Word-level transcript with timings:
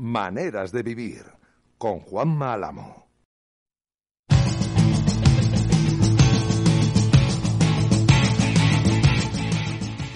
Maneras 0.00 0.70
de 0.70 0.84
vivir 0.84 1.24
con 1.76 1.98
Juan 1.98 2.40
Álamo. 2.40 3.08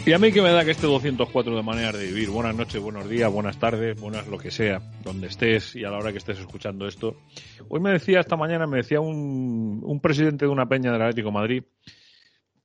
Y 0.07 0.13
a 0.13 0.19
mí 0.21 0.31
que 0.31 0.41
me 0.41 0.53
da 0.53 0.65
que 0.65 0.71
este 0.71 0.87
204 0.87 1.57
de 1.57 1.63
maneras 1.65 1.99
de 1.99 2.07
vivir. 2.07 2.31
Buenas 2.31 2.55
noches, 2.55 2.81
buenos 2.81 3.09
días, 3.09 3.33
buenas 3.33 3.59
tardes, 3.59 4.01
buenas 4.01 4.29
lo 4.29 4.39
que 4.39 4.53
sea, 4.53 4.79
donde 5.03 5.27
estés 5.27 5.75
y 5.75 5.85
a 5.85 5.91
la 5.91 5.99
hora 5.99 6.13
que 6.13 6.19
estés 6.19 6.39
escuchando 6.39 6.87
esto. 6.87 7.17
Hoy 7.69 7.81
me 7.81 7.91
decía, 7.91 8.21
esta 8.21 8.37
mañana 8.37 8.69
me 8.69 8.77
decía 8.77 9.01
un, 9.01 9.81
un 9.83 10.01
presidente 10.01 10.45
de 10.45 10.53
una 10.53 10.67
peña 10.67 10.93
del 10.93 11.03
Atlético 11.03 11.33
Madrid, 11.33 11.65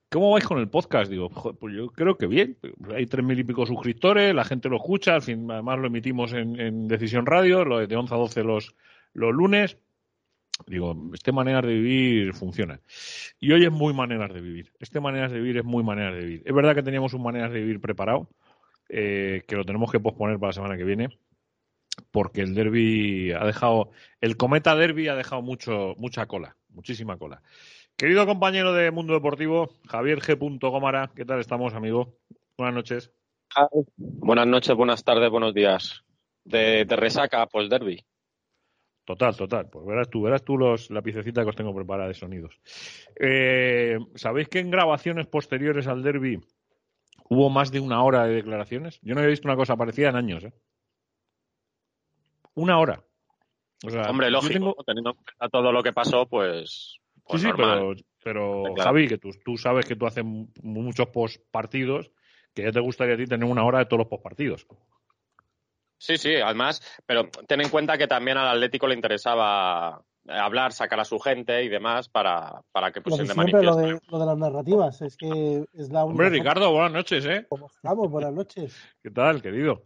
¿cómo 0.10 0.32
vais 0.32 0.46
con 0.46 0.60
el 0.60 0.70
podcast? 0.70 1.10
Digo, 1.10 1.30
pues 1.60 1.76
yo 1.76 1.88
creo 1.88 2.18
que 2.18 2.28
bien. 2.28 2.58
Hay 2.94 3.06
tres 3.06 3.26
mil 3.26 3.40
y 3.40 3.44
pico 3.44 3.66
suscriptores, 3.66 4.34
la 4.34 4.46
gente 4.46 4.70
lo 4.70 4.78
escucha, 4.78 5.16
al 5.16 5.22
fin, 5.22 5.50
además 5.50 5.80
lo 5.80 5.88
emitimos 5.88 6.34
en, 6.34 6.88
Decisión 6.88 7.26
Radio, 7.26 7.66
lo 7.66 7.86
de 7.86 7.96
11 7.96 8.14
a 8.14 8.18
12 8.18 8.44
los, 8.44 8.76
los 9.14 9.34
lunes. 9.34 9.78
Digo, 10.66 10.96
este 11.14 11.32
maneras 11.32 11.64
de 11.64 11.74
vivir 11.74 12.34
funciona. 12.34 12.82
Y 13.40 13.52
hoy 13.52 13.66
es 13.66 13.72
muy 13.72 13.94
maneras 13.94 14.34
de 14.34 14.42
vivir. 14.42 14.74
Este 14.80 15.00
maneras 15.00 15.32
de 15.32 15.40
vivir 15.40 15.58
es 15.58 15.66
muy 15.66 15.84
maneras 15.84 16.16
de 16.16 16.22
vivir. 16.22 16.44
Es 16.46 16.54
verdad 16.54 16.74
que 16.74 16.82
teníamos 16.82 17.14
un 17.14 17.22
maneras 17.22 17.52
de 17.52 17.60
vivir 17.60 17.80
preparado, 17.80 18.30
eh, 18.90 19.44
que 19.48 19.56
lo 19.56 19.66
tenemos 19.66 19.92
que 19.92 20.00
posponer 20.00 20.40
para 20.40 20.50
la 20.50 20.54
semana 20.54 20.78
que 20.78 20.84
viene, 20.84 21.10
porque 22.10 22.42
el 22.42 22.56
derby 22.56 23.32
ha 23.34 23.46
dejado, 23.46 23.92
el 24.20 24.36
cometa 24.36 24.76
derby 24.76 25.10
ha 25.10 25.16
dejado 25.16 25.44
mucho, 25.44 25.94
mucha 25.98 26.26
cola, 26.26 26.58
muchísima 26.70 27.18
cola. 27.18 27.44
Querido 27.98 28.26
compañero 28.28 28.74
de 28.74 28.92
Mundo 28.92 29.14
Deportivo, 29.14 29.70
Javier 29.88 30.20
G. 30.20 30.38
Gómara, 30.60 31.10
¿qué 31.16 31.26
tal 31.26 31.40
estamos, 31.40 31.74
amigo? 31.74 32.14
Buenas 32.58 32.76
noches. 32.76 33.12
Buenas 33.98 34.46
noches, 34.46 34.76
buenas 34.76 35.04
tardes, 35.04 35.32
buenos 35.32 35.54
días. 35.54 36.04
De, 36.44 36.86
de 36.86 36.96
resaca, 36.96 37.48
pues 37.48 37.70
derby. 37.70 38.06
Total, 39.04 39.36
total. 39.36 39.70
Pues 39.72 39.86
verás 39.86 40.10
tú, 40.10 40.22
verás 40.22 40.44
tú 40.44 40.58
los, 40.58 40.92
la 40.92 41.02
piececita 41.02 41.42
que 41.44 41.50
os 41.50 41.56
tengo 41.56 41.74
preparada 41.74 42.10
de 42.10 42.14
sonidos. 42.14 42.60
Eh, 43.20 43.98
¿Sabéis 44.16 44.48
que 44.50 44.60
en 44.60 44.70
grabaciones 44.70 45.26
posteriores 45.28 45.88
al 45.88 46.04
derby 46.04 46.40
hubo 47.30 47.50
más 47.50 47.72
de 47.72 47.80
una 47.80 48.04
hora 48.04 48.26
de 48.26 48.36
declaraciones? 48.36 49.00
Yo 49.02 49.16
no 49.16 49.22
había 49.22 49.32
visto 49.32 49.48
una 49.48 49.58
cosa 49.58 49.76
parecida 49.76 50.10
en 50.10 50.18
años. 50.18 50.44
¿eh? 50.44 50.54
Una 52.54 52.78
hora. 52.80 53.02
O 53.86 53.90
sea, 53.90 54.04
Hombre, 54.04 54.30
lógico, 54.30 54.54
tengo- 54.54 54.76
teniendo 54.86 55.12
en 55.12 55.16
cuenta 55.16 55.50
todo 55.50 55.72
lo 55.72 55.82
que 55.82 55.94
pasó, 55.94 56.28
pues. 56.28 57.00
Pues 57.28 57.42
sí, 57.42 57.48
sí, 57.48 57.54
pero, 57.56 57.94
pero 58.24 58.64
claro. 58.76 58.84
Javi, 58.84 59.08
que 59.08 59.18
tú, 59.18 59.30
tú 59.44 59.58
sabes 59.58 59.86
que 59.86 59.96
tú 59.96 60.06
haces 60.06 60.24
mu- 60.24 60.48
muchos 60.64 61.08
post 61.10 61.42
partidos, 61.52 62.12
que 62.54 62.64
ya 62.64 62.72
te 62.72 62.80
gustaría 62.80 63.16
a 63.16 63.18
ti 63.18 63.26
tener 63.26 63.50
una 63.50 63.64
hora 63.64 63.80
de 63.80 63.86
todos 63.86 64.00
los 64.00 64.08
post 64.08 64.24
partidos. 64.24 64.68
Sí, 66.00 66.18
sí, 66.18 66.36
además, 66.36 66.82
pero 67.06 67.28
ten 67.48 67.62
en 67.62 67.70
cuenta 67.70 67.98
que 67.98 68.08
también 68.08 68.38
al 68.38 68.48
Atlético 68.50 68.88
le 68.88 68.94
interesaba 68.96 70.04
hablar, 70.28 70.72
sacar 70.74 71.00
a 71.00 71.06
su 71.06 71.20
gente 71.20 71.64
y 71.64 71.70
demás 71.70 72.08
para, 72.10 72.62
para 72.72 72.92
que 72.92 73.00
Lo 73.00 73.04
pusiesen 73.06 73.28
de 73.28 73.34
siempre, 73.34 73.64
lo 73.64 73.76
manifiesto. 73.76 74.06
de, 74.06 74.12
lo 74.12 74.20
de 74.20 74.26
las 74.26 74.38
narrativas, 74.38 75.02
es 75.02 75.18
que 75.18 75.66
es 75.74 75.90
la 75.90 76.06
única. 76.06 76.24
Hombre, 76.26 76.30
Ricardo, 76.30 76.72
buenas 76.72 76.92
noches, 76.92 77.26
¿eh? 77.26 77.46
¿Cómo 77.50 77.68
estamos? 77.68 78.12
Buenas 78.12 78.34
noches. 78.34 78.76
¿Qué 79.04 79.10
tal, 79.10 79.42
querido? 79.42 79.84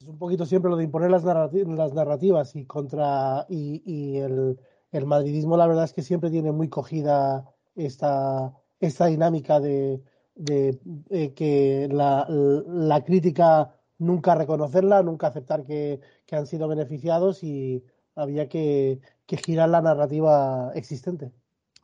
Es 0.00 0.06
un 0.06 0.18
poquito 0.18 0.44
siempre 0.44 0.70
lo 0.70 0.76
de 0.76 0.84
imponer 0.84 1.10
las, 1.10 1.24
narrati- 1.24 1.66
las 1.74 1.92
narrativas 1.94 2.54
y 2.54 2.66
contra. 2.66 3.46
Y, 3.48 3.82
y 3.84 4.18
el, 4.18 4.58
el 4.92 5.06
madridismo, 5.06 5.56
la 5.56 5.66
verdad 5.66 5.84
es 5.84 5.92
que 5.92 6.02
siempre 6.02 6.30
tiene 6.30 6.52
muy 6.52 6.68
cogida 6.68 7.44
esta, 7.74 8.52
esta 8.80 9.06
dinámica 9.06 9.60
de, 9.60 10.00
de, 10.34 10.78
eh, 11.10 11.34
que 11.34 11.88
la, 11.90 12.26
la 12.28 13.04
crítica 13.04 13.74
nunca 13.98 14.34
reconocerla, 14.34 15.02
nunca 15.02 15.26
aceptar 15.26 15.64
que, 15.64 16.00
que 16.26 16.36
han 16.36 16.46
sido 16.46 16.68
beneficiados 16.68 17.42
y 17.42 17.84
había 18.14 18.48
que, 18.48 19.00
que 19.26 19.36
girar 19.36 19.68
la 19.68 19.82
narrativa 19.82 20.72
existente. 20.74 21.32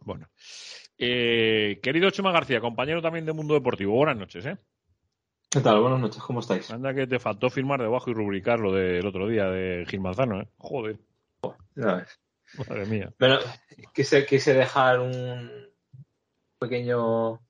Bueno. 0.01 0.29
Eh, 0.97 1.81
querido 1.83 2.11
Chema 2.11 2.31
García, 2.33 2.61
compañero 2.61 3.03
también 3.03 3.27
de 3.27 3.33
Mundo 3.33 3.55
Deportivo, 3.55 3.95
buenas 3.95 4.17
noches, 4.17 4.47
¿eh? 4.47 4.57
¿Qué 5.51 5.61
tal? 5.61 5.81
Buenas 5.81 6.01
noches, 6.01 6.23
¿cómo 6.23 6.41
estáis? 6.41 6.71
Anda 6.71 6.95
que 6.95 7.07
te 7.07 7.19
faltó 7.19 7.51
firmar 7.51 7.81
debajo 7.81 8.11
y 8.11 8.15
rubricar 8.15 8.61
lo 8.61 8.73
del 8.73 9.07
otro 9.07 9.29
día 9.29 9.45
de 9.47 9.85
Gil 9.87 10.01
Manzano, 10.01 10.41
¿eh? 10.41 10.49
Joder, 10.57 10.99
Ya 11.75 11.95
ves. 11.97 12.21
Madre 12.59 12.87
mía. 12.87 13.13
Pero 13.19 13.39
quise, 13.93 14.25
quise 14.27 14.55
dejar 14.55 15.01
un 15.01 15.51
pequeño 16.59 17.41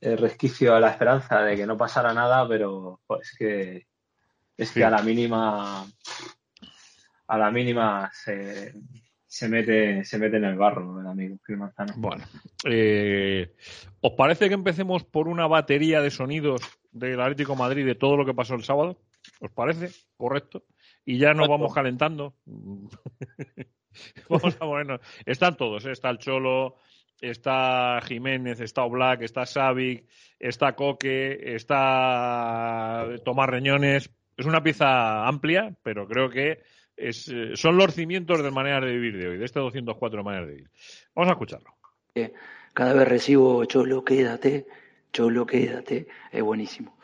eh, 0.00 0.16
resquicio 0.16 0.74
a 0.74 0.80
la 0.80 0.90
esperanza 0.90 1.40
de 1.42 1.56
que 1.56 1.66
no 1.66 1.76
pasara 1.76 2.12
nada, 2.12 2.46
pero 2.48 3.00
jo, 3.06 3.20
es 3.20 3.34
que 3.38 3.86
es 4.56 4.68
Sí. 4.68 4.74
que 4.80 4.84
a 4.84 4.90
la 4.90 5.02
mínima 5.02 5.84
a 7.26 7.38
la 7.38 7.50
mínima 7.50 8.10
se, 8.12 8.74
se 9.26 9.48
mete 9.48 10.04
se 10.04 10.18
mete 10.18 10.36
en 10.36 10.44
el 10.44 10.56
barro 10.56 11.00
el 11.00 11.06
amigo 11.06 11.36
Manzano. 11.48 11.94
Bueno, 11.96 12.24
eh, 12.64 13.54
¿os 14.00 14.12
parece 14.12 14.48
que 14.48 14.54
empecemos 14.54 15.04
por 15.04 15.26
una 15.26 15.46
batería 15.46 16.00
de 16.02 16.10
sonidos 16.10 16.60
del 16.92 17.20
Atlético 17.20 17.52
de 17.54 17.58
Madrid 17.58 17.86
de 17.86 17.94
todo 17.96 18.16
lo 18.16 18.24
que 18.24 18.34
pasó 18.34 18.54
el 18.54 18.62
sábado? 18.62 19.00
¿Os 19.40 19.50
parece? 19.50 19.90
¿Correcto? 20.16 20.64
Y 21.04 21.18
ya 21.18 21.34
nos 21.34 21.48
vamos 21.48 21.74
calentando. 21.74 22.34
Vamos 24.28 24.56
a 24.56 24.58
ponernos. 24.60 25.00
Están 25.24 25.56
todos, 25.56 25.84
¿eh? 25.86 25.92
está 25.92 26.10
el 26.10 26.18
Cholo, 26.18 26.76
está 27.20 28.00
Jiménez, 28.02 28.60
está 28.60 28.84
Oblak, 28.84 29.22
está 29.22 29.46
Savic, 29.46 30.06
está 30.38 30.74
Coque, 30.74 31.54
está 31.54 33.06
Tomás 33.24 33.48
Reñones. 33.48 34.10
Es 34.36 34.46
una 34.46 34.62
pieza 34.62 35.26
amplia, 35.26 35.74
pero 35.82 36.08
creo 36.08 36.28
que 36.28 36.62
es, 36.96 37.28
eh, 37.28 37.52
son 37.54 37.76
los 37.76 37.94
cimientos 37.94 38.42
de 38.42 38.50
maneras 38.50 38.82
de 38.82 38.92
vivir 38.92 39.16
de 39.16 39.28
hoy, 39.28 39.38
de 39.38 39.44
este 39.44 39.60
204 39.60 40.18
de 40.18 40.24
maneras 40.24 40.48
de 40.48 40.54
vivir. 40.54 40.70
Vamos 41.14 41.28
a 41.30 41.32
escucharlo. 41.32 41.74
Cada 42.72 42.92
vez 42.94 43.06
recibo 43.06 43.64
Cholo, 43.66 44.04
quédate, 44.04 44.66
Cholo, 45.12 45.46
quédate. 45.46 46.08
Es 46.32 46.42
buenísimo. 46.42 46.96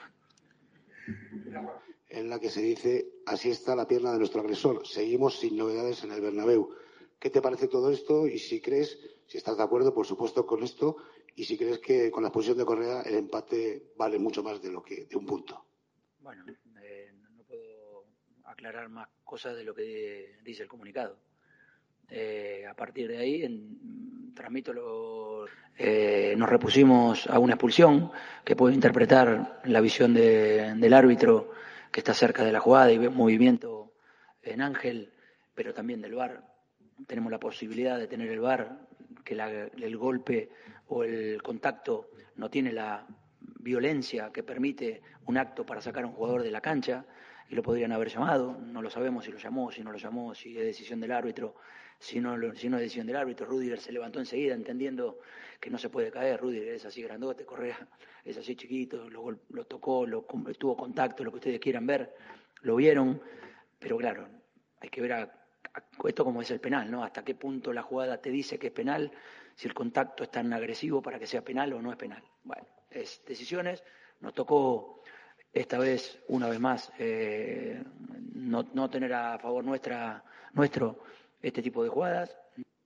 En 2.11 2.29
la 2.29 2.39
que 2.39 2.51
se 2.51 2.61
dice 2.61 3.07
así 3.27 3.51
está 3.51 3.75
la 3.77 3.87
pierna 3.89 4.13
de 4.13 4.19
nuestro 4.19 4.41
agresor. 4.41 4.87
Seguimos 4.87 5.39
sin 5.39 5.57
novedades 5.57 6.03
en 6.05 6.13
el 6.13 6.21
Bernabéu. 6.21 6.71
¿Qué 7.19 7.31
te 7.31 7.41
parece 7.43 7.69
todo 7.69 7.91
esto? 7.91 8.27
Y 8.27 8.39
si 8.39 8.61
crees, 8.61 8.99
si 9.27 9.39
estás 9.39 9.57
de 9.57 9.63
acuerdo, 9.63 9.95
por 9.95 10.07
supuesto, 10.07 10.47
con 10.47 10.63
esto, 10.63 10.97
y 11.37 11.45
si 11.45 11.57
crees 11.57 11.79
que 11.79 12.11
con 12.11 12.23
la 12.23 12.29
expulsión 12.29 12.59
de 12.59 12.65
Correa 12.65 13.03
el 13.03 13.15
empate 13.15 13.93
vale 13.97 14.19
mucho 14.19 14.43
más 14.43 14.61
de 14.61 14.71
lo 14.73 14.83
que 14.83 15.05
de 15.07 15.17
un 15.17 15.27
punto. 15.27 15.65
Bueno, 16.21 16.45
eh, 16.83 17.13
no 17.37 17.43
puedo 17.45 18.05
aclarar 18.45 18.89
más 18.89 19.09
cosas 19.25 19.57
de 19.57 19.65
lo 19.65 19.75
que 19.75 20.37
dice 20.43 20.63
el 20.65 20.69
comunicado. 20.69 21.17
Eh, 22.09 22.65
a 22.69 22.75
partir 22.75 23.07
de 23.09 23.19
ahí, 23.19 24.33
transmito 24.35 24.73
lo. 24.73 25.47
eh, 25.79 26.35
nos 26.37 26.49
repusimos 26.49 27.27
a 27.29 27.39
una 27.39 27.55
expulsión 27.55 28.11
que 28.45 28.57
puede 28.57 28.75
interpretar 28.75 29.63
la 29.65 29.81
visión 29.81 30.13
de- 30.13 30.75
del 30.77 30.93
árbitro 30.93 31.53
que 31.91 32.01
está 32.01 32.15
cerca 32.15 32.45
de 32.45 32.53
la 32.53 32.61
jugada 32.61 32.93
y 32.93 32.99
movimiento 33.09 33.93
en 34.43 34.61
Ángel, 34.63 35.13
pero 35.55 35.75
también 35.75 36.01
del 36.01 36.15
VAR. 36.15 36.45
Tenemos 37.07 37.31
la 37.33 37.41
posibilidad 37.41 37.99
de 37.99 38.07
tener 38.07 38.29
el 38.31 38.41
VAR, 38.41 38.87
que 39.25 39.35
la- 39.35 39.51
el 39.51 39.97
golpe 39.97 40.51
o 40.89 41.05
el 41.05 41.43
contacto 41.43 42.11
no 42.37 42.49
tiene 42.51 42.73
la 42.73 43.07
violencia 43.41 44.31
que 44.33 44.43
permite 44.43 45.03
un 45.27 45.37
acto 45.37 45.65
para 45.67 45.81
sacar 45.81 46.05
a 46.05 46.07
un 46.07 46.13
jugador 46.15 46.43
de 46.43 46.51
la 46.51 46.61
cancha 46.61 47.05
y 47.49 47.55
lo 47.55 47.63
podrían 47.63 47.93
haber 47.93 48.09
llamado, 48.09 48.57
no 48.59 48.81
lo 48.81 48.91
sabemos 48.91 49.25
si 49.25 49.33
lo 49.33 49.39
llamó, 49.39 49.71
si 49.73 49.83
no 49.83 49.93
lo 49.93 49.99
llamó, 49.99 50.35
si 50.35 50.57
es 50.57 50.65
decisión 50.65 51.01
del 51.01 51.13
árbitro, 51.13 51.57
si 51.99 52.21
no, 52.21 52.37
si 52.55 52.69
no 52.69 52.77
es 52.77 52.83
decisión 52.83 53.07
del 53.07 53.17
árbitro. 53.17 53.47
Rudiger 53.47 53.81
se 53.81 53.93
levantó 53.93 54.21
enseguida 54.21 54.55
entendiendo 54.55 55.19
que 55.61 55.71
no 55.71 55.79
se 55.79 55.91
puede 55.91 56.11
caer, 56.11 56.41
Rudiger 56.41 56.75
es 56.75 56.85
así 56.87 57.03
grandote, 57.03 57.45
Correa 57.45 57.79
es 58.25 58.37
así 58.39 58.57
chiquito, 58.57 59.09
lo, 59.09 59.39
lo 59.51 59.65
tocó, 59.67 60.07
lo, 60.07 60.23
tuvo 60.59 60.77
contacto, 60.77 61.25
lo 61.25 61.31
que 61.31 61.37
ustedes 61.37 61.61
quieran 61.61 61.87
ver, 61.87 62.15
lo 62.63 62.77
vieron, 62.77 63.21
pero 63.79 63.97
claro, 63.99 64.29
hay 64.81 64.89
que 64.89 65.01
ver 65.01 65.13
a, 65.13 65.23
a- 65.23 66.09
esto 66.09 66.25
como 66.25 66.43
es 66.43 66.51
el 66.51 66.61
penal, 66.61 66.91
¿no? 66.91 67.05
Hasta 67.05 67.25
qué 67.25 67.35
punto 67.35 67.73
la 67.73 67.83
jugada 67.83 68.21
te 68.21 68.31
dice 68.31 68.59
que 68.59 68.69
es 68.69 68.73
penal, 68.73 69.11
si 69.55 69.69
el 69.69 69.75
contacto 69.75 70.25
es 70.25 70.31
tan 70.31 70.53
agresivo 70.53 71.03
para 71.03 71.19
que 71.19 71.27
sea 71.27 71.43
penal 71.45 71.73
o 71.73 71.83
no 71.83 71.91
es 71.91 71.97
penal. 71.99 72.23
Bueno, 72.45 72.67
es 72.91 73.23
decisiones, 73.27 73.83
nos 74.21 74.35
tocó 74.35 75.03
esta 75.53 75.79
vez, 75.79 76.19
una 76.29 76.49
vez 76.49 76.61
más, 76.61 76.93
eh, 76.99 77.83
no, 78.35 78.63
no 78.75 78.89
tener 78.91 79.13
a 79.13 79.39
favor 79.39 79.65
nuestra, 79.65 80.25
nuestro 80.53 81.01
este 81.43 81.63
tipo 81.63 81.83
de 81.83 81.89
jugadas. 81.91 82.37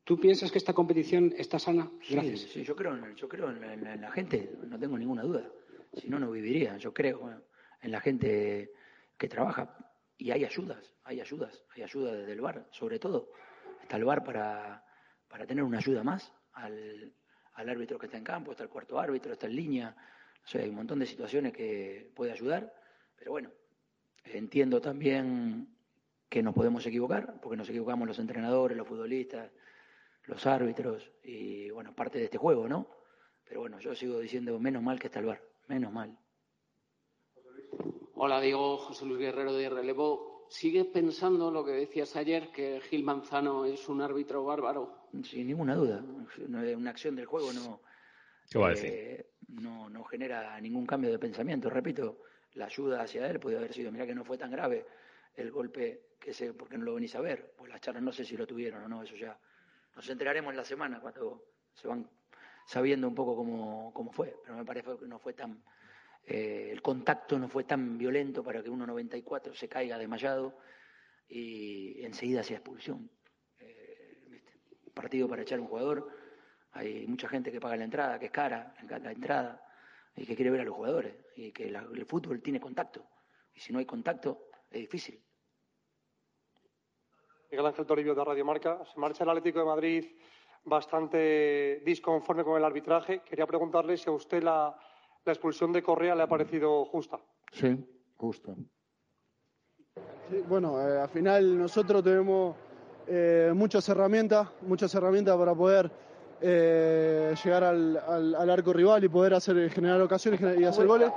¿Tú 0.05 0.21
piensas 0.21 0.53
que 0.53 0.59
esta 0.59 0.73
competición 0.75 1.33
está 1.37 1.59
sana? 1.59 1.91
Gracias. 2.11 2.41
sí, 2.41 2.63
yo 2.63 2.77
creo, 2.77 2.95
en, 2.95 3.15
yo 3.17 3.27
creo 3.29 3.49
en, 3.51 3.61
la- 3.61 3.73
en 3.73 3.85
la- 3.85 3.95
en 3.95 4.01
la 4.03 4.11
gente, 4.11 4.51
no 4.67 4.79
tengo 4.79 4.99
ninguna 4.99 5.23
duda. 5.23 5.49
Si 5.95 6.09
no, 6.09 6.19
no 6.19 6.31
viviría. 6.31 6.77
Yo 6.77 6.93
creo 6.93 7.43
en 7.81 7.91
la 7.91 8.01
gente 8.01 8.71
que 9.17 9.29
trabaja. 9.29 9.77
Y 10.19 10.31
hay 10.31 10.45
ayudas, 10.45 10.95
hay 11.05 11.21
ayudas, 11.21 11.65
hay 11.75 11.83
ayuda 11.83 12.13
desde 12.15 12.33
el 12.33 12.41
bar, 12.41 12.67
sobre 12.71 12.99
todo. 12.99 13.31
Está 13.83 13.97
el 13.97 14.05
bar 14.05 14.23
para, 14.25 14.85
para 15.29 15.47
tener 15.47 15.65
una 15.65 15.79
ayuda 15.79 16.03
más 16.05 16.33
al, 16.53 17.13
al 17.55 17.69
árbitro 17.69 17.99
que 17.99 18.07
está 18.07 18.19
en 18.19 18.25
campo, 18.25 18.51
está 18.53 18.63
el 18.65 18.69
cuarto 18.69 18.99
árbitro, 18.99 19.33
está 19.33 19.47
en 19.47 19.57
línea. 19.57 19.97
O 20.45 20.47
sea, 20.49 20.63
hay 20.63 20.69
un 20.69 20.77
montón 20.77 20.99
de 20.99 21.07
situaciones 21.07 21.53
que 21.53 22.11
puede 22.15 22.31
ayudar. 22.33 22.73
Pero 23.17 23.31
bueno, 23.33 23.51
entiendo 24.25 24.81
también 24.81 25.69
que 26.29 26.43
nos 26.43 26.55
podemos 26.55 26.85
equivocar, 26.87 27.41
porque 27.41 27.57
nos 27.57 27.69
equivocamos 27.69 28.07
los 28.07 28.19
entrenadores, 28.19 28.77
los 28.77 28.87
futbolistas, 28.89 29.51
los 30.27 30.47
árbitros 30.47 31.11
y, 31.23 31.71
bueno, 31.71 31.95
parte 31.95 32.19
de 32.19 32.25
este 32.25 32.39
juego, 32.39 32.69
¿no? 32.69 32.89
Pero 33.45 33.61
bueno, 33.61 33.79
yo 33.79 33.95
sigo 33.95 34.19
diciendo, 34.21 34.59
menos 34.59 34.83
mal 34.83 34.99
que 34.99 35.09
está 35.09 35.21
el 35.21 35.27
bar, 35.27 35.43
menos 35.69 35.93
mal. 35.93 36.17
Hola, 38.15 38.41
digo 38.41 38.79
José 38.79 39.05
Luis 39.07 39.19
Guerrero 39.21 39.53
de 39.53 39.69
Relevo. 39.69 40.47
¿Sigues 40.49 40.87
pensando 40.87 41.51
lo 41.51 41.65
que 41.65 41.73
decías 41.73 42.15
ayer, 42.17 42.51
que 42.53 42.81
Gil 42.83 43.03
Manzano 43.03 43.65
es 43.65 43.89
un 43.89 44.01
árbitro 44.01 44.45
bárbaro? 44.45 45.09
Sin 45.23 45.47
ninguna 45.47 45.75
duda. 45.75 46.03
Una 46.47 46.91
acción 46.91 47.17
del 47.17 47.27
juego 47.27 47.53
no, 47.53 47.81
¿Qué 48.51 48.59
va 48.59 48.69
a 48.69 48.71
decir? 48.71 48.91
eh, 48.93 49.27
no, 49.49 49.89
no 49.91 50.05
genera 50.05 50.61
ningún 50.61 50.87
cambio 50.87 51.11
de 51.11 51.19
pensamiento. 51.19 51.69
Repito, 51.71 52.21
la 52.55 52.67
ayuda 52.67 53.03
hacia 53.03 53.29
él 53.29 53.41
puede 53.41 53.57
haber 53.57 53.73
sido, 53.73 53.91
mira 53.91 54.07
que 54.07 54.15
no 54.15 54.25
fue 54.25 54.39
tan 54.39 54.51
grave 54.51 54.87
el 55.35 55.51
golpe 55.51 56.15
que 56.21 56.33
se, 56.33 56.55
porque 56.55 56.79
no 56.79 56.85
lo 56.85 56.95
venís 56.95 57.15
a 57.17 57.21
ver. 57.21 57.55
Pues 57.57 57.71
las 57.71 57.81
charlas 57.81 58.03
no 58.03 58.13
sé 58.13 58.25
si 58.25 58.37
lo 58.37 58.47
tuvieron 58.47 58.83
o 58.85 58.89
no, 58.89 59.03
eso 59.03 59.17
ya 59.17 59.37
nos 59.95 60.09
enteraremos 60.09 60.51
en 60.51 60.57
la 60.57 60.65
semana 60.65 61.01
cuando 61.01 61.45
se 61.73 61.89
van 61.89 62.09
sabiendo 62.67 63.09
un 63.09 63.15
poco 63.15 63.37
cómo, 63.37 63.93
cómo 63.95 64.13
fue. 64.13 64.37
Pero 64.43 64.57
me 64.57 64.65
parece 64.65 64.97
que 64.99 65.07
no 65.07 65.19
fue 65.19 65.35
tan, 65.35 65.63
eh, 66.27 66.69
el 66.71 66.83
contacto 66.83 67.39
no 67.39 67.49
fue 67.49 67.65
tan 67.65 67.99
violento 67.99 68.43
para 68.43 68.63
que 68.63 68.71
1.94 68.71 69.55
se 69.55 69.69
caiga 69.69 69.99
desmayado 69.99 70.59
y 71.29 72.05
enseguida 72.05 72.41
hacía 72.41 72.57
expulsión. 72.57 73.11
Eh. 73.59 74.43
Partido 74.95 75.29
para 75.29 75.43
echar 75.43 75.61
un 75.61 75.67
jugador, 75.67 76.09
hay 76.73 77.07
mucha 77.07 77.29
gente 77.29 77.51
que 77.53 77.61
paga 77.61 77.77
la 77.77 77.85
entrada, 77.85 78.19
que 78.19 78.27
es 78.27 78.33
cara 78.33 78.75
la 78.89 79.13
entrada 79.13 79.61
y 80.17 80.25
que 80.27 80.35
quiere 80.37 80.51
ver 80.51 80.61
a 80.61 80.65
los 80.65 80.75
jugadores 80.75 81.15
y 81.37 81.53
que 81.53 81.71
la- 81.71 81.87
el 81.93 82.07
fútbol 82.07 82.41
tiene 82.43 82.61
contacto 82.61 83.09
y 83.53 83.61
si 83.61 83.73
no 83.73 83.79
hay 83.79 83.87
contacto 83.87 84.49
es 84.71 84.81
difícil. 84.81 85.21
Miguel 87.51 87.67
Ángel 87.67 87.87
Toribio 87.87 88.15
de 88.15 88.25
Radio 88.25 88.45
Marca. 88.45 88.79
Se 88.93 88.99
marcha 88.99 89.25
el 89.25 89.31
Atlético 89.31 89.61
de 89.61 89.65
Madrid 89.65 90.05
bastante 90.65 91.83
disconforme 91.85 92.45
con 92.45 92.57
el 92.57 92.65
arbitraje. 92.65 93.21
Quería 93.21 93.47
preguntarle 93.47 93.97
si 93.97 94.09
a 94.09 94.13
usted 94.13 94.43
la, 94.43 94.75
la 95.25 95.33
expulsión 95.33 95.73
de 95.73 95.83
Correa 95.83 96.15
le 96.15 96.23
ha 96.23 96.27
parecido 96.29 96.85
justa. 96.87 97.19
Sí, 97.53 97.77
justo. 98.17 98.55
Sí, 100.31 100.43
bueno, 100.49 100.81
eh, 100.81 101.01
al 101.01 101.09
final 101.09 101.59
nosotros 101.59 102.03
tenemos 102.03 102.57
eh, 103.07 103.53
muchas 103.55 103.89
herramientas, 103.89 104.49
muchas 104.63 104.93
herramientas 104.95 105.37
para 105.37 105.55
poder 105.55 105.91
eh, 106.41 107.35
llegar 107.45 107.63
al, 107.65 107.97
al- 107.97 108.35
al 108.35 108.51
arco 108.51 108.73
rival 108.73 109.05
y 109.05 109.09
poder 109.09 109.35
hacer 109.35 109.71
generar 109.71 110.01
ocasiones 110.01 110.41
y 110.59 110.65
hacer 110.65 110.87
goles. 110.87 111.13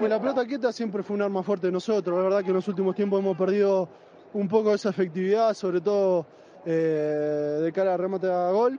Y 0.00 0.06
la 0.08 0.18
pelota 0.20 0.46
quieta 0.46 0.72
siempre 0.72 1.02
fue 1.02 1.16
un 1.16 1.22
arma 1.22 1.42
fuerte 1.42 1.66
de 1.66 1.72
nosotros. 1.72 2.16
La 2.16 2.22
verdad 2.24 2.42
que 2.42 2.48
en 2.48 2.54
los 2.54 2.68
últimos 2.68 2.94
tiempos 2.94 3.18
hemos 3.20 3.36
perdido 3.36 3.88
un 4.34 4.48
poco 4.48 4.74
esa 4.74 4.90
efectividad, 4.90 5.54
sobre 5.54 5.80
todo 5.80 6.26
eh, 6.64 7.58
de 7.62 7.72
cara 7.72 7.94
al 7.94 7.98
remate 7.98 8.30
a 8.30 8.50
gol. 8.50 8.78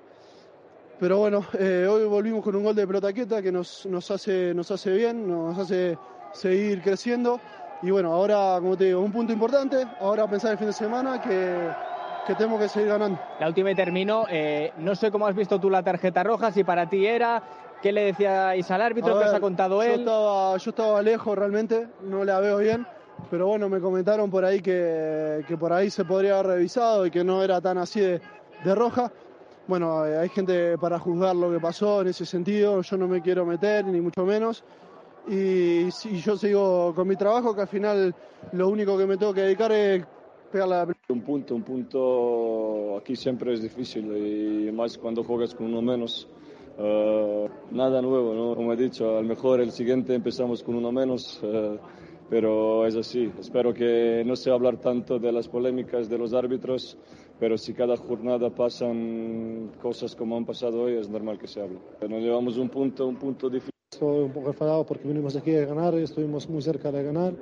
Pero 1.00 1.18
bueno, 1.18 1.46
eh, 1.60 1.88
hoy 1.90 2.06
volvimos 2.06 2.44
con 2.44 2.56
un 2.56 2.64
gol 2.64 2.76
de 2.76 2.88
pelota 2.88 3.12
quieta 3.12 3.42
que 3.42 3.52
nos, 3.52 3.86
nos, 3.88 4.10
hace, 4.12 4.54
nos 4.54 4.72
hace 4.72 4.92
bien, 4.92 5.28
nos 5.28 5.58
hace 5.58 5.98
seguir 6.32 6.82
creciendo. 6.82 7.40
Y 7.82 7.92
bueno, 7.92 8.14
ahora, 8.14 8.58
como 8.60 8.78
te 8.78 8.86
digo, 8.86 9.02
un 9.02 9.12
punto 9.12 9.34
importante. 9.34 9.86
Ahora 10.00 10.28
pensar 10.28 10.52
el 10.54 10.58
fin 10.58 10.68
de 10.68 10.74
semana 10.74 11.20
que, 11.22 11.70
que 12.26 12.36
tenemos 12.36 12.62
que 12.62 12.70
seguir 12.70 12.90
ganando. 12.90 13.20
La 13.40 13.48
última 13.48 13.72
y 13.72 13.76
termino. 13.76 14.26
eh, 14.30 14.72
no 14.78 14.96
sé 14.96 15.12
cómo 15.12 15.28
has 15.28 15.36
visto 15.36 15.60
tú 15.60 15.70
la 15.70 15.84
tarjeta 15.84 16.24
roja, 16.24 16.52
si 16.52 16.64
para 16.64 16.88
ti 16.88 17.06
era, 17.06 17.44
qué 17.82 17.92
le 17.92 18.06
decíais 18.06 18.72
al 18.72 18.82
árbitro, 18.82 19.12
A 19.12 19.20
qué 19.20 19.26
os 19.26 19.32
ver, 19.32 19.36
ha 19.36 19.42
contado 19.42 19.84
yo 19.84 19.92
él. 19.92 20.00
Estaba, 20.02 20.56
yo 20.58 20.70
estaba 20.70 21.02
lejos 21.02 21.38
realmente, 21.38 21.88
no 22.04 22.24
la 22.24 22.40
veo 22.40 22.60
bien, 22.60 22.88
pero 23.30 23.48
bueno, 23.48 23.70
me 23.70 23.80
comentaron 23.80 24.30
por 24.30 24.46
ahí 24.46 24.62
que, 24.62 25.44
que 25.48 25.58
por 25.58 25.74
ahí 25.74 25.90
se 25.90 26.06
podría 26.06 26.40
haber 26.40 26.56
revisado 26.56 27.06
y 27.06 27.12
que 27.12 27.24
no 27.24 27.44
era 27.44 27.62
tan 27.62 27.78
así 27.78 28.00
de, 28.00 28.22
de 28.64 28.75
roja. 28.75 29.12
Bueno, 29.68 30.06
eh, 30.06 30.18
hay 30.18 30.30
gente 30.30 30.78
para 30.78 31.00
juzgar 31.00 31.36
lo 31.36 31.52
que 31.52 31.60
pasó 31.60 32.02
en 32.02 32.08
ese 32.08 32.25
sentido, 32.25 32.81
yo 32.81 32.98
no 32.98 33.08
me 33.08 33.22
quiero 33.22 33.46
meter, 33.46 33.86
ni 33.86 34.02
mucho 34.02 34.25
menos. 34.25 34.64
Y, 35.28 35.90
si 35.92 36.20
yo 36.20 36.36
sigo 36.36 36.94
con 36.94 37.08
mi 37.08 37.16
trabajo, 37.16 37.56
que 37.56 37.62
al 37.62 37.68
final 37.68 38.14
lo 38.52 38.68
único 38.68 38.98
que 38.98 39.06
me 39.06 39.16
tengo 39.16 39.34
que 39.34 39.42
dedicar 39.42 39.72
es 39.72 40.06
pegar 40.52 40.68
la. 40.68 40.88
Un 41.08 41.22
punto, 41.22 41.56
un 41.56 41.64
punto 41.64 42.98
aquí 42.98 43.16
siempre 43.16 43.54
es 43.54 43.62
difícil 43.62 44.06
y 44.18 44.72
más 44.72 44.98
cuando 44.98 45.24
juegas 45.24 45.56
con 45.56 45.68
uno 45.68 45.81
menos. 45.81 46.28
Eh, 46.78 47.50
nada 47.72 48.02
nuevo, 48.02 48.34
¿no? 48.34 48.56
Como 48.56 48.74
he 48.74 48.76
dicho, 48.76 49.18
a 49.18 49.22
lo 49.22 49.28
mejor 49.28 49.62
el 49.62 49.72
siguiente 49.72 50.14
empezamos 50.14 50.64
con 50.64 50.76
uno 50.76 50.92
menos, 50.92 51.40
eh, 51.44 51.78
pero 52.33 52.88
es 52.88 52.95
así. 52.95 53.31
Espero 53.39 53.75
que 53.75 54.24
no 54.25 54.35
se 54.35 54.50
hablar 54.50 54.77
tanto 54.77 55.19
de 55.19 55.31
las 55.31 55.47
polémicas 55.47 56.09
de 56.09 56.18
los 56.18 56.33
árbitros, 56.33 56.97
pero 57.39 57.59
si 57.59 57.75
cada 57.75 57.95
jornada 57.95 58.50
pasan 58.50 59.69
cosas 59.80 60.15
como 60.15 60.35
han 60.35 60.44
pasado 60.44 60.81
hoy, 60.81 60.94
es 60.95 61.07
normal 61.07 61.38
que 61.38 61.47
se 61.47 61.62
hable. 61.62 61.77
Nos 62.01 62.24
llevamos 62.24 62.57
un 62.57 62.69
punto, 62.69 63.06
un 63.07 63.18
punto 63.18 63.51
difícil. 63.51 63.69
Estoy 63.94 64.24
un 64.24 64.31
poco 64.31 64.47
enfadado 64.47 64.83
porque 64.83 65.07
vinimos 65.07 65.35
aquí 65.35 65.53
a 65.56 65.63
ganar 65.68 65.94
y 65.94 66.01
estuvimos 66.01 66.50
muy 66.50 66.63
cerca 66.63 66.91
de 66.91 67.03
ganar. 67.03 67.33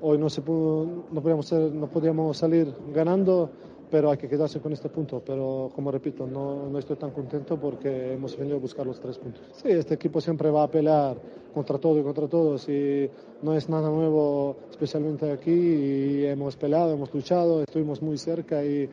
Hoy 0.00 0.16
no, 0.16 0.30
se 0.30 0.40
pudo, 0.40 0.86
no, 1.12 1.20
podíamos, 1.20 1.44
ser- 1.44 1.70
no 1.74 1.86
podíamos 1.88 2.38
salir 2.38 2.68
ganando, 2.94 3.50
pero 3.90 4.10
hay 4.10 4.18
que 4.18 4.28
quedarse 4.28 4.60
con 4.60 4.72
este 4.72 4.88
punto. 4.88 5.22
Pero 5.24 5.70
como 5.74 5.90
repito, 5.90 6.26
no, 6.26 6.68
no 6.68 6.78
estoy 6.78 6.96
tan 6.96 7.10
contento 7.10 7.58
porque 7.58 8.12
hemos 8.12 8.36
venido 8.36 8.56
a 8.56 8.60
buscar 8.60 8.86
los 8.86 9.00
tres 9.00 9.18
puntos. 9.18 9.42
Sí, 9.52 9.68
este 9.70 9.94
equipo 9.94 10.20
siempre 10.20 10.50
va 10.50 10.62
a 10.64 10.70
pelear 10.70 11.16
contra 11.52 11.78
todo 11.78 11.98
y 11.98 12.02
contra 12.02 12.28
todos 12.28 12.68
y 12.68 13.10
no 13.42 13.54
es 13.54 13.68
nada 13.68 13.90
nuevo, 13.90 14.56
especialmente 14.70 15.30
aquí. 15.30 15.50
Y 15.50 16.24
hemos 16.26 16.56
peleado, 16.56 16.92
hemos 16.92 17.12
luchado, 17.12 17.62
estuvimos 17.62 18.00
muy 18.00 18.16
cerca 18.18 18.64
y 18.64 18.88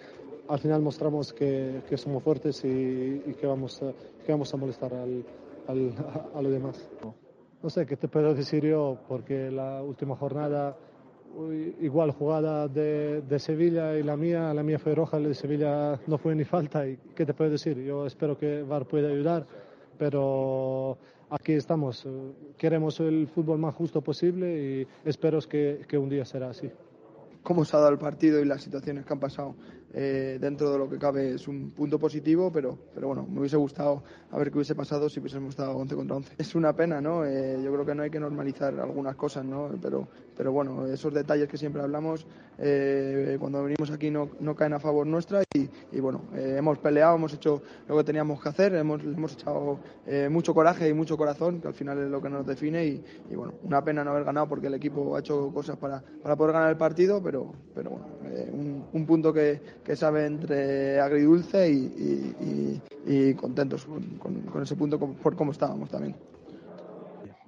al 0.47 0.59
final 0.59 0.81
mostramos 0.81 1.33
que, 1.33 1.81
que 1.89 1.97
somos 1.97 2.23
fuertes 2.23 2.63
y, 2.63 2.67
y 2.67 3.35
que, 3.39 3.45
vamos 3.45 3.81
a, 3.83 3.91
que 4.25 4.31
vamos 4.31 4.53
a 4.53 4.57
molestar 4.57 4.93
al, 4.93 5.23
al, 5.67 5.93
a, 6.33 6.37
a 6.37 6.41
los 6.41 6.51
demás. 6.51 6.89
No 7.61 7.69
sé 7.69 7.85
qué 7.85 7.97
te 7.97 8.07
puedo 8.07 8.33
decir 8.33 8.63
yo, 8.63 8.97
porque 9.07 9.49
la 9.51 9.81
última 9.83 10.15
jornada, 10.15 10.77
igual 11.81 12.11
jugada 12.11 12.67
de, 12.67 13.21
de 13.21 13.39
Sevilla 13.39 13.97
y 13.97 14.03
la 14.03 14.17
mía, 14.17 14.53
la 14.53 14.63
mía 14.63 14.79
fue 14.79 14.95
roja, 14.95 15.19
la 15.19 15.29
de 15.29 15.33
Sevilla 15.35 15.99
no 16.07 16.17
fue 16.17 16.35
ni 16.35 16.43
falta. 16.43 16.87
¿Y 16.87 16.97
qué 17.15 17.25
te 17.25 17.33
puedo 17.33 17.51
decir? 17.51 17.77
Yo 17.83 18.05
espero 18.05 18.37
que 18.37 18.63
VAR 18.63 18.85
pueda 18.85 19.09
ayudar, 19.09 19.45
pero 19.97 20.97
aquí 21.29 21.53
estamos. 21.53 22.07
Queremos 22.57 22.99
el 22.99 23.27
fútbol 23.27 23.59
más 23.59 23.75
justo 23.75 24.01
posible 24.01 24.47
y 24.57 24.87
espero 25.07 25.39
que, 25.41 25.81
que 25.87 25.97
un 25.97 26.09
día 26.09 26.25
será 26.25 26.49
así. 26.49 26.69
cómo 27.43 27.63
se 27.63 27.77
ha 27.77 27.79
dado 27.79 27.93
el 27.93 27.97
partido 27.97 28.41
y 28.41 28.45
las 28.45 28.61
situaciones 28.61 29.05
que 29.05 29.13
han 29.13 29.19
pasado 29.21 29.55
eh, 29.93 30.37
dentro 30.39 30.71
de 30.71 30.77
lo 30.77 30.89
que 30.89 30.97
cabe 30.97 31.35
es 31.35 31.47
un 31.47 31.71
punto 31.71 31.97
positivo, 31.97 32.51
pero, 32.51 32.77
pero 32.93 33.07
bueno, 33.07 33.25
me 33.29 33.39
hubiese 33.39 33.57
gustado 33.57 34.03
a 34.31 34.37
ver 34.37 34.51
qué 34.51 34.57
hubiese 34.57 34.75
pasado 34.75 35.09
si 35.09 35.19
hubiésemos 35.19 35.49
estado 35.51 35.75
11 35.77 35.95
contra 35.95 36.15
11. 36.17 36.33
Es 36.37 36.55
una 36.55 36.73
pena, 36.73 37.01
¿no? 37.01 37.25
Eh, 37.25 37.59
yo 37.63 37.71
creo 37.71 37.85
que 37.85 37.95
no 37.95 38.03
hay 38.03 38.09
que 38.09 38.19
normalizar 38.19 38.77
algunas 38.79 39.15
cosas, 39.15 39.45
¿no? 39.45 39.69
Pero, 39.81 40.07
pero 40.35 40.51
bueno, 40.51 40.85
esos 40.87 41.13
detalles 41.13 41.47
que 41.47 41.57
siempre 41.57 41.81
hablamos, 41.81 42.27
eh, 42.59 43.37
cuando 43.39 43.63
venimos 43.63 43.91
aquí 43.91 44.09
no, 44.09 44.29
no 44.39 44.55
caen 44.55 44.73
a 44.73 44.79
favor 44.79 45.05
nuestra 45.07 45.43
y, 45.53 45.69
y 45.91 45.99
bueno, 45.99 46.23
eh, 46.35 46.55
hemos 46.57 46.79
peleado, 46.79 47.15
hemos 47.15 47.33
hecho 47.33 47.61
lo 47.87 47.97
que 47.97 48.03
teníamos 48.03 48.41
que 48.41 48.49
hacer, 48.49 48.75
hemos, 48.75 49.01
hemos 49.03 49.33
echado 49.33 49.79
eh, 50.05 50.27
mucho 50.29 50.53
coraje 50.53 50.89
y 50.89 50.93
mucho 50.93 51.17
corazón, 51.17 51.61
que 51.61 51.67
al 51.67 51.73
final 51.73 51.97
es 51.99 52.09
lo 52.09 52.21
que 52.21 52.29
nos 52.29 52.45
define 52.45 52.85
y, 52.85 53.03
y 53.29 53.35
bueno, 53.35 53.53
una 53.63 53.83
pena 53.83 54.03
no 54.03 54.11
haber 54.11 54.25
ganado 54.25 54.47
porque 54.47 54.67
el 54.67 54.73
equipo 54.73 55.15
ha 55.15 55.19
hecho 55.19 55.51
cosas 55.53 55.77
para, 55.77 56.03
para 56.21 56.35
poder 56.35 56.53
ganar 56.53 56.69
el 56.71 56.77
partido, 56.77 57.21
pero, 57.21 57.53
pero 57.73 57.91
bueno, 57.91 58.05
eh, 58.25 58.51
un 58.93 59.05
punto 59.05 59.31
que, 59.31 59.61
que 59.87 59.95
sabe 59.95 60.25
entre 60.25 60.99
agridulce 60.99 61.71
y, 61.71 62.81
y- 63.05 63.33
contentos 63.35 63.85
con, 64.19 64.61
ese 64.61 64.75
punto 64.75 64.99
por 64.99 65.33
cómo 65.37 65.53
estábamos 65.53 65.89
también. 65.89 66.13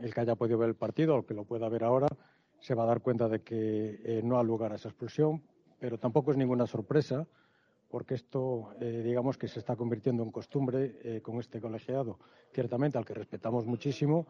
el 0.02 0.14
que 0.14 0.22
haya 0.22 0.36
podido 0.36 0.58
ver 0.58 0.70
el 0.70 0.76
partido, 0.76 1.18
el 1.18 1.26
que 1.26 1.34
lo 1.34 1.44
pueda 1.44 1.68
ver 1.68 1.84
ahora, 1.84 2.08
se 2.62 2.76
va 2.76 2.84
a 2.84 2.86
dar 2.86 3.02
cuenta 3.02 3.28
de 3.28 3.42
que 3.42 4.00
eh, 4.06 4.22
no 4.24 4.40
ha 4.40 4.44
lugar 4.44 4.72
a 4.72 4.76
esa 4.76 4.88
expulsión, 4.88 5.44
pero 5.82 5.98
tampoco 5.98 6.32
es 6.32 6.38
ninguna 6.38 6.66
sorpresa, 6.66 7.28
porque 7.90 8.14
esto, 8.14 8.70
eh, 8.80 9.02
digamos 9.04 9.38
que 9.38 9.50
se 9.50 9.60
está 9.60 9.76
convirtiendo 9.76 10.24
en 10.24 10.32
costumbre 10.32 10.98
eh, 11.04 11.22
con 11.22 11.40
este 11.42 11.60
colegiado, 11.60 12.20
ciertamente 12.54 12.98
al 12.98 13.04
que 13.04 13.16
respetamos 13.16 13.66
muchísimo, 13.66 14.28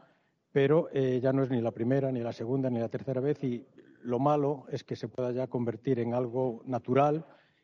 pero 0.52 0.90
ya 0.92 1.32
no 1.32 1.44
es 1.44 1.52
ni 1.52 1.62
la 1.62 1.70
primera, 1.70 2.12
ni 2.12 2.22
la 2.22 2.34
segunda, 2.34 2.72
ni 2.72 2.80
la 2.80 2.90
tercera 2.90 3.22
vez, 3.22 3.44
y 3.44 3.68
lo 4.02 4.18
malo 4.18 4.66
es 4.72 4.84
que 4.84 4.96
se 4.96 5.08
pueda 5.08 5.32
ya 5.32 5.46
convertir 5.46 6.00
en 6.00 6.16
algo 6.16 6.64
natural 6.66 7.24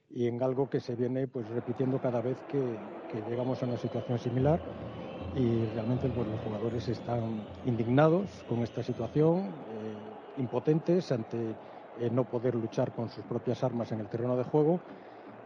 y 0.10 0.28
en 0.28 0.42
algo 0.44 0.70
que 0.70 0.80
se 0.80 0.96
viene 0.96 1.28
pues 1.28 1.48
repitiendo 1.50 2.00
cada 2.00 2.22
vez 2.22 2.42
que, 2.44 3.02
que 3.08 3.24
llegamos 3.24 3.62
a 3.62 3.66
una 3.66 3.78
situación 3.78 4.20
similar. 4.20 4.64
Y 5.34 5.66
realmente 5.66 6.10
pues, 6.10 6.28
los 6.28 6.40
jugadores 6.40 6.88
están 6.88 7.50
indignados 7.64 8.44
con 8.46 8.64
esta 8.64 8.84
situación, 8.84 9.64
eh, 9.68 10.18
impotentes 10.36 11.12
ante 11.12 11.60
eh, 11.96 12.10
no 12.10 12.26
poder 12.26 12.56
luchar 12.56 12.94
con 12.94 13.10
sus 13.10 13.26
propias 13.26 13.64
armas 13.64 13.92
en 13.92 14.00
el 14.00 14.10
terreno 14.10 14.38
de 14.38 14.44
juego. 14.44 14.84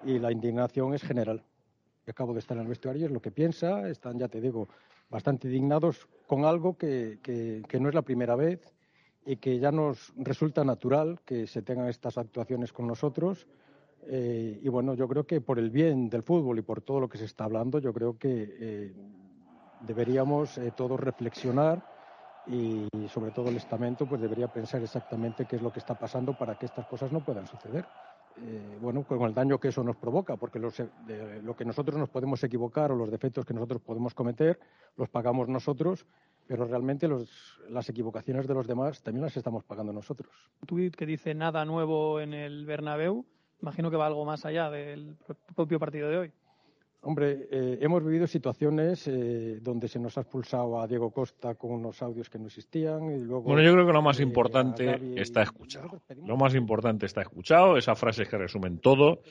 Y 0.01 0.19
la 0.19 0.31
indignación 0.31 0.93
es 0.93 1.03
general. 1.03 1.43
Acabo 2.07 2.33
de 2.33 2.39
estar 2.39 2.57
en 2.57 2.63
el 2.63 2.69
vestuario, 2.69 3.05
es 3.05 3.11
lo 3.11 3.21
que 3.21 3.31
piensa, 3.31 3.87
están, 3.89 4.17
ya 4.17 4.27
te 4.27 4.41
digo, 4.41 4.69
bastante 5.09 5.47
indignados 5.47 6.07
con 6.27 6.45
algo 6.45 6.77
que, 6.77 7.19
que- 7.21 7.63
que 7.67 7.79
no 7.79 7.89
es 7.89 7.95
la 7.95 8.01
primera 8.01 8.35
vez 8.35 8.73
y 9.25 9.37
que 9.37 9.59
ya 9.59 9.71
nos 9.71 10.11
resulta 10.17 10.63
natural 10.63 11.19
que 11.25 11.45
se 11.47 11.61
tengan 11.61 11.87
estas 11.87 12.17
actuaciones 12.17 12.73
con 12.73 12.87
nosotros 12.87 13.47
Eh, 14.11 14.59
y 14.63 14.69
bueno, 14.69 14.95
yo 14.95 15.07
creo 15.07 15.25
que 15.25 15.39
por 15.39 15.59
el 15.59 15.69
bien 15.69 16.09
del 16.09 16.23
fútbol 16.23 16.57
y 16.57 16.63
por 16.63 16.81
todo 16.81 16.99
lo 16.99 17.07
que 17.07 17.19
se 17.19 17.25
está 17.25 17.43
hablando, 17.43 17.77
yo 17.77 17.93
creo 17.93 18.17
que 18.17 18.55
eh, 18.59 18.93
deberíamos 19.81 20.57
eh, 20.57 20.73
todos 20.75 20.99
reflexionar 20.99 21.85
y 22.47 22.87
sobre 23.13 23.29
todo 23.31 23.49
el 23.49 23.57
estamento 23.57 24.07
pues 24.07 24.19
debería 24.19 24.47
pensar 24.47 24.81
exactamente 24.81 25.45
qué 25.45 25.57
es 25.57 25.61
lo 25.61 25.71
que 25.71 25.79
está 25.79 25.93
pasando 25.93 26.35
para 26.35 26.55
que 26.57 26.65
estas 26.65 26.87
cosas 26.87 27.11
no 27.11 27.23
puedan 27.23 27.45
suceder. 27.45 27.85
Eh, 28.41 28.77
bueno, 28.79 29.03
con 29.03 29.21
el 29.23 29.33
daño 29.33 29.59
que 29.59 29.67
eso 29.67 29.83
nos 29.83 29.97
provoca, 29.97 30.37
porque 30.37 30.59
los, 30.59 30.77
de, 30.77 31.41
lo 31.43 31.55
que 31.55 31.65
nosotros 31.65 31.97
nos 31.97 32.09
podemos 32.09 32.41
equivocar 32.43 32.91
o 32.91 32.95
los 32.95 33.11
defectos 33.11 33.45
que 33.45 33.53
nosotros 33.53 33.81
podemos 33.81 34.13
cometer 34.13 34.59
los 34.95 35.09
pagamos 35.09 35.49
nosotros, 35.49 36.05
pero 36.47 36.65
realmente 36.65 37.07
los, 37.07 37.59
las 37.69 37.89
equivocaciones 37.89 38.47
de 38.47 38.53
los 38.53 38.65
demás 38.65 39.03
también 39.03 39.25
las 39.25 39.35
estamos 39.35 39.63
pagando 39.63 39.91
nosotros. 39.91 40.31
Un 40.61 40.67
tuit 40.67 40.95
que 40.95 41.05
dice 41.05 41.33
nada 41.33 41.65
nuevo 41.65 42.21
en 42.21 42.33
el 42.33 42.65
Bernabéu, 42.65 43.25
imagino 43.61 43.89
que 43.91 43.97
va 43.97 44.07
algo 44.07 44.25
más 44.25 44.45
allá 44.45 44.69
del 44.69 45.15
propio 45.55 45.79
partido 45.79 46.09
de 46.09 46.17
hoy. 46.17 46.31
Hombre, 47.01 47.47
eh, 47.49 47.77
hemos 47.79 48.03
vivido 48.03 48.27
situaciones 48.27 49.07
eh, 49.07 49.59
donde 49.61 49.87
se 49.87 49.99
nos 49.99 50.17
ha 50.17 50.21
expulsado 50.21 50.81
a 50.81 50.85
Diego 50.85 51.11
Costa 51.11 51.55
con 51.55 51.71
unos 51.71 52.01
audios 52.01 52.29
que 52.29 52.37
no 52.37 52.47
existían 52.47 53.09
y 53.11 53.23
luego. 53.23 53.43
Bueno, 53.43 53.61
yo 53.61 53.71
creo 53.71 53.87
que 53.87 53.93
lo 53.93 54.01
más 54.01 54.19
importante 54.19 54.99
está 55.15 55.41
escuchado. 55.41 56.01
Lo 56.25 56.35
más 56.35 56.55
importante 56.55 57.05
está 57.05 57.21
escuchado. 57.21 57.77
Esas 57.77 57.97
frases 57.97 58.27
que 58.27 58.37
resumen 58.37 58.79
todo. 58.79 59.21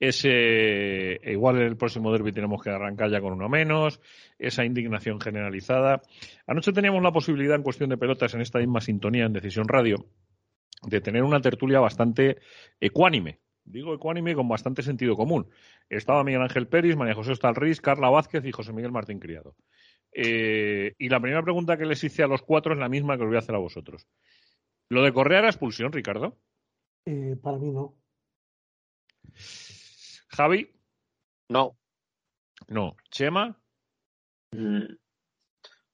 Ese 0.00 1.20
igual 1.22 1.58
en 1.58 1.68
el 1.68 1.76
próximo 1.76 2.10
derby 2.10 2.32
tenemos 2.32 2.60
que 2.60 2.70
arrancar 2.70 3.08
ya 3.08 3.20
con 3.20 3.34
uno 3.34 3.48
menos. 3.48 4.00
Esa 4.36 4.64
indignación 4.64 5.20
generalizada. 5.20 6.02
Anoche 6.48 6.72
teníamos 6.72 7.04
la 7.04 7.12
posibilidad 7.12 7.54
en 7.54 7.62
cuestión 7.62 7.90
de 7.90 7.98
pelotas 7.98 8.34
en 8.34 8.40
esta 8.40 8.58
misma 8.58 8.80
sintonía 8.80 9.26
en 9.26 9.32
Decisión 9.32 9.68
Radio 9.68 10.06
de 10.84 11.00
tener 11.00 11.22
una 11.22 11.40
tertulia 11.40 11.78
bastante 11.78 12.38
ecuánime 12.80 13.38
digo 13.64 13.94
ecuánime 13.94 14.34
con 14.34 14.48
bastante 14.48 14.82
sentido 14.82 15.16
común. 15.16 15.48
Estaba 15.88 16.24
Miguel 16.24 16.42
Ángel 16.42 16.68
Peris, 16.68 16.96
María 16.96 17.14
José 17.14 17.32
Estalriz, 17.32 17.80
Carla 17.80 18.10
Vázquez 18.10 18.44
y 18.44 18.52
José 18.52 18.72
Miguel 18.72 18.92
Martín 18.92 19.18
Criado. 19.18 19.54
Eh, 20.12 20.94
y 20.98 21.08
la 21.08 21.20
primera 21.20 21.42
pregunta 21.42 21.76
que 21.76 21.86
les 21.86 22.04
hice 22.04 22.22
a 22.22 22.26
los 22.26 22.42
cuatro 22.42 22.74
es 22.74 22.78
la 22.78 22.88
misma 22.88 23.16
que 23.16 23.22
os 23.22 23.28
voy 23.28 23.36
a 23.36 23.40
hacer 23.40 23.54
a 23.54 23.58
vosotros. 23.58 24.06
¿Lo 24.88 25.02
de 25.02 25.12
Correa 25.12 25.38
era 25.38 25.48
expulsión, 25.48 25.92
Ricardo? 25.92 26.36
Eh, 27.06 27.36
para 27.42 27.58
mí 27.58 27.70
no. 27.70 27.96
¿Javi? 30.28 30.70
No. 31.48 31.76
No. 32.68 32.96
¿Chema? 33.10 33.58
Mm. 34.52 34.84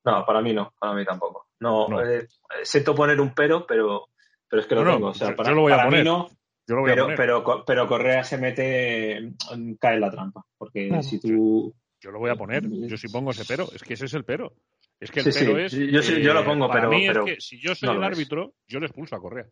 No, 0.05 0.25
para 0.27 0.41
mí 0.41 0.53
no, 0.53 0.73
para 0.79 0.95
mí 0.95 1.05
tampoco. 1.05 1.49
No, 1.61 1.89
no. 1.89 2.05
Eh, 2.05 2.27
siento 2.63 2.95
poner 2.95 3.21
un 3.21 3.35
pero, 3.35 3.67
pero, 3.67 4.09
pero 4.49 4.63
es 4.63 4.69
que 4.69 4.75
lo 4.75 4.85
no, 4.85 4.95
tengo. 4.95 5.07
O 5.09 5.15
sea, 5.15 5.31
yo 5.31 5.37
para, 5.37 5.53
lo 5.53 5.63
voy 5.63 5.73
a 5.73 5.77
para 5.77 5.89
poner. 5.89 6.05
mí 6.05 6.11
no, 6.11 6.29
Yo 6.69 6.75
lo 6.77 6.83
voy 6.83 6.91
pero, 6.91 7.03
a 7.03 7.07
poner. 7.07 7.17
pero, 7.17 7.65
pero 7.67 7.89
Correa 7.89 8.23
se 8.25 8.37
mete, 8.39 9.33
cae 9.81 9.95
en 9.95 10.01
la 10.01 10.11
trampa. 10.11 10.45
Porque 10.59 11.03
si 11.03 11.19
tú. 11.19 11.75
Yo 12.01 12.11
lo 12.13 12.19
voy 12.21 12.31
a 12.31 12.37
poner. 12.37 12.69
Yo 12.69 12.97
sí 12.97 13.09
pongo 13.09 13.31
ese 13.33 13.45
pero. 13.47 13.65
Es 13.75 13.83
que 13.83 13.95
ese 13.95 14.05
es 14.05 14.15
el 14.15 14.25
pero. 14.25 14.53
Es 15.01 15.11
que 15.11 15.21
el 15.21 15.27
Sí, 15.27 15.33
sí, 15.33 15.45
pero 15.47 15.59
es. 15.59 15.73
eh, 15.75 15.89
yo 15.91 16.03
sí- 16.03 16.21
yo 16.23 16.35
lo 16.35 16.45
pongo, 16.45 16.69
para 16.69 16.83
pero- 16.83 16.91
mí 16.91 17.07
pero 17.07 17.27
es 17.27 17.35
que 17.35 17.41
si 17.41 17.59
yo 17.61 17.75
soy 17.75 17.89
no 17.89 17.95
el 17.97 18.05
árbitro, 18.05 18.53
yo 18.69 18.79
le 18.81 18.87
expulso 18.87 19.17
a 19.17 19.21
Correa. 19.21 19.47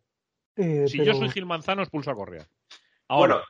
Eh, 0.57 0.87
Si 0.87 0.99
pero- 0.99 1.13
yo 1.13 1.19
soy 1.19 1.29
Gil 1.31 1.47
Manzano, 1.47 1.83
expulso 1.83 2.11
a 2.11 2.15
Correa. 2.15 2.47
Ahora, 3.09 3.43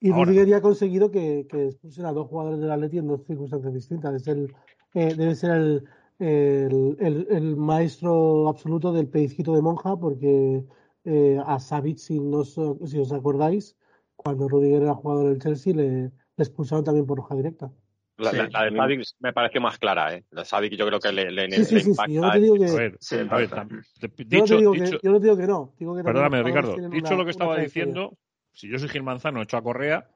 Y 0.00 0.10
ahora. 0.10 0.24
Rudiger 0.26 0.46
ya 0.46 0.56
ha 0.58 0.60
conseguido 0.60 1.10
que, 1.10 1.46
que 1.48 1.66
expulsen 1.68 2.04
a 2.06 2.12
dos 2.12 2.28
jugadores 2.28 2.60
del 2.60 2.70
Atleti 2.70 2.98
en 2.98 3.08
dos 3.08 3.24
circunstancias 3.26 3.72
distintas. 3.74 4.14
Es 4.14 4.26
el, 4.28 4.54
eh, 4.94 5.14
debe 5.14 5.34
ser 5.34 5.50
el, 5.52 5.84
el, 6.18 6.96
el- 7.00 7.26
el 7.30 7.56
maestro 7.56 8.48
absoluto 8.48 8.92
del 8.92 9.08
pellizquito 9.08 9.54
de 9.54 9.62
monja, 9.62 9.96
porque 9.96 10.62
eh, 11.04 11.38
a 11.44 11.58
Savic, 11.58 11.98
si, 11.98 12.20
no, 12.20 12.44
si 12.44 12.98
os 12.98 13.12
acordáis, 13.12 13.76
cuando 14.16 14.48
Rudiger 14.48 14.82
era 14.82 14.94
jugador 14.94 15.28
del 15.28 15.38
Chelsea, 15.40 15.74
le, 15.74 16.02
le 16.02 16.12
expulsaron 16.36 16.84
también 16.84 17.06
por 17.06 17.18
roja 17.18 17.34
directa. 17.34 17.70
La, 18.16 18.30
Sí, 18.32 18.36
la- 18.36 18.48
la 18.48 18.64
de. 18.64 18.76
Savic 18.76 19.02
me 19.20 19.32
pareció 19.32 19.60
más 19.60 19.78
clara, 19.78 20.12
¿eh? 20.14 20.24
La 20.30 20.42
de 20.42 20.46
Savic 20.46 20.74
yo 20.74 20.86
creo 20.86 20.98
que 20.98 21.12
le, 21.12 21.30
le, 21.30 21.48
Sí, 21.50 21.64
sí, 21.64 21.74
le 21.76 21.80
sí, 21.80 21.84
sí, 21.84 21.90
impacta. 21.90 22.12
yo 22.12 22.22
no 22.22 22.32
te 22.32 22.40
digo 22.40 22.58
que- 22.58 22.66
a 22.66 22.74
ver, 22.74 22.96
Sí, 23.00 23.14
a 23.14 23.18
ver, 23.18 23.24
impacta. 23.44 23.56
tam- 23.64 23.68
te- 24.00 24.08
Yo 24.08 24.08
no, 24.08 24.16
te 24.26 24.36
dicho, 24.36 24.58
digo 24.58 24.72
dicho- 24.72 24.98
que, 24.98 25.06
yo 25.06 25.12
no 25.12 25.18
te 25.20 25.24
digo 25.24 25.36
que 25.36 25.46
no. 25.46 25.74
Digo 25.78 25.94
que 25.94 26.02
también 26.02 26.04
perdóname, 26.04 26.42
Ricardo. 26.42 26.76
Dicho 26.90 27.06
una- 27.14 27.16
lo 27.16 27.24
que 27.24 27.30
estaba 27.30 27.58
diciendo, 27.58 28.18
si 28.52 28.68
yo 28.68 28.78
soy 28.80 28.88
Gil 28.88 29.04
Manzano, 29.04 29.40
echo 29.40 29.56
a 29.56 29.62
Correa, 29.62 30.10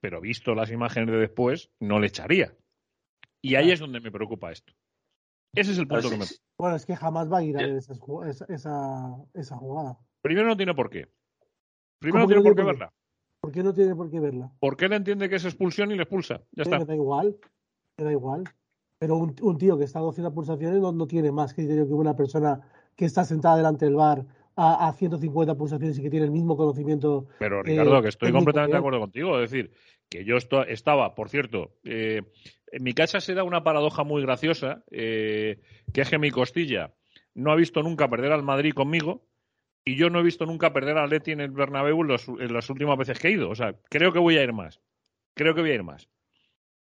pero 0.00 0.20
visto 0.20 0.54
las 0.54 0.70
imágenes 0.70 1.10
de 1.10 1.16
después, 1.18 1.70
no 1.80 1.98
le 1.98 2.08
echaría. 2.08 2.54
Y 3.40 3.54
ahí 3.54 3.70
es 3.70 3.80
donde 3.80 4.00
me 4.00 4.10
preocupa 4.10 4.52
esto. 4.52 4.74
Ese 5.54 5.72
es 5.72 5.78
el 5.78 5.88
punto 5.88 6.10
que 6.10 6.16
me. 6.18 6.24
Bueno, 6.58 6.76
es 6.76 6.84
que 6.84 6.94
jamás 6.94 7.32
va 7.32 7.38
a 7.38 7.42
ir 7.42 7.56
a 7.56 7.62
ver 7.62 7.76
esa, 7.78 7.94
esa, 8.48 9.16
esa 9.32 9.56
jugada. 9.56 9.98
Primero 10.26 10.48
no 10.48 10.56
tiene 10.56 10.74
por 10.74 10.90
qué. 10.90 11.08
Primero 12.00 12.24
¿Cómo 12.26 12.34
no 12.34 12.42
tiene 12.42 12.42
por 12.42 12.56
qué 12.56 12.64
verla. 12.64 12.92
¿Por 13.40 13.52
qué 13.52 13.62
no 13.62 13.72
tiene 13.72 13.94
por 13.94 14.10
qué 14.10 14.20
verla? 14.20 14.52
Porque 14.58 14.84
él 14.86 14.92
entiende 14.92 15.28
que 15.28 15.36
es 15.36 15.44
expulsión 15.44 15.90
y 15.92 15.94
le 15.94 16.02
expulsa. 16.02 16.42
Ya 16.52 16.64
está. 16.64 16.78
Me 16.78 16.84
da 16.84 16.94
igual, 16.94 17.36
me 17.96 18.04
da 18.04 18.10
igual. 18.12 18.44
Pero 18.98 19.16
un, 19.16 19.36
un 19.40 19.58
tío 19.58 19.78
que 19.78 19.84
está 19.84 19.98
a 20.00 20.02
200 20.02 20.32
pulsaciones 20.32 20.80
no, 20.80 20.90
no 20.90 21.06
tiene 21.06 21.30
más 21.30 21.54
criterio 21.54 21.86
que 21.86 21.92
una 21.94 22.16
persona 22.16 22.60
que 22.96 23.04
está 23.04 23.24
sentada 23.24 23.56
delante 23.56 23.84
del 23.84 23.94
bar 23.94 24.24
a, 24.56 24.88
a 24.88 24.92
150 24.94 25.54
pulsaciones 25.54 25.98
y 25.98 26.02
que 26.02 26.10
tiene 26.10 26.24
el 26.26 26.32
mismo 26.32 26.56
conocimiento. 26.56 27.26
Pero 27.38 27.60
eh, 27.60 27.62
Ricardo, 27.64 28.02
que 28.02 28.08
estoy 28.08 28.32
completamente 28.32 28.72
de 28.72 28.78
acuerdo 28.78 29.00
contigo. 29.00 29.38
Es 29.40 29.50
decir, 29.50 29.70
que 30.08 30.24
yo 30.24 30.36
esto- 30.36 30.64
estaba, 30.64 31.14
por 31.14 31.28
cierto, 31.28 31.72
eh, 31.84 32.22
en 32.72 32.82
mi 32.82 32.94
casa 32.94 33.20
se 33.20 33.34
da 33.34 33.44
una 33.44 33.62
paradoja 33.62 34.02
muy 34.02 34.22
graciosa, 34.22 34.82
eh, 34.90 35.60
que 35.92 36.00
es 36.00 36.10
que 36.10 36.18
mi 36.18 36.30
costilla 36.30 36.94
no 37.34 37.52
ha 37.52 37.54
visto 37.54 37.82
nunca 37.82 38.08
perder 38.08 38.32
al 38.32 38.42
Madrid 38.42 38.72
conmigo 38.72 39.25
y 39.86 39.94
yo 39.94 40.10
no 40.10 40.18
he 40.20 40.22
visto 40.24 40.44
nunca 40.44 40.72
perder 40.72 40.98
al 40.98 41.08
Leti 41.08 41.30
en 41.32 41.40
el 41.40 41.52
Bernabéu 41.52 42.00
en, 42.02 42.08
los- 42.08 42.28
en 42.28 42.52
las 42.52 42.68
últimas 42.68 42.98
veces 42.98 43.18
que 43.18 43.28
he 43.28 43.32
ido. 43.32 43.48
O 43.48 43.54
sea, 43.54 43.74
creo 43.88 44.12
que 44.12 44.18
voy 44.18 44.36
a 44.36 44.42
ir 44.42 44.52
más. 44.52 44.80
Creo 45.34 45.54
que 45.54 45.60
voy 45.62 45.70
a 45.70 45.74
ir 45.74 45.84
más. 45.84 46.08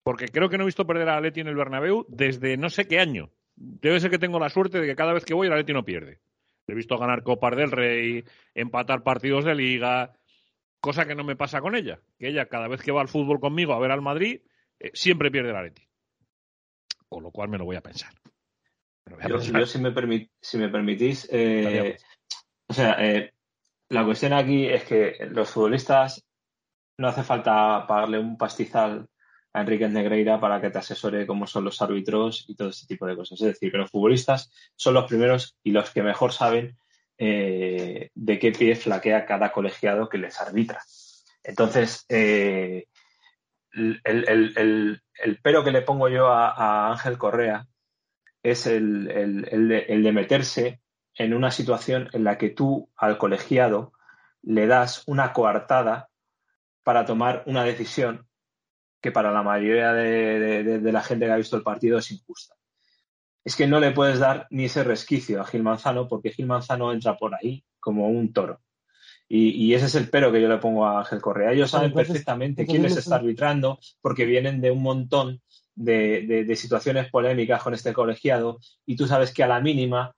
Porque 0.04 0.28
creo 0.28 0.49
que 0.49 0.56
no 0.56 0.62
he 0.62 0.66
visto 0.66 0.87
perder 0.87 1.09
al 1.09 1.23
Leti 1.23 1.40
en 1.40 1.49
el 1.49 1.56
Bernabéu 1.56 2.06
desde 2.09 2.56
no 2.56 2.71
sé 2.71 2.87
qué 2.87 2.99
año. 3.00 3.30
Debe 3.56 4.00
ser 4.00 4.11
que 4.11 4.18
tengo 4.18 4.38
la 4.38 4.49
suerte 4.49 4.80
de 4.80 4.87
que 4.87 4.97
cada 4.97 5.12
vez 5.12 5.25
que 5.25 5.35
voy 5.35 5.47
el 5.49 5.52
Atleti 5.52 5.73
no 5.73 5.85
pierde. 5.85 6.21
Le 6.66 6.73
he 6.73 6.76
visto 6.76 6.97
ganar 6.97 7.23
Copas 7.25 7.56
del 7.56 7.71
Rey, 7.73 8.25
empatar 8.54 9.02
partidos 9.02 9.44
de 9.44 9.54
Liga, 9.56 10.12
cosa 10.80 11.04
que 11.06 11.14
no 11.16 11.25
me 11.25 11.35
pasa 11.37 11.61
con 11.61 11.75
ella. 11.75 11.99
Que 12.18 12.28
ella 12.28 12.47
cada 12.47 12.68
vez 12.68 12.82
que 12.82 12.92
va 12.92 13.00
al 13.00 13.09
fútbol 13.09 13.40
conmigo 13.40 13.75
a 13.75 13.80
ver 13.80 13.90
al 13.90 14.00
Madrid, 14.00 14.40
eh, 14.78 14.90
siempre 14.94 15.30
pierde 15.30 15.50
el 15.50 15.56
Atleti. 15.56 15.82
Con 17.09 17.25
lo 17.25 17.30
cual 17.32 17.49
me 17.49 17.59
lo 17.59 17.64
voy 17.64 17.76
a 17.76 17.80
pensar. 17.82 18.12
A 19.21 19.28
Yo, 19.28 19.66
si, 19.66 19.78
me 19.80 19.90
permi- 19.92 20.30
si 20.40 20.56
me 20.56 20.68
permitís, 20.68 21.28
eh, 21.32 21.97
o 22.72 22.74
sea, 22.74 22.96
eh, 23.04 23.34
la 23.90 24.02
cuestión 24.04 24.32
aquí 24.32 24.66
es 24.66 24.84
que 24.84 25.16
los 25.30 25.50
futbolistas 25.50 26.24
no 26.98 27.08
hace 27.08 27.22
falta 27.22 27.86
pagarle 27.86 28.18
un 28.18 28.38
pastizal 28.38 29.08
a 29.52 29.60
Enrique 29.60 29.88
Negreira 29.88 30.40
para 30.40 30.58
que 30.60 30.70
te 30.70 30.78
asesore 30.78 31.26
cómo 31.26 31.46
son 31.46 31.64
los 31.64 31.82
árbitros 31.82 32.46
y 32.48 32.54
todo 32.56 32.70
este 32.70 32.86
tipo 32.86 33.06
de 33.06 33.14
cosas. 33.16 33.40
Es 33.42 33.48
decir, 33.48 33.70
que 33.70 33.76
los 33.76 33.90
futbolistas 33.90 34.50
son 34.74 34.94
los 34.94 35.04
primeros 35.06 35.58
y 35.62 35.72
los 35.72 35.90
que 35.90 36.02
mejor 36.02 36.32
saben 36.32 36.78
eh, 37.18 38.08
de 38.14 38.38
qué 38.38 38.52
pie 38.52 38.74
flaquea 38.74 39.26
cada 39.26 39.52
colegiado 39.52 40.08
que 40.08 40.16
les 40.16 40.40
arbitra. 40.40 40.80
Entonces, 41.44 42.06
eh, 42.08 42.86
el, 43.72 44.00
el- 44.04 44.54
el- 44.56 45.02
el 45.22 45.38
pero 45.42 45.62
que 45.62 45.72
le 45.72 45.82
pongo 45.82 46.08
yo 46.08 46.28
a, 46.28 46.50
a 46.52 46.92
Ángel 46.92 47.18
Correa 47.18 47.66
es 48.42 48.66
el 48.66 49.06
de 50.02 50.12
meterse 50.12 50.80
en 51.16 51.35
una 51.35 51.50
situación 51.50 52.09
en 52.12 52.25
la 52.25 52.38
que 52.38 52.50
tú 52.50 52.90
al 52.97 53.19
colegiado 53.19 53.92
le 54.42 54.66
das 54.66 55.02
una 55.07 55.33
coartada 55.33 56.09
para 56.83 57.04
tomar 57.04 57.42
una 57.47 57.64
decisión 57.64 58.26
que 59.00 59.12
para 59.12 59.31
la 59.33 59.42
mayoría 59.42 59.92
de, 59.92 60.38
de- 60.40 60.62
de- 60.64 60.78
de 60.81 60.92
la 60.92 61.02
gente 61.02 61.26
que 61.26 61.33
ha 61.33 61.37
visto 61.37 61.57
el 61.57 61.62
partido 61.62 61.99
es 61.99 62.11
injusta. 62.11 62.54
Es 63.45 63.57
que 63.57 63.66
no 63.66 63.81
le 63.81 63.90
puedes 63.90 64.19
dar 64.21 64.47
ni 64.50 64.66
ese 64.66 64.85
resquicio 64.85 65.40
a 65.40 65.45
Gil 65.45 65.62
Manzano 65.64 66.07
porque 66.09 66.31
Gil 66.31 66.47
Manzano 66.47 66.92
entra 66.92 67.16
por 67.16 67.35
ahí 67.35 67.64
como 67.81 68.09
un 68.09 68.33
toro. 68.33 68.61
Y, 69.28 69.50
y 69.50 69.75
ese 69.75 69.87
es 69.87 69.95
el 69.97 70.09
pero 70.11 70.31
que 70.31 70.40
yo 70.40 70.49
le 70.49 70.59
pongo 70.59 70.87
a 70.87 71.00
Ángel 71.00 71.21
Correa. 71.21 71.52
Ellos 71.52 71.71
saben 71.71 71.90
perfectamente 72.09 72.62
quién 72.73 72.83
les 72.83 72.92
está 72.99 73.16
arbitrando 73.16 73.78
porque 74.00 74.25
vienen 74.26 74.61
de 74.61 74.71
un 74.71 74.83
montón 74.83 75.40
de- 75.75 76.45
de 76.45 76.57
situaciones 76.57 77.11
polémicas 77.11 77.62
con 77.62 77.75
este 77.75 77.92
colegiado 77.92 78.59
y 78.87 78.95
tú 78.97 79.07
sabes 79.07 79.33
que 79.33 79.42
a 79.42 79.49
la 79.49 79.61
mínima 79.61 80.14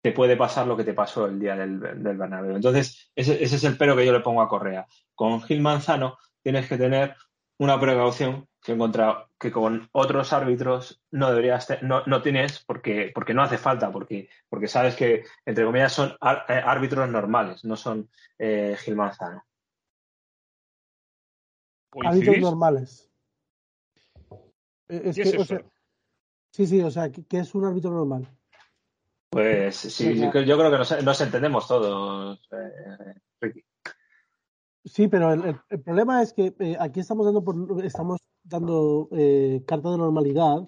te 0.00 0.12
puede 0.12 0.36
pasar 0.36 0.66
lo 0.66 0.76
que 0.76 0.84
te 0.84 0.94
pasó 0.94 1.26
el 1.26 1.38
día 1.40 1.56
del, 1.56 1.80
del 1.80 2.16
Bernabéu. 2.16 2.56
Entonces, 2.56 3.10
ese, 3.14 3.42
ese 3.42 3.56
es 3.56 3.64
el 3.64 3.76
pero 3.76 3.96
que 3.96 4.06
yo 4.06 4.12
le 4.12 4.20
pongo 4.20 4.42
a 4.42 4.48
Correa. 4.48 4.86
Con 5.14 5.42
Gil 5.42 5.60
Manzano 5.60 6.18
tienes 6.42 6.68
que 6.68 6.78
tener 6.78 7.16
una 7.58 7.80
precaución 7.80 8.46
que, 8.62 8.76
contra, 8.78 9.26
que 9.38 9.50
con 9.50 9.88
otros 9.92 10.32
árbitros 10.32 11.02
no 11.10 11.30
deberías 11.30 11.66
te- 11.66 11.82
no, 11.82 12.04
no 12.06 12.22
tienes 12.22 12.62
porque, 12.64 13.10
porque 13.12 13.34
no 13.34 13.42
hace 13.42 13.58
falta, 13.58 13.90
porque, 13.90 14.28
porque 14.48 14.68
sabes 14.68 14.94
que, 14.94 15.24
entre 15.44 15.64
comillas, 15.64 15.92
son 15.92 16.16
ar- 16.20 16.44
eh, 16.48 16.62
árbitros 16.64 17.08
normales, 17.08 17.64
no 17.64 17.76
son 17.76 18.08
eh, 18.38 18.76
Gil 18.78 18.94
Manzano. 18.94 19.44
¿Coincidís? 21.90 22.40
normales. 22.40 23.10
Eh, 24.88 25.02
Es 25.06 25.16
¿Qué 25.16 25.22
que, 25.22 25.28
es 25.30 25.34
o 25.34 25.42
eso? 25.42 25.44
sea, 25.46 25.64
sí, 26.52 26.66
sí, 26.66 26.80
o 26.82 26.90
sea, 26.90 27.10
que, 27.10 27.24
que 27.24 27.38
es 27.38 27.54
un 27.54 27.64
árbitro 27.64 27.90
normal. 27.90 28.28
Pues 29.30 29.76
sí, 29.76 30.14
yo, 30.18 30.32
yo 30.42 30.56
creo 30.58 30.70
que 30.70 30.78
nos, 30.78 31.04
nos 31.04 31.20
entendemos 31.20 31.68
todos, 31.68 32.40
eh, 32.52 33.14
Ricky. 33.40 33.62
Sí, 34.84 35.06
pero 35.08 35.32
el, 35.34 35.44
el- 35.44 35.60
el 35.68 35.80
problema 35.80 36.22
es 36.22 36.32
que 36.32 36.54
eh, 36.58 36.76
aquí 36.80 37.00
estamos 37.00 37.26
dando 37.26 37.44
por, 37.44 37.84
estamos 37.84 38.18
dando 38.42 39.08
eh, 39.12 39.62
carta 39.66 39.90
de 39.90 39.98
normalidad 39.98 40.64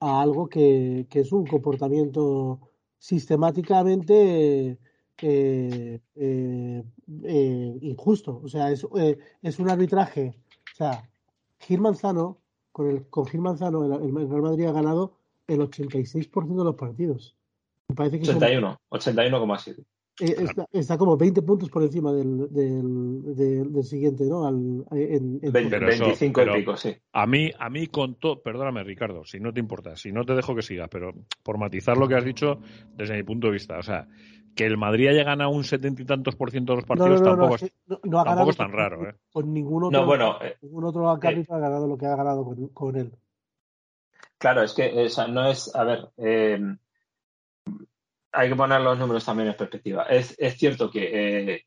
a 0.00 0.22
algo 0.22 0.48
que, 0.48 1.06
que 1.10 1.20
es 1.20 1.30
un 1.32 1.46
comportamiento 1.46 2.70
sistemáticamente 2.98 4.78
eh, 5.20 6.00
injusto. 7.82 8.40
O 8.42 8.48
sea, 8.48 8.70
es, 8.70 8.86
es 9.42 9.58
un 9.58 9.68
arbitraje. 9.70 10.34
O 10.72 10.76
sea, 10.76 11.10
Gil 11.58 11.80
Manzano, 11.82 12.38
con, 12.72 12.88
el, 12.88 13.06
con 13.08 13.26
Gil 13.26 13.42
Manzano, 13.42 13.84
el, 13.84 13.92
el 14.16 14.28
Real 14.30 14.42
Madrid 14.42 14.64
ha 14.66 14.72
ganado 14.72 15.18
el 15.46 15.60
86% 15.60 16.56
de 16.56 16.64
los 16.64 16.76
partidos. 16.76 17.36
Me 17.90 17.94
parece 17.96 18.18
que 18.20 18.24
son- 18.26 18.36
81, 18.36 18.80
81,7. 18.88 19.84
eh, 20.20 20.36
está, 20.38 20.66
está 20.72 20.98
como 20.98 21.16
20 21.16 21.42
puntos 21.42 21.68
por 21.70 21.82
encima 21.82 22.12
del, 22.12 22.52
del, 22.52 23.34
del, 23.34 23.72
del 23.72 23.84
siguiente, 23.84 24.24
¿no? 24.24 24.46
Al, 24.46 24.84
en, 24.92 25.40
en- 25.42 25.52
Veinte- 25.52 25.70
Pero 25.70 25.88
eso- 25.88 26.04
25 26.04 26.40
y 26.40 26.44
pero 26.44 26.54
pico, 26.56 26.76
sí. 26.76 26.94
A 27.12 27.26
mí, 27.26 27.50
a 27.58 27.68
mí 27.68 27.86
con 27.88 28.14
todo, 28.16 28.40
perdóname 28.40 28.84
Ricardo, 28.84 29.24
si 29.24 29.40
no 29.40 29.52
te 29.52 29.58
importa, 29.60 29.96
si 29.96 30.12
no 30.12 30.24
te 30.24 30.34
dejo 30.34 30.54
que 30.54 30.62
sigas, 30.62 30.88
pero 30.90 31.12
por 31.42 31.58
matizar 31.58 31.96
lo 31.96 32.06
que 32.06 32.14
has 32.14 32.24
dicho 32.24 32.60
desde 32.96 33.16
mi 33.16 33.24
punto 33.24 33.48
de 33.48 33.54
vista, 33.54 33.78
o 33.78 33.82
sea, 33.82 34.06
que 34.54 34.64
el 34.66 34.76
Madrid 34.76 35.08
haya 35.08 35.24
ganado 35.24 35.50
un 35.50 35.64
setenta 35.64 36.02
y 36.02 36.04
tantos 36.04 36.36
por 36.36 36.50
ciento 36.52 36.72
de 36.74 36.76
los 36.82 36.84
no, 36.84 36.88
partidos 36.88 37.20
no, 37.20 37.26
no, 37.26 37.32
tampoco, 37.32 37.54
es 37.56 37.62
es, 37.64 37.70
que 37.70 37.76
no- 37.86 38.00
no 38.04 38.20
ha 38.20 38.24
tampoco 38.24 38.50
es 38.50 38.56
tan 38.56 38.72
raro, 38.72 39.08
¿eh? 39.08 39.14
Con 39.32 39.52
ningún 39.52 39.84
otro, 39.84 40.00
No, 40.00 40.06
bueno, 40.06 40.36
eh, 40.40 40.56
ningún 40.62 40.84
otro 40.84 41.10
árbitro 41.10 41.54
ha 41.56 41.58
ganado 41.58 41.88
lo 41.88 41.96
que 41.98 42.06
ha 42.06 42.14
ganado 42.14 42.44
con, 42.44 42.68
con 42.68 42.96
él. 42.96 43.12
Claro, 44.38 44.62
es 44.62 44.72
que 44.72 45.04
o 45.04 45.08
sea, 45.08 45.26
no 45.28 45.48
es, 45.48 45.74
a 45.74 45.84
ver, 45.84 46.08
eh, 46.16 46.58
hay 48.32 48.48
que 48.48 48.56
poner 48.56 48.80
los 48.80 48.98
números 48.98 49.24
también 49.24 49.48
en 49.48 49.56
perspectiva. 49.56 50.04
Es, 50.04 50.36
cierto 50.56 50.90
que 50.90 51.52
eh, 51.52 51.66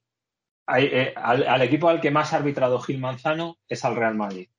eh, 0.77 1.13
al, 1.15 1.61
equipo 1.61 1.89
al 1.89 2.01
que 2.01 2.11
más 2.11 2.33
ha 2.33 2.37
arbitrado 2.37 2.79
Gil 2.79 2.99
Manzano 2.99 3.57
es 3.67 3.83
al 3.85 3.95
Real 3.95 4.15
Madrid. 4.15 4.49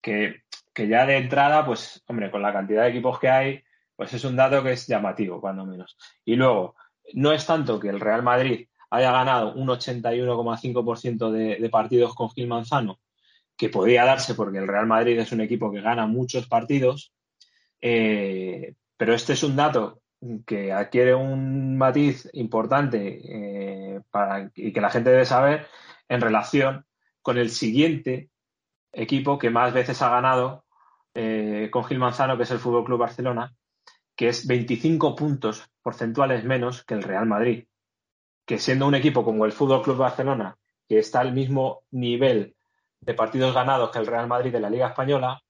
Que, 0.00 0.42
que 0.72 0.86
ya 0.88 1.06
de 1.06 1.16
entrada, 1.16 1.66
pues, 1.66 2.02
hombre, 2.06 2.30
con 2.30 2.42
la 2.42 2.52
cantidad 2.52 2.84
de 2.84 2.90
equipos 2.90 3.18
que 3.18 3.28
hay, 3.28 3.62
pues 3.96 4.14
es 4.14 4.24
un 4.24 4.36
dato 4.36 4.62
que 4.62 4.72
es 4.72 4.86
llamativo, 4.86 5.40
cuando 5.40 5.66
menos. 5.66 5.96
Y 6.24 6.36
luego, 6.36 6.76
no 7.14 7.32
es 7.32 7.44
tanto 7.46 7.80
que 7.80 7.88
el 7.88 8.00
Real 8.00 8.22
Madrid 8.22 8.68
haya 8.90 9.10
ganado 9.10 9.54
un 9.54 9.68
81,5% 9.68 11.30
de, 11.30 11.56
de 11.56 11.68
partidos 11.68 12.14
con 12.14 12.30
Gil 12.30 12.46
Manzano, 12.46 13.00
que 13.56 13.68
podía 13.68 14.04
darse 14.04 14.34
porque 14.34 14.58
el 14.58 14.68
Real 14.68 14.86
Madrid 14.86 15.18
es 15.18 15.32
un 15.32 15.40
equipo 15.40 15.70
que 15.72 15.80
gana 15.80 16.06
muchos 16.06 16.46
partidos, 16.46 17.12
eh, 17.80 18.74
pero 18.96 19.14
este 19.14 19.32
es 19.32 19.42
un 19.42 19.56
dato 19.56 20.00
que 20.46 20.72
adquiere 20.72 21.14
un 21.14 21.76
matiz 21.76 22.28
importante 22.32 23.20
eh, 23.24 24.00
y 24.54 24.72
que 24.72 24.80
la 24.80 24.90
gente 24.90 25.10
debe 25.10 25.24
saber 25.24 25.66
en 26.08 26.20
relación 26.20 26.86
con 27.22 27.38
el 27.38 27.50
siguiente 27.50 28.30
equipo 28.92 29.38
que 29.38 29.50
más 29.50 29.72
veces 29.72 30.00
ha 30.02 30.10
ganado 30.10 30.64
eh, 31.14 31.68
con 31.70 31.84
Gil 31.84 31.98
Manzano, 31.98 32.36
que 32.36 32.42
es 32.44 32.50
el 32.50 32.58
Fútbol 32.58 32.84
Club 32.84 33.00
Barcelona, 33.00 33.54
que 34.16 34.28
es 34.28 34.46
25 34.46 35.14
puntos 35.14 35.70
porcentuales 35.82 36.44
menos 36.44 36.84
que 36.84 36.94
el 36.94 37.02
Real 37.02 37.26
Madrid. 37.26 37.66
Que 38.46 38.58
siendo 38.58 38.86
un 38.86 38.94
equipo 38.94 39.24
como 39.24 39.44
el 39.44 39.52
Fútbol 39.52 39.82
Club 39.82 39.98
Barcelona, 39.98 40.56
que 40.88 40.98
está 40.98 41.20
al 41.20 41.32
mismo 41.32 41.82
nivel 41.90 42.56
de 43.00 43.14
partidos 43.14 43.54
ganados 43.54 43.90
que 43.90 43.98
el 43.98 44.06
Real 44.06 44.26
Madrid 44.26 44.52
de 44.52 44.60
la 44.60 44.70
Liga 44.70 44.88
Española, 44.88 45.40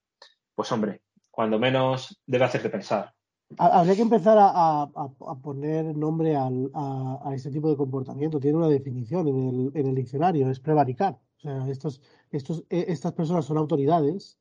pues 0.53 0.71
hombre, 0.71 1.01
cuando 1.31 1.57
menos 1.57 2.19
debe 2.25 2.45
hacerte 2.45 2.69
pensar. 2.69 3.13
Ha- 3.57 3.79
Habría 3.79 3.95
que 3.95 4.01
empezar 4.03 4.37
a, 4.37 4.47
a- 4.49 4.83
a- 4.95 5.09
a 5.31 5.35
poner 5.41 5.95
nombre 5.97 6.35
al- 6.35 6.69
a, 6.73 7.19
a 7.25 7.33
este 7.35 7.49
tipo 7.49 7.69
de 7.69 7.75
comportamiento. 7.75 8.39
Tiene 8.39 8.57
una 8.57 8.67
definición 8.67 9.27
en 9.27 9.49
el, 9.49 9.71
en 9.73 9.87
el 9.87 9.95
diccionario, 9.95 10.49
es 10.49 10.59
prevaricar. 10.59 11.17
O 11.37 11.41
sea, 11.41 11.67
estos, 11.69 12.01
estos, 12.31 12.63
eh, 12.69 12.85
estas 12.89 13.13
personas 13.13 13.45
son 13.45 13.57
autoridades, 13.57 14.37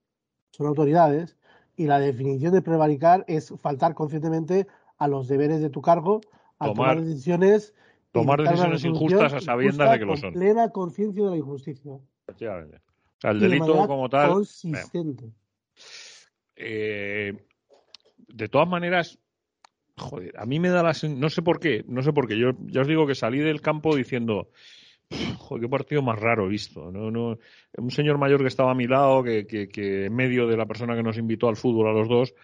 son 0.50 0.66
autoridades, 0.66 1.36
y 1.76 1.86
la 1.86 2.00
definición 2.00 2.52
de 2.52 2.60
prevaricar 2.62 3.24
es 3.28 3.54
faltar 3.60 3.94
conscientemente 3.94 4.66
a 4.98 5.06
los 5.08 5.28
deberes 5.28 5.60
de 5.60 5.70
tu 5.70 5.80
cargo, 5.80 6.20
a 6.58 6.66
tomar, 6.66 6.96
Tomar- 6.96 7.04
decisiones, 7.04 7.74
tomar 8.12 8.42
decisiones 8.42 8.84
injustas 8.84 9.32
a 9.32 9.40
sabiendas 9.40 9.92
de 9.92 9.98
que 10.00 10.04
lo 10.04 10.12
con 10.12 10.20
son. 10.20 10.32
plena 10.34 10.70
conciencia 10.70 11.24
de 11.24 11.30
la 11.30 11.36
injusticia. 11.36 11.98
Efectivamente. 12.26 12.76
O 12.76 13.20
sea, 13.20 13.30
el 13.30 13.40
de 13.40 13.48
delito 13.48 13.86
como 13.86 14.08
tal. 14.10 14.32
consistente. 14.32 15.32
Eh, 16.56 17.32
de 18.28 18.48
todas 18.48 18.68
maneras, 18.68 19.18
joder, 19.96 20.32
a 20.38 20.46
mí 20.46 20.60
me 20.60 20.68
da 20.68 20.82
la 20.82 20.92
no 21.08 21.30
sé 21.30 21.42
por 21.42 21.60
qué, 21.60 21.84
no 21.88 22.02
sé 22.02 22.12
por 22.12 22.28
qué. 22.28 22.38
Yo 22.38 22.50
ya 22.66 22.82
os 22.82 22.88
digo 22.88 23.06
que 23.06 23.14
salí 23.14 23.38
del 23.40 23.60
campo 23.60 23.96
diciendo, 23.96 24.50
joder, 25.38 25.62
qué 25.62 25.68
partido 25.68 26.02
más 26.02 26.18
raro 26.18 26.46
he 26.46 26.48
visto. 26.48 26.90
No, 26.90 27.10
no, 27.10 27.38
un 27.76 27.90
señor 27.90 28.18
mayor 28.18 28.40
que 28.40 28.48
estaba 28.48 28.72
a 28.72 28.76
mi 28.76 28.86
lado, 28.86 29.22
que, 29.22 29.46
que, 29.46 29.68
que 29.68 30.06
en 30.06 30.14
medio 30.14 30.46
de 30.46 30.56
la 30.56 30.66
persona 30.66 30.94
que 30.94 31.02
nos 31.02 31.18
invitó 31.18 31.48
al 31.48 31.56
fútbol 31.56 31.88
a 31.88 31.92
los 31.92 32.08
dos, 32.08 32.34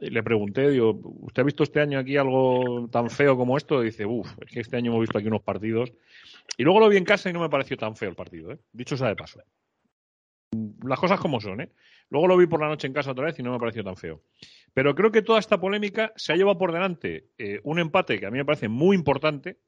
eh, 0.00 0.10
le 0.10 0.22
pregunté, 0.22 0.70
digo, 0.70 0.98
¿usted 1.20 1.42
ha 1.42 1.44
visto 1.44 1.62
este 1.62 1.80
año 1.80 1.98
aquí 1.98 2.16
algo 2.16 2.88
tan 2.90 3.10
feo 3.10 3.36
como 3.36 3.56
esto? 3.56 3.82
Y 3.82 3.86
dice, 3.86 4.04
uff, 4.06 4.30
es 4.44 4.52
que 4.52 4.60
este 4.60 4.76
año 4.76 4.90
hemos 4.90 5.02
visto 5.02 5.18
aquí 5.18 5.28
unos 5.28 5.42
partidos. 5.42 5.92
Y 6.56 6.64
luego 6.64 6.80
lo 6.80 6.88
vi 6.88 6.96
en 6.96 7.04
casa 7.04 7.30
y 7.30 7.32
no 7.32 7.40
me 7.40 7.48
pareció 7.48 7.76
tan 7.76 7.96
feo 7.96 8.10
el 8.10 8.16
partido, 8.16 8.52
¿eh? 8.52 8.58
Dicho 8.72 8.96
sea 8.96 9.08
de 9.08 9.16
paso. 9.16 9.40
Las 10.84 10.98
cosas 10.98 11.20
como 11.20 11.40
son, 11.40 11.60
¿eh? 11.60 11.70
Luego 12.10 12.28
lo 12.28 12.36
vi 12.36 12.46
por 12.46 12.60
la 12.60 12.68
noche 12.68 12.86
en 12.86 12.92
casa 12.92 13.10
otra 13.12 13.24
vez 13.26 13.38
y 13.38 13.42
no 13.42 13.52
me 13.52 13.58
pareció 13.58 13.82
tan 13.82 13.96
feo. 13.96 14.22
Pero 14.72 14.94
creo 14.94 15.10
que 15.10 15.22
toda 15.22 15.38
esta 15.40 15.58
polémica 15.58 16.12
se 16.16 16.32
ha 16.32 16.36
llevado 16.36 16.58
por 16.58 16.72
delante 16.72 17.30
eh, 17.38 17.60
un 17.64 17.78
empate 17.78 18.18
que 18.20 18.26
a 18.26 18.30
mí 18.30 18.38
me 18.38 18.44
parece 18.44 18.68
muy 18.68 18.94
importante, 18.96 19.58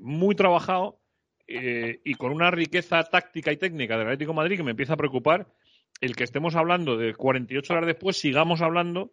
muy 0.00 0.34
trabajado 0.34 1.00
eh, 1.48 2.00
y 2.04 2.14
con 2.14 2.32
una 2.32 2.50
riqueza 2.50 3.02
táctica 3.04 3.52
y 3.52 3.56
técnica 3.56 3.96
del 3.96 4.06
Atlético 4.08 4.32
de 4.32 4.36
Madrid 4.36 4.56
que 4.56 4.62
me 4.64 4.72
empieza 4.72 4.94
a 4.94 4.96
preocupar 4.96 5.48
el 6.00 6.14
que 6.14 6.24
estemos 6.24 6.54
hablando 6.56 6.96
de 6.96 7.14
48 7.14 7.72
horas 7.72 7.86
después, 7.86 8.18
sigamos 8.18 8.60
hablando 8.62 9.12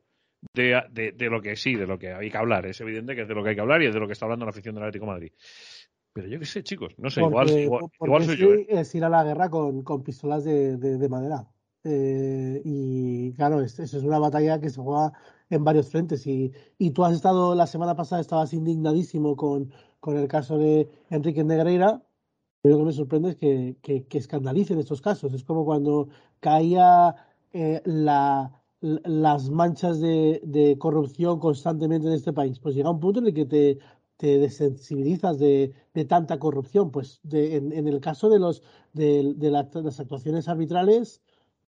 de, 0.54 0.82
de- 0.92 1.14
de 1.14 1.30
lo 1.30 1.42
que 1.42 1.56
sí, 1.56 1.76
de 1.76 1.88
lo 1.88 1.98
que 1.98 2.12
hay 2.14 2.30
que 2.30 2.38
hablar. 2.38 2.66
Es 2.66 2.82
evidente 2.82 3.16
que 3.16 3.22
es 3.22 3.28
de 3.28 3.34
lo 3.36 3.44
que 3.44 3.52
hay 3.52 3.56
que 3.56 3.62
hablar 3.62 3.82
y 3.82 3.86
es 3.88 3.94
de 3.94 4.00
lo 4.00 4.08
que 4.08 4.14
está 4.14 4.26
hablando 4.26 4.46
la 4.46 4.50
afición 4.52 4.76
del 4.76 4.84
Atlético 4.84 5.06
de 5.06 5.12
Madrid. 5.12 5.32
Pero 6.12 6.28
yo 6.28 6.38
qué 6.40 6.46
sé, 6.46 6.62
chicos, 6.64 6.94
no 7.00 7.10
sé, 7.10 7.22
igual, 7.30 7.48
igual, 7.64 7.82
porque 7.98 7.98
igual 8.06 8.24
soy 8.26 8.36
sí 8.36 8.42
yo. 8.42 8.54
¿eh? 8.54 8.66
es 8.82 8.94
ir 8.96 9.04
a 9.06 9.10
la 9.10 9.24
guerra 9.24 9.50
con, 9.50 9.84
con 9.84 10.04
pistolas 10.04 10.44
de, 10.44 10.76
de- 10.78 10.98
de 10.98 11.10
madera. 11.10 11.48
Eh, 11.84 12.62
y 12.64 13.34
claro, 13.34 13.62
es- 13.62 13.80
es 13.80 13.94
una 13.96 14.20
batalla 14.20 14.60
que 14.60 14.70
se 14.70 14.82
juega 14.82 15.14
en 15.50 15.64
varios 15.64 15.90
frentes. 15.90 16.26
Y, 16.28 16.52
y 16.78 16.92
tú 16.92 17.04
has 17.06 17.14
estado, 17.16 17.56
la 17.56 17.68
semana 17.68 17.96
pasada 17.96 18.22
estabas 18.22 18.54
indignadísimo 18.54 19.36
con, 19.36 19.72
con 20.00 20.18
el 20.18 20.28
caso 20.28 20.58
de 20.58 20.90
Enrique 21.10 21.44
Negreira. 21.44 22.04
Lo 22.64 22.78
que 22.78 22.84
me 22.86 22.94
sorprende 22.94 23.32
es 23.32 23.36
que, 23.38 23.78
que, 23.82 24.06
que 24.08 24.18
escandalicen 24.18 24.80
estos 24.80 25.02
casos. 25.02 25.34
Es 25.34 25.44
como 25.44 25.66
cuando 25.66 26.08
caía 26.40 27.16
eh, 27.54 27.82
la, 27.86 28.62
las 28.82 29.50
manchas 29.50 30.00
de, 30.00 30.42
de 30.46 30.78
corrupción 30.78 31.40
constantemente 31.40 32.08
en 32.08 32.14
este 32.14 32.34
país. 32.34 32.60
Pues 32.60 32.76
llega 32.76 32.90
un 32.92 33.00
punto 33.02 33.20
en 33.20 33.28
el 33.28 33.34
que 33.34 33.46
te, 33.46 33.80
te 34.18 34.38
desensibilizas 34.40 35.40
de, 35.40 35.74
de 35.94 36.06
tanta 36.06 36.40
corrupción. 36.40 36.92
Pues 36.92 37.20
de- 37.24 37.58
en, 37.58 37.74
en 37.74 37.88
el 37.90 38.00
caso 38.00 38.30
de, 38.30 38.40
los, 38.40 38.64
de, 38.94 39.34
de 39.36 39.52
la- 39.52 39.70
las 39.74 40.00
actuaciones 40.00 40.48
arbitrales, 40.48 41.22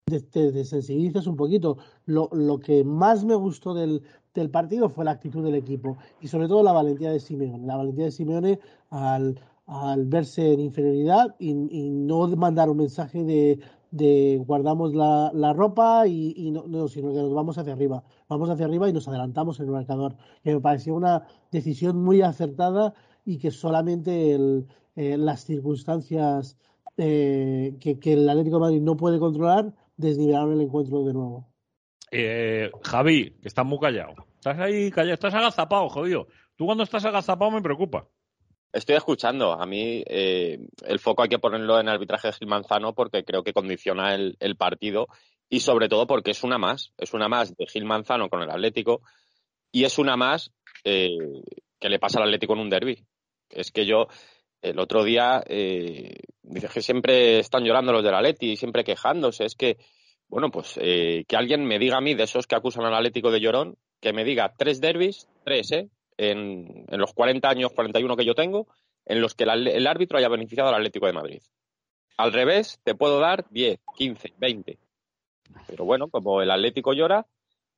te 0.10 0.52
desensibilizas 0.52 1.28
un 1.28 1.36
poquito. 1.36 1.78
Lo, 2.06 2.60
que 2.60 2.84
más 2.84 3.24
me 3.26 3.36
gustó 3.36 3.74
del, 3.74 4.04
partido 4.52 4.90
fue 4.90 5.06
la 5.06 5.12
actitud 5.12 5.44
del 5.44 5.56
equipo 5.56 5.98
y 6.22 6.28
sobre 6.28 6.48
todo 6.48 6.64
la 6.64 6.72
valentía 6.72 7.12
de 7.12 7.20
Simeone. 7.20 7.66
La 7.66 7.76
valentía 7.76 8.06
de 8.06 8.12
Simeone 8.12 8.60
al, 8.90 9.40
al 9.68 10.06
verse 10.06 10.54
en 10.54 10.62
inferioridad 10.62 11.36
y, 11.40 11.54
no 11.54 12.28
mandar 12.36 12.70
un 12.70 12.78
mensaje 12.78 13.24
de, 13.24 13.60
de 13.92 14.42
guardamos 14.46 14.94
la, 14.94 15.54
ropa 15.54 16.08
y, 16.08 16.52
no, 16.52 16.66
no, 16.68 16.88
sino 16.88 17.10
que 17.12 17.20
nos 17.20 17.34
vamos 17.34 17.58
hacia 17.58 17.74
arriba. 17.74 18.04
Vamos 18.28 18.50
hacia 18.50 18.66
arriba 18.66 18.90
y 18.90 18.94
nos 18.94 19.08
adelantamos 19.08 19.60
en 19.60 19.66
el 19.66 19.72
marcador. 19.72 20.16
Me 20.44 20.60
pareció 20.60 20.96
una 20.96 21.24
decisión 21.52 22.02
muy 22.02 22.22
acertada 22.22 22.94
y 23.26 23.38
que 23.38 23.52
solamente 23.52 24.34
el, 24.34 24.68
eh, 24.96 25.18
las 25.18 25.46
circunstancias 25.46 26.58
eh, 26.98 27.78
que, 27.80 28.14
el 28.14 28.28
Atlético 28.28 28.60
Madrid 28.60 28.82
no 28.82 28.98
puede 28.98 29.20
controlar 29.20 29.74
desnivelaron 30.00 30.54
el 30.54 30.62
encuentro 30.62 31.04
de 31.04 31.14
nuevo. 31.14 31.48
Eh, 32.12 32.72
Javi, 32.84 33.32
que 33.42 33.48
estás 33.48 33.66
muy 33.66 33.80
callado. 33.80 34.14
Estás 34.36 34.58
ahí 34.60 34.90
callado, 34.90 35.14
estás 35.14 35.34
agazapado, 35.34 35.90
jodido. 35.90 36.28
Tú 36.56 36.66
cuando 36.66 36.84
estás 36.84 37.06
agazapado 37.06 37.52
me 37.52 37.62
preocupa. 37.62 38.08
Estoy 38.72 38.96
escuchando. 38.96 39.54
A 39.54 39.66
mí 39.66 40.04
eh, 40.08 40.60
el 40.86 41.00
foco 41.00 41.24
hay 41.24 41.30
que 41.30 41.40
ponerlo 41.40 41.80
en 41.80 41.88
el 41.88 41.94
arbitraje 41.94 42.30
de 42.30 42.34
Gil 42.34 42.48
Manzano 42.48 42.94
porque 42.94 43.24
creo 43.24 43.44
que 43.44 43.54
condiciona 43.54 44.16
el, 44.16 44.38
el 44.40 44.56
partido 44.56 45.08
y 45.50 45.60
sobre 45.60 45.90
todo 45.90 46.08
porque 46.08 46.32
es 46.32 46.44
una 46.44 46.58
más. 46.58 46.94
Es 46.98 47.14
una 47.14 47.28
más 47.28 47.56
de 47.56 47.68
Gil 47.68 47.86
Manzano 47.86 48.30
con 48.30 48.42
el 48.42 48.50
Atlético 48.50 49.02
y 49.72 49.84
es 49.84 50.00
una 50.00 50.16
más 50.16 50.52
eh, 50.84 51.10
que 51.80 51.90
le 51.90 52.00
pasa 52.00 52.20
al 52.20 52.26
Atlético 52.26 52.54
en 52.54 52.60
un 52.60 52.70
derby. 52.70 53.04
Es 53.50 53.72
que 53.72 53.86
yo 53.86 54.08
el 54.62 54.80
otro 54.80 55.04
día 55.04 55.44
eh, 55.48 56.16
dices 56.42 56.72
que 56.72 56.82
siempre 56.82 57.40
están 57.40 57.64
llorando 57.64 57.92
los 57.92 58.04
del 58.04 58.16
Atleti 58.16 58.52
y 58.52 58.58
siempre 58.58 58.84
quejándose. 58.84 59.46
Es 59.46 59.56
que, 59.56 59.78
bueno, 60.28 60.52
pues 60.52 60.80
eh, 60.82 61.26
que 61.28 61.36
alguien 61.36 61.66
me 61.66 61.80
diga 61.80 61.98
a 61.98 62.02
mí 62.02 62.14
de 62.14 62.24
esos 62.24 62.48
que 62.48 62.56
acusan 62.56 62.86
al 62.86 62.94
Atlético 62.94 63.32
de 63.32 63.40
llorón, 63.40 63.78
que 64.02 64.14
me 64.14 64.24
diga 64.24 64.54
tres 64.58 64.82
derbis, 64.82 65.28
tres, 65.44 65.72
¿eh? 65.72 65.90
En, 66.18 66.86
en 66.90 67.00
los 67.00 67.14
40 67.14 67.50
años, 67.50 67.72
41 67.74 68.18
que 68.18 68.26
yo 68.26 68.36
tengo, 68.36 68.68
en 69.06 69.22
los 69.22 69.36
que 69.36 69.46
el, 69.46 69.68
el 69.68 69.88
árbitro 69.88 70.18
haya 70.18 70.28
beneficiado 70.28 70.70
al 70.70 70.76
Atlético 70.76 71.06
de 71.06 71.14
Madrid. 71.14 71.42
Al 72.18 72.34
revés, 72.34 72.82
te 72.84 72.96
puedo 72.96 73.20
dar 73.20 73.46
10, 73.50 73.80
15, 73.96 74.34
20. 74.38 74.78
Pero 75.68 75.86
bueno, 75.86 76.10
como 76.10 76.42
el 76.42 76.52
Atlético 76.52 76.94
llora, 76.94 77.26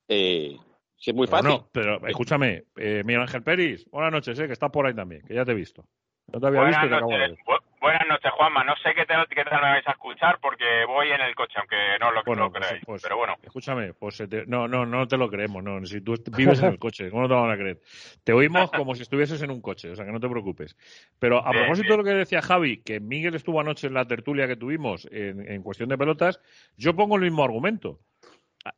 eh, 0.07 0.57
sí 0.97 1.11
es 1.11 1.15
muy 1.15 1.27
fácil. 1.27 1.49
No, 1.49 1.69
pero 1.71 2.05
escúchame, 2.07 2.63
eh, 2.75 3.03
Miguel 3.05 3.21
Ángel 3.21 3.43
Peris, 3.43 3.85
buenas 3.91 4.11
noches, 4.11 4.39
eh, 4.39 4.47
que 4.47 4.53
estás 4.53 4.71
por 4.71 4.85
ahí 4.85 4.95
también, 4.95 5.21
que 5.21 5.35
ya 5.35 5.45
te 5.45 5.51
he 5.51 5.55
visto. 5.55 5.85
No 6.33 6.39
te 6.39 6.47
había 6.47 6.61
Buenas 6.61 6.81
visto 6.81 6.85
y 6.85 6.89
te 6.89 6.95
acabo 6.95 7.11
de 7.11 7.17
noches, 7.19 7.37
ver. 7.37 7.45
Bu- 7.45 7.79
buenas 7.81 8.07
noches, 8.07 8.31
Juanma. 8.31 8.63
No 8.63 8.73
sé 8.77 8.93
qué 8.95 9.05
tal, 9.05 9.27
qué 9.27 9.43
tal 9.43 9.61
me 9.61 9.69
vais 9.69 9.87
a 9.87 9.91
escuchar 9.91 10.39
porque 10.41 10.63
voy 10.87 11.09
en 11.11 11.21
el 11.21 11.35
coche, 11.35 11.53
aunque 11.57 11.75
no 11.99 12.11
lo, 12.11 12.23
Bueno, 12.23 12.43
lo 12.45 12.51
pues- 12.51 12.65
creáis. 12.67 12.85
pues, 12.85 13.01
pero 13.01 13.17
bueno, 13.17 13.35
Escúchame, 13.43 13.93
pues 13.93 14.17
te- 14.29 14.45
no, 14.45 14.67
no, 14.67 14.85
no 14.85 15.07
te 15.07 15.17
lo 15.17 15.29
creemos, 15.29 15.63
no. 15.63 15.85
Si 15.85 16.01
tú 16.01 16.13
vives 16.35 16.61
en 16.61 16.69
el 16.69 16.79
coche, 16.79 17.09
¿cómo 17.09 17.23
no 17.23 17.27
te 17.27 17.33
van 17.35 17.51
a 17.51 17.57
creer? 17.57 17.79
Te 18.23 18.33
oímos 18.33 18.71
como 18.71 18.95
si 18.95 19.01
estuvieses 19.01 19.41
en 19.41 19.51
un 19.51 19.61
coche, 19.61 19.89
o 19.91 19.95
sea 19.95 20.05
que 20.05 20.11
no 20.11 20.19
te 20.19 20.29
preocupes. 20.29 20.75
Pero 21.19 21.45
a 21.45 21.51
propósito 21.51 21.91
de 21.93 21.97
lo 21.97 22.03
que 22.03 22.11
decía 22.11 22.41
Javi, 22.41 22.81
que 22.81 22.99
Miguel 22.99 23.35
estuvo 23.35 23.59
anoche 23.59 23.87
en 23.87 23.93
la 23.93 24.05
tertulia 24.05 24.47
que 24.47 24.55
tuvimos 24.55 25.07
en, 25.11 25.49
en 25.51 25.61
cuestión 25.63 25.89
de 25.89 25.97
pelotas, 25.97 26.39
yo 26.77 26.95
pongo 26.95 27.15
el 27.17 27.23
mismo 27.23 27.43
argumento. 27.43 27.99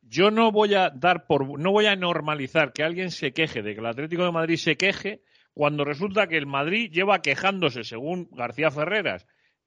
Yo 0.02 0.30
no 0.30 0.50
voy 0.50 0.74
a 0.74 0.88
dar 0.88 1.26
por, 1.26 1.58
no 1.60 1.70
voy 1.70 1.84
a 1.86 1.94
normalizar 1.94 2.72
que 2.72 2.82
alguien 2.82 3.10
se 3.10 3.32
queje 3.34 3.60
de 3.62 3.74
que 3.74 3.80
el 3.80 3.86
Atlético 3.86 4.24
de 4.24 4.32
Madrid 4.32 4.56
se 4.56 4.76
queje 4.76 5.20
cuando 5.54 5.84
resulta 5.84 6.26
que 6.26 6.36
el 6.36 6.46
Madrid 6.46 6.90
lleva 6.92 7.22
quejándose, 7.22 7.84
según 7.84 8.28
García 8.32 8.70
Ferreras, 8.70 9.26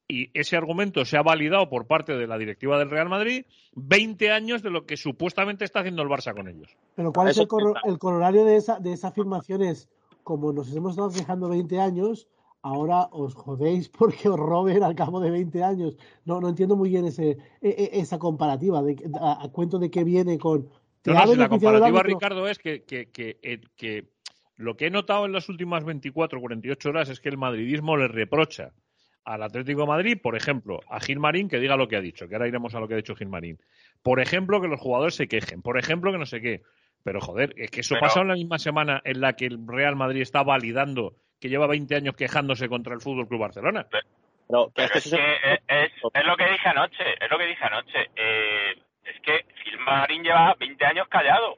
y 0.10 0.30
ese 0.40 0.56
argumento 0.56 1.04
se 1.04 1.18
ha 1.18 1.22
validado 1.22 1.70
por 1.70 1.86
parte 1.88 2.14
de 2.16 2.28
la 2.28 2.38
directiva 2.38 2.78
del 2.80 2.90
Real 2.90 3.10
Madrid 3.10 3.46
20 3.74 4.32
años 4.32 4.62
de 4.64 4.70
lo 4.70 4.86
que 4.86 4.96
supuestamente 4.96 5.66
está 5.66 5.80
haciendo 5.82 6.02
el 6.02 6.08
Barça 6.10 6.34
con 6.34 6.48
ellos. 6.48 6.78
Pero 6.96 7.12
¿cuál 7.12 7.28
es 7.30 7.38
el, 7.38 7.48
coro- 7.48 7.74
el 7.84 7.98
corolario 8.00 8.46
de 8.46 8.56
esa, 8.56 8.80
de 8.80 8.94
esa 8.94 9.10
afirmación? 9.10 9.64
Es, 9.64 9.90
como 10.24 10.54
nos 10.54 10.74
hemos 10.76 10.92
estado 10.92 11.10
quejando 11.10 11.50
20 11.50 11.80
años, 11.82 12.28
ahora 12.62 13.08
os 13.12 13.34
jodéis 13.36 13.90
porque 13.90 14.30
os 14.30 14.38
roben 14.40 14.82
al 14.84 14.96
cabo 14.96 15.20
de 15.20 15.30
20 15.32 15.62
años. 15.64 15.98
No, 16.26 16.40
no 16.40 16.48
entiendo 16.50 16.76
muy 16.78 16.90
bien 16.90 17.06
ese, 17.06 17.32
e- 17.32 17.38
e- 17.62 18.00
esa 18.00 18.18
comparativa, 18.18 18.82
de, 18.84 18.96
a, 19.20 19.44
a 19.44 19.50
cuento 19.50 19.78
de 19.78 19.92
qué 19.92 20.04
viene 20.06 20.38
con... 20.38 20.70
¿te 21.02 21.12
No, 21.12 21.20
no, 21.26 21.32
si 21.34 21.36
la 21.38 21.50
comparativa? 21.50 22.02
Ricardo, 22.04 22.48
es 22.48 22.58
que, 22.60 22.84
que, 22.84 23.10
que, 23.12 23.40
eh, 23.42 23.60
que 23.76 24.06
lo 24.58 24.76
que 24.76 24.88
he 24.88 24.90
notado 24.90 25.26
en 25.26 25.32
las 25.32 25.50
últimas 25.50 25.84
24 25.86 26.38
o 26.38 26.42
48 26.42 26.90
horas 26.90 27.10
es 27.10 27.20
que 27.20 27.30
el 27.30 27.38
madridismo 27.38 27.96
le 27.96 28.08
reprocha 28.08 28.72
al 29.24 29.44
Atlético 29.44 29.82
de 29.82 29.88
Madrid, 29.88 30.18
por 30.22 30.36
ejemplo, 30.36 30.80
a 30.90 31.00
Gilmarín 31.00 31.50
que 31.50 31.60
diga 31.60 31.76
lo 31.76 31.88
que 31.88 31.98
ha 31.98 32.02
dicho, 32.02 32.28
que 32.28 32.36
ahora 32.36 32.48
iremos 32.48 32.74
a 32.76 32.80
lo 32.80 32.88
que 32.88 32.94
ha 32.94 32.98
dicho 32.98 33.16
Gilmarín. 33.16 33.60
Por 34.02 34.20
ejemplo, 34.22 34.62
que 34.62 34.68
los 34.70 34.80
jugadores 34.80 35.16
se 35.16 35.28
quejen. 35.28 35.62
Por 35.62 35.78
ejemplo, 35.78 36.12
que 36.12 36.18
no 36.18 36.26
sé 36.26 36.40
qué. 36.42 36.62
Pero 37.04 37.20
joder, 37.20 37.54
es 37.58 37.70
que 37.70 37.82
eso 37.82 37.96
Pero- 37.96 38.02
pasa 38.08 38.22
en 38.22 38.30
la 38.30 38.36
misma 38.36 38.58
semana 38.58 39.02
en 39.04 39.20
la 39.22 39.34
que 39.34 39.46
el 39.46 39.60
Real 39.68 39.96
Madrid 39.96 40.22
está 40.22 40.44
validando 40.44 41.16
que 41.40 41.50
lleva 41.50 41.68
20 41.68 41.94
años 41.96 42.16
quejándose 42.16 42.68
contra 42.70 42.94
el 42.94 43.02
Fútbol 43.02 43.28
Club 43.28 43.42
Barcelona. 43.42 43.86
Pero, 43.92 44.72
pero 44.74 44.88
es 44.88 44.92
que 44.92 44.98
es, 45.00 45.06
es, 45.14 45.92
es 46.14 46.26
lo 46.26 46.36
que 46.38 46.50
dije 46.50 46.70
anoche, 46.70 47.04
es 47.20 47.30
lo 47.30 47.38
que 47.38 47.46
dije 47.46 47.64
anoche. 47.64 48.10
Eh, 48.16 48.72
es 49.04 49.22
que 49.22 49.46
Gilmarín 49.64 50.24
lleva 50.24 50.56
20 50.60 50.86
años 50.86 51.08
callado. 51.10 51.58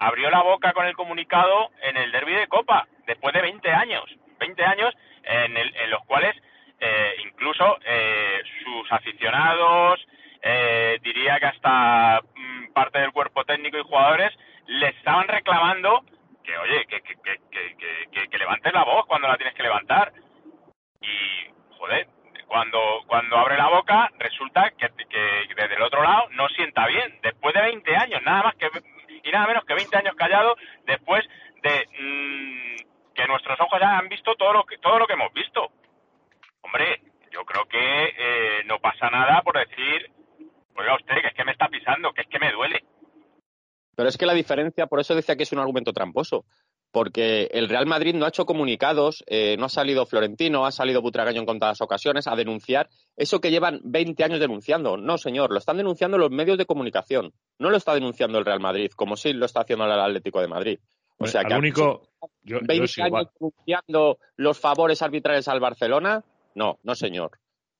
Abrió 0.00 0.30
la 0.30 0.42
boca 0.42 0.72
con 0.72 0.86
el 0.86 0.94
comunicado 0.96 1.70
en 1.82 1.96
el 1.96 2.10
derby 2.10 2.34
de 2.34 2.48
Copa, 2.48 2.88
después 3.06 3.32
de 3.34 3.42
20 3.42 3.70
años. 3.70 4.04
20 4.38 4.64
años 4.64 4.94
en, 5.22 5.56
el- 5.56 5.76
en 5.76 5.90
los 5.90 6.04
cuales 6.06 6.34
eh, 6.80 7.14
incluso 7.26 7.78
eh, 7.84 8.40
sus 8.64 8.90
aficionados, 8.92 10.00
eh, 10.42 10.98
diría 11.02 11.38
que 11.38 11.46
hasta 11.46 12.20
mm, 12.34 12.72
parte 12.72 13.00
del 13.00 13.12
cuerpo 13.12 13.44
técnico 13.44 13.76
y 13.78 13.82
jugadores, 13.82 14.32
le 14.66 14.88
estaban 14.88 15.28
reclamando 15.28 16.02
que, 16.42 16.56
oye, 16.56 16.86
que, 16.86 17.02
que, 17.02 17.14
que, 17.50 18.28
que, 18.30 18.38
levantes 18.38 18.72
la 18.72 18.84
voz 18.84 19.04
cuando 19.06 19.28
la 19.28 19.36
tienes 19.36 19.54
que 19.54 19.62
levantar. 19.62 20.12
Y, 21.02 21.50
joder, 21.76 22.08
cuando, 22.46 23.02
cuando 23.06 23.36
abre 23.38 23.58
la 23.58 23.68
boca, 23.68 24.10
resulta 24.18 24.70
que, 24.70 24.88
que 25.08 25.54
desde 25.54 25.74
el 25.74 25.82
otro 25.82 26.02
lado 26.02 26.28
no 26.30 26.48
sienta 26.48 26.86
bien. 26.86 27.18
Después 27.22 27.54
de 27.54 27.60
20 27.62 27.96
años, 27.96 28.22
nada 28.22 28.44
más 28.44 28.54
que 28.56 28.70
y 29.22 29.30
nada 29.30 29.46
menos 29.46 29.64
que 29.64 29.74
20 29.74 29.96
años 29.96 30.14
callado, 30.16 30.56
después 30.86 31.24
de 31.62 31.86
mm, 31.98 33.12
que 33.14 33.26
nuestros 33.26 33.60
ojos 33.60 33.80
ya 33.80 33.98
han 33.98 34.08
visto 34.08 34.34
todo 34.36 34.52
lo 34.52 34.64
que, 34.64 34.78
todo 34.78 34.98
lo 34.98 35.06
que 35.06 35.14
hemos 35.14 35.32
visto. 35.32 35.70
Hombre, 36.62 37.02
yo 37.30 37.44
creo 37.44 37.64
que 37.66 37.78
eh, 37.78 38.64
no 38.66 38.78
pasa 38.78 39.10
nada 39.10 39.42
por 39.42 39.58
decir, 39.58 40.10
oiga 40.76 40.96
usted, 40.96 41.20
que 41.20 41.28
es 41.28 41.34
que 41.34 41.44
me 41.44 41.52
está 41.52 41.68
pisando, 41.68 42.12
que 42.12 42.22
es 42.22 42.28
que 42.28 42.38
me 42.38 42.52
duele. 42.52 42.84
Pero 43.96 44.08
es 44.08 44.16
que 44.16 44.26
la 44.26 44.34
diferencia, 44.34 44.86
por 44.86 45.00
eso 45.00 45.14
decía 45.14 45.36
que 45.36 45.42
es 45.42 45.52
un 45.52 45.58
argumento 45.58 45.92
tramposo. 45.92 46.44
Porque 46.92 47.48
el 47.52 47.68
Real 47.68 47.86
Madrid 47.86 48.14
no 48.14 48.24
ha 48.24 48.30
hecho 48.30 48.46
comunicados, 48.46 49.22
eh, 49.28 49.56
no 49.58 49.66
ha 49.66 49.68
salido 49.68 50.06
Florentino, 50.06 50.66
ha 50.66 50.72
salido 50.72 51.00
Butragaño 51.02 51.38
en 51.40 51.46
contadas 51.46 51.80
ocasiones 51.80 52.26
a 52.26 52.34
denunciar 52.34 52.88
eso 53.16 53.40
que 53.40 53.50
llevan 53.52 53.80
20 53.84 54.24
años 54.24 54.40
denunciando. 54.40 54.96
No, 54.96 55.16
señor, 55.16 55.52
lo 55.52 55.58
están 55.58 55.76
denunciando 55.76 56.18
los 56.18 56.30
medios 56.30 56.58
de 56.58 56.66
comunicación. 56.66 57.32
No 57.58 57.70
lo 57.70 57.76
está 57.76 57.94
denunciando 57.94 58.38
el 58.38 58.44
Real 58.44 58.60
Madrid, 58.60 58.90
como 58.96 59.16
sí 59.16 59.32
lo 59.32 59.46
está 59.46 59.60
haciendo 59.60 59.84
el 59.84 59.92
Atlético 59.92 60.40
de 60.40 60.48
Madrid. 60.48 60.78
O 61.18 61.26
sea 61.26 61.42
Al 61.42 61.48
que 61.48 61.54
único, 61.54 62.02
yo, 62.42 62.58
yo 62.60 62.66
20 62.66 62.88
sí, 62.88 63.02
años 63.02 63.28
denunciando 63.38 64.18
los 64.36 64.58
favores 64.58 65.02
arbitrales 65.02 65.46
al 65.48 65.60
Barcelona, 65.60 66.24
no, 66.54 66.78
no 66.82 66.94
señor. 66.94 67.38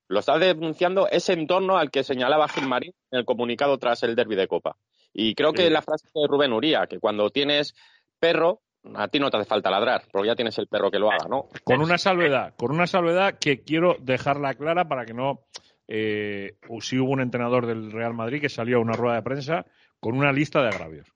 Lo 0.08 0.20
está 0.20 0.38
denunciando 0.38 1.08
ese 1.08 1.32
entorno 1.32 1.78
al 1.78 1.90
que 1.90 2.04
señalaba 2.04 2.48
Gilmarín 2.48 2.92
en 3.10 3.18
el 3.20 3.24
comunicado 3.24 3.78
tras 3.78 4.02
el 4.02 4.14
derby 4.14 4.36
de 4.36 4.46
Copa. 4.46 4.76
Y 5.12 5.34
creo 5.34 5.52
que 5.52 5.64
Sí. 5.64 5.70
la 5.70 5.82
frase 5.82 6.06
de 6.14 6.26
Rubén 6.28 6.52
Uría, 6.52 6.86
que 6.86 6.98
cuando 7.00 7.30
tienes 7.30 7.74
perro, 8.18 8.60
a 8.94 9.08
ti 9.08 9.18
no 9.18 9.30
te 9.30 9.36
hace 9.36 9.48
falta 9.48 9.70
ladrar, 9.70 10.04
porque 10.10 10.28
ya 10.28 10.36
tienes 10.36 10.56
el 10.58 10.66
perro 10.66 10.90
que 10.90 10.98
lo 10.98 11.10
haga, 11.10 11.28
¿no? 11.28 11.48
Con 11.64 11.80
una 11.80 11.98
salvedad, 11.98 12.54
con 12.56 12.70
una 12.70 12.86
salvedad 12.86 13.38
que 13.38 13.62
quiero 13.62 13.96
dejarla 14.00 14.54
clara 14.54 14.88
para 14.88 15.04
que 15.04 15.14
no. 15.14 15.40
Eh, 15.86 16.56
sí 16.80 16.98
hubo 16.98 17.10
un 17.10 17.20
entrenador 17.20 17.66
del 17.66 17.90
Real 17.90 18.14
Madrid 18.14 18.40
que 18.40 18.48
salió 18.48 18.78
a 18.78 18.80
una 18.80 18.92
rueda 18.92 19.16
de 19.16 19.22
prensa 19.22 19.66
con 19.98 20.16
una 20.16 20.32
lista 20.32 20.62
de 20.62 20.68
agravios. 20.68 21.08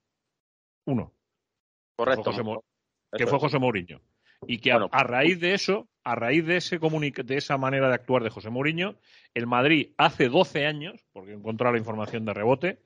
Uno. 0.87 1.13
Correcto. 1.97 2.33
Que 2.33 3.27
fue 3.27 3.39
José, 3.39 3.49
que 3.49 3.51
fue 3.51 3.61
Mourinho. 3.61 4.01
Y 4.47 4.59
que 4.59 4.73
a, 4.73 4.81
a 4.91 5.05
raíz 5.05 5.41
de 5.41 5.55
eso, 5.55 5.89
a 6.03 6.17
raíz 6.17 6.45
de 6.45 6.57
ese 6.57 6.79
de 6.79 7.37
esa 7.37 7.57
manera 7.57 7.89
de 7.89 7.95
actuar 7.95 8.25
de 8.25 8.31
José 8.31 8.51
Mourinho, 8.51 8.97
el 9.33 9.47
Madrid 9.47 9.93
hace 9.97 10.29
12 10.29 10.67
años, 10.67 11.07
porque 11.13 11.31
he 11.31 11.35
encontrado 11.35 11.73
la 11.73 11.79
información 11.79 12.25
de 12.25 12.35
rebote, 12.35 12.79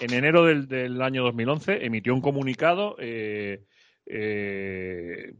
en 0.00 0.14
enero 0.14 0.44
del, 0.44 0.66
del 0.66 1.02
año 1.02 1.24
2011 1.24 1.84
emitió 1.84 2.14
un 2.14 2.22
comunicado 2.22 2.96
eh, 2.98 3.64
eh, 4.06 5.32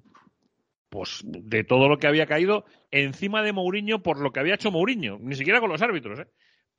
pues 0.91 1.23
de 1.25 1.65
todo 1.65 1.89
lo 1.89 1.99
que 1.99 2.07
había 2.07 2.27
caído 2.27 2.65
encima 2.91 3.43
de 3.43 3.53
Mourinho 3.53 4.03
por 4.03 4.21
lo 4.21 4.33
que 4.33 4.41
había 4.41 4.55
hecho 4.55 4.71
Mourinho, 4.71 5.19
ni 5.21 5.35
siquiera 5.35 5.61
con 5.61 5.71
los 5.71 5.83
árbitros, 5.83 6.21
¿eh? 6.21 6.27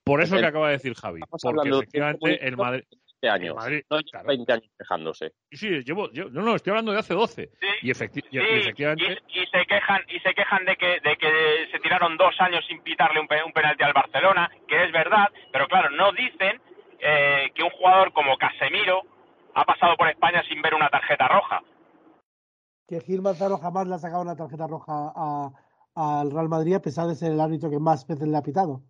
Por 0.03 0.21
eso 0.21 0.35
El- 0.35 0.41
que 0.41 0.47
acaba 0.47 0.67
de 0.67 0.73
decir 0.73 0.93
Javi, 0.93 1.21
Estamos 1.21 1.41
porque 1.41 1.59
hablando 1.59 1.75
de 1.75 1.79
un 1.79 1.83
efectivamente 1.83 2.47
el 2.47 2.57
Madrid 2.57 2.83
de 2.83 2.97
20 3.21 3.29
años. 3.29 3.47
el 3.49 3.55
Madrid- 3.55 3.83
no 3.89 3.99
lleva 3.99 4.23
20 4.23 4.53
años 4.53 4.71
quejándose. 4.77 5.31
Sí, 5.51 5.69
llevo, 5.83 6.11
yo, 6.13 6.29
no, 6.29 6.43
no, 6.43 6.55
estoy 6.55 6.71
hablando 6.71 6.91
de 6.93 6.99
hace 6.99 7.13
12. 7.15 7.49
y, 7.81 7.89
efecti- 7.89 8.23
efectivamente, 8.31 9.17
y, 9.27 9.41
y 9.41 9.45
se 9.47 9.65
quejan 9.65 10.01
y 10.07 10.19
se 10.19 10.33
quejan 10.33 10.63
de 10.65 10.75
que 10.77 10.99
de 11.01 11.17
que 11.17 11.67
se 11.71 11.79
tiraron 11.79 12.15
dos 12.17 12.35
años 12.39 12.63
sin 12.67 12.81
pitarle 12.83 13.19
un 13.19 13.27
penalti 13.27 13.83
al 13.83 13.93
Barcelona, 13.93 14.49
que 14.67 14.83
es 14.85 14.91
verdad, 14.91 15.27
pero 15.51 15.67
claro, 15.67 15.89
no 15.89 16.11
dicen 16.13 16.61
eh, 16.99 17.51
que 17.53 17.63
un 17.63 17.69
jugador 17.71 18.13
como 18.13 18.37
Casemiro 18.37 19.01
ha 19.55 19.65
pasado 19.65 19.95
por 19.97 20.07
España 20.09 20.41
sin 20.47 20.61
ver 20.61 20.73
una 20.73 20.89
tarjeta 20.89 21.27
roja. 21.27 21.61
Que 22.87 23.01
Gil 23.01 23.21
Manzano 23.21 23.57
jamás 23.57 23.87
le 23.87 23.95
ha 23.95 23.99
sacado 23.99 24.21
una 24.21 24.35
tarjeta 24.35 24.67
roja 24.67 25.11
al 25.95 26.31
Real 26.31 26.49
Madrid 26.49 26.75
a 26.75 26.81
pesar 26.81 27.07
de 27.07 27.15
ser 27.15 27.31
el 27.31 27.39
árbitro 27.41 27.69
que 27.69 27.79
más 27.79 28.05
veces 28.05 28.27
le 28.27 28.37
ha 28.37 28.43
pitado. 28.43 28.83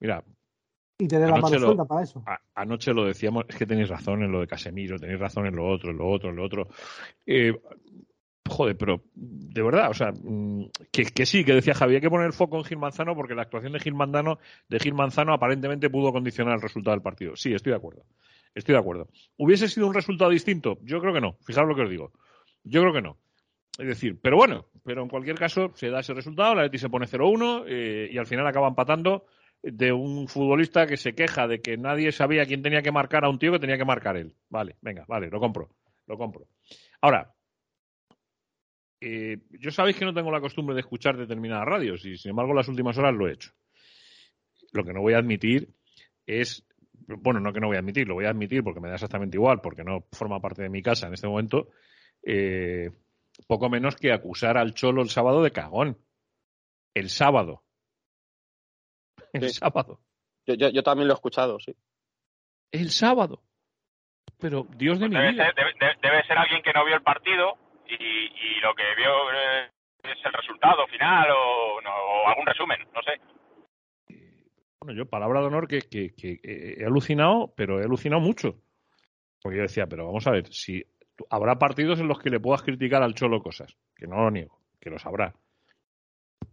mira, 0.00 0.24
Y 0.98 1.06
tener 1.08 1.28
la 1.30 1.36
mano 1.40 1.58
suelta 1.58 1.84
para 1.84 2.02
eso. 2.02 2.22
a- 2.26 2.40
anoche 2.54 2.92
lo 2.92 3.04
decíamos, 3.04 3.44
es 3.48 3.56
que 3.56 3.66
tenéis 3.66 3.88
razón 3.88 4.22
en 4.22 4.32
lo 4.32 4.40
de 4.40 4.46
Casemiro, 4.48 4.98
tenéis 4.98 5.20
razón 5.20 5.46
en 5.46 5.54
lo 5.56 5.66
otro, 5.68 5.90
en 5.90 5.96
lo 5.98 6.08
otro, 6.10 6.30
en 6.30 6.36
lo 6.36 6.44
otro. 6.44 6.68
Eh, 7.26 7.52
joder, 8.48 8.76
pero 8.76 9.02
de 9.14 9.62
verdad, 9.62 9.90
o 9.90 9.94
sea, 9.94 10.10
mm, 10.12 10.70
que, 10.90 11.04
que 11.04 11.24
sí, 11.26 11.44
que 11.44 11.54
decía 11.54 11.74
Javier, 11.74 11.96
hay 11.98 12.02
que 12.02 12.10
poner 12.10 12.26
el 12.26 12.32
foco 12.32 12.56
en 12.58 12.64
Gil 12.64 12.78
Manzano 12.78 13.14
porque 13.14 13.34
la 13.36 13.42
actuación 13.42 13.72
de 13.72 13.80
Gil 13.80 13.94
Manzano, 13.94 14.38
de 14.68 14.80
Gil 14.80 14.94
Manzano 14.94 15.32
aparentemente 15.32 15.88
pudo 15.88 16.12
condicionar 16.12 16.54
el 16.56 16.62
resultado 16.62 16.96
del 16.96 17.02
partido. 17.02 17.36
Sí, 17.36 17.54
estoy 17.54 17.70
de 17.70 17.76
acuerdo. 17.76 18.02
Estoy 18.54 18.74
de 18.74 18.80
acuerdo. 18.80 19.08
¿Hubiese 19.38 19.68
sido 19.68 19.86
un 19.86 19.94
resultado 19.94 20.30
distinto? 20.30 20.78
Yo 20.82 21.00
creo 21.00 21.14
que 21.14 21.20
no. 21.20 21.36
Fijaros 21.44 21.68
lo 21.70 21.76
que 21.76 21.82
os 21.82 21.90
digo. 21.90 22.12
Yo 22.64 22.80
creo 22.80 22.92
que 22.92 23.02
no. 23.02 23.18
Es 23.78 23.86
decir, 23.86 24.20
pero 24.20 24.36
bueno, 24.36 24.66
pero 24.84 25.02
en 25.02 25.08
cualquier 25.08 25.36
caso 25.36 25.72
se 25.74 25.88
da 25.88 26.00
ese 26.00 26.12
resultado, 26.12 26.54
la 26.54 26.64
Leti 26.64 26.78
se 26.78 26.90
pone 26.90 27.06
0-1 27.06 27.64
eh, 27.66 28.08
y 28.12 28.18
al 28.18 28.26
final 28.26 28.46
acaba 28.46 28.68
empatando 28.68 29.26
de 29.62 29.92
un 29.92 30.28
futbolista 30.28 30.86
que 30.86 30.96
se 30.96 31.14
queja 31.14 31.46
de 31.46 31.60
que 31.60 31.76
nadie 31.76 32.12
sabía 32.12 32.44
quién 32.44 32.62
tenía 32.62 32.82
que 32.82 32.92
marcar 32.92 33.24
a 33.24 33.30
un 33.30 33.38
tío 33.38 33.52
que 33.52 33.60
tenía 33.60 33.78
que 33.78 33.84
marcar 33.84 34.16
él. 34.16 34.34
Vale, 34.50 34.76
venga, 34.82 35.04
vale, 35.08 35.30
lo 35.30 35.40
compro, 35.40 35.70
lo 36.06 36.18
compro. 36.18 36.48
Ahora, 37.00 37.32
eh, 39.00 39.38
yo 39.50 39.70
sabéis 39.70 39.96
que 39.96 40.04
no 40.04 40.12
tengo 40.12 40.30
la 40.30 40.40
costumbre 40.40 40.74
de 40.74 40.80
escuchar 40.80 41.16
determinadas 41.16 41.66
radios 41.66 42.04
y 42.04 42.16
sin 42.18 42.30
embargo 42.30 42.54
las 42.54 42.68
últimas 42.68 42.98
horas 42.98 43.14
lo 43.14 43.28
he 43.28 43.32
hecho. 43.32 43.52
Lo 44.72 44.84
que 44.84 44.92
no 44.92 45.00
voy 45.00 45.14
a 45.14 45.18
admitir 45.18 45.74
es, 46.26 46.64
bueno, 47.06 47.40
no 47.40 47.52
que 47.52 47.60
no 47.60 47.68
voy 47.68 47.76
a 47.76 47.80
admitir, 47.80 48.06
lo 48.06 48.14
voy 48.14 48.26
a 48.26 48.30
admitir 48.30 48.62
porque 48.62 48.80
me 48.80 48.88
da 48.88 48.94
exactamente 48.94 49.36
igual, 49.36 49.60
porque 49.60 49.84
no 49.84 50.06
forma 50.12 50.40
parte 50.40 50.62
de 50.62 50.68
mi 50.68 50.82
casa 50.82 51.06
en 51.06 51.14
este 51.14 51.26
momento, 51.26 51.70
eh, 52.24 52.90
poco 53.46 53.68
menos 53.68 53.96
que 53.96 54.12
acusar 54.12 54.56
al 54.58 54.74
Cholo 54.74 55.02
el 55.02 55.08
sábado 55.10 55.42
de 55.42 55.50
cagón. 55.52 55.98
El 56.94 57.08
sábado. 57.10 57.62
El 59.32 59.50
sábado. 59.50 60.00
Yo, 60.46 60.54
yo, 60.54 60.68
yo 60.70 60.82
también 60.82 61.08
lo 61.08 61.14
he 61.14 61.16
escuchado, 61.16 61.58
sí. 61.60 61.74
El 62.70 62.90
sábado. 62.90 63.42
Pero 64.38 64.66
Dios 64.76 64.98
de 64.98 65.08
mi 65.08 65.16
Debe 65.16 65.32
vida. 65.32 65.46
ser, 65.46 65.54
debe, 66.02 66.24
ser 66.26 66.36
alguien 66.38 66.62
que 66.62 66.72
no 66.72 66.84
vio 66.84 66.96
el 66.96 67.02
partido 67.02 67.56
y, 67.86 67.94
y 67.94 68.60
lo 68.60 68.74
que 68.74 68.82
vio 68.96 69.10
eh, 69.32 69.70
es 70.04 70.18
el 70.24 70.32
resultado 70.32 70.86
final 70.88 71.28
o, 71.30 71.80
no, 71.80 71.90
o 71.90 72.28
algún 72.28 72.46
resumen, 72.46 72.78
no 72.92 73.00
sé. 73.02 73.20
Bueno, 74.80 74.98
yo, 74.98 75.06
palabra 75.08 75.40
de 75.40 75.46
honor, 75.46 75.68
que, 75.68 75.82
que- 75.82 76.12
que, 76.14 76.40
he 76.42 76.84
alucinado, 76.84 77.54
pero 77.56 77.80
he 77.80 77.84
alucinado 77.84 78.20
mucho. 78.20 78.56
Porque 79.40 79.58
yo 79.58 79.62
decía, 79.62 79.86
pero 79.86 80.06
vamos 80.06 80.26
a 80.26 80.32
ver, 80.32 80.52
si 80.52 80.84
habrá 81.30 81.58
partidos 81.58 82.00
en 82.00 82.08
los 82.08 82.18
que 82.20 82.30
le 82.30 82.40
puedas 82.40 82.62
criticar 82.62 83.02
al 83.02 83.14
Cholo 83.14 83.42
cosas, 83.42 83.76
que 83.96 84.06
no 84.06 84.16
lo 84.16 84.30
niego, 84.30 84.58
que 84.80 84.90
los 84.90 85.04
habrá. 85.06 85.32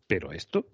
Pero 0.08 0.32
esto, 0.32 0.66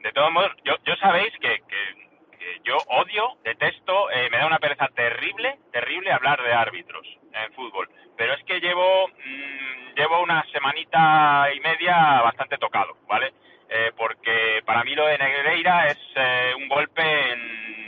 De 0.00 0.12
todos 0.12 0.32
modos, 0.32 0.52
yo, 0.64 0.74
sabéis 0.96 1.32
que, 1.40 1.60
que- 1.68 2.08
que 2.38 2.60
yo 2.64 2.76
odio, 2.88 3.36
detesto, 3.44 4.10
eh, 4.12 4.30
me 4.30 4.38
da 4.38 4.46
una 4.46 4.60
pereza 4.60 4.86
terrible, 4.94 5.58
terrible 5.72 6.12
hablar 6.12 6.40
de 6.42 6.52
árbitros 6.52 7.04
en 7.32 7.52
fútbol. 7.52 7.88
Pero 8.16 8.32
es 8.34 8.44
que 8.44 8.60
llevo, 8.60 9.08
mm, 9.08 9.94
llevo 9.96 10.22
una 10.22 10.44
semanita 10.52 11.48
y 11.52 11.60
media 11.60 12.22
bastante 12.22 12.58
tocado, 12.58 12.96
¿vale? 13.08 13.32
Eh, 13.68 13.90
porque 13.96 14.62
para 14.64 14.84
mí 14.84 14.94
lo 14.94 15.04
de 15.06 15.18
Negreira 15.18 15.88
es 15.88 15.98
eh, 16.14 16.52
un 16.56 16.68
golpe 16.68 17.02
en, 17.32 17.87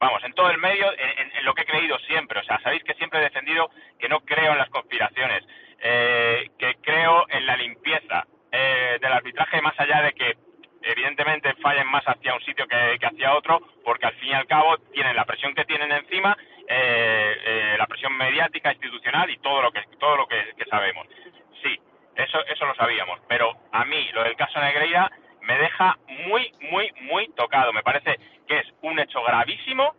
vamos, 0.00 0.22
en 0.24 0.32
todo 0.34 0.50
el 0.50 0.58
medio, 0.58 0.90
en, 0.92 1.30
en- 1.36 1.44
lo 1.44 1.54
que 1.54 1.62
he 1.62 1.66
creído 1.66 1.98
siempre. 2.00 2.40
O 2.40 2.44
sea, 2.44 2.58
sabéis 2.60 2.84
que 2.84 2.94
siempre 2.94 3.20
he 3.20 3.22
defendido 3.24 3.70
que 3.98 4.08
no 4.08 4.20
creo 4.20 4.52
en 4.52 4.58
las 4.58 4.68
conspiraciones, 4.70 5.44
eh, 5.80 6.50
que 6.58 6.76
creo 6.82 7.26
en 7.28 7.46
la 7.46 7.56
limpieza 7.56 8.26
eh, 8.52 8.98
del 9.00 9.12
arbitraje, 9.12 9.60
más 9.62 9.78
allá 9.78 10.02
de 10.02 10.12
que 10.12 10.36
evidentemente 10.82 11.54
fallen 11.54 11.86
más 11.88 12.04
hacia 12.06 12.34
un 12.34 12.40
sitio 12.42 12.66
que, 12.66 12.98
que 12.98 13.06
hacia 13.06 13.34
otro, 13.34 13.60
porque 13.84 14.06
al 14.06 14.14
fin 14.14 14.30
y 14.30 14.34
al 14.34 14.46
cabo 14.46 14.76
tienen 14.92 15.16
la 15.16 15.24
presión 15.24 15.54
que 15.54 15.64
tienen 15.64 15.90
encima, 15.92 16.36
eh, 16.68 17.36
eh, 17.44 17.74
la 17.78 17.86
presión 17.86 18.16
mediática, 18.16 18.72
institucional 18.72 19.28
y 19.30 19.38
todo 19.38 19.62
lo 19.62 19.72
que 19.72 19.82
todo 19.98 20.16
lo 20.16 20.26
que, 20.28 20.54
sabemos. 20.70 21.06
Sí, 21.62 21.78
eso 22.14 22.44
eso 22.46 22.66
lo 22.66 22.74
sabíamos, 22.74 23.20
pero 23.28 23.52
a 23.72 23.84
mí 23.84 24.08
lo 24.12 24.22
del 24.22 24.36
caso 24.36 24.60
Negreira 24.60 25.10
me 25.48 25.58
deja 25.58 25.96
muy 26.28 26.52
muy 26.70 26.92
muy 27.00 27.28
tocado. 27.34 27.72
Me 27.72 27.82
parece 27.82 28.16
que 28.46 28.58
es 28.58 28.66
un 28.82 28.98
hecho 29.00 29.22
gravísimo 29.22 29.94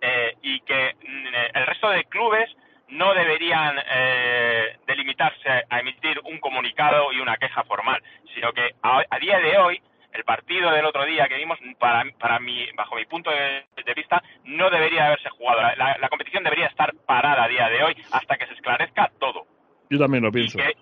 eh, 0.00 0.34
y 0.42 0.60
que 0.60 0.88
eh, 0.88 1.50
el 1.54 1.66
resto 1.66 1.90
de 1.90 2.04
clubes 2.04 2.48
no 2.88 3.12
deberían 3.14 3.76
eh, 3.90 4.76
delimitarse 4.86 5.48
a 5.68 5.80
emitir 5.80 6.20
un 6.24 6.38
comunicado 6.38 7.12
y 7.12 7.20
una 7.20 7.36
queja 7.36 7.62
formal, 7.64 8.02
sino 8.34 8.52
que 8.52 8.70
a, 8.82 9.02
a 9.10 9.18
día 9.18 9.38
de 9.38 9.58
hoy 9.58 9.80
el 10.12 10.24
partido 10.24 10.70
del 10.70 10.86
otro 10.86 11.04
día 11.04 11.28
que 11.28 11.36
vimos, 11.36 11.58
para, 11.78 12.02
para 12.18 12.38
mi, 12.38 12.66
bajo 12.72 12.94
mi 12.96 13.04
punto 13.04 13.30
de, 13.30 13.64
de 13.84 13.94
vista, 13.94 14.22
no 14.44 14.70
debería 14.70 15.06
haberse 15.08 15.28
jugado. 15.28 15.60
La, 15.60 15.74
la- 15.76 15.96
la 16.00 16.08
competición 16.08 16.42
debería 16.42 16.68
estar 16.68 16.90
parada 17.06 17.44
a 17.44 17.48
día 17.48 17.68
de 17.68 17.82
hoy 17.84 17.94
hasta 18.12 18.36
que 18.38 18.46
se 18.46 18.54
esclarezca 18.54 19.10
todo. 19.20 19.44
yo 19.90 19.98
también 19.98 20.22
lo 20.24 20.32
pienso. 20.32 20.56
Que- 20.58 20.74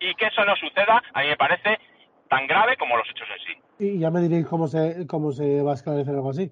y 0.00 0.14
que 0.16 0.26
eso 0.26 0.44
no 0.44 0.56
suceda, 0.56 1.00
a 1.14 1.20
mí 1.22 1.28
me 1.28 1.36
parece 1.36 1.78
tan 2.32 2.46
grave 2.46 2.78
como 2.78 2.96
los 2.96 3.06
hechos 3.10 3.28
en 3.28 3.44
sí. 3.46 3.84
Y 3.84 3.98
ya 3.98 4.10
me 4.10 4.22
diréis 4.22 4.46
cómo 4.46 4.66
se, 4.66 5.06
cómo 5.06 5.32
se 5.32 5.60
va 5.60 5.72
a 5.72 5.74
esclarecer 5.74 6.14
algo 6.14 6.30
así. 6.30 6.50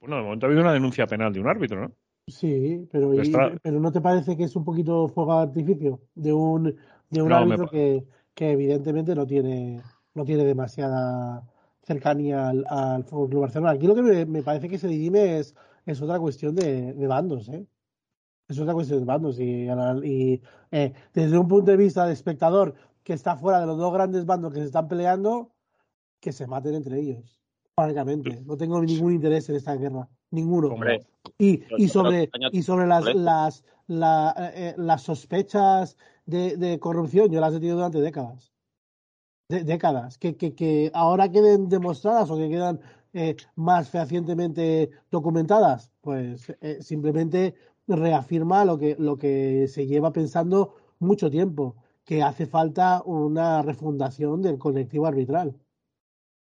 Bueno, 0.00 0.16
de 0.16 0.22
momento 0.22 0.46
ha 0.46 0.48
habido 0.48 0.62
una 0.62 0.72
denuncia 0.72 1.06
penal 1.06 1.32
de 1.32 1.40
un 1.40 1.46
árbitro, 1.48 1.80
¿no? 1.80 1.92
Sí, 2.26 2.88
pero, 2.90 3.14
y- 3.14 3.20
Está- 3.20 3.52
pero 3.62 3.78
¿no 3.78 3.92
te 3.92 4.00
parece 4.00 4.36
que 4.36 4.44
es 4.44 4.56
un 4.56 4.64
poquito 4.64 5.06
fuego 5.08 5.36
de 5.36 5.42
artificio 5.44 6.00
de 6.16 6.32
un, 6.32 6.76
de 7.10 7.22
un 7.22 7.28
No, 7.28 7.36
árbitro 7.36 7.68
que, 7.68 8.04
que 8.34 8.50
evidentemente 8.50 9.14
no 9.14 9.26
tiene, 9.26 9.80
no 10.14 10.24
tiene 10.24 10.44
demasiada 10.44 11.44
cercanía 11.82 12.48
al, 12.48 12.64
al 12.68 13.04
Fútbol 13.04 13.28
Club 13.30 13.40
Barcelona? 13.42 13.70
Aquí 13.72 13.86
lo 13.86 13.94
que 13.94 14.02
me, 14.02 14.26
me 14.26 14.42
parece 14.42 14.68
que 14.68 14.78
se 14.78 14.88
dirime 14.88 15.38
es, 15.38 15.54
es 15.86 16.02
otra 16.02 16.18
cuestión 16.18 16.54
de, 16.56 16.94
de 16.94 17.06
bandos, 17.06 17.48
¿eh? 17.48 17.64
Es 18.48 18.58
otra 18.58 18.74
cuestión 18.74 19.00
de 19.00 19.04
bandos 19.04 19.38
y 19.38 20.40
eh, 20.70 20.92
desde 21.12 21.38
un 21.38 21.48
punto 21.48 21.70
de 21.70 21.76
vista 21.76 22.06
de 22.06 22.14
espectador 22.14 22.74
que 23.08 23.14
está 23.14 23.38
fuera 23.38 23.58
de 23.60 23.66
los 23.66 23.78
dos 23.78 23.90
grandes 23.90 24.26
bandos 24.26 24.52
que 24.52 24.60
se 24.60 24.66
están 24.66 24.86
peleando, 24.86 25.50
que 26.20 26.30
se 26.30 26.46
maten 26.46 26.74
entre 26.74 27.00
ellos. 27.00 27.40
Francamente, 27.74 28.42
no 28.44 28.54
tengo 28.58 28.82
ningún 28.82 29.14
interés 29.14 29.48
en 29.48 29.56
esta 29.56 29.74
guerra, 29.76 30.06
ninguno. 30.30 30.68
Hombre, 30.68 31.06
Y, 31.38 31.62
sobre, 31.88 32.24
España- 32.24 32.50
y 32.52 32.62
sobre 32.62 32.86
las, 32.86 33.14
las, 33.14 33.64
la- 33.86 34.34
eh, 34.36 34.52
eh, 34.54 34.74
las 34.76 35.00
sospechas 35.04 35.96
de, 36.26 36.58
de 36.58 36.78
corrupción, 36.78 37.30
yo 37.30 37.40
las 37.40 37.54
he 37.54 37.60
tenido 37.60 37.76
durante 37.76 38.02
décadas. 38.02 38.52
De- 39.48 39.64
décadas. 39.64 40.18
Que, 40.18 40.36
que, 40.36 40.54
que 40.54 40.90
ahora 40.92 41.30
queden 41.30 41.70
demostradas 41.70 42.30
o 42.30 42.36
que 42.36 42.50
quedan 42.50 42.78
eh, 43.14 43.36
más 43.54 43.88
fehacientemente 43.88 44.90
documentadas, 45.10 45.90
pues 46.02 46.52
eh, 46.60 46.82
simplemente 46.82 47.54
reafirma 47.86 48.66
lo 48.66 48.76
que, 48.76 48.96
lo 48.98 49.16
que 49.16 49.66
se 49.66 49.86
lleva 49.86 50.12
pensando 50.12 50.74
mucho 50.98 51.30
tiempo, 51.30 51.74
que 52.08 52.22
hace 52.22 52.46
falta 52.46 53.02
una 53.04 53.60
refundación 53.60 54.40
del 54.40 54.56
colectivo 54.56 55.06
arbitral 55.06 55.54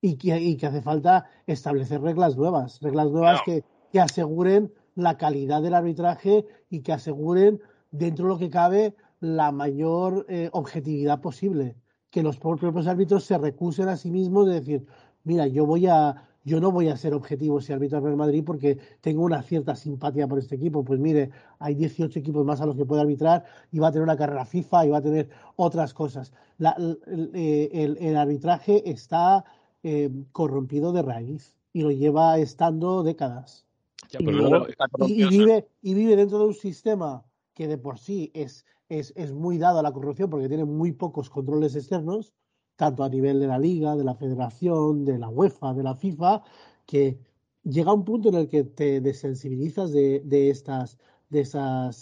y 0.01 0.17
que, 0.17 0.41
y 0.41 0.57
que 0.57 0.67
hace 0.67 0.81
falta 0.81 1.27
establecer 1.47 2.01
reglas 2.01 2.35
nuevas, 2.35 2.81
reglas 2.81 3.11
nuevas 3.11 3.43
que, 3.45 3.63
que 3.93 4.01
aseguren 4.01 4.73
la 4.95 5.19
calidad 5.19 5.61
del 5.61 5.75
arbitraje 5.75 6.47
y 6.71 6.81
que 6.81 6.95
aseguren, 6.95 7.61
dentro 7.91 8.25
de 8.25 8.29
lo 8.31 8.39
que 8.39 8.49
cabe, 8.49 8.97
la 9.21 9.53
mayor 9.53 10.25
eh, 10.31 10.49
objetividad 10.55 11.21
posible. 11.21 11.77
Que 12.09 12.23
los 12.23 12.39
propios 12.39 12.87
árbitros 12.87 13.25
se 13.25 13.37
recusen 13.37 13.91
a 13.91 13.99
sí 13.99 14.11
mismos 14.11 14.47
de 14.47 14.55
decir, 14.55 14.87
mira, 15.25 15.47
yo 15.47 15.67
voy 15.67 15.89
a, 15.89 16.27
yo 16.45 16.61
no 16.61 16.71
voy 16.73 16.89
a 16.89 16.97
ser 16.97 17.13
objetivo 17.15 17.61
si 17.61 17.73
arbitro 17.73 17.99
al 17.99 18.05
Real 18.05 18.17
Madrid 18.17 18.43
porque 18.45 18.79
tengo 19.01 19.23
una 19.25 19.43
cierta 19.43 19.77
simpatía 19.77 20.27
por 20.27 20.39
este 20.39 20.55
equipo. 20.57 20.83
Pues 20.85 20.99
mire, 20.99 21.31
hay 21.59 21.75
18 21.75 22.19
equipos 22.19 22.45
más 22.47 22.61
a 22.61 22.67
los 22.67 22.77
que 22.77 22.85
puede 22.87 23.03
arbitrar 23.03 23.45
y 23.71 23.79
va 23.79 23.89
a 23.89 23.93
tener 23.93 24.05
una 24.05 24.17
carrera 24.17 24.45
FIFA 24.47 24.87
y 24.87 24.89
va 24.91 24.99
a 24.99 25.03
tener 25.03 25.29
otras 25.57 25.93
cosas. 25.93 26.33
La- 26.59 26.77
el, 27.07 27.31
el- 27.73 27.99
el 27.99 28.17
arbitraje 28.17 28.89
está 28.91 29.45
eh, 29.83 30.11
corrompido 30.33 30.93
de 30.93 31.03
raíz 31.03 31.55
y 31.73 31.83
lo 31.83 31.91
lleva 31.91 32.39
estando 32.39 33.03
décadas. 33.03 33.65
Ya, 34.11 34.19
Y, 34.21 34.25
pero 34.25 34.37
luego- 34.39 34.51
luego- 34.67 35.09
y- 35.09 35.23
y 35.25 35.29
vive, 35.29 35.69
y 35.83 35.95
vive 35.95 36.17
dentro 36.17 36.39
de 36.39 36.45
un 36.47 36.55
sistema 36.55 37.23
que 37.55 37.69
de 37.69 37.79
por 37.79 37.99
sí 37.99 38.31
es, 38.35 38.65
es, 38.89 39.13
es 39.17 39.33
muy 39.33 39.59
dado 39.59 39.79
a 39.79 39.83
la 39.83 39.93
corrupción 39.93 40.31
porque 40.31 40.49
tiene 40.49 40.65
muy 40.65 40.93
pocos 40.93 41.29
controles 41.31 41.77
externos, 41.77 42.33
tanto 42.81 43.05
a 43.05 43.11
nivel 43.11 43.39
de 43.41 43.47
la 43.47 43.59
liga, 43.59 43.95
de 43.95 44.05
la 44.05 44.15
federación, 44.15 45.05
de 45.05 45.19
la 45.19 45.29
UEFA, 45.29 45.75
de 45.75 45.83
la 45.83 45.95
FIFA, 45.95 46.43
que 46.87 47.19
llega 47.63 47.93
un 47.93 48.07
punto 48.07 48.31
en 48.31 48.37
el 48.37 48.49
que 48.49 48.65
te 48.65 49.03
desensibilizas 49.03 49.93
de, 49.93 50.23
estas, 50.49 50.97
de 51.29 51.43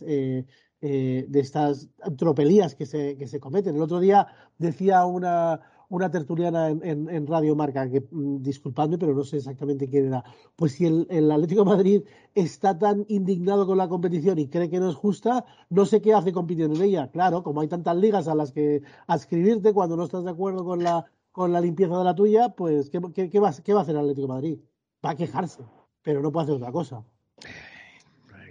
eh, 0.06 0.46
eh, 0.80 1.26
de 1.28 1.40
estas 1.40 1.88
tropelías 2.16 2.76
que 2.76 2.86
se, 2.86 3.16
que 3.18 3.26
se 3.26 3.40
cometen. 3.40 3.74
El 3.74 3.82
otro 3.82 3.98
día 3.98 4.28
decía 4.58 5.04
una, 5.04 5.60
una 5.88 6.10
tertuliana 6.10 6.68
en, 6.68 6.84
en, 6.84 7.08
en 7.08 7.26
Radio 7.26 7.56
Marca, 7.56 7.88
que 7.88 8.00
mm, 8.10 8.42
disculpadme, 8.42 8.98
pero 8.98 9.14
no 9.14 9.24
sé 9.24 9.38
exactamente 9.38 9.88
quién 9.88 10.06
era. 10.06 10.24
Pues 10.56 10.72
si 10.72 10.86
el, 10.86 11.06
el 11.10 11.30
Atlético 11.30 11.64
Madrid 11.64 12.02
está 12.34 12.78
tan 12.78 13.04
indignado 13.08 13.66
con 13.66 13.78
la 13.78 13.88
competición 13.88 14.38
y 14.38 14.48
cree 14.48 14.68
que 14.68 14.80
no 14.80 14.90
es 14.90 14.96
justa, 14.96 15.44
no 15.70 15.86
sé 15.86 16.00
qué 16.00 16.14
hace 16.14 16.32
compitiendo 16.32 16.76
en 16.76 16.82
ella. 16.82 17.10
Claro, 17.10 17.42
como 17.42 17.60
hay 17.60 17.68
tantas 17.68 17.96
ligas 17.96 18.28
a 18.28 18.34
las 18.34 18.52
que 18.52 18.82
adscribirte 19.06 19.72
cuando 19.72 19.96
no 19.96 20.04
estás 20.04 20.24
de 20.24 20.30
acuerdo 20.30 20.64
con 20.64 20.82
la, 20.82 21.06
con 21.32 21.52
la 21.52 21.60
limpieza 21.60 21.96
de 21.96 22.04
la 22.04 22.14
tuya, 22.14 22.50
pues 22.50 22.90
¿qué, 22.90 23.00
qué, 23.14 23.30
qué 23.30 23.40
va, 23.40 23.52
qué 23.64 23.72
va 23.72 23.80
a 23.80 23.82
hacer 23.82 23.94
el 23.94 24.02
Atlético 24.02 24.28
Madrid? 24.28 24.58
Va 25.04 25.10
a 25.10 25.16
quejarse, 25.16 25.62
pero 26.02 26.20
no 26.20 26.32
puede 26.32 26.44
hacer 26.44 26.56
otra 26.56 26.72
cosa. 26.72 27.04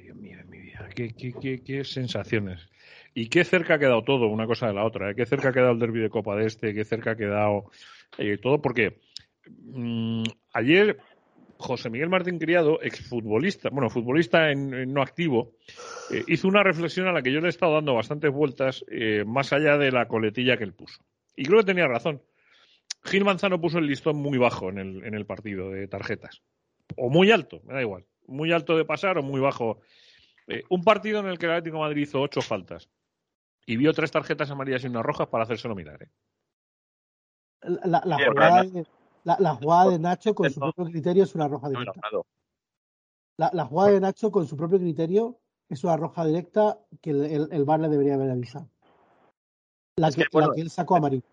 Dios 0.02 0.15
mío, 0.17 0.38
mi 0.50 0.60
vida. 0.60 0.88
Qué, 0.95 1.13
qué 1.13 1.84
sensaciones. 1.84 2.62
Y 3.19 3.30
qué 3.30 3.43
cerca 3.43 3.73
ha 3.73 3.80
quedado 3.80 4.03
todo, 4.03 4.27
una 4.27 4.45
cosa 4.45 4.67
de 4.67 4.75
la 4.75 4.86
otra. 4.86 5.10
¿eh? 5.10 5.15
Qué 5.15 5.25
cerca 5.25 5.49
ha 5.49 5.51
quedado 5.51 5.71
el 5.71 5.80
derby 5.80 6.01
de 6.01 6.12
Copa 6.12 6.36
de 6.36 6.45
Este, 6.45 6.71
qué 6.75 6.86
cerca 6.86 7.13
ha 7.13 7.15
quedado 7.15 7.71
eh, 8.19 8.38
todo, 8.38 8.62
porque 8.62 8.99
mm, 9.49 10.21
ayer 10.53 10.99
José 11.58 11.89
Miguel 11.89 12.10
Martín 12.10 12.38
Criado, 12.38 12.80
exfutbolista, 12.80 13.69
bueno, 13.71 13.89
futbolista 13.89 14.51
en, 14.51 14.93
no 14.93 15.01
activo, 15.01 15.56
eh, 16.12 16.25
hizo 16.27 16.47
una 16.47 16.62
reflexión 16.62 17.08
a 17.08 17.12
la 17.12 17.23
que 17.23 17.32
yo 17.32 17.41
le 17.41 17.47
he 17.47 17.49
estado 17.49 17.73
dando 17.73 17.95
bastantes 17.95 18.32
vueltas, 18.32 18.86
más 19.25 19.51
allá 19.51 19.80
de 19.80 19.91
la 19.91 20.08
coletilla 20.08 20.56
que 20.56 20.65
él 20.65 20.73
puso. 20.73 21.01
Y 21.36 21.45
creo 21.45 21.62
que 21.62 21.65
tenía 21.65 21.88
razón. 21.88 22.21
Gil 23.03 23.25
Manzano 23.25 23.60
puso 23.60 23.80
el 23.80 23.88
listón 23.88 24.17
muy 24.17 24.38
bajo 24.38 24.69
en 24.69 24.77
el, 24.77 25.25
partido 25.25 25.71
de 25.71 25.88
tarjetas. 25.88 26.43
O 26.95 27.10
muy 27.10 27.32
alto, 27.32 27.62
me 27.65 27.73
da 27.73 27.82
igual. 27.82 28.06
Muy 28.27 28.51
alto 28.51 28.77
de 28.77 28.86
pasar 28.86 29.17
o 29.17 29.23
muy 29.23 29.41
bajo. 29.41 29.80
Un 30.69 30.84
partido 30.84 31.19
en 31.21 31.25
el 31.25 31.39
que 31.39 31.47
el 31.47 31.53
Atlético 31.53 31.80
Madrid 31.80 32.03
hizo 32.03 32.21
ocho 32.21 32.41
faltas 32.41 32.88
y 33.67 33.75
vio 33.75 33.93
tres 33.93 34.10
tarjetas 34.12 34.49
amarillas 34.49 34.84
y 34.84 34.88
unas 34.88 35.03
rojas 35.03 35.27
para 35.27 35.43
hacérselo 35.43 35.75
mirar. 35.75 36.01
¿eh? 36.01 36.10
La, 37.62 38.01
la 38.06 38.17
jugada, 38.30 38.63
de, 38.63 38.86
la, 39.25 39.38
la 39.39 39.56
jugada 39.56 39.91
de 39.91 39.99
Nacho 39.99 40.34
con 40.34 40.49
su 40.49 40.60
propio 40.60 40.86
criterio 40.86 41.23
es 41.23 41.36
una 41.36 41.47
roja 41.49 41.69
directa. 41.69 41.99
La, 43.38 43.51
la 43.53 43.65
jugada 43.65 43.91
de 43.91 43.99
Nacho 43.99 44.32
con 44.32 44.47
su 44.47 44.56
propio 44.56 44.80
criterio 44.80 45.38
es 45.69 45.84
una 45.84 45.97
roja 45.97 46.25
directa 46.25 46.80
que 47.01 47.10
el, 47.10 47.25
el, 47.25 47.49
el 47.51 47.65
VAR 47.65 47.82
le 47.82 47.89
debería 47.89 48.13
haber 48.15 48.32
avisado. 48.32 48.69
La 49.97 50.08
Es 50.08 50.15
que, 50.15 50.23
que, 50.23 50.30
bueno, 50.32 50.49
la 50.49 50.56
que 50.56 50.62
él 50.62 50.69
sacó 50.69 50.95
amarillo. 50.95 51.23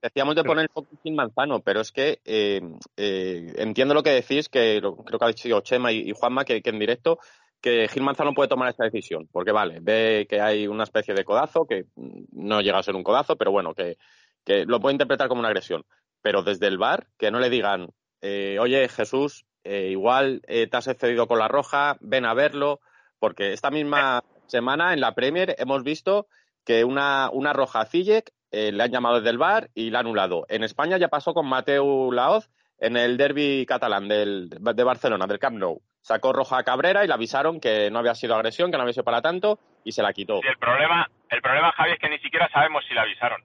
decíamos 0.00 0.36
de 0.36 0.44
poner 0.44 0.64
el 0.64 0.70
foco 0.70 0.88
sin 1.02 1.14
Manzano, 1.14 1.60
pero 1.60 1.80
es 1.82 1.92
que 1.92 2.20
eh, 2.24 2.62
eh, 2.96 3.52
entiendo 3.58 3.92
lo 3.92 4.02
que 4.02 4.10
decís, 4.10 4.48
que 4.48 4.80
lo- 4.80 4.96
creo 4.96 5.18
que 5.18 5.24
ha 5.26 5.28
dicho 5.28 5.60
Chema 5.60 5.92
y, 5.92 6.08
y 6.08 6.12
Juanma, 6.12 6.44
que, 6.46 6.62
que 6.62 6.70
en 6.70 6.78
directo, 6.78 7.18
que 7.64 7.88
Gil 7.88 8.02
Manzano 8.02 8.34
puede 8.34 8.50
tomar 8.50 8.68
esta 8.68 8.84
decisión, 8.84 9.26
porque 9.32 9.50
vale, 9.50 9.78
ve 9.80 10.26
que 10.28 10.38
hay 10.38 10.66
una 10.66 10.84
especie 10.84 11.14
de 11.14 11.24
codazo, 11.24 11.66
que 11.66 11.86
no 11.96 12.60
llega 12.60 12.78
a 12.78 12.82
ser 12.82 12.94
un 12.94 13.02
codazo, 13.02 13.36
pero 13.36 13.52
bueno, 13.52 13.72
que, 13.72 13.96
que 14.44 14.66
lo 14.66 14.80
puede 14.80 14.92
interpretar 14.92 15.28
como 15.28 15.38
una 15.38 15.48
agresión. 15.48 15.82
Pero 16.20 16.42
desde 16.42 16.66
el 16.66 16.76
bar, 16.76 17.06
que 17.16 17.30
no 17.30 17.40
le 17.40 17.48
digan, 17.48 17.88
eh, 18.20 18.58
oye 18.60 18.86
Jesús, 18.90 19.46
eh, 19.64 19.88
igual 19.90 20.42
eh, 20.46 20.66
te 20.66 20.76
has 20.76 20.88
excedido 20.88 21.26
con 21.26 21.38
la 21.38 21.48
roja, 21.48 21.96
ven 22.00 22.26
a 22.26 22.34
verlo, 22.34 22.80
porque 23.18 23.54
esta 23.54 23.70
misma 23.70 24.22
semana 24.46 24.92
en 24.92 25.00
la 25.00 25.14
Premier 25.14 25.56
hemos 25.56 25.84
visto 25.84 26.26
que 26.66 26.84
una, 26.84 27.30
una 27.32 27.54
roja 27.54 27.80
a 27.80 27.88
eh, 27.94 28.72
le 28.72 28.82
han 28.82 28.90
llamado 28.90 29.16
desde 29.16 29.30
el 29.30 29.38
bar 29.38 29.70
y 29.72 29.88
la 29.88 30.00
han 30.00 30.06
anulado. 30.06 30.44
En 30.50 30.64
España 30.64 30.98
ya 30.98 31.08
pasó 31.08 31.32
con 31.32 31.46
Mateu 31.46 32.12
Laoz 32.12 32.50
en 32.76 32.98
el 32.98 33.16
derby 33.16 33.64
catalán 33.66 34.06
del, 34.06 34.50
de 34.50 34.84
Barcelona, 34.84 35.26
del 35.26 35.38
Camp 35.38 35.56
Nou. 35.56 35.80
Sacó 36.04 36.34
roja 36.34 36.58
a 36.58 36.64
Cabrera 36.64 37.02
y 37.02 37.06
le 37.08 37.14
avisaron 37.14 37.58
que 37.60 37.90
no 37.90 37.98
había 37.98 38.14
sido 38.14 38.34
agresión, 38.34 38.70
que 38.70 38.76
no 38.76 38.82
había 38.82 38.92
sido 38.92 39.04
para 39.04 39.22
tanto 39.22 39.58
y 39.84 39.92
se 39.92 40.02
la 40.02 40.12
quitó. 40.12 40.34
El 40.42 40.58
problema, 40.58 41.08
el 41.30 41.40
problema, 41.40 41.72
Javi, 41.72 41.92
es 41.92 41.98
que 41.98 42.10
ni 42.10 42.18
siquiera 42.18 42.46
sabemos 42.52 42.84
si 42.86 42.92
le 42.92 43.00
avisaron. 43.00 43.40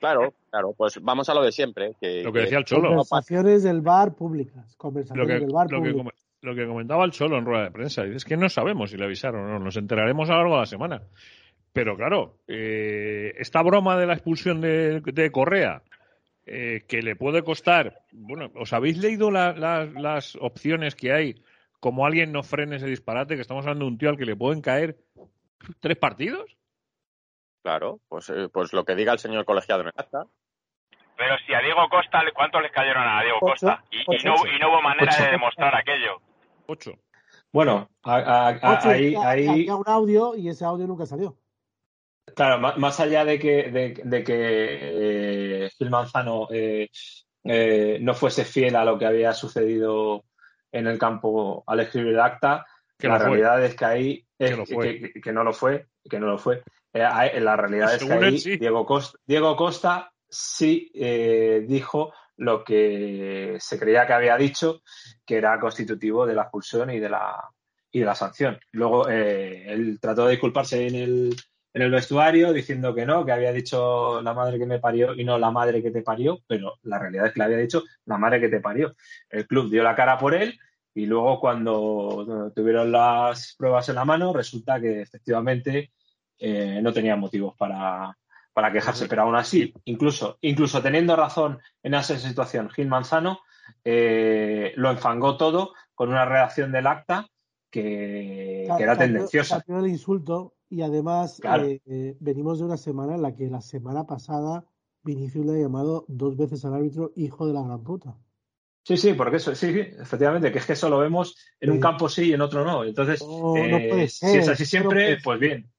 Claro, 0.00 0.32
claro, 0.50 0.72
pues 0.74 0.98
vamos 1.02 1.28
a 1.28 1.34
lo 1.34 1.42
de 1.42 1.52
siempre. 1.52 1.92
Que, 2.00 2.22
Lo 2.22 2.32
que 2.32 2.40
decía 2.40 2.56
el 2.56 2.64
Cholo. 2.64 2.88
Conversaciones 2.88 3.64
del 3.64 3.82
bar 3.82 4.14
públicas. 4.14 4.64
Lo 4.72 4.78
Conversaciones 4.78 5.28
que, 5.28 5.40
del 5.44 5.52
bar 5.52 5.66
lo, 5.70 5.82
que, 5.82 5.90
públicas. 5.90 6.26
lo 6.40 6.54
que 6.54 6.66
comentaba 6.66 7.04
el 7.04 7.10
Cholo 7.10 7.36
en 7.36 7.44
rueda 7.44 7.64
de 7.64 7.70
prensa, 7.70 8.02
dice, 8.04 8.16
es 8.16 8.24
que 8.24 8.38
no 8.38 8.48
sabemos 8.48 8.90
si 8.90 8.96
le 8.96 9.04
avisaron 9.04 9.44
o 9.44 9.48
no, 9.50 9.58
nos 9.58 9.76
enteraremos 9.76 10.30
a 10.30 10.34
lo 10.34 10.38
largo 10.38 10.54
de 10.54 10.60
la 10.60 10.66
semana. 10.66 11.02
Pero 11.74 11.96
claro, 11.98 12.36
eh, 12.48 13.34
esta 13.36 13.60
broma 13.62 13.98
de 13.98 14.06
la 14.06 14.14
expulsión 14.14 14.62
de, 14.62 15.00
de 15.00 15.30
Correa, 15.30 15.82
eh, 16.46 16.84
que 16.88 17.02
le 17.02 17.14
puede 17.14 17.42
costar, 17.42 17.98
bueno, 18.12 18.50
¿os 18.54 18.72
habéis 18.72 18.96
leído 18.96 19.30
la- 19.30 19.52
la- 19.52 19.84
las 19.84 20.34
opciones 20.40 20.94
que 20.94 21.12
hay? 21.12 21.34
Como 21.80 22.04
alguien 22.06 22.32
no 22.32 22.42
frene 22.42 22.76
ese 22.76 22.86
disparate, 22.86 23.36
que 23.36 23.42
estamos 23.42 23.64
hablando 23.64 23.84
de 23.84 23.90
un 23.92 23.98
tío 23.98 24.08
al 24.08 24.16
que 24.16 24.24
le 24.24 24.36
pueden 24.36 24.60
caer 24.60 24.96
tres 25.80 25.96
partidos. 25.96 26.56
Claro, 27.62 28.00
pues, 28.08 28.28
eh, 28.30 28.48
pues 28.52 28.72
lo 28.72 28.84
que 28.84 28.94
diga 28.94 29.12
el 29.12 29.18
señor 29.18 29.44
colegiado 29.44 29.82
en 29.82 29.88
el 29.88 29.92
acta. 29.96 30.24
Pero 31.16 31.36
si 31.46 31.52
a 31.52 31.60
Diego 31.60 31.88
Costa, 31.90 32.22
¿le- 32.22 32.32
¿cuántos 32.32 32.62
les 32.62 32.70
cayeron 32.72 33.02
a 33.06 33.22
Diego 33.22 33.38
Ocho, 33.40 33.50
Costa? 33.52 33.84
Y, 33.90 33.98
no, 34.24 34.34
y 34.46 34.58
no 34.58 34.68
hubo 34.70 34.82
manera 34.82 35.12
Ocho. 35.12 35.24
de 35.24 35.30
demostrar 35.32 35.74
aquello. 35.74 36.20
Ocho. 36.66 36.92
Bueno, 37.52 37.88
a- 38.04 38.16
a- 38.16 38.48
a- 38.50 38.78
Ocho, 38.78 38.88
ahí, 38.90 39.14
había- 39.14 39.28
ahí, 39.28 39.48
había 39.48 39.76
un 39.76 39.84
audio 39.88 40.36
y 40.36 40.48
ese 40.48 40.64
audio 40.64 40.86
nunca 40.86 41.06
salió. 41.06 41.36
Claro, 42.36 42.58
más 42.60 43.00
allá 43.00 43.24
de 43.24 43.38
que, 43.38 43.70
de, 43.70 44.00
de 44.04 44.24
que 44.24 44.34
eh, 45.64 45.70
Gil 45.76 45.90
Manzano 45.90 46.46
eh, 46.50 46.88
eh, 47.44 47.98
no 48.00 48.14
fuese 48.14 48.44
fiel 48.44 48.76
a 48.76 48.84
lo 48.84 48.98
que 48.98 49.06
había 49.06 49.32
sucedido 49.32 50.24
en 50.72 50.86
el 50.86 50.98
campo 50.98 51.64
al 51.66 51.80
escribir 51.80 52.12
el 52.14 52.20
acta, 52.20 52.66
Que 52.98 53.08
la 53.08 53.18
fue. 53.18 53.26
realidad 53.28 53.64
es 53.64 53.74
que 53.74 53.84
ahí 53.84 54.26
es 54.38 54.50
Que 55.22 55.32
no 55.32 55.44
lo 55.44 55.52
fue, 55.52 55.86
que 56.08 56.18
no 56.20 56.26
lo 56.26 56.38
fue. 56.38 56.62
Eh, 56.92 57.02
ahí- 57.02 57.38
la 57.40 57.56
realidad 57.56 57.94
es 57.94 58.04
que 58.04 58.12
él, 58.14 58.24
ahí 58.24 58.38
sí. 58.38 58.56
Diego 58.56 58.84
Costa, 58.86 59.18
Diego 59.26 59.56
Costa 59.56 60.10
sí 60.28 60.90
eh, 60.94 61.64
dijo 61.66 62.12
lo 62.36 62.62
que 62.64 63.56
se 63.58 63.78
creía 63.78 64.06
que 64.06 64.12
había 64.12 64.36
dicho, 64.36 64.82
que 65.26 65.36
era 65.36 65.58
constitutivo 65.58 66.24
de 66.26 66.34
la 66.34 66.42
expulsión 66.42 66.90
y 66.90 66.98
de 67.00 67.08
la 67.08 67.36
y 67.90 68.00
de 68.00 68.04
la 68.06 68.14
sanción. 68.14 68.58
Luego 68.72 69.08
eh, 69.08 69.64
él 69.72 69.98
trató 70.00 70.26
de 70.26 70.32
disculparse 70.32 70.86
en 70.86 70.94
el, 70.94 71.36
en 71.74 71.82
el 71.82 71.90
vestuario 71.90 72.52
diciendo 72.52 72.94
que 72.94 73.06
no, 73.06 73.24
que 73.24 73.32
había 73.32 73.52
dicho 73.52 74.20
la 74.22 74.34
madre 74.34 74.58
que 74.58 74.66
me 74.66 74.78
parió 74.78 75.14
y 75.14 75.24
no 75.24 75.38
la 75.38 75.50
madre 75.50 75.82
que 75.82 75.90
te 75.90 76.02
parió, 76.02 76.40
pero 76.46 76.78
la 76.82 76.98
realidad 76.98 77.26
es 77.26 77.32
que 77.32 77.40
le 77.40 77.44
había 77.44 77.58
dicho 77.58 77.84
la 78.06 78.18
madre 78.18 78.40
que 78.40 78.48
te 78.48 78.60
parió. 78.60 78.94
El 79.28 79.46
club 79.46 79.70
dio 79.70 79.82
la 79.82 79.94
cara 79.94 80.18
por 80.18 80.34
él 80.34 80.58
y 80.94 81.06
luego 81.06 81.38
cuando 81.40 82.52
tuvieron 82.54 82.90
las 82.90 83.54
pruebas 83.56 83.88
en 83.88 83.96
la 83.96 84.04
mano 84.04 84.32
resulta 84.32 84.80
que 84.80 85.02
efectivamente 85.02 85.92
eh, 86.38 86.80
no 86.82 86.92
tenía 86.92 87.16
motivos 87.16 87.54
para, 87.56 88.16
para 88.52 88.72
quejarse, 88.72 89.06
pero 89.06 89.22
aún 89.22 89.36
así, 89.36 89.72
incluso, 89.84 90.38
incluso 90.40 90.82
teniendo 90.82 91.14
razón 91.14 91.60
en 91.82 91.94
esa 91.94 92.18
situación, 92.18 92.70
Gil 92.70 92.88
Manzano 92.88 93.40
eh, 93.84 94.72
lo 94.76 94.90
enfangó 94.90 95.36
todo 95.36 95.74
con 95.94 96.08
una 96.08 96.24
redacción 96.24 96.72
del 96.72 96.86
acta 96.86 97.28
que, 97.70 98.66
que 98.76 98.82
era 98.82 98.96
tendenciosa. 98.96 99.62
el 99.68 99.86
insulto 99.86 100.54
y 100.70 100.82
además 100.82 101.38
Claro. 101.40 101.64
eh, 101.64 101.80
eh, 101.86 102.16
venimos 102.20 102.58
de 102.58 102.64
una 102.66 102.76
semana 102.76 103.14
en 103.14 103.22
la 103.22 103.34
que 103.34 103.48
la 103.48 103.60
semana 103.60 104.06
pasada 104.06 104.64
Vinicius 105.02 105.46
le 105.46 105.52
ha 105.58 105.62
llamado 105.62 106.04
dos 106.08 106.36
veces 106.36 106.64
al 106.64 106.74
árbitro 106.74 107.12
hijo 107.16 107.46
de 107.46 107.52
la 107.54 107.62
gran 107.62 107.82
puta. 107.82 108.16
Sí, 108.84 108.96
sí, 108.96 109.12
porque 109.12 109.36
eso, 109.36 109.54
sí, 109.54 109.72
sí, 109.72 109.80
efectivamente, 109.80 110.50
que 110.50 110.58
es 110.58 110.66
que 110.66 110.72
eso 110.72 110.88
lo 110.88 110.98
vemos 110.98 111.36
en 111.60 111.70
un 111.70 111.80
campo 111.80 112.08
sí 112.08 112.30
y 112.30 112.32
en 112.32 112.40
otro 112.40 112.64
no. 112.64 112.84
Entonces, 112.84 113.20
No, 113.20 113.54
no 113.54 113.76
eh, 113.78 114.08
si 114.08 114.38
es 114.38 114.48
así 114.48 114.64
siempre, 114.64 115.18
pues 115.22 115.38
bien. 115.40 115.70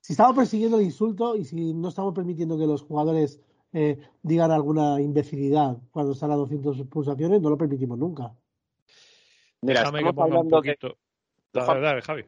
Si 0.00 0.12
estamos 0.12 0.36
persiguiendo 0.36 0.78
el 0.78 0.84
insulto 0.84 1.36
y 1.36 1.44
si 1.44 1.74
no 1.74 1.88
estamos 1.88 2.12
permitiendo 2.14 2.58
que 2.58 2.66
los 2.66 2.82
jugadores 2.82 3.40
eh, 3.72 3.98
digan 4.22 4.50
alguna 4.50 5.00
imbecilidad 5.00 5.78
cuando 5.90 6.12
están 6.12 6.30
a 6.30 6.36
200 6.36 6.82
pulsaciones, 6.88 7.40
no 7.40 7.50
lo 7.50 7.58
permitimos 7.58 7.98
nunca. 7.98 8.32
Mira, 9.62 9.80
Déjame 9.80 10.02
que 10.02 10.08
estamos 10.10 10.14
ponga 10.14 10.26
un 10.26 10.32
hablando 10.32 10.60
de- 10.62 10.74
poquito. 10.76 10.98
Dale, 11.52 11.80
dale, 11.80 12.02
Javi. 12.02 12.24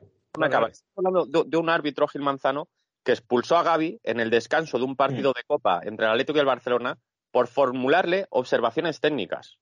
Estamos 0.73 0.97
hablando 0.97 1.27
de, 1.45 1.51
de 1.51 1.57
un 1.57 1.69
árbitro, 1.71 2.09
Gil 2.09 2.23
Manzano, 2.23 2.69
que 3.05 3.13
expulsó 3.13 3.57
a 3.57 3.63
Gaby 3.63 4.01
en 4.03 4.21
el 4.21 4.31
descanso 4.31 4.79
de 4.79 4.85
un 4.85 4.97
partido 4.97 5.33
de 5.33 5.43
Copa 5.45 5.81
entre 5.85 6.07
el 6.07 6.13
Atlético 6.13 6.39
y 6.39 6.41
el 6.41 6.47
Barcelona 6.47 6.97
por 7.31 7.47
formularle 7.49 8.27
observaciones 8.31 9.01
técnicas. 9.01 9.57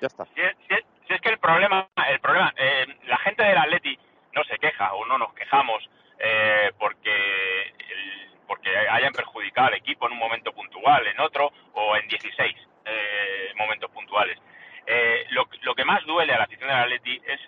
Ya 0.00 0.06
está. 0.06 0.24
Si 0.34 0.40
es, 0.40 0.56
si 0.68 0.74
es- 0.74 0.84
si 1.06 1.14
es 1.14 1.20
que 1.20 1.28
el 1.30 1.38
problema, 1.38 1.88
el 2.08 2.20
problema, 2.20 2.52
eh, 2.56 2.86
la 3.06 3.18
gente 3.18 3.42
del 3.42 3.58
Atleti 3.58 3.98
no 4.34 4.42
se 4.44 4.58
queja 4.58 4.94
o 4.94 5.04
no 5.06 5.18
nos 5.18 5.32
quejamos 5.34 5.82
eh, 6.24 6.70
porque 6.78 7.10
el- 7.10 8.30
porque 8.46 8.70
hayan 8.76 9.12
perjudicado 9.12 9.68
al 9.68 9.74
equipo 9.74 10.06
en 10.06 10.12
un 10.12 10.18
momento 10.18 10.52
puntual, 10.52 11.06
en 11.06 11.18
otro 11.20 11.50
o 11.72 11.96
en 11.96 12.06
16 12.06 12.54
eh, 12.84 13.52
momentos 13.56 13.90
puntuales. 13.90 14.38
Eh, 14.86 15.24
lo, 15.30 15.48
lo 15.62 15.74
que 15.74 15.84
más 15.84 16.04
duele 16.06 16.32
a 16.34 16.38
la 16.38 16.44
afición 16.44 16.68
del 16.68 16.78
Atleti 16.78 17.20
es 17.26 17.40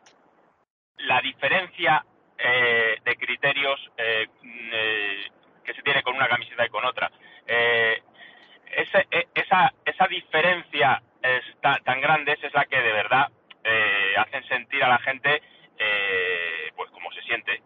la 0.98 1.20
diferencia 1.20 2.04
eh, 2.38 2.98
de 3.04 3.16
criterios 3.16 3.80
eh, 3.96 4.26
mm, 4.42 4.70
eh, 4.72 5.28
que 5.64 5.74
se 5.74 5.82
tiene 5.82 6.02
con 6.02 6.14
una 6.16 6.28
camiseta 6.28 6.64
y 6.66 6.68
con 6.68 6.84
otra. 6.84 7.10
Eh, 7.46 8.02
ese- 8.76 9.06
e- 9.10 9.28
esa, 9.34 9.72
esa 9.84 10.06
diferencia 10.08 11.02
es 11.22 11.42
ta- 11.60 11.80
tan 11.84 12.00
grande 12.00 12.38
es 12.40 12.52
la 12.54 12.64
que 12.66 12.80
de 12.80 12.92
verdad 12.92 13.28
eh, 13.64 14.14
hacen 14.18 14.46
sentir 14.48 14.82
a 14.84 14.88
la 14.88 14.98
gente 14.98 15.42
pues 16.76 16.90
como 16.90 17.10
se 17.12 17.22
siente, 17.22 17.62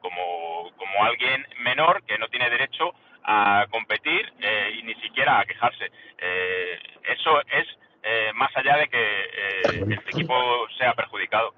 como, 0.00 0.70
como 0.76 1.04
alguien 1.04 1.46
menor 1.58 2.02
que 2.04 2.18
no 2.18 2.28
tiene 2.28 2.48
derecho 2.50 2.92
a 3.24 3.66
competir 3.70 4.32
eh, 4.40 4.72
y 4.78 4.82
ni 4.84 4.94
siquiera 4.96 5.38
a 5.40 5.44
quejarse. 5.44 5.90
Eh, 6.18 6.78
eso 7.04 7.40
es 7.48 7.66
eh, 8.02 8.32
más 8.34 8.50
allá 8.56 8.76
de 8.78 8.88
que 8.88 9.84
el 9.90 10.08
equipo 10.08 10.68
sea 10.78 10.94
perjudicado. 10.94 11.54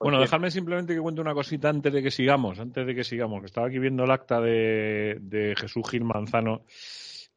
Bueno, 0.00 0.18
dejadme 0.18 0.50
simplemente 0.50 0.94
que 0.94 1.00
cuente 1.00 1.20
una 1.20 1.34
cosita 1.34 1.68
antes 1.68 1.92
de 1.92 2.02
que 2.02 2.10
sigamos, 2.10 2.58
antes 2.58 2.86
de 2.86 2.94
que 2.94 3.04
sigamos, 3.04 3.40
que 3.40 3.46
estaba 3.46 3.66
aquí 3.66 3.78
viendo 3.78 4.04
el 4.04 4.10
acta 4.10 4.40
de, 4.40 5.18
de 5.20 5.54
Jesús 5.56 5.88
Gil 5.90 6.04
Manzano 6.04 6.62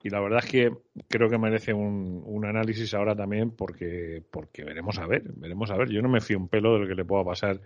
y 0.02 0.10
la 0.10 0.20
verdad 0.20 0.40
es 0.44 0.52
que 0.52 0.72
creo 1.08 1.30
que 1.30 1.38
merece 1.38 1.74
un, 1.74 2.22
un 2.26 2.46
análisis 2.46 2.94
ahora 2.94 3.16
también 3.16 3.52
porque, 3.52 4.22
porque 4.32 4.64
veremos 4.64 4.98
a 4.98 5.08
ver, 5.08 5.24
veremos 5.36 5.72
a 5.72 5.78
ver. 5.78 5.90
Yo 5.90 6.02
no 6.02 6.10
me 6.10 6.22
fío 6.22 6.38
un 6.38 6.50
pelo 6.50 6.74
de 6.74 6.80
lo 6.80 6.88
que 6.88 6.96
le 6.96 7.06
pueda 7.06 7.24
pasar 7.24 7.62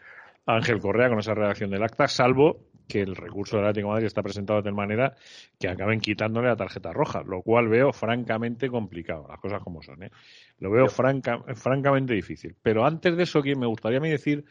a 0.46 0.56
Ángel 0.56 0.80
Correa 0.80 1.10
con 1.10 1.20
esa 1.20 1.34
redacción 1.34 1.72
del 1.72 1.84
acta, 1.84 2.08
salvo 2.08 2.68
que 2.88 3.02
el 3.02 3.16
recurso 3.16 3.58
del 3.58 3.66
Atlético 3.66 3.88
de 3.88 3.94
Madrid 3.94 4.08
está 4.08 4.24
presentado 4.24 4.60
de 4.60 4.64
tal 4.64 4.74
manera 4.74 5.16
que 5.60 5.68
acaben 5.68 6.00
quitándole 6.00 6.48
la 6.48 6.56
tarjeta 6.56 6.94
roja, 6.94 7.24
lo 7.24 7.42
cual 7.42 7.68
veo 7.68 7.92
francamente 7.94 8.70
complicado, 8.70 9.26
las 9.30 9.40
cosas 9.40 9.62
como 9.62 9.82
son. 9.82 10.04
¿eh? 10.04 10.12
Lo 10.60 10.72
veo 10.72 10.88
franca, 10.88 11.44
francamente 11.56 12.14
difícil. 12.14 12.56
Pero 12.62 12.86
antes 12.86 13.16
de 13.16 13.24
eso, 13.24 13.42
que 13.44 13.56
me 13.56 13.68
gustaría 13.68 14.00
a 14.00 14.02
mí 14.02 14.10
decir 14.10 14.46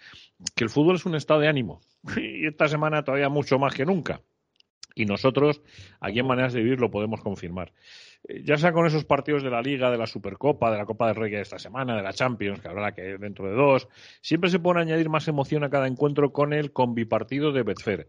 que 0.55 0.65
el 0.65 0.71
fútbol 0.71 0.97
es 0.97 1.07
un 1.07 1.15
estado 1.15 1.41
de 1.41 1.49
ánimo 1.49 1.81
y 2.17 2.47
esta 2.47 2.69
semana 2.69 3.03
todavía 3.03 3.29
mucho 3.29 3.59
más 3.59 3.75
que 3.75 3.85
nunca. 3.85 4.21
Y 4.95 5.05
nosotros, 5.05 5.61
aquí 6.01 6.21
en 6.21 6.27
Maneras 6.27 6.55
de 6.55 6.63
Vivir, 6.63 6.81
lo 6.81 6.91
podemos 6.91 7.21
confirmar. 7.21 7.71
Eh, 8.29 8.43
Ya 8.45 8.57
sea 8.57 8.73
con 8.73 8.87
esos 8.87 9.05
partidos 9.05 9.43
de 9.43 9.51
la 9.51 9.63
Liga, 9.63 9.91
de 9.91 9.99
la 9.99 10.07
Supercopa, 10.07 10.71
de 10.71 10.79
la 10.79 10.87
Copa 10.87 11.07
del 11.07 11.17
Rey 11.17 11.31
de 11.31 11.41
esta 11.41 11.59
semana, 11.59 11.97
de 11.97 12.03
la 12.03 12.13
Champions, 12.13 12.61
que 12.61 12.69
habrá 12.69 12.93
que 12.93 13.19
dentro 13.19 13.49
de 13.49 13.55
dos, 13.55 13.89
siempre 14.21 14.51
se 14.51 14.59
puede 14.59 14.81
añadir 14.81 15.09
más 15.09 15.29
emoción 15.29 15.65
a 15.65 15.71
cada 15.71 15.87
encuentro 15.87 16.33
con 16.33 16.53
el 16.53 16.73
combipartido 16.73 17.53
de 17.53 17.63
Betfair. 17.63 18.09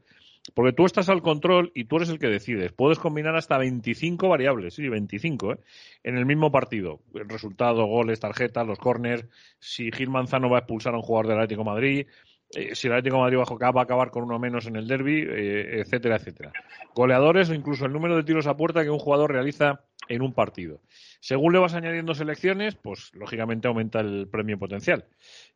Porque 0.54 0.72
tú 0.72 0.86
estás 0.86 1.10
al 1.10 1.22
control 1.22 1.72
y 1.76 1.86
tú 1.86 1.98
eres 1.98 2.10
el 2.10 2.20
que 2.20 2.28
decides. 2.28 2.72
Puedes 2.72 3.00
combinar 3.00 3.36
hasta 3.36 3.58
25 3.58 4.30
variables, 4.30 4.76
sí, 4.76 4.88
25, 4.88 5.54
¿eh? 5.54 5.60
en 6.04 6.18
el 6.18 6.26
mismo 6.26 6.52
partido. 6.52 7.02
El 7.14 7.28
resultado, 7.28 7.86
goles, 7.86 8.20
tarjetas, 8.20 8.66
los 8.66 8.80
corners, 8.80 9.28
si 9.60 9.92
Gil 9.92 10.10
Manzano 10.10 10.50
va 10.50 10.58
a 10.58 10.60
expulsar 10.60 10.94
a 10.94 10.98
un 10.98 11.04
jugador 11.04 11.28
del 11.28 11.38
Atlético 11.40 11.66
Madrid, 11.66 12.08
eh, 12.54 12.76
si 12.76 12.88
el 12.88 12.94
Atlético 12.94 13.18
de 13.18 13.22
Madrid 13.24 13.38
va 13.38 13.82
a 13.82 13.84
acabar 13.84 14.12
con 14.12 14.24
uno 14.24 14.40
menos 14.40 14.68
en 14.68 14.76
el 14.76 14.88
derby, 14.88 15.26
eh, 15.28 15.82
etcétera, 15.82 16.16
etcétera. 16.16 16.54
Goleadores 16.96 17.50
o 17.50 17.54
incluso 17.54 17.86
el 17.86 17.94
número 17.94 18.16
de 18.16 18.24
tiros 18.24 18.48
a 18.48 18.56
puerta 18.56 18.84
que 18.84 18.90
un 18.90 19.00
jugador 19.00 19.32
realiza 19.32 19.82
en 20.10 20.22
un 20.22 20.34
partido. 20.34 20.80
Según 21.20 21.54
le 21.54 21.60
vas 21.60 21.74
añadiendo 21.74 22.14
selecciones, 22.16 22.76
pues 22.76 23.12
lógicamente 23.14 23.68
aumenta 23.68 24.00
el 24.00 24.28
premio 24.32 24.58
potencial. 24.58 25.06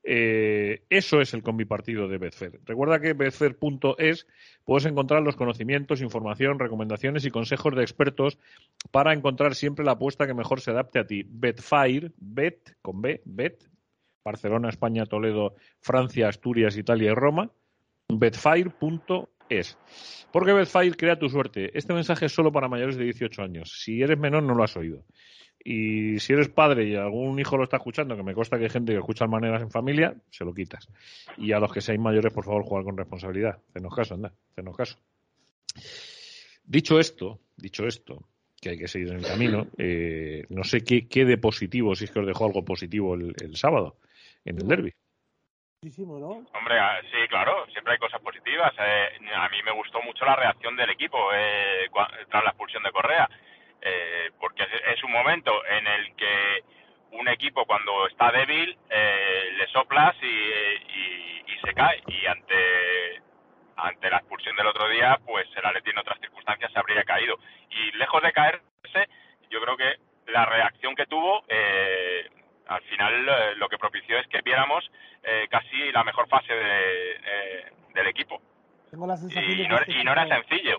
Eh, 0.03 0.83
eso 0.89 1.21
es 1.21 1.33
el 1.33 1.43
combipartido 1.43 2.07
de 2.07 2.17
Betfair. 2.17 2.59
Recuerda 2.65 2.99
que 2.99 3.13
betfair.es 3.13 4.27
puedes 4.65 4.85
encontrar 4.85 5.21
los 5.21 5.35
conocimientos, 5.35 6.01
información, 6.01 6.59
recomendaciones 6.59 7.25
y 7.25 7.31
consejos 7.31 7.75
de 7.75 7.83
expertos 7.83 8.37
para 8.91 9.13
encontrar 9.13 9.55
siempre 9.55 9.85
la 9.85 9.93
apuesta 9.93 10.27
que 10.27 10.33
mejor 10.33 10.61
se 10.61 10.71
adapte 10.71 10.99
a 10.99 11.07
ti. 11.07 11.23
Betfair, 11.25 12.11
bet 12.17 12.75
con 12.81 13.01
B, 13.01 13.21
bet, 13.25 13.70
Barcelona, 14.23 14.69
España, 14.69 15.05
Toledo, 15.05 15.55
Francia, 15.79 16.27
Asturias, 16.27 16.77
Italia 16.77 17.11
y 17.11 17.15
Roma. 17.15 17.51
Betfair.es. 18.09 19.77
Porque 20.31 20.53
Betfair 20.53 20.95
crea 20.95 21.19
tu 21.19 21.29
suerte. 21.29 21.77
Este 21.77 21.93
mensaje 21.93 22.25
es 22.25 22.33
solo 22.33 22.51
para 22.51 22.67
mayores 22.67 22.97
de 22.97 23.05
18 23.05 23.41
años. 23.41 23.81
Si 23.83 24.01
eres 24.01 24.17
menor, 24.17 24.43
no 24.43 24.53
lo 24.53 24.63
has 24.63 24.75
oído. 24.77 25.03
Y 25.63 26.19
si 26.19 26.33
eres 26.33 26.49
padre 26.49 26.87
y 26.87 26.95
algún 26.95 27.39
hijo 27.39 27.57
lo 27.57 27.63
está 27.63 27.77
escuchando, 27.77 28.15
que 28.15 28.23
me 28.23 28.33
consta 28.33 28.57
que 28.57 28.63
hay 28.63 28.69
gente 28.69 28.93
que 28.93 28.99
escucha 28.99 29.27
maneras 29.27 29.61
en 29.61 29.69
familia, 29.69 30.15
se 30.31 30.43
lo 30.43 30.53
quitas. 30.53 30.87
Y 31.37 31.51
a 31.51 31.59
los 31.59 31.71
que 31.71 31.81
seáis 31.81 31.99
mayores, 31.99 32.33
por 32.33 32.45
favor, 32.45 32.63
jugar 32.63 32.83
con 32.83 32.97
responsabilidad. 32.97 33.59
Hacenos 33.69 33.95
caso, 33.95 34.15
anda, 34.15 34.33
hacenos 34.51 34.75
caso. 34.75 34.97
Dicho 36.63 36.99
esto, 36.99 37.39
dicho 37.57 37.85
esto, 37.85 38.27
que 38.59 38.69
hay 38.69 38.77
que 38.77 38.87
seguir 38.87 39.09
en 39.09 39.17
el 39.17 39.25
camino, 39.25 39.67
eh, 39.77 40.45
no 40.49 40.63
sé 40.63 40.83
qué, 40.83 41.25
de 41.25 41.37
positivo, 41.37 41.95
si 41.95 42.05
es 42.05 42.11
que 42.11 42.19
os 42.19 42.27
dejó 42.27 42.45
algo 42.45 42.65
positivo 42.65 43.15
el 43.15 43.55
sábado 43.55 43.97
en 44.45 44.57
el 44.57 44.67
derby. 44.67 44.93
¿no? 45.97 46.45
Hombre, 46.53 46.79
ah, 46.79 47.01
sí, 47.11 47.27
claro, 47.27 47.65
siempre 47.71 47.93
hay 47.93 47.99
cosas 47.99 48.21
positivas. 48.21 48.71
Eh, 48.77 49.09
a 49.35 49.49
mí 49.49 49.63
me 49.63 49.71
gustó 49.71 50.01
mucho 50.03 50.25
la 50.25 50.35
reacción 50.35 50.75
del 50.75 50.91
equipo 50.91 51.17
eh, 51.33 51.89
tras 52.29 52.43
la 52.43 52.51
expulsión 52.51 52.83
de 52.83 52.91
Correa 52.91 53.27
eh, 53.81 54.31
porque 54.39 54.63
es, 54.63 55.03
un 55.03 55.11
momento 55.11 55.51
en 55.65 55.87
el 55.87 56.15
que 56.15 56.63
un 57.13 57.27
equipo 57.27 57.65
cuando 57.65 58.07
está 58.07 58.31
débil 58.31 58.77
eh, 58.89 59.49
le 59.57 59.67
soplas 59.67 60.15
y, 60.21 60.25
y, 60.25 61.59
se 61.63 61.75
cae 61.75 62.01
y 62.07 62.25
ante 62.25 63.21
ante 63.75 64.09
la 64.09 64.17
expulsión 64.17 64.55
del 64.55 64.65
otro 64.65 64.89
día 64.89 65.19
pues 65.25 65.47
el 65.55 65.63
Atleti 65.63 65.91
en 65.91 65.99
otras 65.99 66.19
circunstancias 66.19 66.71
se 66.71 66.79
habría 66.79 67.03
caído 67.03 67.37
y 67.69 67.91
lejos 67.97 68.21
de 68.23 68.31
caerse 68.31 69.09
yo 69.51 69.61
creo 69.61 69.77
que 69.77 69.97
la 70.31 70.45
reacción 70.45 70.95
que 70.95 71.05
tuvo 71.05 71.43
eh, 71.47 72.29
al 72.71 72.81
final 72.83 73.13
eh, 73.27 73.55
lo 73.57 73.67
que 73.67 73.77
propició 73.77 74.17
es 74.17 74.27
que 74.27 74.41
viéramos 74.43 74.89
eh, 75.23 75.47
casi 75.49 75.91
la 75.91 76.03
mejor 76.03 76.27
fase 76.27 76.53
de, 76.53 77.11
eh, 77.11 77.71
del 77.93 78.07
equipo 78.07 78.41
Tengo 78.89 79.07
la 79.07 79.17
sensación 79.17 79.51
y, 79.51 79.63
de 79.63 79.67
no, 79.67 79.75
que 79.77 79.81
este 79.83 80.01
y 80.01 80.03
no 80.03 80.11
era 80.13 80.27
sencillo 80.27 80.77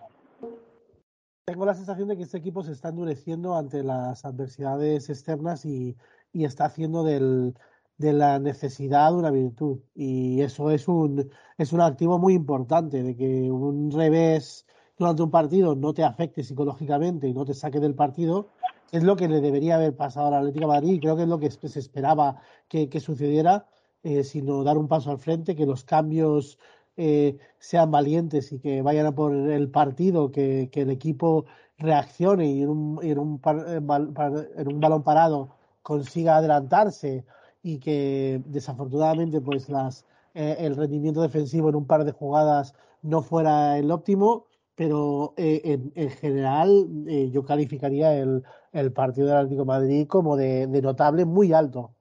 tengo 1.44 1.66
la 1.66 1.74
sensación 1.74 2.08
de 2.08 2.16
que 2.16 2.22
este 2.22 2.38
equipo 2.38 2.62
se 2.62 2.72
está 2.72 2.90
endureciendo 2.90 3.56
ante 3.56 3.82
las 3.82 4.24
adversidades 4.24 5.10
externas 5.10 5.64
y, 5.64 5.96
y 6.32 6.44
está 6.44 6.66
haciendo 6.66 7.02
del, 7.02 7.54
de 7.98 8.12
la 8.12 8.38
necesidad 8.38 9.14
una 9.14 9.30
virtud. 9.30 9.80
Y 9.94 10.40
eso 10.42 10.70
es 10.70 10.86
un, 10.88 11.30
es 11.58 11.72
un 11.72 11.80
activo 11.80 12.18
muy 12.18 12.34
importante, 12.34 13.02
de 13.02 13.16
que 13.16 13.50
un 13.50 13.90
revés 13.90 14.66
durante 14.96 15.22
un 15.22 15.30
partido 15.30 15.74
no 15.74 15.92
te 15.94 16.04
afecte 16.04 16.44
psicológicamente 16.44 17.26
y 17.26 17.34
no 17.34 17.44
te 17.44 17.54
saque 17.54 17.80
del 17.80 17.94
partido, 17.94 18.50
es 18.92 19.02
lo 19.02 19.16
que 19.16 19.28
le 19.28 19.40
debería 19.40 19.74
haber 19.76 19.96
pasado 19.96 20.28
al 20.28 20.34
Atlético 20.34 20.66
de 20.66 20.74
Madrid 20.74 20.92
y 20.94 21.00
creo 21.00 21.16
que 21.16 21.22
es 21.22 21.28
lo 21.28 21.40
que 21.40 21.50
se 21.50 21.78
esperaba 21.78 22.40
que, 22.68 23.00
sucediera, 23.00 23.66
eh, 24.02 24.22
sino 24.24 24.62
dar 24.64 24.78
un 24.78 24.88
paso 24.88 25.10
al 25.10 25.18
frente, 25.18 25.56
que 25.56 25.66
los 25.66 25.84
cambios 25.84 26.58
eh, 26.96 27.38
sean 27.58 27.90
valientes 27.90 28.52
y 28.52 28.60
que 28.60 28.82
vayan 28.82 29.06
a 29.06 29.14
por 29.14 29.34
el 29.34 29.70
partido, 29.70 30.30
que, 30.30 30.70
el 30.72 30.90
equipo 30.90 31.46
reaccione 31.78 32.46
y 32.50 32.62
en 32.62 32.68
un, 32.68 33.00
eh, 33.02 33.16
par- 33.42 34.48
en 34.56 34.68
un 34.68 34.80
balón 34.80 35.02
parado 35.02 35.56
consiga 35.82 36.36
adelantarse 36.36 37.24
y 37.62 37.78
que 37.78 38.42
desafortunadamente 38.46 39.40
pues 39.40 39.68
las 39.68 40.04
eh, 40.34 40.56
el 40.60 40.76
rendimiento 40.76 41.20
defensivo 41.22 41.68
en 41.68 41.76
un 41.76 41.86
par 41.86 42.04
de 42.04 42.12
jugadas 42.12 42.74
no 43.02 43.22
fuera 43.22 43.78
el 43.78 43.90
óptimo, 43.90 44.46
pero 44.82 45.32
eh, 45.36 45.60
en, 45.64 45.92
en 45.94 46.10
general 46.10 46.88
eh, 47.06 47.30
yo 47.30 47.44
calificaría 47.44 48.18
el, 48.18 48.42
el 48.72 48.92
partido 48.92 49.28
del 49.28 49.36
Atlético 49.36 49.62
de 49.62 49.66
Madrid 49.66 50.06
como 50.08 50.36
de, 50.36 50.66
de 50.66 50.82
notable 50.82 51.24
muy 51.24 51.52
alto. 51.52 51.94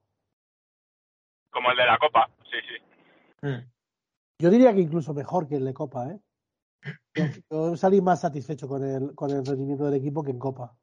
como 1.52 1.70
el 1.70 1.78
de 1.78 1.86
la 1.86 2.00
Copa 2.00 2.28
sí 2.50 2.58
sí 2.68 3.48
Yo 4.40 4.50
diría 4.50 4.74
que 4.74 4.82
incluso 4.82 5.14
mejor 5.14 5.48
que 5.48 5.58
el 5.58 5.66
de 5.66 5.76
Copa, 5.76 6.10
¿eh? 6.10 6.20
Yo, 7.14 7.26
yo 7.52 7.76
salí 7.76 8.02
más 8.02 8.22
satisfecho 8.22 8.68
con 8.68 8.84
el, 8.84 9.14
con 9.14 9.30
el 9.30 9.46
rendimiento 9.46 9.86
del 9.86 10.00
equipo 10.02 10.24
que 10.24 10.32
en 10.32 10.40
Copa. 10.40 10.76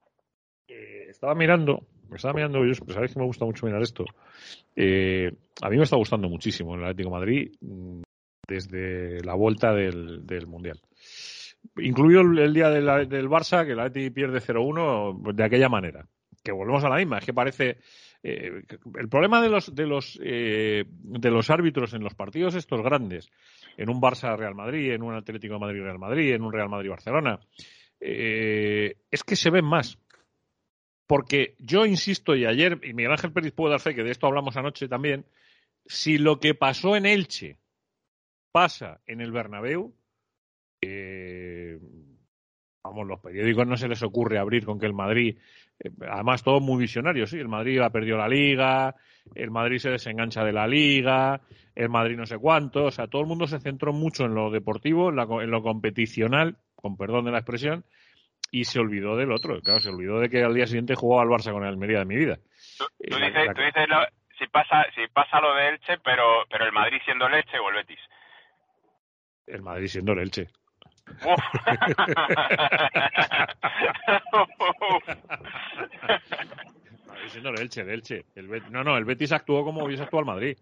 estaba 0.69 1.35
mirando, 1.35 1.81
me 2.09 2.15
estaba 2.17 2.35
mirando, 2.35 2.65
yo 2.65 2.75
sabéis 2.93 3.13
que 3.13 3.19
me 3.19 3.27
gusta 3.27 3.45
mucho 3.45 3.67
mirar 3.67 3.83
esto. 3.83 4.05
Eh, 4.77 5.33
a 5.63 5.69
mí 5.69 5.77
me 5.77 5.83
está 5.83 5.97
gustando 5.97 6.29
muchísimo 6.29 6.77
el 6.77 6.85
Atlético 6.85 7.09
de 7.09 7.17
Madrid 7.17 7.53
mm, 7.61 8.03
desde 8.47 9.21
la 9.25 9.35
vuelta 9.35 9.73
del, 9.73 10.25
del 10.25 10.47
Mundial. 10.47 10.81
Incluido 11.77 12.21
el, 12.21 12.55
día 12.55 12.71
del, 12.71 13.29
Barça, 13.29 13.65
que 13.65 13.73
el 13.73 13.81
Atlético 13.81 14.15
pierde 14.15 14.41
0-1 14.41 15.23
pues, 15.23 15.37
de 15.37 15.45
aquella 15.45 15.69
manera. 15.69 16.07
Que 16.43 16.53
volvemos 16.53 16.85
a 16.85 16.89
la 16.89 16.97
misma, 16.97 17.19
es 17.19 17.25
que 17.25 17.35
parece. 17.35 17.79
eh, 18.23 18.63
el 18.99 19.09
problema 19.09 19.41
de 19.41 19.49
los, 19.49 19.75
de, 19.75 19.87
los, 19.87 20.19
eh, 20.23 20.85
de 20.89 21.31
los 21.31 21.51
árbitros 21.51 21.95
en 21.95 22.03
los 22.03 22.15
partidos 22.15 22.55
estos 22.55 22.83
grandes, 22.83 23.31
en 23.77 23.91
un 23.91 24.01
Barça 24.01 24.37
Real 24.37 24.55
Madrid, 24.55 24.93
en 24.93 25.03
un 25.03 25.15
Atlético 25.15 25.55
de 25.55 25.61
Madrid 25.61 25.83
Real 25.83 25.99
Madrid, 25.99 26.35
en 26.35 26.43
un 26.43 26.53
Real 26.53 26.69
Madrid 26.69 26.91
Barcelona, 26.91 27.41
eh, 28.01 28.97
es 29.11 29.23
que 29.25 29.37
se 29.37 29.51
ven 29.51 29.65
más. 29.65 29.99
Porque 31.07 31.55
yo 31.59 31.87
insisto, 31.87 32.37
y 32.37 32.45
ayer, 32.45 32.79
y 32.83 32.93
Miguel 32.93 33.13
Ángel 33.13 33.33
Pérez 33.33 33.53
puede 33.53 33.71
dar 33.71 33.81
fe, 33.81 33.95
que 33.95 34.05
de 34.05 34.11
esto 34.11 34.27
hablamos 34.27 34.57
anoche 34.57 34.89
también, 34.89 35.25
si 35.87 36.19
lo 36.19 36.39
que 36.39 36.55
pasó 36.55 36.97
en 36.97 37.07
Elche 37.07 37.57
pasa 38.53 39.01
en 39.07 39.21
el 39.21 39.33
Bernabéu, 39.33 39.95
eh, 40.81 41.79
vamos, 42.83 43.07
los 43.07 43.21
periódicos 43.21 43.67
no 43.67 43.77
se 43.77 43.89
les 43.89 44.03
ocurre 44.03 44.39
abrir 44.39 44.65
con 44.65 44.79
que 44.79 44.87
el 44.87 44.95
Madrid, 44.95 45.39
eh, 45.81 45.91
además 46.11 46.43
todo 46.43 46.61
muy 46.61 46.79
visionario, 46.81 47.27
sí, 47.27 47.39
el 47.39 47.49
Madrid 47.49 47.81
ha 47.81 47.91
perdido 47.91 48.17
la 48.17 48.29
liga, 48.29 48.95
el 49.35 49.51
Madrid 49.51 49.79
se 49.79 49.91
desengancha 49.91 50.45
de 50.45 50.53
la 50.53 50.67
liga, 50.67 51.41
el 51.75 51.89
Madrid 51.89 52.17
no 52.17 52.27
sé 52.27 52.39
cuánto, 52.39 52.85
o 52.87 52.91
sea, 52.91 53.07
todo 53.09 53.23
el 53.23 53.29
mundo 53.29 53.47
se 53.47 53.61
centró 53.61 53.93
mucho 53.93 54.25
en 54.25 54.35
lo 54.35 54.51
deportivo, 54.51 55.11
en, 55.11 55.17
la 55.17 55.25
en 55.25 55.51
lo 55.51 55.63
competicional, 55.63 56.57
con 56.75 56.97
perdón 56.97 57.25
de 57.27 57.33
la 57.33 57.39
expresión, 57.39 57.85
y 58.51 58.65
se 58.65 58.81
olvidó 58.81 59.17
del 59.17 59.33
otro, 59.33 59.61
claro, 59.61 59.81
se 59.81 59.91
olvidó 59.91 60.21
de 60.21 60.31
que 60.31 60.43
al 60.43 60.55
día 60.55 60.67
siguiente 60.67 60.95
jugaba 60.95 61.23
al 61.23 61.29
Barça 61.29 61.53
con 61.53 61.63
el 61.65 61.69
Almería 61.69 61.99
de 61.99 62.05
mi 62.07 62.17
vida. 62.17 62.39
Tú 62.79 62.85
Eh, 63.01 63.11
la- 63.11 63.27
dices, 63.27 63.47
la- 63.47 63.55
tú 63.55 63.61
dices 63.63 63.89
lo- 63.89 64.07
si 64.39 64.47
pasa 64.47 64.87
si 64.95 65.07
pasa 65.13 65.41
lo 65.41 65.53
de 65.55 65.69
Elche, 65.71 65.99
pero 66.03 66.25
pero 66.49 66.65
el 66.65 66.73
Madrid 66.73 66.99
siendo 67.05 67.27
el 67.27 67.35
Elche 67.35 67.59
o 67.59 67.69
el 67.69 67.75
Betis. 67.75 67.99
el 69.47 69.63
Madrid 69.63 69.87
siendo 69.89 70.13
el 70.13 70.21
Elche. 70.21 70.47
Madrid 77.07 77.29
siendo 77.29 77.51
el 77.51 77.61
Elche, 77.61 77.81
el 77.83 77.91
Elche. 77.91 78.25
El 78.35 78.49
Bet- 78.49 78.69
no, 78.71 78.85
no, 78.85 78.97
el 78.97 79.05
Betis 79.05 79.33
actuó 79.33 79.65
como 79.65 79.85
hubiese 79.85 80.03
actuado 80.03 80.21
el 80.21 80.27
Madrid. 80.27 80.57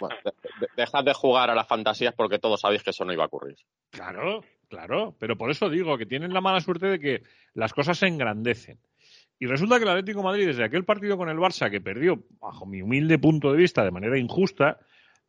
Bueno, 0.00 0.16
de- 0.24 0.32
de- 0.60 0.68
dejad 0.76 1.04
de 1.04 1.12
jugar 1.12 1.50
a 1.50 1.54
las 1.54 1.68
fantasías 1.68 2.14
porque 2.14 2.38
todos 2.38 2.60
sabéis 2.60 2.82
que 2.82 2.90
eso 2.90 3.04
no 3.04 3.12
iba 3.12 3.24
a 3.24 3.26
ocurrir. 3.26 3.56
Claro, 3.90 4.42
claro. 4.68 5.14
Pero 5.18 5.36
por 5.36 5.50
eso 5.50 5.68
digo 5.68 5.98
que 5.98 6.06
tienen 6.06 6.32
la 6.32 6.40
mala 6.40 6.60
suerte 6.60 6.86
de 6.86 6.98
que 6.98 7.22
las 7.54 7.72
cosas 7.72 7.98
se 7.98 8.06
engrandecen. 8.06 8.78
Y 9.38 9.46
resulta 9.46 9.76
que 9.78 9.82
el 9.84 9.90
Atlético 9.90 10.20
de 10.20 10.24
Madrid, 10.24 10.46
desde 10.46 10.64
aquel 10.64 10.84
partido 10.84 11.16
con 11.18 11.28
el 11.28 11.36
Barça 11.36 11.70
que 11.70 11.80
perdió, 11.80 12.22
bajo 12.40 12.66
mi 12.66 12.80
humilde 12.82 13.18
punto 13.18 13.50
de 13.52 13.58
vista, 13.58 13.84
de 13.84 13.90
manera 13.90 14.16
injusta, 14.18 14.78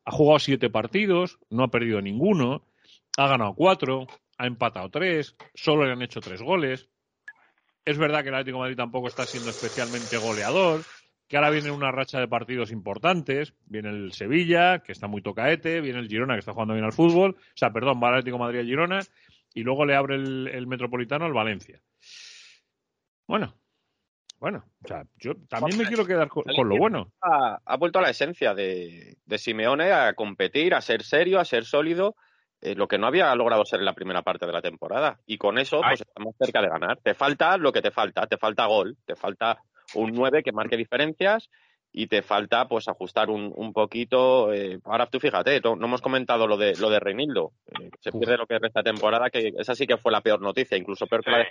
ha 0.04 0.10
jugado 0.12 0.38
siete 0.38 0.70
partidos, 0.70 1.38
no 1.50 1.64
ha 1.64 1.68
perdido 1.68 2.00
ninguno, 2.00 2.62
ha 3.16 3.28
ganado 3.28 3.54
cuatro, 3.54 4.06
ha 4.38 4.46
empatado 4.46 4.90
tres, 4.90 5.36
solo 5.54 5.84
le 5.84 5.92
han 5.92 6.02
hecho 6.02 6.20
tres 6.20 6.42
goles. 6.42 6.88
Es 7.84 7.98
verdad 7.98 8.22
que 8.22 8.28
el 8.28 8.34
Atlético 8.34 8.58
de 8.58 8.62
Madrid 8.62 8.76
tampoco 8.76 9.08
está 9.08 9.24
siendo 9.24 9.50
especialmente 9.50 10.16
goleador, 10.18 10.82
que 11.28 11.36
ahora 11.36 11.50
viene 11.50 11.70
una 11.70 11.92
racha 11.92 12.18
de 12.18 12.28
partidos 12.28 12.70
importantes. 12.72 13.54
Viene 13.64 13.90
el 13.90 14.12
Sevilla, 14.12 14.80
que 14.80 14.92
está 14.92 15.06
muy 15.06 15.22
tocaete, 15.22 15.80
viene 15.80 16.00
el 16.00 16.08
Girona, 16.08 16.34
que 16.34 16.40
está 16.40 16.52
jugando 16.52 16.74
bien 16.74 16.84
al 16.84 16.92
fútbol. 16.92 17.36
O 17.38 17.56
sea, 17.56 17.70
perdón, 17.70 18.00
va 18.02 18.08
el 18.08 18.14
Atlético 18.14 18.38
de 18.38 18.44
Madrid 18.44 18.60
a 18.60 18.64
Girona 18.64 19.00
y 19.54 19.62
luego 19.62 19.84
le 19.84 19.94
abre 19.94 20.16
el, 20.16 20.48
el 20.48 20.66
Metropolitano 20.66 21.24
al 21.24 21.32
Valencia. 21.32 21.80
Bueno, 23.26 23.54
bueno, 24.38 24.64
o 24.84 24.88
sea, 24.88 25.04
yo 25.16 25.32
también 25.48 25.78
me 25.78 25.86
quiero 25.86 26.04
quedar 26.04 26.28
con, 26.28 26.44
con 26.44 26.68
lo 26.68 26.76
bueno. 26.76 27.12
Ha, 27.22 27.58
ha 27.64 27.76
vuelto 27.76 27.98
a 27.98 28.02
la 28.02 28.10
esencia 28.10 28.54
de, 28.54 29.16
de 29.24 29.38
Simeone 29.38 29.92
a 29.92 30.12
competir, 30.14 30.74
a 30.74 30.80
ser 30.80 31.02
serio, 31.02 31.40
a 31.40 31.44
ser 31.44 31.64
sólido, 31.64 32.16
eh, 32.60 32.74
lo 32.74 32.88
que 32.88 32.98
no 32.98 33.06
había 33.06 33.34
logrado 33.34 33.64
ser 33.64 33.80
en 33.80 33.86
la 33.86 33.94
primera 33.94 34.22
parte 34.22 34.46
de 34.46 34.52
la 34.52 34.62
temporada. 34.62 35.18
Y 35.26 35.38
con 35.38 35.58
eso, 35.58 35.80
pues 35.80 36.00
estamos 36.00 36.34
cerca 36.38 36.62
de 36.62 36.68
ganar. 36.68 36.98
Te 37.02 37.14
falta 37.14 37.56
lo 37.56 37.72
que 37.72 37.82
te 37.82 37.90
falta, 37.90 38.26
te 38.26 38.38
falta 38.38 38.66
gol, 38.66 38.96
te 39.04 39.14
falta 39.16 39.58
un 39.94 40.12
9 40.12 40.42
que 40.42 40.52
marque 40.52 40.76
diferencias 40.76 41.48
y 41.92 42.08
te 42.08 42.22
falta 42.22 42.68
pues 42.68 42.88
ajustar 42.88 43.30
un, 43.30 43.52
un 43.54 43.72
poquito. 43.72 44.52
eh, 44.52 44.78
ahora 44.84 45.06
tú 45.06 45.18
fíjate, 45.20 45.60
no, 45.60 45.76
no 45.76 45.86
hemos 45.86 46.02
comentado 46.02 46.46
lo 46.46 46.56
de 46.56 46.74
lo 46.76 46.90
de 46.90 47.00
Reinildo. 47.00 47.52
Eh, 47.80 47.90
se 48.00 48.12
pierde 48.12 48.36
lo 48.36 48.46
que 48.46 48.58
resta 48.58 48.82
de 48.82 48.90
temporada, 48.92 49.30
que 49.30 49.52
esa 49.58 49.74
sí 49.74 49.86
que 49.86 49.96
fue 49.96 50.12
la 50.12 50.20
peor 50.20 50.40
noticia, 50.40 50.76
incluso 50.76 51.06
peor 51.06 51.22
que 51.24 51.30
la 51.30 51.38
de. 51.38 51.46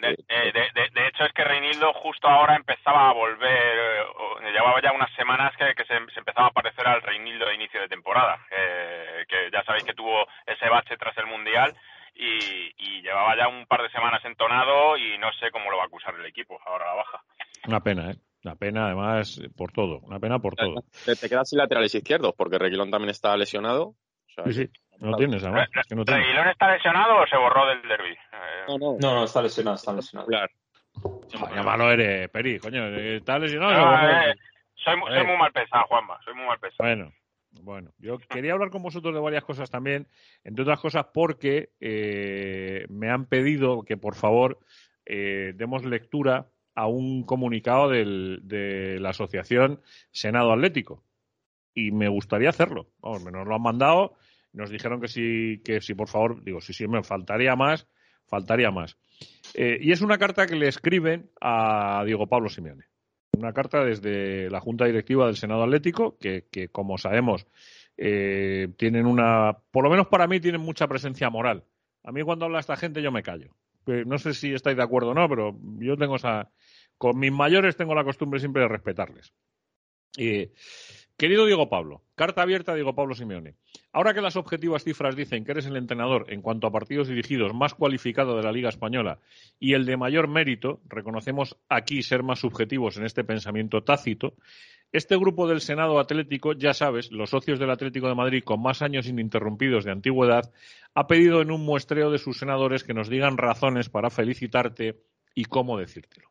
De, 0.00 0.10
eh, 0.28 0.52
de, 0.52 0.80
de- 0.80 0.90
de 0.92 1.06
hecho, 1.08 1.24
es 1.24 1.32
que 1.32 1.44
Reinildo 1.44 1.92
justo 1.94 2.26
ahora 2.28 2.56
empezaba 2.56 3.10
a 3.10 3.12
volver, 3.12 3.50
eh, 3.50 4.52
llevaba 4.52 4.80
ya 4.82 4.92
unas 4.92 5.12
semanas 5.14 5.52
que, 5.56 5.74
que 5.74 5.84
se, 5.84 5.94
se 6.12 6.18
empezaba 6.20 6.48
a 6.48 6.52
parecer 6.52 6.86
al 6.86 7.02
Reinildo 7.02 7.46
de 7.46 7.54
inicio 7.54 7.80
de 7.80 7.88
temporada, 7.88 8.38
eh, 8.50 9.24
que 9.28 9.50
ya 9.52 9.62
sabéis 9.64 9.84
que 9.84 9.94
tuvo 9.94 10.26
ese 10.46 10.68
bache 10.68 10.96
tras 10.96 11.16
el 11.18 11.26
Mundial 11.26 11.74
y, 12.14 12.72
y 12.78 13.02
llevaba 13.02 13.36
ya 13.36 13.48
un 13.48 13.66
par 13.66 13.82
de 13.82 13.90
semanas 13.90 14.24
entonado 14.24 14.96
y 14.96 15.16
no 15.18 15.32
sé 15.34 15.50
cómo 15.50 15.70
lo 15.70 15.76
va 15.76 15.84
a 15.84 15.86
acusar 15.86 16.14
el 16.14 16.26
equipo 16.26 16.58
ahora 16.66 16.84
a 16.86 16.88
la 16.88 16.94
baja. 16.94 17.20
Una 17.66 17.80
pena, 17.80 18.10
¿eh? 18.10 18.14
Una 18.42 18.54
pena, 18.56 18.86
además, 18.86 19.38
por 19.56 19.70
todo. 19.72 19.98
Una 20.00 20.18
pena 20.18 20.38
por 20.38 20.54
todo. 20.56 20.76
Te, 21.04 21.14
te 21.14 21.28
quedas 21.28 21.48
sin 21.50 21.58
laterales 21.58 21.94
izquierdos, 21.94 22.32
porque 22.36 22.58
Reguilón 22.58 22.90
también 22.90 23.10
está 23.10 23.36
lesionado. 23.36 23.88
O 23.88 24.32
sea, 24.34 24.44
Sí, 24.46 24.52
sí. 24.54 24.68
No 25.00 25.16
tienes, 25.16 25.42
además. 25.42 25.68
Es 25.74 25.86
que 25.88 25.94
no 25.94 26.04
tienes. 26.04 26.24
¿Reguilón 26.26 26.48
está 26.48 26.72
lesionado 26.72 27.22
o 27.22 27.26
se 27.26 27.36
borró 27.36 27.66
del 27.66 27.82
derby? 27.82 28.16
No, 28.68 28.78
no. 28.78 28.96
No, 29.00 29.14
no, 29.14 29.24
está 29.24 29.42
lesionado, 29.42 29.76
está 29.76 29.92
lesionado. 29.92 30.28
Vaya 31.40 31.62
malo 31.62 31.90
eres, 31.90 32.28
Peri, 32.30 32.58
coño. 32.58 32.86
eh, 32.88 33.16
Está 33.16 33.38
lesionado. 33.38 33.72
No, 33.72 33.90
Bueno, 33.90 34.20
eh, 34.30 34.34
soy, 34.74 34.96
mu- 34.96 35.06
soy 35.06 35.24
muy 35.26 35.36
mal 35.36 35.52
pensado, 35.52 35.84
Juanma, 35.86 36.18
soy 36.24 36.34
muy 36.34 36.46
mal 36.46 36.58
pensado. 36.58 36.86
Bueno, 36.88 37.12
bueno, 37.62 37.90
yo 37.98 38.18
quería 38.18 38.52
hablar 38.52 38.70
con 38.70 38.82
vosotros 38.82 39.14
de 39.14 39.20
varias 39.20 39.44
cosas 39.44 39.70
también, 39.70 40.06
entre 40.44 40.62
otras 40.62 40.80
cosas 40.80 41.06
porque 41.14 41.70
eh, 41.80 42.86
me 42.90 43.08
han 43.10 43.26
pedido 43.26 43.82
que 43.82 43.96
por 43.96 44.14
favor 44.14 44.58
eh, 45.06 45.52
demos 45.56 45.84
lectura 45.84 46.46
a 46.74 46.86
un 46.86 47.24
comunicado 47.24 47.88
del- 47.88 48.40
de 48.42 48.98
la 49.00 49.10
Asociación 49.10 49.80
Senado 50.10 50.52
Atlético 50.52 51.02
y 51.74 51.90
me 51.92 52.08
gustaría 52.08 52.48
hacerlo. 52.50 52.88
Vamos, 52.98 53.24
me 53.24 53.30
nos 53.32 53.46
lo 53.46 53.54
han 53.54 53.62
mandado, 53.62 54.16
nos 54.52 54.70
dijeron 54.70 55.00
que 55.00 55.08
sí, 55.08 55.60
que 55.64 55.80
sí, 55.80 55.94
por 55.94 56.08
favor, 56.08 56.42
digo, 56.42 56.60
sí, 56.60 56.72
sí, 56.72 56.86
me 56.88 57.02
faltaría 57.02 57.56
más, 57.56 57.86
faltaría 58.26 58.70
más. 58.70 58.96
Eh, 59.54 59.78
y 59.80 59.92
es 59.92 60.00
una 60.00 60.18
carta 60.18 60.46
que 60.46 60.56
le 60.56 60.68
escriben 60.68 61.30
a 61.40 62.02
Diego 62.04 62.26
Pablo 62.26 62.48
Simeone. 62.48 62.84
Una 63.36 63.52
carta 63.52 63.84
desde 63.84 64.50
la 64.50 64.60
Junta 64.60 64.84
Directiva 64.86 65.26
del 65.26 65.36
Senado 65.36 65.62
Atlético, 65.62 66.18
que, 66.18 66.46
que, 66.50 66.68
como 66.68 66.98
sabemos, 66.98 67.46
eh, 67.96 68.68
tienen 68.76 69.06
una, 69.06 69.58
por 69.70 69.84
lo 69.84 69.90
menos 69.90 70.08
para 70.08 70.26
mí, 70.26 70.40
tienen 70.40 70.60
mucha 70.60 70.88
presencia 70.88 71.30
moral. 71.30 71.64
A 72.02 72.12
mí 72.12 72.22
cuando 72.22 72.46
habla 72.46 72.60
esta 72.60 72.76
gente 72.76 73.02
yo 73.02 73.12
me 73.12 73.22
callo. 73.22 73.54
Eh, 73.86 74.04
No 74.06 74.18
sé 74.18 74.34
si 74.34 74.52
estáis 74.52 74.76
de 74.76 74.82
acuerdo 74.82 75.10
o 75.10 75.14
no, 75.14 75.28
pero 75.28 75.58
yo 75.78 75.96
tengo 75.96 76.16
esa, 76.16 76.50
con 76.98 77.18
mis 77.18 77.32
mayores 77.32 77.76
tengo 77.76 77.94
la 77.94 78.04
costumbre 78.04 78.40
siempre 78.40 78.62
de 78.62 78.68
respetarles. 78.68 79.32
Eh, 80.18 80.52
querido 81.20 81.44
Diego 81.44 81.68
Pablo, 81.68 82.00
carta 82.14 82.40
abierta 82.40 82.72
a 82.72 82.74
Diego 82.74 82.94
Pablo 82.94 83.14
Simeone. 83.14 83.54
Ahora 83.92 84.14
que 84.14 84.22
las 84.22 84.36
objetivas 84.36 84.84
cifras 84.84 85.14
dicen 85.14 85.44
que 85.44 85.50
eres 85.50 85.66
el 85.66 85.76
entrenador 85.76 86.24
en 86.32 86.40
cuanto 86.40 86.66
a 86.66 86.72
partidos 86.72 87.08
dirigidos 87.08 87.52
más 87.52 87.74
cualificado 87.74 88.38
de 88.38 88.42
la 88.42 88.52
Liga 88.52 88.70
Española 88.70 89.18
y 89.58 89.74
el 89.74 89.84
de 89.84 89.98
mayor 89.98 90.28
mérito, 90.28 90.80
reconocemos 90.88 91.58
aquí 91.68 92.02
ser 92.02 92.22
más 92.22 92.38
subjetivos 92.38 92.96
en 92.96 93.04
este 93.04 93.22
pensamiento 93.22 93.82
tácito, 93.82 94.32
este 94.92 95.14
grupo 95.18 95.46
del 95.46 95.60
Senado 95.60 95.98
Atlético, 95.98 96.54
ya 96.54 96.72
sabes, 96.72 97.12
los 97.12 97.28
socios 97.28 97.58
del 97.58 97.68
Atlético 97.68 98.08
de 98.08 98.14
Madrid 98.14 98.42
con 98.42 98.62
más 98.62 98.80
años 98.80 99.06
ininterrumpidos 99.06 99.84
de 99.84 99.92
antigüedad, 99.92 100.50
ha 100.94 101.06
pedido 101.06 101.42
en 101.42 101.50
un 101.50 101.66
muestreo 101.66 102.10
de 102.10 102.16
sus 102.16 102.38
senadores 102.38 102.82
que 102.82 102.94
nos 102.94 103.10
digan 103.10 103.36
razones 103.36 103.90
para 103.90 104.08
felicitarte 104.08 105.02
y 105.34 105.44
cómo 105.44 105.76
decírtelo. 105.76 106.30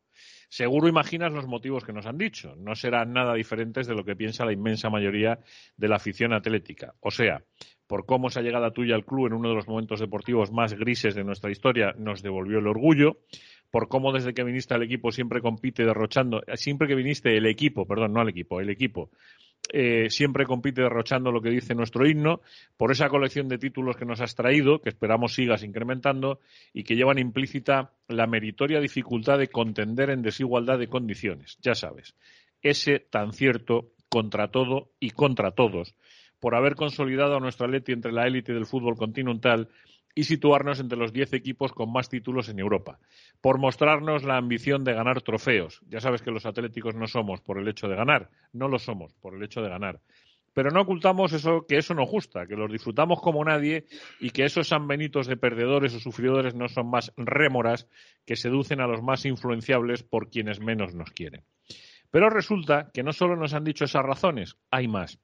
Seguro 0.50 0.88
imaginas 0.88 1.32
los 1.32 1.48
motivos 1.48 1.86
que 1.86 1.94
nos 1.94 2.08
han 2.08 2.18
dicho. 2.18 2.56
No 2.58 2.76
serán 2.76 3.14
nada 3.14 3.36
diferentes 3.36 3.86
de 3.88 3.94
lo 3.94 4.04
que 4.04 4.16
piensa 4.16 4.46
la 4.46 4.52
inmensa 4.52 4.90
mayoría 4.90 5.40
de 5.78 5.88
la 5.88 5.98
afición 5.98 6.34
atlética. 6.34 6.96
O 7.02 7.12
sea, 7.12 7.44
por 7.86 8.06
cómo 8.06 8.28
esa 8.28 8.42
llegada 8.42 8.72
tuya 8.72 8.96
al 8.96 9.06
club 9.06 9.28
en 9.28 9.34
uno 9.34 9.50
de 9.50 9.56
los 9.56 9.68
momentos 9.68 10.00
deportivos 10.00 10.52
más 10.52 10.74
grises 10.74 11.14
de 11.14 11.24
nuestra 11.24 11.52
historia 11.52 11.94
nos 11.98 12.24
devolvió 12.24 12.60
el 12.60 12.68
orgullo, 12.68 13.18
por 13.72 13.88
cómo 13.88 14.12
desde 14.12 14.34
que 14.34 14.44
viniste 14.44 14.74
al 14.74 14.84
equipo 14.84 15.12
siempre 15.12 15.42
compite 15.42 15.86
derrochando, 15.86 16.42
siempre 16.56 16.88
que 16.88 16.96
viniste 16.96 17.38
el 17.38 17.46
equipo, 17.46 17.86
perdón, 17.86 18.14
no 18.14 18.22
al 18.22 18.30
equipo, 18.30 18.60
el 18.60 18.70
equipo, 18.70 19.12
eh, 19.72 20.10
siempre 20.10 20.46
compite 20.46 20.82
derrochando 20.82 21.32
lo 21.32 21.42
que 21.42 21.50
dice 21.50 21.76
nuestro 21.76 22.08
himno, 22.08 22.42
por 22.78 22.92
esa 22.92 23.10
colección 23.10 23.48
de 23.48 23.58
títulos 23.58 23.96
que 23.98 24.06
nos 24.06 24.22
has 24.22 24.36
traído, 24.36 24.82
que 24.82 24.90
esperamos 24.90 25.34
sigas 25.34 25.64
incrementando 25.64 26.40
y 26.74 26.84
que 26.84 26.96
llevan 26.96 27.20
implícita 27.20 27.94
la 28.08 28.26
meritoria 28.26 28.80
dificultad 28.80 29.38
de 29.38 29.50
contender 29.50 30.10
en 30.10 30.22
desigualdad 30.22 30.80
de 30.80 30.88
condiciones. 30.88 31.58
Ya 31.62 31.76
sabes, 31.76 32.16
ese 32.62 33.00
tan 33.00 33.34
cierto 33.34 33.92
contra 34.10 34.50
todo 34.50 34.90
y 35.00 35.12
contra 35.12 35.52
todos, 35.52 35.96
por 36.40 36.56
haber 36.56 36.76
consolidado 36.76 37.36
a 37.36 37.40
nuestra 37.40 37.68
Atleti 37.68 37.92
entre 37.92 38.12
la 38.12 38.26
élite 38.26 38.54
del 38.54 38.66
fútbol 38.66 38.96
continental 38.96 39.70
y 40.20 40.26
situarnos 40.26 40.82
entre 40.82 40.98
los 40.98 41.14
diez 41.14 41.32
equipos 41.32 41.72
con 41.72 41.94
más 41.94 42.10
títulos 42.10 42.50
en 42.50 42.60
Europa, 42.60 43.00
por 43.40 43.58
mostrarnos 43.58 44.26
la 44.26 44.36
ambición 44.36 44.84
de 44.84 44.94
ganar 44.94 45.22
trofeos. 45.22 45.82
Ya 45.88 46.02
sabes 46.02 46.22
que 46.22 46.30
los 46.30 46.46
atléticos 46.46 46.94
no 46.94 47.08
somos 47.08 47.40
por 47.40 47.58
el 47.58 47.70
hecho 47.70 47.88
de 47.88 47.96
ganar, 47.96 48.30
no 48.52 48.68
lo 48.68 48.80
somos 48.80 49.14
por 49.14 49.34
el 49.34 49.44
hecho 49.44 49.62
de 49.62 49.70
ganar. 49.70 50.02
Pero 50.54 50.72
no 50.72 50.82
ocultamos 50.82 51.32
eso, 51.32 51.66
que 51.66 51.78
eso 51.78 51.94
no 51.94 52.06
gusta, 52.06 52.48
que 52.48 52.58
los 52.58 52.70
disfrutamos 52.70 53.22
como 53.22 53.46
nadie 53.46 53.86
y 54.20 54.32
que 54.32 54.44
esos 54.44 54.68
sanbenitos 54.68 55.26
de 55.26 55.38
perdedores 55.38 55.96
o 55.96 56.02
sufridores 56.02 56.54
no 56.54 56.68
son 56.68 56.90
más 56.90 57.14
rémoras 57.16 57.88
que 58.26 58.36
seducen 58.36 58.82
a 58.82 58.88
los 58.88 59.02
más 59.02 59.24
influenciables 59.24 60.04
por 60.04 60.30
quienes 60.30 60.60
menos 60.60 60.94
nos 60.94 61.12
quieren. 61.12 61.46
Pero 62.12 62.30
resulta 62.30 62.92
que 62.94 63.04
no 63.04 63.14
solo 63.14 63.38
nos 63.38 63.54
han 63.54 63.64
dicho 63.64 63.86
esas 63.86 64.04
razones, 64.04 64.58
hay 64.70 64.90
más. 64.90 65.18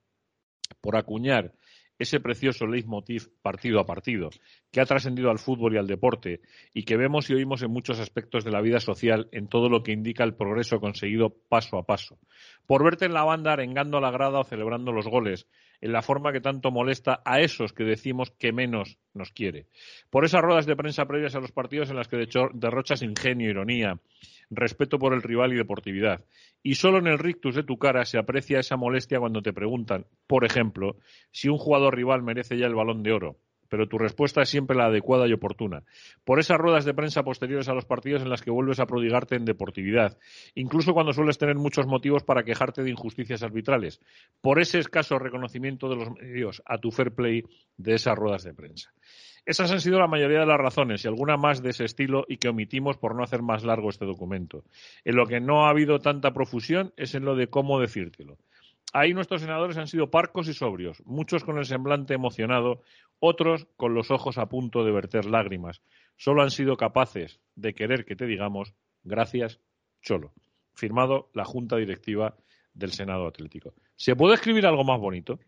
Por 0.80 0.96
acuñar 0.96 1.52
ese 1.98 2.20
precioso 2.20 2.68
leitmotiv 2.68 3.30
partido 3.42 3.80
a 3.80 3.86
partido, 3.86 4.30
que 4.72 4.82
ha 4.82 4.86
trascendido 4.86 5.30
al 5.30 5.40
fútbol 5.40 5.76
y 5.76 5.78
al 5.78 5.88
deporte 5.88 6.42
y 6.74 6.84
que 6.84 6.98
vemos 6.98 7.30
y 7.30 7.34
oímos 7.34 7.62
en 7.62 7.72
muchos 7.72 8.00
aspectos 8.00 8.44
de 8.44 8.52
la 8.52 8.62
vida 8.62 8.80
social 8.80 9.30
en 9.32 9.48
todo 9.48 9.70
lo 9.70 9.84
que 9.84 9.94
indica 9.94 10.24
el 10.24 10.36
progreso 10.36 10.80
conseguido 10.80 11.36
paso 11.50 11.78
a 11.78 11.86
paso. 11.86 12.20
Por 12.68 12.84
verte 12.84 13.06
en 13.06 13.14
la 13.14 13.24
banda 13.24 13.54
arengando 13.54 13.98
a 13.98 14.02
la 14.02 14.12
grada 14.12 14.40
o 14.40 14.44
celebrando 14.44 14.92
los 14.92 15.08
goles, 15.08 15.48
en 15.82 15.92
la 15.92 16.02
forma 16.02 16.32
que 16.32 16.42
tanto 16.42 16.72
molesta 16.72 17.22
a 17.26 17.40
esos 17.40 17.74
que 17.74 17.84
decimos 17.84 18.32
que 18.32 18.52
menos 18.52 18.98
nos 19.14 19.32
quiere. 19.32 19.68
Por 20.10 20.26
esas 20.26 20.42
ruedas 20.42 20.66
de 20.66 20.76
prensa 20.76 21.06
previas 21.06 21.36
a 21.36 21.40
los 21.40 21.52
partidos 21.52 21.90
en 21.90 21.96
las 21.96 22.08
que 22.08 22.28
derrochas 22.54 23.02
ingenio, 23.02 23.50
ironía, 23.50 24.00
respeto 24.50 25.00
por 25.00 25.14
el 25.14 25.22
rival 25.22 25.54
y 25.54 25.58
deportividad. 25.58 26.26
Y 26.64 26.76
solo 26.76 26.98
en 26.98 27.08
el 27.08 27.20
rictus 27.20 27.56
de 27.56 27.64
tu 27.64 27.78
cara 27.78 28.06
se 28.06 28.18
aprecia 28.18 28.60
esa 28.60 28.78
molestia 28.78 29.20
cuando 29.20 29.42
te 29.42 29.54
preguntan, 29.54 30.06
por 30.28 30.46
ejemplo, 30.46 30.98
si 31.32 31.50
un 31.50 31.58
jugador 31.58 31.96
rival 31.96 32.24
merece 32.24 32.58
ya 32.58 32.68
el 32.68 32.76
balón 32.76 33.04
de 33.04 33.12
oro. 33.12 33.38
Pero 33.70 33.88
tu 33.88 33.98
respuesta 33.98 34.42
es 34.42 34.50
siempre 34.50 34.78
la 34.78 34.86
adecuada 34.86 35.28
y 35.28 35.34
oportuna. 35.34 35.84
Por 36.24 36.40
esas 36.40 36.58
ruedas 36.58 36.86
de 36.86 36.94
prensa 36.94 37.24
posteriores 37.24 37.68
a 37.68 37.74
los 37.74 37.86
partidos 37.86 38.22
en 38.22 38.30
las 38.30 38.42
que 38.42 38.52
vuelves 38.52 38.80
a 38.80 38.86
prodigarte 38.86 39.36
en 39.36 39.46
deportividad, 39.46 40.18
incluso 40.54 40.94
cuando 40.94 41.14
sueles 41.14 41.38
tener 41.38 41.56
muchos 41.56 41.88
motivos 41.88 42.24
para 42.24 42.44
quejarte 42.44 42.84
de 42.84 42.92
injusticias 42.92 43.44
arbitrales. 43.44 44.00
Por 44.42 44.60
ese 44.60 44.80
escaso 44.80 45.18
reconocimiento 45.20 45.90
de 45.90 45.96
los 45.96 46.12
medios 46.12 46.62
a 46.66 46.78
tu 46.78 46.92
fair 46.92 47.12
play 47.12 47.44
de 47.78 47.96
esas 47.96 48.16
ruedas 48.16 48.44
de 48.44 48.54
prensa. 48.54 48.94
Esas 49.46 49.72
han 49.72 49.80
sido 49.80 50.00
la 50.00 50.08
mayoría 50.08 50.40
de 50.40 50.46
las 50.48 50.58
razones 50.58 51.06
y 51.06 51.08
alguna 51.08 51.38
más 51.38 51.62
de 51.62 51.70
ese 51.70 51.86
estilo 51.86 52.26
y 52.28 52.38
que 52.38 52.50
omitimos 52.50 52.98
por 52.98 53.16
no 53.16 53.24
hacer 53.24 53.44
más 53.44 53.64
largo 53.64 53.90
este 53.90 54.06
documento. 54.06 54.64
En 55.04 55.16
lo 55.16 55.28
que 55.28 55.40
no 55.40 55.66
ha 55.66 55.70
habido 55.70 56.00
tanta 56.00 56.34
profusión 56.34 56.94
es 56.98 57.14
en 57.14 57.26
lo 57.26 57.36
de 57.36 57.48
cómo 57.48 57.80
decírtelo. 57.80 58.38
Ahí 58.92 59.14
nuestros 59.14 59.42
senadores 59.42 59.78
han 59.78 59.88
sido 59.88 60.10
parcos 60.10 60.48
y 60.48 60.54
sobrios, 60.54 61.04
muchos 61.06 61.44
con 61.44 61.58
el 61.58 61.66
semblante 61.66 62.14
emocionado, 62.14 62.82
otros 63.20 63.68
con 63.78 63.94
los 63.94 64.10
ojos 64.10 64.38
a 64.38 64.48
punto 64.48 64.84
de 64.84 64.92
verter 64.92 65.26
lágrimas. 65.26 65.82
Solo 66.16 66.42
han 66.42 66.50
sido 66.50 66.78
capaces 66.78 67.40
de 67.56 67.76
querer 67.76 68.06
que 68.06 68.16
te 68.16 68.26
digamos 68.26 68.74
gracias, 69.04 69.60
Cholo. 70.02 70.32
Firmado 70.74 71.30
la 71.34 71.46
Junta 71.46 71.76
Directiva 71.78 72.36
del 72.74 72.94
Senado 72.94 73.28
Atlético. 73.28 73.74
¿Se 73.96 74.16
puede 74.16 74.36
escribir 74.36 74.66
algo 74.66 74.84
más 74.84 75.00
bonito? 75.00 75.40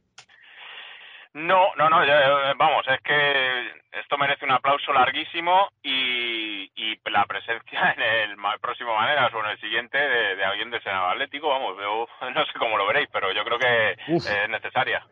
No, 1.34 1.68
no, 1.78 1.90
no, 1.90 2.06
ya, 2.06 2.54
vamos, 2.58 2.86
es 2.88 3.00
que 3.02 3.68
esto 4.00 4.18
merece 4.18 4.46
un 4.46 4.52
aplauso 4.52 4.92
larguísimo 4.94 5.70
y, 5.84 6.72
y 6.76 7.00
la 7.12 7.26
presencia 7.26 7.92
en 7.98 8.32
el 8.32 8.38
próximo 8.60 8.96
Maneras 8.96 9.34
o 9.34 9.40
en 9.40 9.52
el 9.52 9.60
siguiente 9.60 9.98
de, 9.98 10.36
de 10.36 10.44
alguien 10.44 10.72
del 10.72 10.82
Senado 10.84 11.08
Atlético, 11.10 11.50
vamos, 11.50 11.78
yo 11.80 12.08
no 12.34 12.46
sé 12.46 12.52
cómo 12.60 12.78
lo 12.78 12.88
veréis, 12.88 13.10
pero 13.12 13.32
yo 13.34 13.44
creo 13.44 13.60
que 13.60 14.14
Uf. 14.14 14.26
es 14.26 14.50
necesaria. 14.50 15.06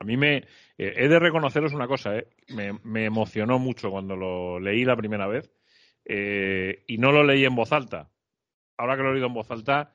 A 0.00 0.04
mí 0.04 0.16
me. 0.16 0.36
eh, 0.78 0.94
he 0.96 1.08
de 1.08 1.18
reconoceros 1.18 1.74
una 1.74 1.86
cosa, 1.86 2.16
¿eh? 2.16 2.26
me, 2.48 2.72
me 2.84 3.04
emocionó 3.04 3.58
mucho 3.58 3.90
cuando 3.90 4.16
lo 4.16 4.58
leí 4.58 4.84
la 4.84 4.96
primera 4.96 5.26
vez 5.26 5.52
eh, 6.06 6.84
y 6.86 6.96
no 6.96 7.12
lo 7.12 7.22
leí 7.22 7.44
en 7.44 7.54
voz 7.54 7.72
alta. 7.72 8.08
Ahora 8.78 8.96
que 8.96 9.02
lo 9.02 9.10
he 9.10 9.12
leído 9.12 9.26
en 9.26 9.34
voz 9.34 9.50
alta, 9.50 9.92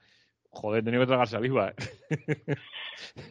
joder, 0.56 0.82
he 0.82 0.84
tenido 0.84 1.04
que 1.04 1.08
tragar 1.08 1.28
saliva. 1.28 1.70
¿eh? 1.70 2.56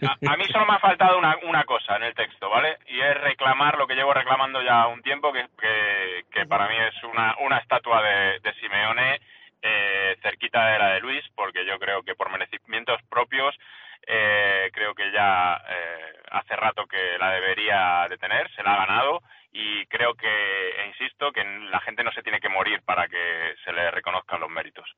A, 0.07 0.33
a 0.33 0.37
mí 0.37 0.45
solo 0.53 0.67
me 0.67 0.75
ha 0.75 0.79
faltado 0.79 1.19
una, 1.19 1.37
una 1.45 1.65
cosa 1.65 1.97
en 1.97 2.05
el 2.05 2.15
texto, 2.15 2.49
¿vale? 2.51 2.79
Y 2.87 3.01
es 3.01 3.21
reclamar 3.21 3.79
lo 3.79 3.87
que 3.87 3.95
llevo 3.95 4.13
reclamando 4.13 4.63
ya 4.63 4.87
un 4.87 5.03
tiempo, 5.03 5.33
que, 5.33 5.47
que, 5.59 6.25
que 6.31 6.47
para 6.47 6.69
mí 6.69 6.77
es 6.77 7.03
una, 7.05 7.35
una 7.41 7.59
estatua 7.59 8.03
de, 8.03 8.41
de 8.41 8.55
Simeone 8.61 9.21
eh, 9.63 10.17
cerquita 10.23 10.67
de 10.67 10.79
la 10.79 10.89
de 10.95 11.01
Luis, 11.01 11.25
porque 11.35 11.65
yo 11.65 11.79
creo 11.79 12.03
que 12.03 12.15
por 12.15 12.31
merecimientos 12.31 13.01
propios 13.09 13.55
eh, 14.07 14.71
creo 14.73 14.95
que 14.95 15.11
ya 15.11 15.57
eh, 15.69 16.19
hace 16.31 16.55
rato 16.57 16.87
que 16.87 17.17
la 17.19 17.31
debería 17.31 18.07
de 18.09 18.19
tener, 18.19 18.51
se 18.55 18.63
la 18.63 18.75
ha 18.75 18.87
ganado 18.87 19.23
y 19.53 19.87
creo 19.87 20.15
que, 20.15 20.27
e 20.29 20.87
insisto, 20.89 21.33
que 21.33 21.45
la 21.45 21.81
gente 21.81 22.05
no 22.05 22.13
se 22.13 22.23
tiene 22.23 22.41
que 22.41 22.49
morir 22.49 22.83
para 22.85 23.09
que 23.09 23.55
se 23.65 23.73
le 23.73 23.91
reconozcan 23.91 24.41
los 24.41 24.51
méritos. 24.51 24.95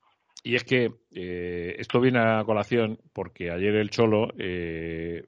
Y 0.47 0.55
es 0.55 0.63
que 0.63 0.93
eh, 1.13 1.75
esto 1.77 1.99
viene 1.99 2.19
a 2.19 2.41
colación 2.45 2.97
porque 3.11 3.51
ayer 3.51 3.75
el 3.75 3.89
Cholo, 3.89 4.29
eh, 4.37 5.25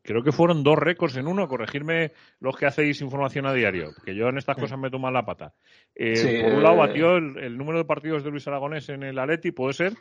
creo 0.00 0.22
que 0.22 0.32
fueron 0.32 0.64
dos 0.64 0.78
récords 0.78 1.14
en 1.18 1.26
uno, 1.26 1.46
corregirme 1.46 2.12
los 2.40 2.56
que 2.56 2.64
hacéis 2.64 3.02
información 3.02 3.44
a 3.44 3.52
diario, 3.52 3.92
que 4.02 4.14
yo 4.14 4.28
en 4.28 4.38
estas 4.38 4.56
cosas 4.56 4.78
me 4.78 4.88
tomo 4.88 5.10
la 5.10 5.26
pata. 5.26 5.52
Eh, 5.94 6.16
Sí, 6.16 6.42
por 6.42 6.54
un 6.54 6.62
lado 6.62 6.76
eh, 6.76 6.78
batió 6.78 7.16
el, 7.16 7.36
el 7.36 7.58
número 7.58 7.76
de 7.80 7.84
partidos 7.84 8.24
de 8.24 8.30
Luis 8.30 8.48
Aragonés 8.48 8.88
en 8.88 9.02
el 9.02 9.18
Atleti, 9.18 9.50
¿puede 9.52 9.74
ser? 9.74 9.92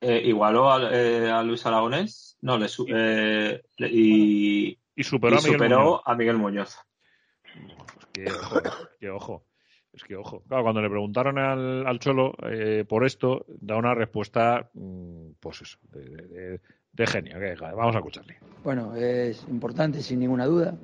Eh, 0.00 0.22
igualó 0.24 0.72
a, 0.72 0.90
eh, 0.92 1.30
a 1.30 1.44
Luis 1.44 1.64
Aragonés, 1.64 2.36
no, 2.40 2.58
le 2.58 2.66
su- 2.66 2.86
eh, 2.88 3.62
le- 3.76 3.88
y, 3.92 4.76
Y 4.96 5.04
superó 5.04 5.36
y 5.36 5.38
a 5.38 5.42
Miguel 5.42 5.52
superó 5.52 5.78
Muñoz. 5.82 6.00
a 6.04 6.14
Miguel 6.16 6.36
Muñoz. 6.38 6.76
Que 8.12 8.26
ojo, 8.32 8.60
que 8.98 9.10
ojo. 9.10 9.44
Es 9.94 10.02
que 10.02 10.16
ojo. 10.16 10.42
Cuando 10.48 10.82
le 10.82 10.90
preguntaron 10.90 11.38
al, 11.38 11.86
al 11.86 11.98
Cholo 12.00 12.34
eh, 12.50 12.84
por 12.86 13.04
esto, 13.04 13.46
da 13.60 13.76
una 13.76 13.94
respuesta, 13.94 14.68
mm, 14.74 15.34
pues 15.38 15.62
eso, 15.62 15.78
de, 15.92 17.06
genio. 17.06 17.36
Vamos 17.76 17.94
a 17.94 17.98
escucharle. 17.98 18.36
Bueno, 18.64 18.96
es 18.96 19.46
importante 19.48 20.02
sin 20.02 20.18
ninguna 20.18 20.46
duda. 20.46 20.76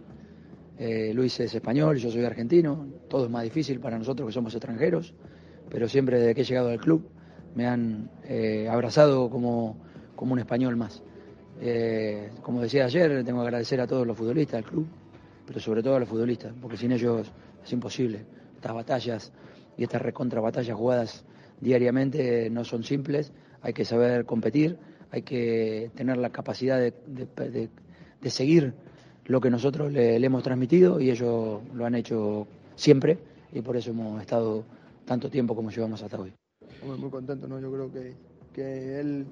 Eh, 0.79 1.13
Luis 1.13 1.41
es 1.41 1.55
español, 1.55 1.97
yo 1.97 2.11
soy 2.11 2.25
argentino. 2.25 2.87
Todo 3.09 3.25
es 3.25 3.31
más 3.31 3.43
difícil 3.43 3.81
para 3.81 3.99
nosotros 3.99 4.29
que 4.29 4.33
somos 4.33 4.55
extranjeros, 4.55 5.13
pero 5.69 5.89
siempre 5.89 6.21
desde 6.21 6.35
que 6.35 6.43
he 6.43 6.45
llegado 6.45 6.69
al 6.69 6.79
club 6.79 7.11
me 7.55 7.67
han 7.67 8.11
eh, 8.25 8.69
abrazado 8.69 9.29
como, 9.29 9.77
como 10.15 10.35
un 10.35 10.39
español 10.39 10.77
más. 10.77 11.03
Como 12.43 12.63
decía 12.63 12.87
ayer, 12.87 13.23
tengo 13.23 13.41
que 13.43 13.49
agradecer 13.49 13.81
a 13.83 13.87
todos 13.87 14.07
los 14.07 14.17
futbolistas 14.17 14.63
del 14.63 14.71
club, 14.71 14.87
pero 15.47 15.61
sobre 15.61 15.83
todo 15.83 15.97
a 15.97 16.01
los 16.01 16.09
futbolistas, 16.09 16.55
porque 16.59 16.79
sin 16.79 16.93
ellos 16.93 17.31
es 17.63 17.73
imposible. 17.73 18.25
Estas 18.61 18.75
batallas 18.75 19.33
y 19.79 19.85
estas 19.85 20.03
recontra 20.03 20.39
batallas 20.43 20.77
jugadas 20.77 21.25
diariamente 21.63 22.51
no 22.51 22.63
son 22.63 22.85
simples, 22.85 23.33
hay 23.63 23.73
que 23.73 23.87
saber 23.87 24.27
competir, 24.27 24.77
hay 25.11 25.23
que 25.23 25.91
tener 25.95 26.19
la 26.19 26.29
capacidad 26.29 26.79
de, 26.79 26.93
de- 27.07 28.31
seguir 28.31 28.75
lo 29.25 29.41
que 29.41 29.49
nosotros 29.49 29.91
le, 29.91 30.17
hemos 30.17 30.43
transmitido 30.43 31.01
y 31.01 31.11
ellos 31.11 31.63
lo 31.75 31.87
han 31.87 31.95
hecho 31.95 32.47
siempre 32.77 33.17
y 33.51 33.63
por 33.63 33.79
eso 33.79 33.93
hemos 33.93 34.21
estado 34.21 34.63
tanto 35.07 35.31
tiempo 35.31 35.55
como 35.57 35.71
llevamos 35.71 36.03
hasta 36.03 36.21
hoy. 36.21 36.35
Muy 36.99 37.09
contento, 37.11 37.49
¿no? 37.49 37.59
Yo 37.61 37.73
creo 37.73 37.91
que, 37.91 38.13
que 38.53 39.01
él 39.01 39.25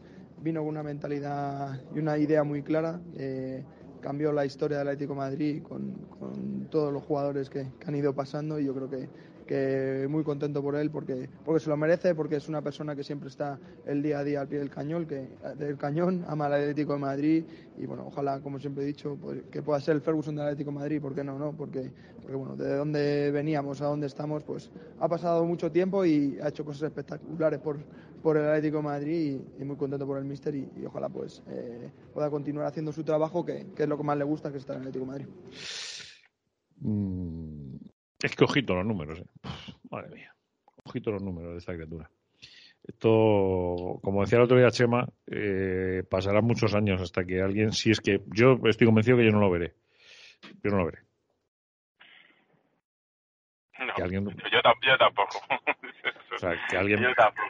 vino 0.43 0.61
con 0.61 0.71
una 0.71 0.83
mentalidad 0.83 1.79
y 1.95 1.99
una 1.99 2.17
idea 2.17 2.45
muy 2.45 2.63
clara. 2.63 2.99
eh, 3.19 3.63
cambió 4.01 4.33
la 4.33 4.45
historia 4.45 4.79
del 4.79 4.89
Atlético 4.89 5.15
Madrid 5.15 5.63
con, 5.63 5.93
con 6.19 6.69
todos 6.71 6.93
los 6.93 7.03
jugadores 7.03 7.51
que 7.51 7.67
han 7.87 7.95
ido 7.95 8.15
pasando 8.15 8.59
y 8.59 8.65
yo 8.65 8.75
creo 8.75 8.89
que, 8.91 9.09
que 9.49 10.07
muy 10.09 10.23
contento 10.23 10.63
por 10.63 10.77
él 10.77 10.91
porque, 10.91 11.29
porque 11.45 11.59
se 11.59 11.71
lo 11.71 11.77
merece, 11.77 12.15
porque 12.15 12.37
es 12.37 12.49
una 12.49 12.61
persona 12.61 12.95
que 12.95 13.03
siempre 13.03 13.31
está 13.31 13.59
el 13.87 14.03
día 14.03 14.19
a 14.19 14.25
día 14.25 14.43
al 14.43 14.49
pie 14.49 14.59
del 14.59 14.69
cañón, 14.69 15.07
que, 15.07 15.27
del 15.57 15.79
cañón, 15.79 16.25
ama 16.29 16.47
al 16.47 16.53
Atlético 16.53 16.93
de 16.93 16.99
Madrid 16.99 17.45
y 17.79 17.87
bueno, 17.87 18.05
ojalá, 18.07 18.41
como 18.41 18.61
siempre 18.61 18.85
he 18.85 18.87
dicho, 18.87 19.17
pues, 19.21 19.43
que 19.51 19.63
pueda 19.63 19.81
ser 19.81 19.97
el 19.97 20.03
Ferguson 20.03 20.37
del 20.37 20.45
Atlético 20.45 20.71
de 20.71 20.77
Madrid, 20.77 21.01
¿por 21.01 21.15
qué 21.15 21.25
no? 21.25 21.39
no? 21.39 21.53
Porque, 21.57 21.91
porque 22.21 22.37
bueno, 22.37 22.57
de 22.57 22.77
dónde 22.77 23.31
veníamos 23.31 23.81
a 23.81 23.87
dónde 23.87 24.07
estamos, 24.07 24.45
pues 24.45 24.71
ha 25.01 25.09
pasado 25.09 25.45
mucho 25.47 25.73
tiempo 25.73 26.05
y 26.05 26.39
ha 26.43 26.49
hecho 26.49 26.65
cosas 26.65 26.83
espectaculares 26.83 27.59
por, 27.59 27.79
por 28.23 28.37
el 28.37 28.47
Atlético 28.47 28.77
de 28.77 28.83
Madrid 28.83 29.41
y, 29.59 29.65
muy 29.65 29.77
contento 29.77 30.07
por 30.07 30.19
el 30.19 30.25
míster 30.27 30.55
y, 30.55 30.69
y 30.77 30.85
ojalá 30.85 31.09
pues 31.09 31.43
eh, 31.49 31.91
pueda 32.13 32.29
continuar 32.29 32.67
haciendo 32.67 32.93
su 32.93 33.03
trabajo, 33.03 33.47
que, 33.47 33.69
que 33.75 33.85
es 33.85 33.89
lo 33.89 33.97
que 33.97 34.05
más 34.05 34.19
le 34.19 34.25
gusta, 34.25 34.51
que 34.51 34.59
es 34.59 34.63
estar 34.63 34.77
en 34.77 34.83
el 34.83 34.89
Atlético 34.89 35.07
de 35.07 35.11
Madrid. 35.11 35.27
Mm, 36.81 37.88
es 38.23 38.35
que 38.37 38.45
ojito 38.45 38.75
los 38.75 38.87
números, 38.87 39.21
¿eh? 39.21 39.25
Uf, 39.45 39.91
madre 39.91 40.15
mía. 40.15 40.35
Ojito 40.85 41.11
los 41.11 41.23
números 41.23 41.53
de 41.53 41.59
esta 41.59 41.75
criatura. 41.75 42.11
Esto, 42.87 43.99
como 44.03 44.23
decía 44.23 44.39
el 44.39 44.45
otro 44.45 44.57
día 44.57 44.71
Chema, 44.71 45.07
eh, 45.27 46.03
pasará 46.09 46.41
muchos 46.41 46.75
años 46.75 47.01
hasta 47.03 47.25
que 47.25 47.41
alguien, 47.43 47.73
si 47.73 47.91
es 47.91 48.01
que 48.01 48.23
yo 48.35 48.59
estoy 48.65 48.87
convencido 48.87 49.19
que 49.19 49.25
yo 49.27 49.33
no 49.33 49.41
lo 49.41 49.51
veré. 49.51 49.75
Yo 50.63 50.71
no 50.71 50.79
lo 50.79 50.87
veré. 50.87 50.99
No, 53.79 53.95
Que 53.95 54.03
alguien, 54.03 54.25
yo, 54.25 54.61
tam- 54.63 54.81
yo 54.83 54.97
tampoco. 54.99 55.39
o 56.35 56.39
sea, 56.39 56.53
que 56.69 56.77
alguien, 56.77 57.01
Yo 57.01 57.15
tampoco. 57.15 57.49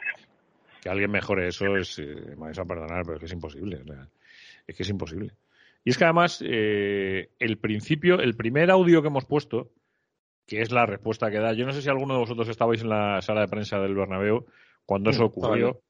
que 0.81 0.89
alguien 0.89 1.09
mejore 1.11 1.47
eso 1.47 1.75
es, 1.77 1.97
eh, 1.99 2.05
me 2.31 2.35
vais 2.47 2.59
a 2.59 2.65
perdonar, 2.65 3.03
pero 3.03 3.15
es 3.15 3.19
que 3.19 3.25
es 3.25 3.33
imposible. 3.33 3.77
o 3.81 3.85
sea, 3.85 4.07
es 4.67 4.75
que 4.75 4.83
es 4.83 4.89
imposible. 4.89 5.31
Y 5.83 5.89
es 5.91 5.97
que 5.97 6.03
además, 6.03 6.43
eh, 6.45 7.29
el 7.39 7.57
principio, 7.57 8.19
el 8.19 8.35
primer 8.35 8.69
audio 8.69 9.01
que 9.01 9.07
hemos 9.07 9.25
puesto, 9.25 9.71
que 10.49 10.61
es 10.61 10.71
la 10.71 10.87
respuesta 10.87 11.29
que 11.29 11.37
da, 11.37 11.53
yo 11.53 11.63
no 11.67 11.73
sé 11.73 11.81
si 11.83 11.89
alguno 11.89 12.15
de 12.15 12.21
vosotros 12.21 12.49
estabais 12.49 12.81
en 12.81 12.89
la 12.89 13.21
sala 13.21 13.41
de 13.41 13.47
prensa 13.47 13.77
del 13.79 13.93
Bernabéu 13.93 14.47
cuando 14.83 15.11
eso 15.11 15.21
Mm, 15.23 15.25
ocurrió. 15.27 15.67
estaba 15.67 15.83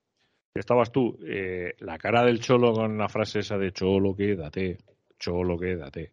Estabas 0.53 0.91
tú, 0.91 1.18
eh, 1.26 1.76
la 1.80 1.97
cara 1.97 2.26
del 2.26 2.41
cholo 2.41 2.74
con 2.74 2.97
la 2.97 3.07
frase 3.07 3.39
esa 3.39 3.57
de 3.57 3.72
cholo, 3.72 4.14
quédate, 4.16 4.80
cholo, 5.18 5.57
quédate. 5.57 6.12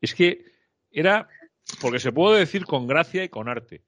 Es 0.00 0.14
que 0.14 0.44
era, 0.92 1.26
porque 1.80 1.98
se 1.98 2.12
puede 2.12 2.38
decir 2.38 2.64
con 2.64 2.86
gracia 2.86 3.24
y 3.24 3.28
con 3.28 3.48
arte. 3.48 3.82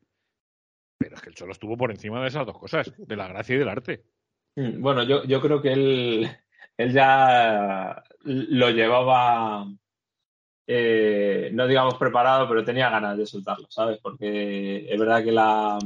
Pero 0.98 1.14
es 1.14 1.22
que 1.22 1.28
el 1.28 1.36
cholo 1.36 1.52
estuvo 1.52 1.76
por 1.76 1.92
encima 1.92 2.20
de 2.22 2.28
esas 2.28 2.44
dos 2.44 2.58
cosas, 2.58 2.92
de 2.98 3.16
la 3.16 3.28
gracia 3.28 3.54
y 3.54 3.58
del 3.58 3.68
arte. 3.68 4.02
Mm, 4.56 4.80
Bueno, 4.82 5.04
yo, 5.04 5.22
yo 5.24 5.40
creo 5.40 5.62
que 5.62 5.72
él, 5.72 6.28
él 6.76 6.92
ya 6.92 8.02
lo 8.24 8.70
llevaba, 8.70 9.66
eh, 10.66 11.50
no 11.52 11.66
digamos 11.66 11.94
preparado, 11.96 12.48
pero 12.48 12.64
tenía 12.64 12.90
ganas 12.90 13.16
de 13.18 13.26
soltarlo, 13.26 13.66
¿sabes? 13.70 13.98
Porque 14.02 14.86
es 14.92 14.98
verdad 14.98 15.22
que 15.24 15.32
la, 15.32 15.78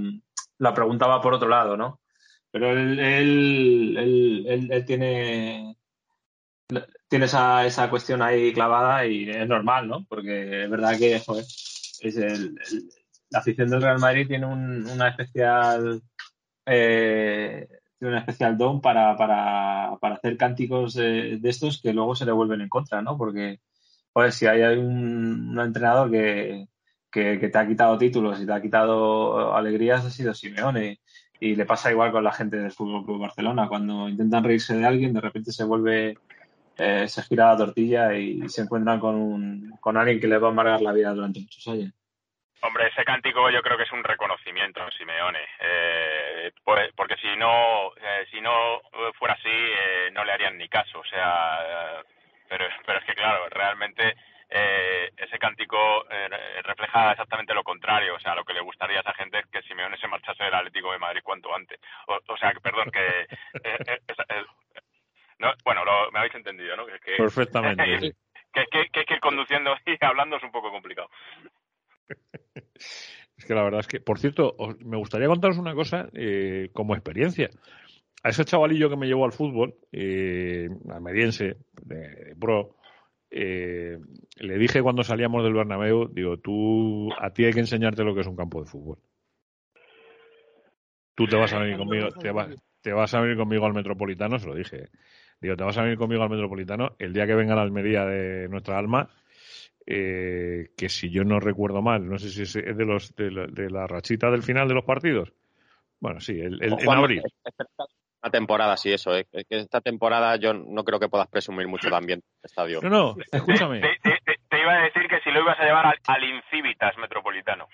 la 0.59 0.75
preguntaba 0.75 1.21
por 1.21 1.35
otro 1.35 1.49
lado, 1.49 1.77
¿no? 1.77 2.01
Pero 2.51 2.71
él, 2.71 2.99
él, 2.99 4.47
él, 4.71 4.85
tiene, 4.87 5.77
tiene 7.09 7.25
esa, 7.27 7.65
esa 7.67 7.89
cuestión 7.91 8.23
ahí 8.23 8.53
clavada 8.53 9.07
y 9.07 9.29
es 9.29 9.47
normal, 9.49 9.89
¿no? 9.89 10.05
Porque 10.09 10.65
es 10.65 10.71
verdad 10.71 10.99
que, 10.99 11.17
es 12.01 12.17
el- 12.17 12.55
la 13.31 13.39
afición 13.41 13.69
del 13.71 13.83
Real 13.83 13.99
Madrid 13.99 14.27
tiene 14.29 14.47
un- 14.47 14.87
una 14.87 15.09
especial 15.09 16.01
eh, 16.67 17.69
tiene 17.99 18.15
un 18.15 18.19
especial 18.19 18.59
don 18.59 18.81
para, 18.81 19.17
para, 19.17 19.97
para 20.01 20.17
hacer 20.17 20.37
cánticos 20.37 20.97
eh, 20.97 21.39
de 21.41 21.49
estos 21.51 21.81
que 21.81 21.93
luego 21.93 22.15
se 22.15 22.27
le 22.27 22.33
vuelven 22.33 22.61
en 22.61 22.69
contra, 22.69 23.03
¿no? 23.03 23.17
Porque, 23.17 23.61
joder, 24.17 24.33
si 24.33 24.47
hay 24.47 24.63
un, 24.79 25.61
entrenador 25.61 26.11
que, 26.11 26.69
que, 27.13 27.37
te 27.37 27.59
ha 27.59 27.67
quitado 27.67 27.99
títulos 27.99 28.41
y 28.41 28.47
te 28.47 28.53
ha 28.55 28.63
quitado 28.63 29.55
alegrías, 29.55 30.07
ha 30.07 30.11
sido 30.11 30.33
Simeone. 30.33 31.01
Y 31.39 31.55
le 31.55 31.67
pasa 31.67 31.91
igual 31.91 32.13
con 32.13 32.25
la 32.25 32.33
gente 32.33 32.57
del 32.57 32.73
Fútbol 32.73 33.05
Club 33.05 33.21
Barcelona. 33.21 33.69
Cuando 33.69 34.09
intentan 34.09 34.43
reírse 34.43 34.75
de 34.75 34.87
alguien, 34.87 35.13
de 35.13 35.21
repente 35.21 35.53
se 35.53 35.65
vuelve, 35.65 36.17
eh, 36.79 37.07
se 37.07 37.23
gira 37.25 37.49
la 37.49 37.59
tortilla 37.59 38.15
y 38.15 38.49
se 38.49 38.63
encuentran 38.63 38.99
con, 38.99 39.17
un, 39.17 39.77
con 39.81 39.99
alguien 39.99 40.19
que 40.19 40.29
les 40.29 40.43
va 40.43 40.47
a 40.47 40.51
amargar 40.51 40.81
la 40.81 40.95
vida 40.95 41.13
durante 41.13 41.41
muchos 41.41 41.69
años. 41.69 41.93
Hombre, 42.63 42.89
ese 42.89 43.05
cántico 43.05 43.51
yo 43.51 43.61
creo 43.61 43.77
que 43.77 43.83
es 43.83 43.93
un 43.93 44.03
reconocimiento 44.03 44.81
Simeone, 44.97 45.45
eh, 45.61 46.53
pues- 46.65 46.91
porque 46.97 47.17
si 47.17 47.37
no, 47.37 47.93
eh, 47.97 48.25
si 48.31 48.41
no 48.41 48.81
fuera 49.19 49.35
así, 49.35 49.53
eh, 49.53 50.11
no 50.15 50.25
le 50.25 50.33
harían 50.33 50.57
ni 50.57 50.71
caso. 50.71 51.01
O 51.01 51.05
sea, 51.05 52.03
pero, 52.49 52.65
pero 52.85 52.99
es 52.99 53.05
que 53.05 53.15
claro, 53.15 53.49
realmente 53.51 54.15
eh, 54.49 55.11
ese 55.17 55.39
cántico 55.39 55.77
eh, 56.11 56.29
refleja 56.63 57.11
exactamente 57.13 57.55
lo 57.55 57.65
contrario. 57.65 58.15
O 58.15 58.21
sea, 58.21 58.35
lo 58.35 58.45
que 58.45 58.55
le 58.55 58.61
gustaría 58.61 58.99
a 58.99 59.01
esa 59.01 59.15
gente 59.15 59.39
es 59.41 59.47
que 59.47 59.63
Simeone 59.63 59.97
se 59.99 60.07
marchase 60.09 60.45
del 60.45 60.55
Atlético 60.55 60.93
de 60.93 60.99
Madrid 60.99 61.21
cuanto 61.25 61.55
antes. 61.55 61.81
O, 62.07 62.19
o 62.27 62.37
sea, 62.37 62.53
que 62.53 62.61
perdón, 62.61 62.91
que 62.91 63.21
eh, 63.65 63.79
eh, 63.89 64.45
no, 65.39 65.53
bueno, 65.65 65.85
lo- 65.85 66.11
me 66.13 66.21
habéis 66.21 66.35
entendido, 66.35 66.77
¿no? 66.77 66.87
Que, 66.87 66.99
que- 67.01 67.17
Perfectamente, 67.17 67.83
que, 68.53 68.65
que, 68.71 68.89
que, 68.91 69.05
que 69.05 69.21
conduciendo 69.21 69.77
y 69.85 69.97
hablando 70.05 70.37
es 70.37 70.43
un 70.43 70.53
poco 70.53 70.71
complicado. 70.71 71.11
Es 73.37 73.45
que 73.45 73.55
la 73.55 73.63
verdad 73.65 73.81
es 73.81 73.87
que, 73.87 74.01
por 74.01 74.19
cierto, 74.19 74.55
os- 74.59 74.79
me 74.81 74.97
gustaría 74.97 75.27
contaros 75.29 75.59
una 75.59 75.75
cosa 75.75 76.09
eh, 76.15 76.71
como 76.73 76.95
experiencia. 76.95 77.51
A 78.27 78.31
ese 78.31 78.45
chavalillo 78.45 78.91
que 78.91 78.97
me 78.97 79.07
llevó 79.07 79.25
al 79.25 79.31
fútbol, 79.31 79.77
eh, 79.93 80.69
almeriense, 80.89 81.59
de, 81.81 81.97
de 82.09 82.35
pro, 82.37 82.75
eh, 83.31 83.99
le 84.41 84.59
dije 84.59 84.83
cuando 84.83 85.05
salíamos 85.05 85.45
del 85.45 85.53
Bernabéu, 85.55 86.09
digo, 86.09 86.37
tú, 86.39 87.09
a 87.21 87.31
ti 87.31 87.45
hay 87.45 87.53
que 87.53 87.61
enseñarte 87.61 88.03
lo 88.03 88.17
que 88.17 88.23
es 88.23 88.27
un 88.27 88.35
campo 88.35 88.61
de 88.61 88.67
fútbol. 88.67 88.99
Tú 91.15 91.27
te 91.29 91.37
vas 91.37 91.53
a 91.53 91.59
venir 91.61 91.77
conmigo, 91.79 92.09
te, 92.21 92.33
va- 92.33 92.47
te 92.83 92.93
vas 92.93 93.15
a 93.15 93.21
venir 93.21 93.37
conmigo 93.37 93.65
al 93.65 93.75
Metropolitano, 93.75 94.41
se 94.41 94.49
lo 94.49 94.57
dije. 94.57 94.89
Digo, 95.41 95.57
te 95.57 95.63
vas 95.63 95.79
a 95.79 95.83
venir 95.83 95.97
conmigo 95.97 96.25
al 96.25 96.31
Metropolitano 96.31 96.97
el 96.99 97.13
día 97.13 97.29
que 97.29 97.35
venga 97.37 97.55
la 97.55 97.63
Almería 97.63 98.05
de 98.07 98.49
nuestra 98.49 98.77
alma, 98.77 99.09
eh, 99.87 100.71
que 100.77 100.89
si 100.89 101.11
yo 101.11 101.23
no 101.23 101.39
recuerdo 101.39 101.81
mal, 101.81 102.09
no 102.09 102.19
sé 102.19 102.29
si 102.31 102.43
es 102.43 102.55
de 102.77 102.85
los 102.85 103.15
de 103.15 103.31
la, 103.31 103.47
de 103.47 103.71
la 103.71 103.87
rachita 103.87 104.33
del 104.33 104.43
final 104.43 104.67
de 104.67 104.75
los 104.75 104.85
partidos. 104.85 105.33
Bueno, 106.01 106.21
sí, 106.21 106.33
el, 106.41 106.61
el- 106.63 106.73
en 106.81 106.91
abril. 106.91 107.23
espera, 107.45 107.87
Una 108.27 108.33
temporada, 108.33 108.77
sí, 108.77 108.93
eso. 108.93 109.15
¿eh? 109.17 109.25
Es 109.31 109.45
que 109.49 109.59
esta 109.61 109.81
temporada 109.81 110.35
yo 110.35 110.53
no 110.53 110.83
creo 110.83 110.99
que 110.99 111.09
puedas 111.09 111.29
presumir 111.29 111.69
mucho 111.69 111.89
también 111.89 112.23
estadio. 112.43 112.81
No, 112.83 112.89
no, 112.89 113.17
escúchame. 113.31 113.81
Te, 113.81 113.89
te- 114.03 114.19
te- 114.25 114.41
te 114.49 114.61
iba 114.61 114.73
a 114.73 114.83
decir 114.83 115.03
que 115.09 115.21
si 115.23 115.31
lo 115.31 115.43
ibas 115.43 115.57
a 115.61 115.65
llevar 115.65 115.87
al, 115.87 115.95
al 116.09 116.25
Incivitas 116.25 116.99
Metropolitano. 116.99 117.69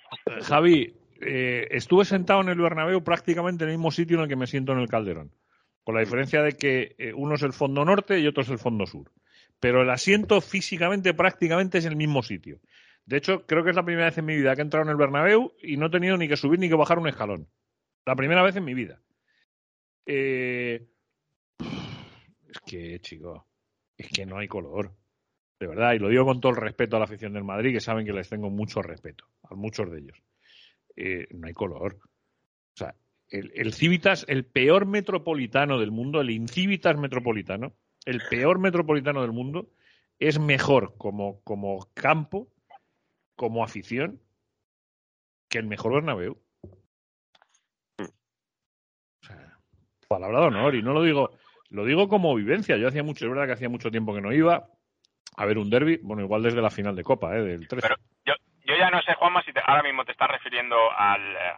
Javi, 0.47 0.95
eh, 1.23 1.69
estuve 1.71 2.05
sentado 2.05 2.43
en 2.43 2.51
el 2.51 2.59
Bernabéu 2.59 3.03
prácticamente 3.03 3.65
en 3.65 3.71
el 3.71 3.77
mismo 3.79 3.91
sitio 3.91 4.19
en 4.19 4.25
el 4.25 4.29
que 4.29 4.37
me 4.37 4.47
siento 4.47 4.73
en 4.73 4.81
el 4.81 4.89
Calderón. 4.89 5.31
Con 5.85 5.95
la 5.95 6.03
diferencia 6.03 6.43
de 6.43 6.53
que 6.53 6.95
eh, 6.99 7.15
uno 7.15 7.37
es 7.37 7.43
el 7.43 7.55
fondo 7.55 7.83
norte 7.87 8.19
y 8.21 8.27
otro 8.27 8.43
es 8.43 8.51
el 8.51 8.59
fondo 8.59 8.85
sur. 8.87 9.11
Pero 9.59 9.81
el 9.81 9.89
asiento 9.89 10.43
físicamente 10.43 11.15
prácticamente 11.15 11.79
es 11.79 11.87
el 11.87 11.97
mismo 11.97 12.23
sitio. 12.23 12.59
De 13.07 13.17
hecho, 13.17 13.47
creo 13.47 13.65
que 13.65 13.71
es 13.71 13.77
la 13.77 13.85
primera 13.85 14.05
vez 14.07 14.19
en 14.19 14.27
mi 14.27 14.37
vida 14.37 14.55
que 14.55 14.61
he 14.61 14.65
entrado 14.65 14.85
en 14.85 14.91
el 14.91 14.97
Bernabéu 14.97 15.55
y 15.63 15.79
no 15.79 15.87
he 15.87 15.91
tenido 15.91 16.19
ni 16.19 16.29
que 16.29 16.37
subir 16.37 16.59
ni 16.61 16.69
que 16.69 16.75
bajar 16.75 16.99
un 16.99 17.09
escalón. 17.09 17.49
La 18.05 18.15
primera 18.17 18.43
vez 18.43 18.55
en 18.57 18.65
mi 18.65 18.75
vida. 18.75 19.01
Eh, 20.07 20.87
es 22.49 22.61
que, 22.67 23.01
chico, 23.01 23.47
es 23.97 24.09
que 24.09 24.27
no 24.27 24.39
hay 24.39 24.49
color. 24.49 24.93
De 25.59 25.67
verdad, 25.67 25.93
y 25.93 25.99
lo 25.99 26.09
digo 26.09 26.25
con 26.25 26.41
todo 26.41 26.51
el 26.51 26.61
respeto 26.61 26.97
a 26.97 26.99
la 26.99 27.05
afición 27.05 27.33
del 27.33 27.45
Madrid, 27.45 27.73
que 27.73 27.81
saben 27.81 28.05
que 28.05 28.13
les 28.13 28.29
tengo 28.29 28.51
mucho 28.51 28.83
respeto, 28.83 29.27
a 29.45 29.55
muchos 29.55 29.91
de 29.91 29.99
ellos. 29.99 30.19
Eh, 30.97 31.29
no 31.31 31.47
hay 31.47 31.53
color. 31.53 31.99
O 32.03 32.77
sea, 32.77 32.95
el, 33.29 33.53
el 33.55 33.73
Civitas, 33.73 34.25
el 34.29 34.45
peor 34.45 34.87
metropolitano 34.87 35.79
del 35.79 35.93
mundo, 35.93 36.21
el 36.21 36.31
Incivitas 36.31 36.99
metropolitano, 36.99 37.75
el 38.05 38.21
peor 38.29 38.59
metropolitano 38.59 39.23
del 39.23 39.33
mundo, 39.33 39.71
es 40.19 40.39
mejor 40.39 40.97
como, 40.99 41.41
como 41.43 41.89
campo, 41.95 42.49
como 43.37 43.65
afición, 43.65 44.21
que 45.49 45.59
el 45.59 45.67
mejor 45.67 45.95
Bernabéu. 45.95 46.39
O 47.99 49.27
sea, 49.27 49.59
palabra 50.15 50.41
de 50.41 50.47
honor, 50.47 50.75
y 50.75 50.83
no 50.83 50.93
lo 50.93 51.03
digo, 51.03 51.31
lo 51.71 51.85
digo 51.85 52.09
como 52.09 52.35
vivencia. 52.35 52.77
Yo 52.77 52.89
hacía 52.89 53.03
mucho, 53.03 53.25
es 53.25 53.31
verdad 53.31 53.47
que 53.47 53.53
hacía 53.53 53.69
mucho 53.69 53.91
tiempo 53.91 54.15
que 54.15 54.21
no 54.21 54.33
iba 54.33 54.67
a 55.37 55.47
ver 55.47 55.59
un 55.59 55.71
derby, 55.71 55.99
bueno, 56.03 56.23
igual 56.23 56.43
desde 56.43 56.61
la 56.63 56.71
final 56.71 56.95
de 56.95 57.03
Copa, 57.05 57.35
¿eh? 57.37 57.43
del 57.43 57.67
13. 57.69 57.89
Yo, 58.27 58.35
yo 58.67 58.75
ya 58.77 58.91
no 58.91 59.01
sé, 59.03 59.15
Juanma, 59.15 59.43
si 59.45 59.53
te- 59.53 59.63
ahora 59.67 59.83
mismo 59.83 60.05
te 60.05 60.13
estás 60.13 60.29
refiriendo 60.31 60.77
al, 60.97 61.21
eh, 61.23 61.53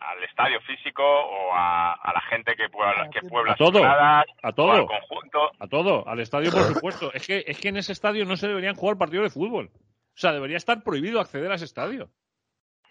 al 0.00 0.24
estadio 0.24 0.60
físico 0.62 1.02
o 1.04 1.54
a, 1.54 1.92
a 1.92 2.12
la 2.12 2.20
gente 2.22 2.54
que 2.56 2.68
puebla, 2.68 3.08
que 3.10 3.20
puebla 3.28 3.52
A 3.52 3.56
todo, 3.56 3.84
a 3.84 4.24
o 4.42 4.46
al 4.46 4.54
todo, 4.54 4.86
conjunto. 4.86 5.50
a 5.60 5.66
todo, 5.68 6.08
al 6.08 6.18
estadio 6.20 6.50
por 6.50 6.62
supuesto. 6.74 7.12
Es 7.14 7.24
que, 7.26 7.44
es 7.46 7.58
que 7.60 7.68
en 7.68 7.76
ese 7.76 7.92
estadio 7.92 8.24
no 8.24 8.36
se 8.36 8.48
deberían 8.48 8.74
jugar 8.74 8.98
partidos 8.98 9.24
de 9.26 9.30
fútbol. 9.30 9.70
O 9.74 10.18
sea, 10.18 10.32
debería 10.32 10.56
estar 10.56 10.82
prohibido 10.82 11.20
acceder 11.20 11.52
a 11.52 11.54
ese 11.54 11.64
estadio. 11.64 12.10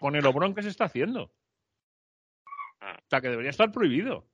Con 0.00 0.16
el 0.16 0.26
obrón 0.26 0.54
que 0.54 0.62
se 0.62 0.68
está 0.70 0.84
haciendo. 0.86 1.30
O 2.80 3.08
sea, 3.08 3.20
que 3.20 3.28
debería 3.28 3.50
estar 3.50 3.70
prohibido. 3.70 4.24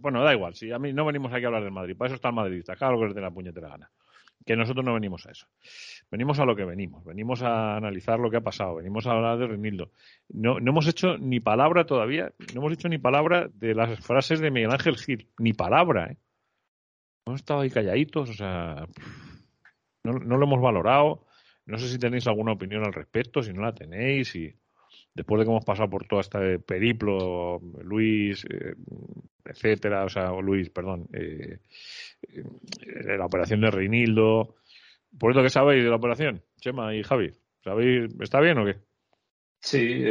Bueno, 0.00 0.24
da 0.24 0.34
igual, 0.34 0.54
si 0.54 0.72
a 0.72 0.78
mí 0.78 0.92
no 0.92 1.04
venimos 1.04 1.32
aquí 1.32 1.44
a 1.44 1.48
hablar 1.48 1.62
del 1.62 1.72
Madrid, 1.72 1.96
para 1.96 2.08
eso 2.08 2.16
está 2.16 2.28
el 2.28 2.34
madridista, 2.34 2.76
claro 2.76 2.98
que 2.98 3.06
les 3.06 3.14
dé 3.14 3.20
la 3.20 3.30
puñetera 3.30 3.68
gana. 3.68 3.90
Que 4.44 4.56
nosotros 4.56 4.84
no 4.84 4.94
venimos 4.94 5.26
a 5.26 5.30
eso. 5.30 5.46
Venimos 6.10 6.38
a 6.38 6.44
lo 6.44 6.56
que 6.56 6.64
venimos, 6.64 7.04
venimos 7.04 7.42
a 7.42 7.76
analizar 7.76 8.18
lo 8.18 8.30
que 8.30 8.38
ha 8.38 8.40
pasado, 8.40 8.76
venimos 8.76 9.06
a 9.06 9.12
hablar 9.12 9.38
de 9.38 9.46
Renildo. 9.46 9.90
No, 10.28 10.58
no 10.58 10.70
hemos 10.70 10.86
hecho 10.88 11.18
ni 11.18 11.38
palabra 11.40 11.84
todavía, 11.84 12.32
no 12.54 12.60
hemos 12.60 12.72
hecho 12.72 12.88
ni 12.88 12.98
palabra 12.98 13.48
de 13.52 13.74
las 13.74 14.00
frases 14.00 14.40
de 14.40 14.50
Miguel 14.50 14.72
Ángel 14.72 14.96
Gil, 14.96 15.28
ni 15.38 15.52
palabra, 15.52 16.12
¿eh? 16.12 16.16
Hemos 17.26 17.40
estado 17.40 17.60
ahí 17.60 17.70
calladitos, 17.70 18.30
o 18.30 18.32
sea, 18.32 18.86
no, 20.02 20.12
no 20.14 20.36
lo 20.38 20.46
hemos 20.46 20.62
valorado. 20.62 21.26
No 21.66 21.76
sé 21.76 21.88
si 21.88 21.98
tenéis 21.98 22.26
alguna 22.26 22.52
opinión 22.52 22.86
al 22.86 22.94
respecto, 22.94 23.42
si 23.42 23.52
no 23.52 23.60
la 23.60 23.74
tenéis, 23.74 24.34
y 24.34 24.56
después 25.18 25.40
de 25.40 25.44
que 25.44 25.50
hemos 25.50 25.64
pasado 25.64 25.90
por 25.90 26.06
todo 26.06 26.20
este 26.20 26.60
periplo, 26.60 27.60
Luis, 27.82 28.44
eh, 28.48 28.74
etcétera, 29.44 30.04
o 30.04 30.08
sea, 30.08 30.30
Luis, 30.40 30.70
perdón, 30.70 31.08
eh, 31.12 31.58
eh, 32.22 33.16
la 33.18 33.26
operación 33.26 33.60
de 33.60 33.70
Reinildo. 33.72 34.54
¿Por 35.18 35.32
eso 35.32 35.42
qué 35.42 35.50
sabéis 35.50 35.82
de 35.82 35.90
la 35.90 35.96
operación, 35.96 36.40
Chema 36.60 36.94
y 36.94 37.02
Javi? 37.02 37.32
¿Sabéis, 37.64 38.14
¿Está 38.20 38.40
bien 38.40 38.58
o 38.58 38.64
qué? 38.64 38.76
Sí, 39.60 40.04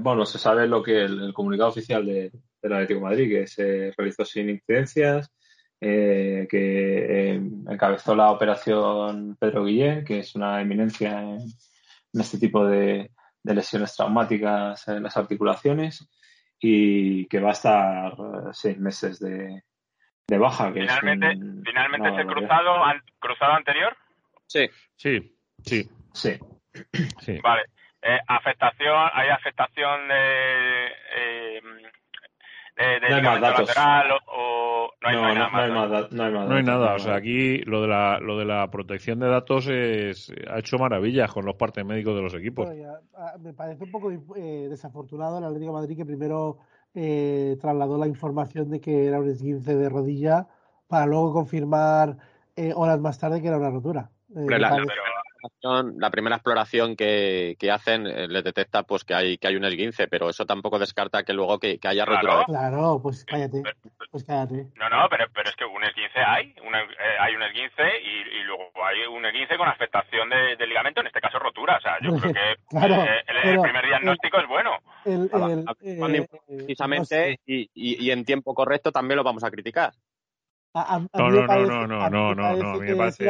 bueno, 0.00 0.26
se 0.26 0.38
sabe 0.38 0.66
lo 0.66 0.82
que 0.82 1.04
el, 1.04 1.32
comunicado 1.32 1.70
oficial 1.70 2.04
de, 2.04 2.32
del 2.60 2.72
Atlético 2.72 2.98
de 2.98 3.04
Madrid, 3.04 3.28
que 3.28 3.46
se 3.46 3.92
realizó 3.96 4.24
sin 4.24 4.50
incidencias, 4.50 5.30
que 5.78 7.40
encabezó 7.68 8.16
la 8.16 8.32
operación 8.32 9.36
Pedro 9.38 9.64
Guillén, 9.64 10.04
que 10.04 10.18
es 10.18 10.34
una 10.34 10.60
eminencia 10.60 11.20
en, 11.20 11.38
en 12.14 12.20
este 12.20 12.38
tipo 12.38 12.66
de, 12.66 13.12
de 13.48 13.54
lesiones 13.54 13.96
traumáticas 13.96 14.86
en 14.88 15.02
las 15.02 15.16
articulaciones, 15.16 16.06
y 16.60 17.26
que 17.28 17.40
va 17.40 17.48
a 17.50 17.52
estar 17.52 18.12
eh, 18.12 18.50
seis 18.52 18.78
meses 18.78 19.18
de, 19.20 19.62
de 20.26 20.38
baja. 20.38 20.72
Que 20.72 20.80
es 20.84 20.86
Finalmente, 20.98 21.28
un- 21.36 21.62
finalmente 21.64 22.08
ese 22.10 22.26
cruzado, 22.26 22.84
an- 22.84 23.02
cruzado 23.18 23.52
anterior. 23.54 23.96
Sí. 24.46 24.68
Sí, 24.96 25.34
sí. 25.64 25.88
Sí. 26.12 26.38
Sí. 27.20 27.40
Vale. 27.42 27.62
Eh, 28.02 28.20
afectación, 28.28 29.08
hay 29.12 29.28
afectación 29.30 30.08
de, 30.08 30.86
eh, 31.16 31.60
de, 32.76 33.00
de 33.00 33.08
No 33.10 33.16
hay 33.16 33.22
más 33.22 33.40
datos. 33.40 33.68
lateral 33.68 34.12
o, 34.12 34.18
o- 34.26 34.77
no 35.14 35.24
hay, 35.26 35.34
no 35.36 35.44
hay 35.44 35.50
nada 35.50 35.50
no 35.50 35.62
hay 35.62 35.70
más. 35.72 35.90
da- 35.90 36.08
no 36.10 36.22
hay 36.24 36.32
más 36.32 36.48
No 36.48 36.54
hay 36.56 36.62
datos, 36.64 36.80
nada, 36.80 36.94
o 36.94 36.98
sea, 36.98 37.14
aquí 37.16 37.58
lo 37.58 37.82
de 37.82 37.88
la, 37.88 38.18
lo 38.20 38.38
de 38.38 38.44
la 38.44 38.70
protección 38.70 39.18
de 39.20 39.28
datos 39.28 39.66
es, 39.68 40.32
ha 40.50 40.58
hecho 40.58 40.78
maravillas 40.78 41.32
con 41.32 41.44
los 41.44 41.56
partes 41.56 41.84
médicos 41.84 42.14
de 42.16 42.22
los 42.22 42.34
equipos. 42.34 42.66
Bueno, 42.66 42.80
ya, 42.82 43.00
ah, 43.16 43.34
me 43.40 43.52
parece 43.52 43.84
un 43.84 43.90
poco 43.90 44.10
eh, 44.10 44.66
desafortunado 44.68 45.38
el 45.38 45.44
Atlético 45.44 45.72
de 45.72 45.80
Madrid 45.80 45.96
que 45.96 46.06
primero 46.06 46.58
eh, 46.94 47.56
trasladó 47.60 47.98
la 47.98 48.06
información 48.06 48.70
de 48.70 48.80
que 48.80 49.06
era 49.06 49.20
un 49.20 49.28
esguince 49.28 49.76
de 49.76 49.88
rodilla 49.88 50.46
para 50.88 51.06
luego 51.06 51.32
confirmar 51.32 52.16
eh, 52.56 52.72
horas 52.74 52.98
más 53.00 53.18
tarde 53.18 53.40
que 53.42 53.48
era 53.48 53.58
una 53.58 53.70
rotura. 53.70 54.10
Eh, 54.34 54.58
la, 54.58 54.70
parece- 54.70 54.92
exploración- 55.42 55.94
la 55.98 56.10
primera 56.10 56.36
exploración 56.36 56.96
que, 56.96 57.56
que 57.58 57.70
hacen 57.70 58.06
eh, 58.06 58.28
les 58.28 58.44
detecta 58.44 58.82
pues 58.82 59.04
que 59.04 59.14
hay 59.14 59.38
que 59.38 59.48
hay 59.48 59.56
un 59.56 59.64
esguince, 59.64 60.08
pero 60.08 60.28
eso 60.28 60.44
tampoco 60.46 60.78
descarta 60.78 61.22
que 61.22 61.32
luego 61.32 61.58
que, 61.58 61.78
que 61.78 61.88
haya 61.88 62.04
rotura 62.04 62.38
de 62.38 62.44
Claro, 62.46 63.00
pues 63.02 63.24
cállate. 63.24 63.62
Pues 64.10 64.24
cállate. 64.24 64.66
No, 64.76 64.88
no, 64.88 65.06
pero, 65.10 65.26
pero 65.34 65.48
es 65.50 65.56
que 65.56 65.64
un 65.64 65.84
esguince 65.84 66.18
hay, 66.26 66.54
una- 66.66 66.82
eh, 66.82 67.16
hay 67.20 67.34
un 67.34 67.42
esguince 67.42 67.82
y, 68.02 68.38
y 68.38 68.42
luego 68.44 68.64
hay 68.84 69.06
un 69.06 69.24
esguince 69.26 69.56
con 69.56 69.68
afectación 69.68 70.28
de, 70.30 70.56
de 70.56 70.66
ligamento, 70.66 71.00
en 71.00 71.06
este 71.08 71.20
caso 71.20 71.38
rotura. 71.38 71.76
O 71.76 71.80
sea, 71.80 71.96
yo 72.02 72.16
creo 72.16 72.32
que 72.32 72.40
Claro, 72.70 72.94
eh, 73.04 73.22
el, 73.26 73.48
el 73.50 73.60
primer 73.60 73.86
diagnóstico 73.86 74.38
es 74.38 74.48
bueno. 74.48 74.70
El, 75.04 75.24
eh, 75.26 75.64
no 75.64 75.74
precisamente 76.46 77.04
sé. 77.06 77.40
y, 77.46 77.70
y- 77.74 78.04
y 78.06 78.10
en 78.10 78.24
tiempo 78.24 78.54
correcto 78.54 78.92
también 78.92 79.16
lo 79.16 79.24
vamos 79.24 79.44
a 79.44 79.50
criticar. 79.50 79.92
A, 80.74 80.82
a- 80.82 80.96
a 80.96 80.98
No, 81.18 81.30
no, 81.30 81.46
no, 81.46 81.66
no, 81.66 81.86
no, 81.86 81.86
no, 81.86 82.34
no, 82.34 82.52
no, 82.56 82.72
mí 82.80 82.90
me 82.90 82.96
parece- 82.96 83.24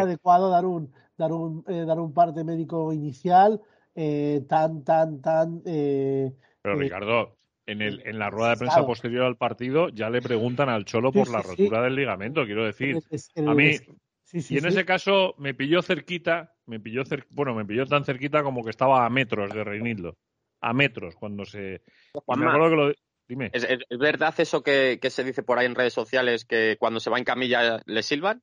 dar 0.51 0.65
un 0.65 0.93
dar 1.19 1.33
un 1.33 1.64
eh, 1.69 1.85
dar 1.85 1.99
un 2.01 2.14
parte 2.14 2.45
médico 2.45 2.93
inicial 2.93 3.61
eh, 3.95 4.43
tan 4.49 4.85
tan 4.85 5.21
tan 5.21 5.61
eh, 5.66 6.33
Pero 6.62 6.77
eh, 6.77 6.79
Ricardo, 6.79 7.37
en, 7.66 7.83
el, 7.83 8.01
en 8.07 8.19
la 8.19 8.31
rueda 8.31 8.51
de 8.51 8.57
prensa 8.59 8.77
Claro. 8.77 8.89
posterior 8.89 9.25
al 9.25 9.37
partido 9.37 9.89
ya 9.91 10.09
le 10.09 10.23
preguntan 10.23 10.69
al 10.69 10.85
Cholo 10.85 11.12
Sí, 11.12 11.19
por 11.19 11.27
sí, 11.27 11.33
la 11.33 11.43
sí. 11.43 11.49
rotura 11.49 11.83
del 11.83 11.97
ligamento, 11.97 12.45
quiero 12.47 12.64
decir. 12.64 13.03
es- 13.11 13.31
el- 13.35 13.49
A 13.49 13.55
mí, 13.55 13.66
es- 13.66 13.83
sí, 14.23 14.41
sí, 14.41 14.55
y 14.55 14.59
en 14.59 14.62
sí. 14.64 14.69
ese 14.69 14.85
caso 14.87 15.35
me 15.39 15.53
pilló 15.55 15.83
cerquita, 15.83 16.55
me 16.66 16.81
pilló 16.81 17.03
cer- 17.05 17.27
bueno, 17.31 17.55
me 17.55 17.64
pilló 17.66 17.85
tan 17.87 18.05
cerquita 18.05 18.43
como 18.43 18.64
que 18.64 18.71
estaba 18.71 19.05
a 19.05 19.11
metros 19.11 19.53
de 19.53 19.64
Reinildo. 19.64 20.16
A 20.61 20.73
metros 20.73 21.14
cuando 21.16 21.45
se... 21.45 21.83
me 22.14 22.21
Juanma, 22.25 22.55
acuerdo 22.55 22.71
que 22.71 22.77
lo... 22.77 22.95
Dime. 23.29 23.51
¿Es, 23.53 23.64
es- 23.64 23.81
es 23.89 23.99
verdad 23.99 24.35
eso 24.39 24.62
que, 24.62 24.99
que 25.03 25.11
se 25.11 25.23
dice 25.25 25.43
por 25.43 25.59
ahí 25.59 25.66
en 25.66 25.75
redes 25.75 25.93
sociales 25.93 26.45
que 26.45 26.77
cuando 26.79 27.01
se 27.01 27.11
va 27.11 27.19
en 27.19 27.25
camilla 27.25 27.83
le 27.85 28.03
silban? 28.03 28.43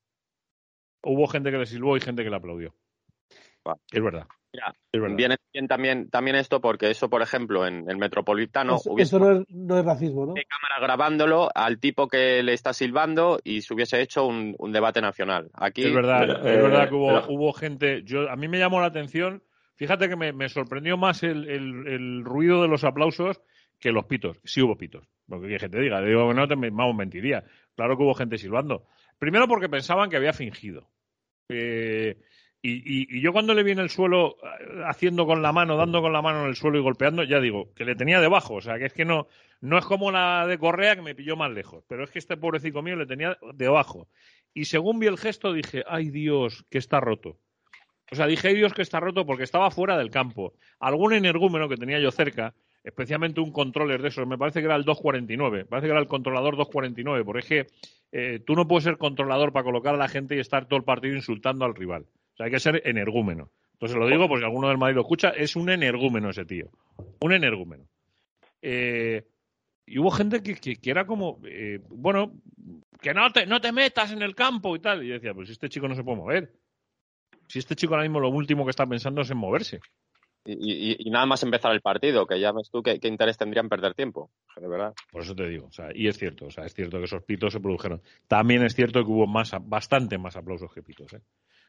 Hubo 1.05 1.27
gente 1.27 1.51
que 1.51 1.57
le 1.57 1.65
silbó 1.65 1.95
y 1.97 2.01
gente 2.01 2.23
que 2.23 2.29
le 2.29 2.35
aplaudió. 2.35 2.73
Es 3.91 4.03
verdad. 4.03 4.27
Mira, 4.53 4.73
Es 4.91 5.01
verdad. 5.01 5.17
viene 5.17 5.37
bien 5.53 5.67
también, 5.67 6.09
también 6.09 6.35
esto 6.37 6.61
porque 6.61 6.89
eso, 6.89 7.09
por 7.09 7.21
ejemplo, 7.21 7.67
en 7.67 7.89
el 7.89 7.97
Metropolitano 7.97 8.75
eso, 8.77 8.93
hubiese 8.93 9.15
eso 9.17 9.25
no, 9.25 9.31
es, 9.41 9.45
no 9.49 9.79
es 9.79 9.85
racismo, 9.85 10.25
¿no? 10.25 10.33
cámara 10.33 10.79
grabándolo 10.79 11.49
al 11.53 11.79
tipo 11.79 12.07
que 12.07 12.41
le 12.41 12.53
está 12.53 12.71
silbando 12.71 13.39
y 13.43 13.61
se 13.61 13.73
hubiese 13.73 13.99
hecho 14.01 14.25
un, 14.25 14.55
un 14.57 14.71
debate 14.71 15.01
nacional. 15.01 15.49
Aquí 15.53 15.83
Es 15.83 15.93
verdad, 15.93 16.19
Pero, 16.21 16.33
es 16.39 16.45
eh, 16.45 16.61
verdad 16.61 16.89
que 16.89 16.95
hubo, 16.95 17.07
pero- 17.07 17.25
hubo 17.33 17.53
gente. 17.53 18.03
Yo, 18.03 18.29
a 18.29 18.35
mí 18.37 18.47
me 18.47 18.59
llamó 18.59 18.79
la 18.79 18.87
atención. 18.87 19.43
Fíjate 19.75 20.07
que 20.07 20.15
me, 20.15 20.31
me 20.31 20.47
sorprendió 20.47 20.95
más 20.95 21.23
el, 21.23 21.49
el- 21.49 21.87
el 21.87 22.23
ruido 22.23 22.61
de 22.61 22.69
los 22.69 22.83
aplausos 22.85 23.41
que 23.79 23.91
los 23.91 24.05
pitos. 24.05 24.39
Sí 24.45 24.61
hubo 24.61 24.77
pitos. 24.77 25.05
Porque 25.27 25.49
que 25.49 25.59
gente 25.59 25.79
diga, 25.81 26.01
digo, 26.01 26.33
no 26.33 26.47
te 26.47 26.55
vamos, 26.55 26.95
mentiría. 26.95 27.43
Claro 27.75 27.97
que 27.97 28.03
hubo 28.03 28.13
gente 28.13 28.37
silbando. 28.37 28.85
Primero 29.19 29.47
porque 29.49 29.67
pensaban 29.67 30.09
que 30.09 30.15
había 30.15 30.31
fingido. 30.33 30.87
Eh, 31.49 32.17
y, 32.61 33.17
y- 33.17 33.21
yo 33.21 33.31
cuando 33.31 33.53
le 33.53 33.63
vi 33.63 33.71
en 33.71 33.79
el 33.79 33.89
suelo 33.89 34.37
eh, 34.43 34.81
haciendo 34.87 35.25
con 35.25 35.41
la 35.41 35.51
mano, 35.51 35.77
dando 35.77 36.01
con 36.01 36.13
la 36.13 36.21
mano 36.21 36.41
en 36.43 36.49
el 36.49 36.55
suelo 36.55 36.77
y 36.79 36.81
golpeando, 36.81 37.23
ya 37.23 37.39
digo, 37.39 37.73
que 37.75 37.85
le 37.85 37.95
tenía 37.95 38.19
debajo. 38.19 38.55
O 38.55 38.61
sea, 38.61 38.77
que 38.79 38.85
es 38.85 38.93
que 38.93 39.05
no, 39.05 39.27
no 39.61 39.77
es 39.77 39.85
como 39.85 40.11
la 40.11 40.47
de 40.47 40.57
Correa 40.57 40.95
que 40.95 41.01
me 41.03 41.15
pilló 41.15 41.35
más 41.35 41.51
lejos. 41.51 41.83
Pero 41.87 42.03
es 42.03 42.09
que 42.11 42.19
este 42.19 42.37
pobrecito 42.37 42.81
mío 42.81 42.95
le 42.95 43.05
tenía 43.05 43.37
debajo. 43.53 44.07
Y 44.53 44.65
según 44.65 44.99
vi 44.99 45.07
el 45.07 45.17
gesto 45.17 45.53
dije, 45.53 45.83
ay 45.87 46.09
Dios, 46.09 46.65
que 46.69 46.77
está 46.79 46.99
roto. 46.99 47.39
O 48.11 48.15
sea, 48.15 48.27
dije, 48.27 48.47
ay 48.49 48.55
Dios, 48.55 48.73
que 48.73 48.81
está 48.83 48.99
roto 48.99 49.25
porque 49.25 49.43
estaba 49.43 49.69
fuera 49.71 49.97
del 49.97 50.09
campo. 50.11 50.53
Algún 50.79 51.13
energúmeno 51.13 51.67
que 51.69 51.77
tenía 51.77 51.99
yo 51.99 52.11
cerca 52.11 52.53
especialmente 52.85 53.41
un 53.41 53.51
controller 53.51 54.01
de 54.01 54.09
esos, 54.09 54.27
me 54.27 54.37
parece 54.37 54.59
que 54.59 54.67
era 54.67 54.75
el 54.75 54.83
249, 54.85 55.57
me 55.57 55.65
parece 55.65 55.87
que 55.87 55.91
era 55.91 55.99
el 55.99 56.07
controlador 56.07 56.55
249, 56.55 57.25
porque 57.25 57.39
es 57.39 57.45
que 57.45 57.67
eh, 58.11 58.39
tú 58.45 58.55
no 58.55 58.67
puedes 58.67 58.83
ser 58.83 58.97
controlador 58.97 59.51
para 59.51 59.63
colocar 59.63 59.95
a 59.95 59.97
la 59.97 60.07
gente 60.07 60.35
y 60.35 60.39
estar 60.39 60.67
todo 60.67 60.77
el 60.77 60.85
partido 60.85 61.15
insultando 61.15 61.65
al 61.65 61.73
rival. 61.73 62.03
O 62.03 62.37
sea, 62.37 62.45
hay 62.45 62.51
que 62.51 62.59
ser 62.59 62.83
energúmeno. 62.85 63.49
Entonces 63.73 63.97
lo 63.97 64.07
digo 64.07 64.27
porque 64.27 64.45
alguno 64.45 64.69
del 64.69 64.77
Madrid 64.77 64.95
lo 64.95 65.01
escucha, 65.01 65.29
es 65.29 65.55
un 65.55 65.69
energúmeno 65.69 66.29
ese 66.29 66.45
tío. 66.45 66.69
Un 67.19 67.33
energúmeno. 67.33 67.85
Eh, 68.61 69.25
y 69.87 69.97
hubo 69.97 70.11
gente 70.11 70.43
que, 70.43 70.55
que, 70.55 70.89
era 70.89 71.05
como, 71.05 71.39
eh, 71.43 71.79
bueno, 71.89 72.33
que 73.01 73.13
no 73.13 73.31
te, 73.31 73.47
no 73.47 73.59
te 73.61 73.71
metas 73.71 74.11
en 74.11 74.21
el 74.21 74.35
campo 74.35 74.75
y 74.75 74.79
tal. 74.79 75.03
Y 75.03 75.07
yo 75.07 75.13
decía, 75.15 75.33
pues 75.33 75.49
este 75.49 75.69
chico 75.69 75.87
no 75.87 75.95
se 75.95 76.03
puede 76.03 76.17
mover. 76.17 76.53
Si 77.47 77.59
este 77.59 77.75
chico 77.75 77.93
ahora 77.93 78.03
mismo 78.03 78.19
lo 78.19 78.29
último 78.29 78.63
que 78.63 78.71
está 78.71 78.85
pensando 78.85 79.21
es 79.21 79.29
en 79.31 79.37
moverse. 79.37 79.79
Y, 80.47 81.09
nada 81.09 81.25
más 81.25 81.41
empezar 81.41 81.71
el 81.71 81.81
partido, 81.81 82.27
que 82.27 82.39
ya 82.39 82.51
ves 82.51 82.69
tú 82.69 82.83
qué, 82.83 82.99
interés 83.01 83.35
tendrían 83.37 83.67
perder 83.67 83.95
tiempo, 83.95 84.29
de 84.55 84.67
verdad. 84.67 84.93
Por 85.11 85.23
eso 85.23 85.33
te 85.33 85.47
digo, 85.47 85.67
o 85.67 85.71
sea, 85.71 85.89
y 85.93 86.07
es 86.07 86.17
cierto, 86.19 86.45
o 86.45 86.51
sea, 86.51 86.65
es 86.65 86.73
cierto 86.73 86.99
que 86.99 87.05
esos 87.05 87.23
pitos 87.23 87.51
se 87.51 87.59
produjeron. 87.59 88.01
También 88.27 88.63
es 88.63 88.75
cierto 88.75 89.03
que 89.03 89.11
hubo 89.11 89.25
más, 89.25 89.51
bastante 89.61 90.19
más 90.19 90.35
aplausos 90.35 90.71
que 90.71 90.83
pitos, 90.83 91.13
¿eh? 91.13 91.21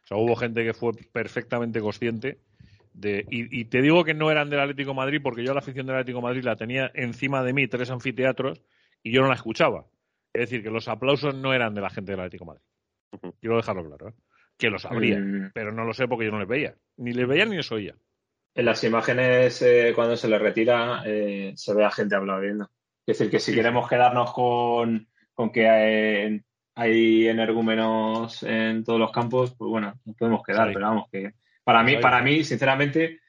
O 0.05 0.07
sea, 0.07 0.19
hubo 0.19 0.37
gente 0.37 0.63
que 0.63 0.75
fue 0.75 0.93
perfectamente 1.11 1.81
consciente 1.81 2.39
de, 2.93 3.27
y, 3.29 3.65
te 3.65 3.83
digo 3.83 4.05
que 4.05 4.15
no 4.15 4.31
eran 4.31 4.49
del 4.49 4.61
Atlético 4.61 4.91
de 4.91 4.97
Madrid 4.97 5.21
porque 5.23 5.45
yo 5.45 5.53
la 5.53 5.59
afición 5.59 5.87
del 5.87 5.97
Atlético 5.97 6.19
de 6.19 6.25
Madrid 6.25 6.45
la 6.45 6.57
tenía 6.57 6.91
encima 6.95 7.43
de 7.43 7.53
mí 7.53 7.67
tres 7.67 7.91
anfiteatros 7.91 8.63
y 9.03 9.13
yo 9.13 9.23
no 9.23 9.29
la 9.29 9.35
escuchaba. 9.35 9.87
Es 10.33 10.43
decir, 10.43 10.63
que 10.63 10.71
los 10.71 10.87
aplausos 10.89 11.35
no 11.35 11.53
eran 11.53 11.75
de 11.75 11.81
la 11.81 11.91
gente 11.91 12.13
del 12.13 12.21
Atlético 12.21 12.45
de 12.45 12.49
Madrid. 12.49 13.35
Quiero 13.41 13.57
dejarlo 13.57 13.85
claro, 13.85 14.09
¿eh? 14.09 14.15
Que 14.59 14.71
los 14.71 14.83
sabría, 14.83 15.19
mm. 15.19 15.51
pero 15.53 15.73
no 15.73 15.85
lo 15.85 15.93
sé 15.93 16.07
porque 16.07 16.27
yo 16.27 16.31
no 16.31 16.39
les 16.39 16.49
veía. 16.49 16.75
Ni 16.99 17.13
les 17.13 17.27
veía 17.27 17.45
ni 17.45 17.57
les 17.57 17.71
oía. 17.73 17.95
En 18.57 18.65
las 18.65 18.83
imágenes, 18.85 19.61
eh, 19.61 19.93
cuando 19.95 20.17
se 20.17 20.29
le 20.29 20.39
retira, 20.39 21.03
eh, 21.05 21.53
se 21.55 21.75
ve 21.75 21.85
a 21.85 21.91
gente 21.91 22.17
aplaudiendo. 22.17 22.71
Es 23.07 23.19
decir, 23.19 23.31
que 23.31 23.39
si 23.39 23.55
queremos 23.55 23.87
quedarnos 23.87 24.33
con, 24.33 25.07
con 25.35 25.53
que 25.53 25.69
hay, 25.69 26.41
hay, 26.75 27.29
energúmenos 27.29 28.43
en 28.45 28.83
todos 28.83 28.99
los 28.99 29.13
campos, 29.13 29.55
pues 29.59 29.69
bueno, 29.69 30.01
nos 30.07 30.17
podemos 30.17 30.43
quedar, 30.43 30.73
pero 30.73 30.87
vamos, 30.87 31.11
que 31.13 31.35
para 31.65 31.83
mí, 31.83 31.99
para 31.99 32.23
mí, 32.23 32.45
sinceramente, 32.45 33.21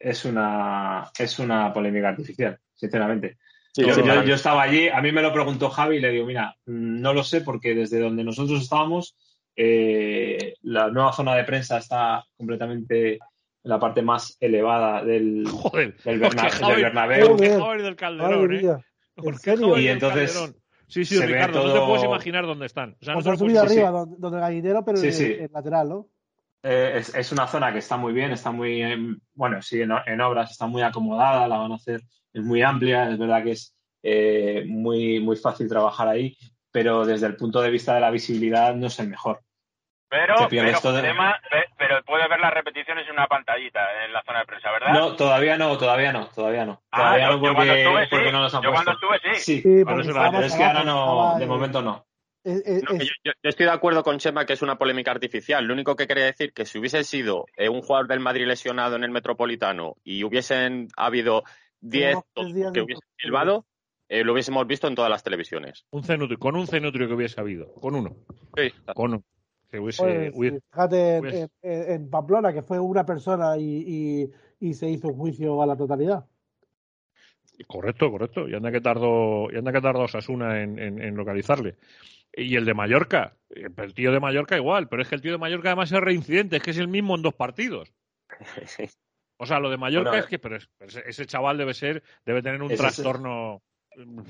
es 0.00 0.24
una, 0.24 1.12
es 1.16 1.38
una 1.38 1.72
polémica 1.72 2.08
artificial, 2.08 2.58
sinceramente. 2.74 3.38
yo, 3.76 4.34
estaba 4.34 4.62
allí, 4.62 4.88
a 4.88 5.00
mí 5.00 5.12
me 5.12 5.22
lo 5.22 5.32
preguntó 5.32 5.70
Javi 5.70 5.98
y 5.98 6.00
le 6.00 6.10
digo, 6.10 6.26
mira, 6.26 6.56
no 6.66 7.14
lo 7.14 7.22
sé 7.22 7.42
porque 7.42 7.76
desde 7.76 8.00
donde 8.00 8.24
nosotros 8.24 8.60
estábamos, 8.60 9.16
eh, 9.54 10.54
la 10.62 10.90
nueva 10.90 11.12
zona 11.12 11.36
de 11.36 11.44
prensa 11.44 11.78
está 11.78 12.24
completamente 12.36 13.20
en 13.64 13.68
la 13.68 13.78
parte 13.78 14.02
más 14.02 14.36
elevada 14.40 15.04
del, 15.04 15.46
Joder, 15.48 15.96
del, 16.02 16.18
Bernabéu. 16.18 17.36
del 17.36 17.96
Calderón, 17.96 18.54
¿eh? 18.54 19.80
Y 19.80 19.88
entonces... 19.88 20.54
Sí, 20.88 21.06
sí, 21.06 21.18
Ricardo, 21.18 21.66
no 21.66 21.72
te 21.72 21.80
puedes 21.80 22.04
imaginar 22.04 22.44
dónde 22.44 22.66
están. 22.66 22.98
O 23.00 23.04
sea, 23.04 23.14
no 23.14 23.36
subido 23.36 23.62
arriba, 23.62 23.90
donde, 23.90 24.36
el 24.36 24.42
gallinero, 24.42 24.84
pero 24.84 24.98
en, 24.98 25.04
el 25.04 25.50
lateral, 25.50 25.88
¿no? 25.88 26.08
Eh, 26.62 26.92
es, 26.96 27.14
es, 27.14 27.32
una 27.32 27.46
zona 27.46 27.72
que 27.72 27.78
está 27.78 27.96
muy 27.96 28.12
bien, 28.12 28.30
está 28.30 28.52
muy, 28.52 29.18
bueno, 29.32 29.62
sí, 29.62 29.80
en, 29.80 30.20
obras, 30.20 30.50
está 30.50 30.66
muy 30.66 30.82
acomodada, 30.82 31.48
la 31.48 31.56
van 31.56 31.72
a 31.72 31.76
hacer, 31.76 32.02
es 32.32 32.44
muy 32.44 32.60
amplia, 32.60 33.10
es 33.10 33.18
verdad 33.18 33.42
que 33.42 33.52
es 33.52 33.74
eh, 34.02 34.64
muy, 34.68 35.18
muy 35.18 35.36
fácil 35.36 35.66
trabajar 35.66 36.08
ahí, 36.08 36.36
pero 36.70 37.06
desde 37.06 37.26
el 37.26 37.36
punto 37.36 37.60
de 37.62 37.70
vista 37.70 37.94
de 37.94 38.00
la 38.00 38.10
visibilidad 38.10 38.76
no 38.76 38.88
es 38.88 38.98
el 39.00 39.08
mejor. 39.08 39.40
Pero, 40.12 40.34
pero, 41.78 42.04
puedes 42.04 42.28
ver 42.28 42.38
las 42.38 42.52
repeticiones 42.52 43.06
en 43.06 43.14
una 43.14 43.26
pantallita 43.26 43.80
en 44.04 44.12
la 44.12 44.22
zona 44.22 44.40
de 44.40 44.44
prensa, 44.44 44.70
¿verdad? 44.70 44.92
No, 44.92 45.16
todavía 45.16 45.56
no, 45.56 45.78
todavía 45.78 46.12
no, 46.12 46.26
todavía 46.26 46.66
no. 46.66 46.82
Ah, 46.90 46.98
todavía 46.98 47.30
no 47.30 47.40
porque, 47.40 48.08
porque 48.10 48.30
no 48.30 48.42
los 48.42 48.54
han 48.54 48.62
yo 48.62 48.72
cuando 48.72 48.92
estuve, 48.92 49.18
sí. 49.32 49.62
Sí, 49.62 49.82
pero 49.86 50.00
es 50.42 50.54
que 50.54 50.64
ahora 50.64 50.84
no, 50.84 51.38
de 51.38 51.46
momento 51.46 51.80
no. 51.80 52.04
yo, 52.44 53.32
estoy 53.42 53.64
de 53.64 53.72
acuerdo 53.72 54.02
con 54.02 54.18
Chema 54.18 54.44
que 54.44 54.52
es 54.52 54.60
una 54.60 54.76
polémica 54.76 55.12
artificial. 55.12 55.64
Lo 55.64 55.72
único 55.72 55.96
que 55.96 56.06
quería 56.06 56.26
decir 56.26 56.52
que 56.52 56.66
si 56.66 56.78
hubiese 56.78 57.04
sido 57.04 57.46
eh, 57.56 57.70
un 57.70 57.80
jugador 57.80 58.06
del 58.06 58.20
Madrid 58.20 58.46
lesionado 58.46 58.96
en 58.96 59.04
el 59.04 59.10
Metropolitano 59.12 59.96
y 60.04 60.24
hubiesen 60.24 60.88
habido 60.94 61.44
10 61.80 62.18
que 62.74 62.82
hubiesen 62.82 63.08
silbado, 63.16 63.64
eh, 64.10 64.24
lo 64.24 64.34
hubiésemos 64.34 64.66
visto 64.66 64.88
en 64.88 64.94
todas 64.94 65.10
las 65.10 65.24
televisiones. 65.24 65.86
Un 65.90 66.04
cenutrio, 66.04 66.38
con 66.38 66.54
un 66.54 66.66
cenutrio 66.66 67.08
que 67.08 67.14
hubiese 67.14 67.40
habido, 67.40 67.72
con 67.72 67.94
uno. 67.94 68.14
Sí. 68.54 68.70
Con 68.94 69.14
uno. 69.14 69.24
Pues, 69.78 69.96
fíjate 69.96 71.48
en, 71.62 72.10
Pamplona, 72.10 72.52
que 72.52 72.62
fue 72.62 72.78
una 72.78 73.06
persona 73.06 73.56
y, 73.56 74.30
se 74.72 74.88
hizo 74.88 75.08
un 75.08 75.16
juicio 75.16 75.62
a 75.62 75.66
la 75.66 75.76
totalidad. 75.76 76.26
Correcto, 77.66 78.10
correcto. 78.10 78.48
Y 78.48 78.54
anda 78.54 78.70
que 78.70 78.80
tardó, 78.80 79.50
y 79.50 79.56
anda 79.56 79.72
que 79.72 79.80
tardó 79.80 80.06
Sasuna 80.08 80.62
en, 80.62 81.16
localizarle. 81.16 81.76
Y 82.34 82.56
el 82.56 82.64
de 82.64 82.74
Mallorca, 82.74 83.36
el 83.50 83.94
tío 83.94 84.12
de 84.12 84.20
Mallorca 84.20 84.56
igual, 84.56 84.88
pero 84.88 85.02
es 85.02 85.08
que 85.08 85.14
el 85.14 85.22
tío 85.22 85.32
de 85.32 85.38
Mallorca 85.38 85.68
además 85.68 85.92
es 85.92 86.00
reincidente, 86.00 86.56
es 86.56 86.62
que 86.62 86.70
es 86.70 86.78
el 86.78 86.88
mismo 86.88 87.14
en 87.14 87.22
dos 87.22 87.34
partidos. 87.34 87.92
O 89.38 89.46
sea, 89.46 89.58
lo 89.58 89.70
de 89.70 89.76
Mallorca 89.76 90.18
es 90.18 90.26
que 90.26 90.38
pero 90.38 90.56
ese 90.78 91.26
chaval 91.26 91.58
debe 91.58 91.74
ser, 91.74 92.04
debe 92.24 92.42
tener 92.42 92.62
un 92.62 92.68
trastorno. 92.76 93.60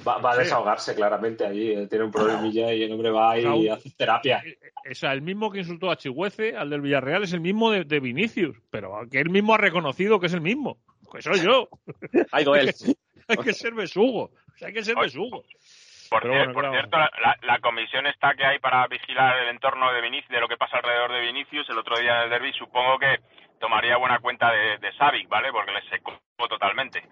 Va, 0.07 0.33
a 0.33 0.37
desahogarse 0.37 0.95
claramente 0.95 1.47
allí, 1.47 1.73
eh, 1.73 1.87
tiene 1.87 2.05
un 2.05 2.11
problemilla 2.11 2.73
y 2.73 2.83
el 2.83 2.93
hombre 2.93 3.11
va 3.11 3.39
y 3.39 3.69
hace 3.69 3.91
terapia. 3.91 4.43
Eh, 4.45 4.59
eh, 4.61 4.91
o 4.91 4.95
sea, 4.95 5.13
el 5.13 5.23
mismo 5.23 5.51
que 5.51 5.61
insultó 5.61 5.91
a 5.91 5.97
Chihuece, 5.97 6.57
al 6.57 6.71
del 6.71 6.81
Villarreal, 6.81 7.23
es 7.23 7.33
el 7.33 7.41
mismo 7.41 7.71
de, 7.71 8.01
Vinicius, 8.01 8.57
pero 8.71 8.93
que 9.11 9.21
él 9.21 9.31
mismo 9.31 9.55
ha 9.55 9.59
reconocido 9.59 10.19
que 10.19 10.27
es 10.27 10.35
el 10.35 10.41
mismo. 10.41 10.79
Que 11.13 11.23
soy 11.23 11.41
yo. 11.41 11.69
hay 12.33 13.37
que 13.45 13.53
ser 13.53 13.75
besugo. 13.75 14.31
hay 14.61 14.73
que 14.73 14.83
ser 14.83 14.97
besugo. 14.97 15.45
Por, 16.11 16.23
cierto, 16.23 16.61
la, 17.43 17.59
comisión 17.61 18.07
está 18.07 18.35
que 18.35 18.45
hay 18.45 18.59
para 18.59 18.87
vigilar 18.87 19.45
el 19.45 19.49
entorno 19.49 19.91
de 19.95 20.03
Vinicius, 20.03 20.29
de 20.29 20.41
lo 20.41 20.49
que 20.49 20.59
pasa 20.59 20.77
alrededor 20.77 21.11
de 21.13 21.21
Vinicius, 21.21 21.71
el 21.71 21.79
otro 21.79 21.99
día 21.99 22.19
en 22.19 22.25
el 22.25 22.31
derby, 22.31 22.53
supongo 22.53 22.99
que 22.99 23.17
tomaría 23.59 23.97
buena 23.97 24.19
cuenta 24.19 24.51
de, 24.53 24.77
de 24.77 24.93
Savic, 24.99 25.27
¿vale? 25.29 25.51
Porque 25.51 25.73
le 25.73 25.81
secó 25.89 26.13
totalmente. 26.49 27.03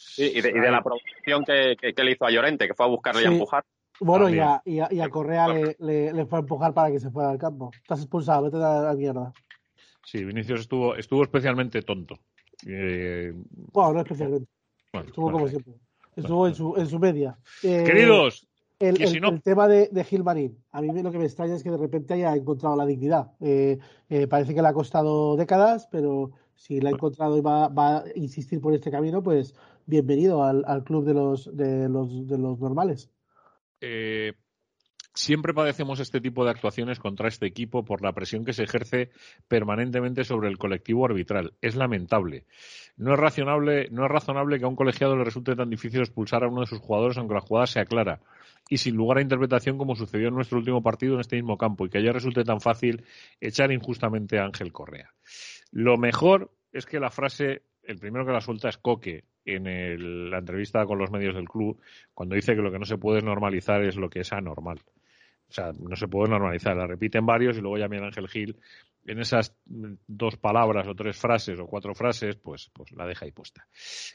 Sí, 0.00 0.32
y 0.34 0.40
de, 0.40 0.52
la 0.70 0.82
provocación 0.82 1.44
que, 1.44 1.76
le 2.02 2.12
hizo 2.12 2.24
a 2.24 2.30
Llorente, 2.30 2.66
que 2.66 2.74
fue 2.74 2.86
a 2.86 2.88
buscarle 2.88 3.22
y 3.22 3.26
a 3.26 3.28
empujar. 3.28 3.64
Bueno, 4.00 4.30
y 4.30 4.38
a, 4.38 4.62
y, 4.64 4.80
a, 4.80 5.08
Correa 5.10 5.48
le, 5.48 5.76
le, 5.78 6.26
fue 6.26 6.38
a 6.38 6.40
empujar 6.40 6.72
para 6.72 6.90
que 6.90 6.98
se 6.98 7.10
fuera 7.10 7.30
al 7.30 7.38
campo. 7.38 7.70
Estás 7.74 8.00
expulsado, 8.00 8.44
vete 8.44 8.56
a 8.56 8.80
la 8.80 8.94
mierda. 8.94 9.30
Sí, 10.04 10.24
Vinicius 10.24 10.60
estuvo, 10.60 10.96
estuvo 10.96 11.22
especialmente 11.22 11.82
tonto. 11.82 12.18
Eh... 12.66 13.34
Bueno, 13.72 13.92
no 13.92 14.00
especialmente. 14.00 14.48
estuvo 15.06 15.30
como 15.30 15.46
siempre. 15.48 15.74
Estuvo 16.16 16.48
en, 16.48 16.54
su, 16.54 16.74
en 16.76 16.86
su 16.86 16.98
media. 16.98 17.38
Eh, 17.62 17.84
Queridos, 17.84 18.48
el, 18.78 19.00
el, 19.02 19.42
tema 19.42 19.68
de, 19.68 19.88
de 19.92 20.04
Gilmarín. 20.04 20.58
A 20.72 20.80
mí 20.80 21.02
lo 21.02 21.12
que 21.12 21.18
me 21.18 21.26
extraña 21.26 21.54
es 21.54 21.62
que 21.62 21.70
de 21.70 21.76
repente 21.76 22.14
haya 22.14 22.34
encontrado 22.34 22.74
la 22.74 22.86
dignidad. 22.86 23.32
Eh, 23.40 23.78
eh, 24.08 24.26
parece 24.26 24.54
que 24.54 24.62
le 24.62 24.68
ha 24.68 24.72
costado 24.72 25.36
décadas, 25.36 25.86
pero 25.92 26.30
si 26.54 26.80
la 26.80 26.88
ha 26.88 26.92
encontrado 26.92 27.36
y 27.36 27.42
va, 27.42 27.68
va 27.68 27.98
a 27.98 28.04
insistir 28.14 28.60
por 28.60 28.74
este 28.74 28.90
camino, 28.90 29.22
pues 29.22 29.54
bienvenido 29.86 30.44
al, 30.44 30.84
club 30.84 31.04
de 31.04 31.14
los, 31.14 31.56
de 31.56 31.88
los, 31.88 32.28
de 32.28 32.38
los 32.38 32.58
normales. 32.58 33.10
Eh, 33.80 34.34
siempre 35.14 35.54
padecemos 35.54 36.00
este 36.00 36.20
tipo 36.20 36.44
de 36.44 36.50
actuaciones 36.50 36.98
contra 36.98 37.28
este 37.28 37.46
equipo 37.46 37.84
por 37.84 38.02
la 38.02 38.12
presión 38.12 38.44
que 38.44 38.52
se 38.52 38.64
ejerce 38.64 39.10
permanentemente 39.48 40.24
sobre 40.24 40.48
el 40.48 40.58
colectivo 40.58 41.04
arbitral. 41.04 41.54
Es 41.60 41.76
lamentable. 41.76 42.44
No 42.96 43.14
es 43.14 43.18
razonable, 43.18 43.88
no 43.90 44.04
es 44.04 44.10
razonable 44.10 44.58
que 44.58 44.64
a 44.64 44.68
un 44.68 44.76
colegiado 44.76 45.16
le 45.16 45.24
resulte 45.24 45.56
tan 45.56 45.70
difícil 45.70 46.00
expulsar 46.00 46.44
a 46.44 46.48
uno 46.48 46.60
de 46.60 46.66
sus 46.66 46.80
jugadores 46.80 47.18
aunque 47.18 47.34
la 47.34 47.40
jugada 47.40 47.66
sea 47.66 47.84
clara 47.84 48.20
y 48.68 48.78
sin 48.78 48.94
lugar 48.94 49.18
a 49.18 49.22
interpretación 49.22 49.78
como 49.78 49.96
sucedió 49.96 50.28
en 50.28 50.34
nuestro 50.34 50.58
último 50.58 50.82
partido 50.82 51.14
en 51.14 51.20
este 51.20 51.36
mismo 51.36 51.58
campo 51.58 51.86
y 51.86 51.90
que 51.90 51.98
ayer 51.98 52.12
resulte 52.12 52.44
tan 52.44 52.60
fácil 52.60 53.04
echar 53.40 53.72
injustamente 53.72 54.38
a 54.38 54.44
Ángel 54.44 54.72
Correa. 54.72 55.12
Lo 55.72 55.96
mejor 55.96 56.52
es 56.72 56.86
que 56.86 57.00
la 57.00 57.10
frase 57.10 57.62
el 57.82 57.98
primero 57.98 58.24
que 58.24 58.32
la 58.32 58.40
suelta 58.40 58.68
es 58.68 58.78
Coque 58.78 59.24
en 59.44 60.30
la 60.30 60.38
entrevista 60.38 60.84
con 60.86 60.98
los 60.98 61.10
medios 61.10 61.34
del 61.34 61.48
club, 61.48 61.80
cuando 62.14 62.34
dice 62.34 62.54
que 62.54 62.62
lo 62.62 62.70
que 62.70 62.78
no 62.78 62.84
se 62.84 62.98
puede 62.98 63.22
normalizar 63.22 63.82
es 63.82 63.96
lo 63.96 64.08
que 64.10 64.20
es 64.20 64.32
anormal. 64.32 64.80
O 65.48 65.52
sea, 65.52 65.72
no 65.72 65.96
se 65.96 66.06
puede 66.06 66.30
normalizar. 66.30 66.76
La 66.76 66.86
repiten 66.86 67.26
varios 67.26 67.58
y 67.58 67.60
luego 67.60 67.76
ya 67.76 67.88
Miguel 67.88 68.06
Ángel 68.06 68.28
Gil 68.28 68.56
en 69.06 69.18
esas 69.18 69.56
dos 69.64 70.36
palabras 70.36 70.86
o 70.86 70.94
tres 70.94 71.16
frases 71.16 71.58
o 71.58 71.66
cuatro 71.66 71.94
frases, 71.94 72.36
pues, 72.36 72.70
pues 72.72 72.92
la 72.92 73.06
deja 73.06 73.24
ahí 73.24 73.32
puesta. 73.32 73.66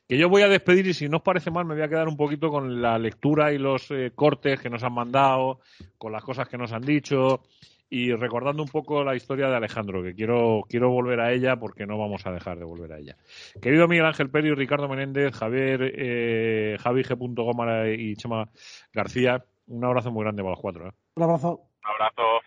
Que 0.07 0.17
yo 0.17 0.29
voy 0.29 0.43
a 0.43 0.47
despedir 0.47 0.87
y 0.87 0.93
si 0.93 1.09
no 1.09 1.17
os 1.17 1.23
parece 1.23 1.51
mal 1.51 1.65
me 1.65 1.73
voy 1.73 1.83
a 1.83 1.89
quedar 1.89 2.07
un 2.07 2.15
poquito 2.15 2.49
con 2.49 2.81
la 2.81 2.97
lectura 2.97 3.51
y 3.51 3.57
los 3.57 3.89
eh, 3.91 4.11
cortes 4.15 4.61
que 4.61 4.69
nos 4.69 4.83
han 4.83 4.93
mandado, 4.93 5.59
con 5.97 6.11
las 6.11 6.23
cosas 6.23 6.47
que 6.47 6.57
nos 6.57 6.71
han 6.71 6.83
dicho 6.83 7.41
y 7.89 8.13
recordando 8.13 8.63
un 8.63 8.69
poco 8.69 9.03
la 9.03 9.15
historia 9.15 9.47
de 9.47 9.55
Alejandro, 9.55 10.03
que 10.03 10.15
quiero, 10.15 10.63
quiero 10.67 10.89
volver 10.89 11.19
a 11.19 11.31
ella 11.31 11.57
porque 11.57 11.85
no 11.85 11.97
vamos 11.97 12.25
a 12.25 12.31
dejar 12.31 12.57
de 12.57 12.65
volver 12.65 12.93
a 12.93 12.99
ella. 12.99 13.17
Querido 13.61 13.87
Miguel 13.87 14.05
Ángel 14.05 14.29
Pérez, 14.29 14.57
Ricardo 14.57 14.87
Menéndez, 14.87 15.33
Javier, 15.33 15.93
eh, 15.95 16.77
Javi 16.79 17.03
G. 17.03 17.15
Gómara 17.17 17.91
y 17.91 18.15
Chema 18.15 18.49
García, 18.93 19.43
un 19.67 19.85
abrazo 19.85 20.11
muy 20.11 20.23
grande 20.23 20.41
para 20.41 20.51
los 20.51 20.61
cuatro. 20.61 20.87
¿eh? 20.87 20.91
Un 21.15 21.23
abrazo. 21.23 21.61
Un 21.83 21.91
abrazo. 21.93 22.41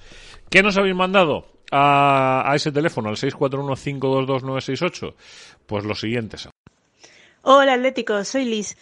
¿Qué 0.49 0.61
nos 0.61 0.77
habéis 0.77 0.95
mandado 0.95 1.52
a, 1.71 2.51
ese 2.55 2.71
teléfono, 2.71 3.09
al 3.09 3.17
641-522-968? 3.17 5.13
Pues 5.65 5.83
lo 5.85 5.95
siguiente. 5.95 6.37
Hola 7.41 7.73
Atlético, 7.73 8.23
soy 8.23 8.45
Liz. 8.45 8.77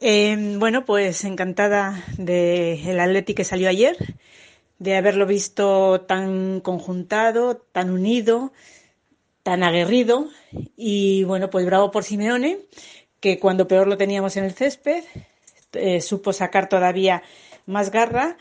Eh, 0.00 0.56
bueno, 0.58 0.84
pues 0.84 1.24
encantada 1.24 2.04
del 2.18 2.86
el 2.86 3.00
Atlético 3.00 3.38
que 3.38 3.44
salió 3.44 3.68
ayer, 3.68 3.96
de 4.78 4.96
haberlo 4.96 5.26
visto 5.26 6.02
tan 6.02 6.60
conjuntado, 6.60 7.56
tan 7.72 7.90
unido, 7.90 8.52
tan 9.42 9.62
aguerrido 9.62 10.28
y 10.76 11.24
bueno, 11.24 11.50
pues 11.50 11.64
bravo 11.64 11.90
por 11.90 12.04
Simeone, 12.04 12.58
que 13.20 13.38
cuando 13.38 13.68
peor 13.68 13.86
lo 13.86 13.96
teníamos 13.96 14.36
en 14.36 14.44
el 14.44 14.52
césped, 14.52 15.04
eh, 15.72 16.00
supo 16.00 16.32
sacar 16.32 16.68
todavía 16.68 17.22
más 17.64 17.90
garra 17.90 18.36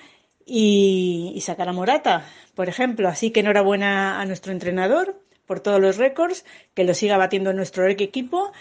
y, 0.45 1.31
y 1.35 1.41
sacar 1.41 1.69
a 1.69 1.73
Morata, 1.73 2.25
por 2.55 2.69
ejemplo. 2.69 3.07
Así 3.09 3.31
que 3.31 3.41
enhorabuena 3.41 4.19
a 4.19 4.25
nuestro 4.25 4.51
entrenador 4.51 5.19
por 5.45 5.59
todos 5.59 5.79
los 5.79 5.97
récords, 5.97 6.45
que 6.73 6.83
lo 6.83 6.93
siga 6.93 7.17
batiendo 7.17 7.51
en 7.51 7.57
nuestro 7.57 7.87
equipo 7.87 8.51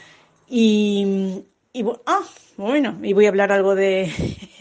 y, 0.49 1.45
y 1.73 1.85
ah, 2.07 2.21
bueno, 2.57 2.99
y 3.03 3.15
voy 3.15 3.27
a 3.27 3.31
hablar 3.31 3.53
algo 3.53 3.75
de 3.75 4.11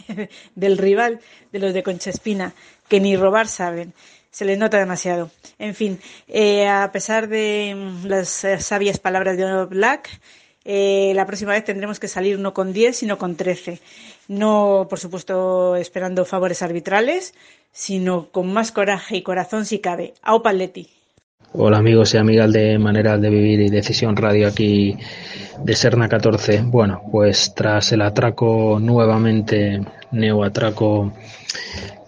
del 0.54 0.78
rival, 0.78 1.20
de 1.52 1.58
los 1.58 1.74
de 1.74 1.82
Concha 1.82 2.10
Espina, 2.10 2.54
que 2.88 3.00
ni 3.00 3.16
robar 3.16 3.46
saben 3.46 3.92
se 4.34 4.44
les 4.44 4.58
nota 4.58 4.80
demasiado. 4.80 5.30
En 5.60 5.76
fin, 5.76 6.00
eh, 6.26 6.66
a 6.66 6.90
pesar 6.90 7.28
de 7.28 7.72
mm, 7.76 8.06
las 8.06 8.42
eh, 8.42 8.58
sabias 8.58 8.98
palabras 8.98 9.36
de 9.36 9.64
Black, 9.66 10.10
eh, 10.64 11.12
la 11.14 11.26
próxima 11.26 11.52
vez 11.52 11.64
tendremos 11.64 12.00
que 12.00 12.08
salir 12.08 12.38
no 12.38 12.54
con 12.54 12.72
10, 12.72 12.96
sino 12.96 13.18
con 13.18 13.36
13. 13.36 13.80
No, 14.28 14.86
por 14.88 14.98
supuesto, 14.98 15.76
esperando 15.76 16.24
favores 16.24 16.62
arbitrales, 16.62 17.34
sino 17.72 18.30
con 18.30 18.52
más 18.52 18.72
coraje 18.72 19.16
y 19.16 19.22
corazón 19.22 19.66
si 19.66 19.80
cabe. 19.80 20.14
Au 20.22 20.42
Paletti. 20.42 20.88
Hola 21.56 21.78
amigos 21.78 22.12
y 22.14 22.16
amigas 22.16 22.52
de 22.52 22.78
Maneras 22.80 23.20
de 23.20 23.30
Vivir 23.30 23.60
y 23.60 23.68
Decisión 23.68 24.16
Radio 24.16 24.48
aquí 24.48 24.96
de 25.62 25.76
Serna 25.76 26.08
14. 26.08 26.62
Bueno, 26.64 27.02
pues 27.12 27.54
tras 27.54 27.92
el 27.92 28.02
atraco 28.02 28.78
nuevamente, 28.80 29.80
neoatraco 30.10 31.12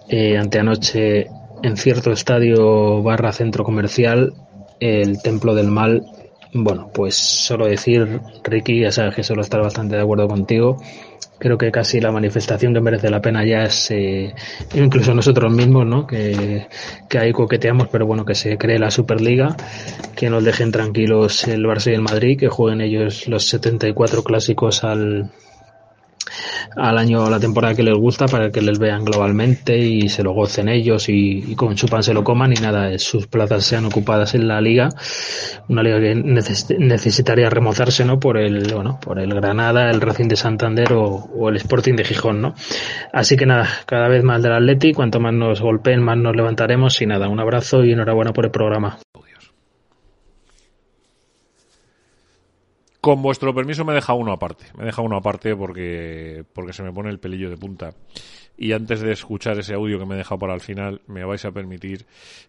eh, 0.09 0.37
anteanoche 0.37 1.29
en 1.63 1.77
cierto 1.77 2.11
estadio 2.11 3.03
barra 3.03 3.33
centro 3.33 3.63
comercial, 3.63 4.35
el 4.81 5.23
Templo 5.23 5.55
del 5.55 5.69
Mal, 5.69 6.03
bueno, 6.65 6.91
pues 6.93 7.15
solo 7.15 7.67
decir, 7.67 8.21
Ricky, 8.45 8.81
ya 8.81 8.93
sabes 8.93 9.15
que 9.15 9.23
solo 9.23 9.43
estar 9.43 9.61
bastante 9.63 9.97
de 9.97 10.03
acuerdo 10.03 10.29
contigo. 10.29 10.77
Creo 11.39 11.59
que 11.59 11.71
casi 11.71 12.01
la 12.01 12.13
manifestación 12.13 12.73
que 12.73 12.81
merece 12.81 13.11
la 13.11 13.21
pena 13.21 13.45
ya 13.45 13.65
es, 13.65 13.91
eh, 13.91 14.35
incluso 14.75 15.15
nosotros 15.15 15.53
mismos, 15.53 15.87
¿no? 15.87 16.07
Que, 16.07 16.67
que 17.09 17.19
ahí 17.19 17.33
coqueteamos, 17.33 17.89
pero 17.89 18.07
bueno, 18.07 18.25
que 18.25 18.35
se 18.35 18.57
cree 18.57 18.79
la 18.79 18.91
Superliga, 18.91 19.55
que 20.15 20.31
nos 20.31 20.45
dejen 20.45 20.73
tranquilos 20.73 21.47
el 21.47 21.65
Barça 21.65 21.91
y 21.91 21.95
el 21.95 22.03
Madrid, 22.03 22.39
que 22.39 22.49
jueguen 22.49 22.81
ellos 22.81 23.29
los 23.29 23.47
74 23.49 24.25
clásicos 24.25 24.83
al, 24.83 25.31
al 26.77 26.99
año 26.99 27.25
o 27.25 27.31
la 27.31 27.41
temporada 27.41 27.75
que 27.75 27.83
les 27.83 27.95
gusta 27.95 28.27
para 28.27 28.51
que 28.51 28.61
les 28.61 28.79
vean 28.79 29.05
globalmente 29.05 29.79
y 29.79 30.09
se 30.09 30.23
lo 30.23 30.33
gocen 30.33 30.69
ellos 30.69 31.09
y, 31.09 31.55
con 31.57 31.77
su 31.77 31.87
pan 31.87 32.03
se 32.03 32.15
lo 32.15 32.25
coman 32.25 32.53
y 32.53 32.61
nada, 32.61 32.99
sus 32.99 33.27
plazas 33.27 33.65
sean 33.65 33.85
ocupadas 33.87 34.35
en 34.35 34.49
la 34.49 34.61
liga, 34.61 34.89
una 35.69 35.83
liga 35.83 36.01
que 36.01 36.15
necesitaría 36.15 37.51
remozarse, 37.51 38.05
¿no? 38.05 38.19
Por 38.19 38.39
el, 38.39 38.73
bueno, 38.73 38.99
por 39.01 39.19
el 39.19 39.35
Granada, 39.35 39.91
el 39.91 40.01
Racing 40.01 40.29
de 40.29 40.37
Santander 40.37 40.93
o, 40.93 41.49
el 41.49 41.57
Sporting 41.57 41.95
de 41.95 42.05
Gijón, 42.05 42.41
¿no? 42.41 42.55
Así 43.13 43.37
que 43.37 43.47
nada, 43.47 43.69
cada 43.87 44.09
vez 44.09 44.23
más 44.25 44.43
del 44.43 44.53
Atleti, 44.53 44.93
cuanto 44.93 45.21
más 45.21 45.33
nos 45.33 45.61
golpeen, 45.61 46.03
más 46.03 46.19
nos 46.19 46.35
levantaremos 46.35 47.01
y 47.01 47.07
nada, 47.07 47.29
un 47.29 47.41
abrazo 47.41 47.85
y 47.85 47.93
enhorabuena 47.93 48.33
por 48.33 48.47
el 48.47 48.51
programa. 48.51 48.99
Con 53.07 53.23
vuestro 53.23 53.55
permiso 53.55 53.85
me 53.85 53.95
deja 53.95 54.15
uno 54.15 54.33
aparte. 54.33 54.65
Me 54.77 54.85
deja 54.85 55.01
uno 55.01 55.17
aparte 55.17 55.55
porque, 55.55 56.45
porque 56.53 56.73
se 56.73 56.83
me 56.83 56.93
pone 56.93 57.09
el 57.09 57.21
pelillo 57.21 57.49
de 57.49 57.57
punta. 57.57 57.95
Y 58.59 58.73
antes 58.73 59.01
de 59.01 59.13
escuchar 59.13 59.57
ese 59.61 59.75
audio 59.75 60.01
que 60.01 60.07
me 60.07 60.17
he 60.17 60.19
dejado 60.19 60.41
para 60.41 60.55
el 60.55 60.61
final, 60.61 61.03
me 61.07 61.25
vais 61.25 61.45
a 61.45 61.53
permitir 61.53 62.05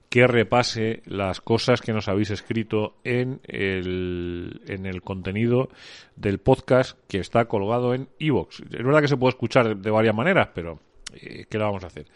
que 0.10 0.26
repase 0.26 1.03
las 1.05 1.41
cosas 1.41 1.80
que 1.80 1.93
nos 1.93 2.08
habéis 2.08 2.32
escrito 2.32 2.95
en 3.03 3.39
el, 3.43 4.62
en 4.66 4.88
el 4.88 5.03
contenido 5.03 5.70
del 6.16 6.39
podcast 6.39 6.97
que 7.08 7.20
está 7.20 7.45
colgado 7.45 7.93
en 7.93 8.10
iVoox. 8.18 8.62
Es 8.62 8.84
verdad 8.84 9.01
que 9.01 9.10
se 9.10 9.18
puede 9.18 9.34
escuchar 9.34 9.78
de 9.78 9.91
varias 9.91 10.16
maneras, 10.16 10.49
pero 10.55 10.80
eh, 11.14 11.45
¿qué 11.47 11.60
le 11.60 11.66
vamos 11.66 11.84
a 11.84 11.88
hacer? 11.88 12.08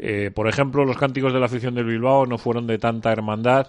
Eh, 0.00 0.32
por 0.34 0.48
ejemplo, 0.48 0.84
los 0.84 0.98
cánticos 0.98 1.32
de 1.32 1.38
la 1.38 1.46
afición 1.46 1.76
del 1.76 1.86
Bilbao 1.86 2.26
no 2.26 2.36
fueron 2.36 2.66
de 2.66 2.78
tanta 2.78 3.12
hermandad. 3.12 3.68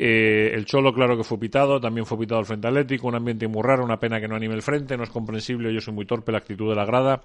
Eh, 0.00 0.52
el 0.54 0.64
Cholo, 0.64 0.94
claro 0.94 1.16
que 1.16 1.24
fue 1.24 1.40
pitado, 1.40 1.80
también 1.80 2.06
fue 2.06 2.16
pitado 2.16 2.38
el 2.38 2.46
Frente 2.46 2.68
Atlético, 2.68 3.08
un 3.08 3.16
ambiente 3.16 3.48
muy 3.48 3.64
raro, 3.64 3.84
una 3.84 3.98
pena 3.98 4.20
que 4.20 4.28
no 4.28 4.36
anime 4.36 4.54
el 4.54 4.62
frente, 4.62 4.96
no 4.96 5.02
es 5.02 5.10
comprensible, 5.10 5.74
yo 5.74 5.80
soy 5.80 5.92
muy 5.92 6.06
torpe 6.06 6.30
la 6.30 6.38
actitud 6.38 6.68
de 6.68 6.76
la 6.76 6.84
grada, 6.84 7.22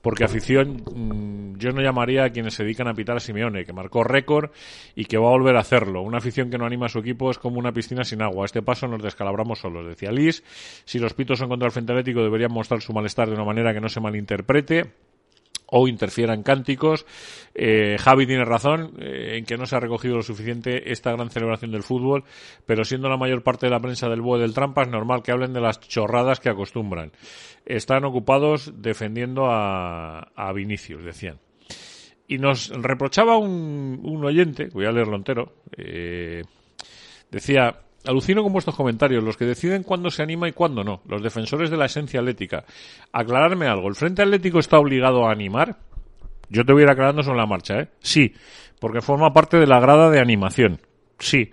porque 0.00 0.24
afición, 0.24 0.82
mm, 0.90 1.58
yo 1.58 1.72
no 1.72 1.82
llamaría 1.82 2.24
a 2.24 2.30
quienes 2.30 2.54
se 2.54 2.64
dedican 2.64 2.88
a 2.88 2.94
pitar 2.94 3.18
a 3.18 3.20
Simeone, 3.20 3.66
que 3.66 3.74
marcó 3.74 4.04
récord 4.04 4.52
y 4.94 5.04
que 5.04 5.18
va 5.18 5.26
a 5.26 5.32
volver 5.32 5.54
a 5.56 5.60
hacerlo. 5.60 6.00
Una 6.00 6.16
afición 6.16 6.48
que 6.48 6.56
no 6.56 6.64
anima 6.64 6.86
a 6.86 6.88
su 6.88 7.00
equipo 7.00 7.30
es 7.30 7.38
como 7.38 7.58
una 7.58 7.72
piscina 7.72 8.04
sin 8.04 8.22
agua. 8.22 8.44
A 8.44 8.46
este 8.46 8.62
paso 8.62 8.88
nos 8.88 9.02
descalabramos 9.02 9.58
solos, 9.58 9.86
decía 9.86 10.10
Liz. 10.10 10.42
Si 10.86 10.98
los 10.98 11.12
pitos 11.12 11.38
son 11.38 11.50
contra 11.50 11.66
el 11.66 11.72
Frente 11.72 11.92
Atlético, 11.92 12.22
deberían 12.22 12.52
mostrar 12.52 12.80
su 12.80 12.94
malestar 12.94 13.28
de 13.28 13.34
una 13.34 13.44
manera 13.44 13.74
que 13.74 13.82
no 13.82 13.90
se 13.90 14.00
malinterprete 14.00 14.92
o 15.66 15.88
interfieran 15.88 16.42
cánticos. 16.42 17.06
Eh, 17.54 17.96
Javi 17.98 18.26
tiene 18.26 18.44
razón 18.44 18.94
eh, 18.98 19.36
en 19.38 19.44
que 19.44 19.56
no 19.56 19.66
se 19.66 19.76
ha 19.76 19.80
recogido 19.80 20.16
lo 20.16 20.22
suficiente 20.22 20.92
esta 20.92 21.12
gran 21.12 21.30
celebración 21.30 21.70
del 21.72 21.82
fútbol, 21.82 22.24
pero 22.66 22.84
siendo 22.84 23.08
la 23.08 23.16
mayor 23.16 23.42
parte 23.42 23.66
de 23.66 23.70
la 23.70 23.80
prensa 23.80 24.08
del 24.08 24.20
BOE 24.20 24.40
del 24.40 24.54
Trampa 24.54 24.82
es 24.82 24.88
normal 24.88 25.22
que 25.22 25.32
hablen 25.32 25.52
de 25.52 25.60
las 25.60 25.80
chorradas 25.80 26.40
que 26.40 26.50
acostumbran. 26.50 27.12
Están 27.64 28.04
ocupados 28.04 28.72
defendiendo 28.76 29.46
a, 29.46 30.30
a 30.34 30.52
Vinicius, 30.52 31.04
decían. 31.04 31.38
Y 32.26 32.38
nos 32.38 32.70
reprochaba 32.70 33.36
un, 33.36 34.00
un 34.02 34.24
oyente, 34.24 34.68
voy 34.72 34.86
a 34.86 34.92
leerlo 34.92 35.16
entero, 35.16 35.52
eh, 35.76 36.42
decía, 37.30 37.83
Alucino 38.06 38.42
con 38.42 38.52
vuestros 38.52 38.76
comentarios, 38.76 39.24
los 39.24 39.36
que 39.36 39.44
deciden 39.44 39.82
cuándo 39.82 40.10
se 40.10 40.22
anima 40.22 40.48
y 40.48 40.52
cuándo 40.52 40.84
no, 40.84 41.00
los 41.06 41.22
defensores 41.22 41.70
de 41.70 41.76
la 41.76 41.86
esencia 41.86 42.20
atlética. 42.20 42.64
Aclararme 43.12 43.66
algo, 43.66 43.88
¿el 43.88 43.94
Frente 43.94 44.22
Atlético 44.22 44.58
está 44.58 44.78
obligado 44.78 45.26
a 45.26 45.32
animar? 45.32 45.76
Yo 46.48 46.64
te 46.64 46.72
voy 46.72 46.82
a 46.82 46.84
ir 46.84 46.90
aclarando 46.90 47.22
sobre 47.22 47.38
la 47.38 47.46
marcha, 47.46 47.80
¿eh? 47.80 47.88
Sí, 48.00 48.34
porque 48.78 49.00
forma 49.00 49.32
parte 49.32 49.56
de 49.56 49.66
la 49.66 49.80
grada 49.80 50.10
de 50.10 50.20
animación. 50.20 50.80
Sí. 51.18 51.50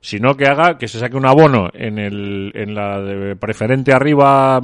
Sino 0.00 0.36
que 0.36 0.46
haga 0.46 0.78
que 0.78 0.88
se 0.88 0.98
saque 0.98 1.16
un 1.16 1.26
abono 1.26 1.70
en, 1.72 2.00
el, 2.00 2.50
en 2.54 2.74
la 2.74 3.00
de 3.00 3.36
preferente 3.36 3.92
arriba, 3.92 4.60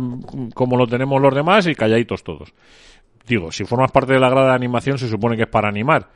como 0.53 0.77
lo 0.77 0.89
tenemos 0.89 1.23
los 1.23 1.33
demás, 1.33 1.69
y 1.69 1.77
calladitos 1.77 2.25
todos. 2.25 2.53
Digo, 3.25 3.53
si 3.53 3.65
formas 3.65 3.93
parte 3.93 4.15
de 4.15 4.19
la 4.19 4.31
grada 4.31 4.49
de 4.49 4.57
animación, 4.57 4.99
se 4.99 5.09
supone 5.09 5.37
que 5.37 5.43
es 5.43 5.49
para 5.49 5.69
animar 5.69 6.09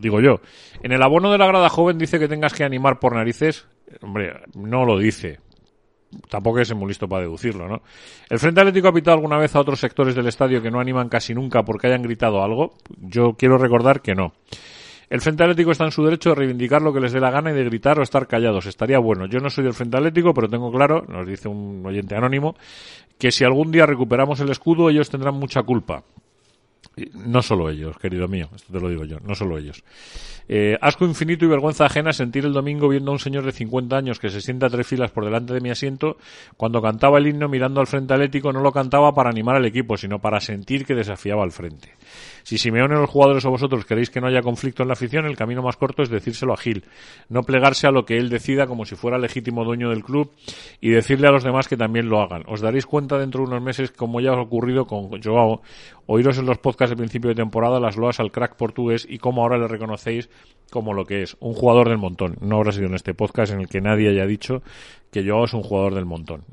digo 0.00 0.20
yo. 0.20 0.40
En 0.82 0.92
el 0.92 1.02
abono 1.02 1.30
de 1.30 1.38
la 1.38 1.46
grada 1.46 1.68
joven 1.68 1.98
dice 1.98 2.18
que 2.18 2.28
tengas 2.28 2.54
que 2.54 2.64
animar 2.64 2.98
por 2.98 3.14
narices. 3.14 3.66
Hombre, 4.02 4.32
no 4.54 4.84
lo 4.84 4.98
dice. 4.98 5.40
Tampoco 6.28 6.60
es 6.60 6.72
muy 6.74 6.88
listo 6.88 7.08
para 7.08 7.22
deducirlo, 7.22 7.68
¿no? 7.68 7.82
¿El 8.28 8.38
Frente 8.38 8.60
Atlético 8.60 8.88
ha 8.88 8.92
pitado 8.92 9.16
alguna 9.16 9.38
vez 9.38 9.54
a 9.56 9.60
otros 9.60 9.80
sectores 9.80 10.14
del 10.14 10.28
estadio 10.28 10.62
que 10.62 10.70
no 10.70 10.80
animan 10.80 11.08
casi 11.08 11.34
nunca 11.34 11.64
porque 11.64 11.88
hayan 11.88 12.02
gritado 12.02 12.42
algo? 12.42 12.74
Yo 12.98 13.34
quiero 13.36 13.58
recordar 13.58 14.00
que 14.00 14.14
no. 14.14 14.32
El 15.10 15.20
Frente 15.20 15.42
Atlético 15.42 15.72
está 15.72 15.84
en 15.84 15.90
su 15.90 16.04
derecho 16.04 16.30
de 16.30 16.36
reivindicar 16.36 16.82
lo 16.82 16.92
que 16.92 17.00
les 17.00 17.12
dé 17.12 17.20
la 17.20 17.30
gana 17.30 17.50
y 17.50 17.54
de 17.54 17.64
gritar 17.64 17.98
o 17.98 18.02
estar 18.02 18.26
callados. 18.26 18.66
Estaría 18.66 18.98
bueno. 18.98 19.26
Yo 19.26 19.38
no 19.38 19.50
soy 19.50 19.64
del 19.64 19.74
Frente 19.74 19.96
Atlético, 19.96 20.32
pero 20.32 20.48
tengo 20.48 20.72
claro, 20.72 21.04
nos 21.08 21.26
dice 21.26 21.48
un 21.48 21.84
oyente 21.84 22.16
anónimo, 22.16 22.54
que 23.18 23.30
si 23.30 23.44
algún 23.44 23.70
día 23.70 23.86
recuperamos 23.86 24.40
el 24.40 24.50
escudo, 24.50 24.88
ellos 24.88 25.10
tendrán 25.10 25.34
mucha 25.34 25.62
culpa. 25.62 26.04
No 27.14 27.42
solo 27.42 27.68
ellos, 27.70 27.98
querido 27.98 28.28
mío, 28.28 28.48
esto 28.54 28.72
te 28.72 28.80
lo 28.80 28.88
digo 28.88 29.04
yo, 29.04 29.18
no 29.20 29.34
solo 29.34 29.58
ellos. 29.58 29.82
Eh, 30.48 30.78
asco 30.80 31.04
infinito 31.04 31.44
y 31.44 31.48
vergüenza 31.48 31.86
ajena 31.86 32.12
sentir 32.12 32.44
el 32.44 32.52
domingo 32.52 32.88
viendo 32.88 33.10
a 33.10 33.14
un 33.14 33.18
señor 33.18 33.44
de 33.44 33.52
50 33.52 33.96
años 33.96 34.18
que 34.18 34.28
se 34.28 34.40
sienta 34.40 34.68
tres 34.68 34.86
filas 34.86 35.10
por 35.10 35.24
delante 35.24 35.54
de 35.54 35.60
mi 35.60 35.70
asiento 35.70 36.18
cuando 36.56 36.82
cantaba 36.82 37.18
el 37.18 37.26
himno 37.26 37.48
mirando 37.48 37.80
al 37.80 37.86
frente 37.86 38.12
atlético 38.12 38.52
no 38.52 38.60
lo 38.60 38.70
cantaba 38.70 39.14
para 39.14 39.30
animar 39.30 39.56
al 39.56 39.64
equipo, 39.64 39.96
sino 39.96 40.20
para 40.20 40.40
sentir 40.40 40.84
que 40.84 40.94
desafiaba 40.94 41.42
al 41.42 41.52
frente. 41.52 41.94
Si 42.44 42.58
Simeone 42.58 42.94
los 42.94 43.08
jugadores 43.08 43.44
o 43.46 43.50
vosotros 43.50 43.86
queréis 43.86 44.10
que 44.10 44.20
no 44.20 44.26
haya 44.26 44.42
conflicto 44.42 44.82
en 44.82 44.88
la 44.88 44.92
afición, 44.92 45.24
el 45.24 45.36
camino 45.36 45.62
más 45.62 45.76
corto 45.76 46.02
es 46.02 46.10
decírselo 46.10 46.52
a 46.52 46.58
Gil. 46.58 46.84
No 47.30 47.42
plegarse 47.42 47.86
a 47.86 47.90
lo 47.90 48.04
que 48.04 48.18
él 48.18 48.28
decida 48.28 48.66
como 48.66 48.84
si 48.84 48.96
fuera 48.96 49.18
legítimo 49.18 49.64
dueño 49.64 49.88
del 49.88 50.04
club 50.04 50.30
y 50.80 50.90
decirle 50.90 51.26
a 51.26 51.30
los 51.30 51.42
demás 51.42 51.68
que 51.68 51.78
también 51.78 52.10
lo 52.10 52.20
hagan. 52.20 52.44
Os 52.46 52.60
daréis 52.60 52.84
cuenta 52.84 53.18
dentro 53.18 53.40
de 53.40 53.48
unos 53.48 53.62
meses, 53.62 53.90
como 53.92 54.20
ya 54.20 54.32
ha 54.32 54.40
ocurrido 54.40 54.84
con 54.84 55.10
Joao, 55.22 55.62
oíros 56.06 56.36
en 56.38 56.44
los 56.44 56.58
podcasts 56.58 56.90
de 56.90 56.96
principio 56.96 57.30
de 57.30 57.36
temporada 57.36 57.80
las 57.80 57.96
loas 57.96 58.20
al 58.20 58.30
crack 58.30 58.56
portugués 58.56 59.06
y 59.08 59.18
cómo 59.18 59.42
ahora 59.42 59.56
le 59.56 59.66
reconocéis 59.66 60.28
como 60.70 60.92
lo 60.92 61.06
que 61.06 61.22
es, 61.22 61.36
un 61.40 61.54
jugador 61.54 61.88
del 61.88 61.98
montón. 61.98 62.36
No 62.40 62.56
habrá 62.56 62.72
sido 62.72 62.86
en 62.86 62.94
este 62.94 63.14
podcast 63.14 63.52
en 63.52 63.60
el 63.60 63.68
que 63.68 63.80
nadie 63.80 64.10
haya 64.10 64.26
dicho 64.26 64.62
que 65.10 65.26
Joao 65.26 65.44
es 65.44 65.54
un 65.54 65.62
jugador 65.62 65.94
del 65.94 66.04
montón. 66.04 66.44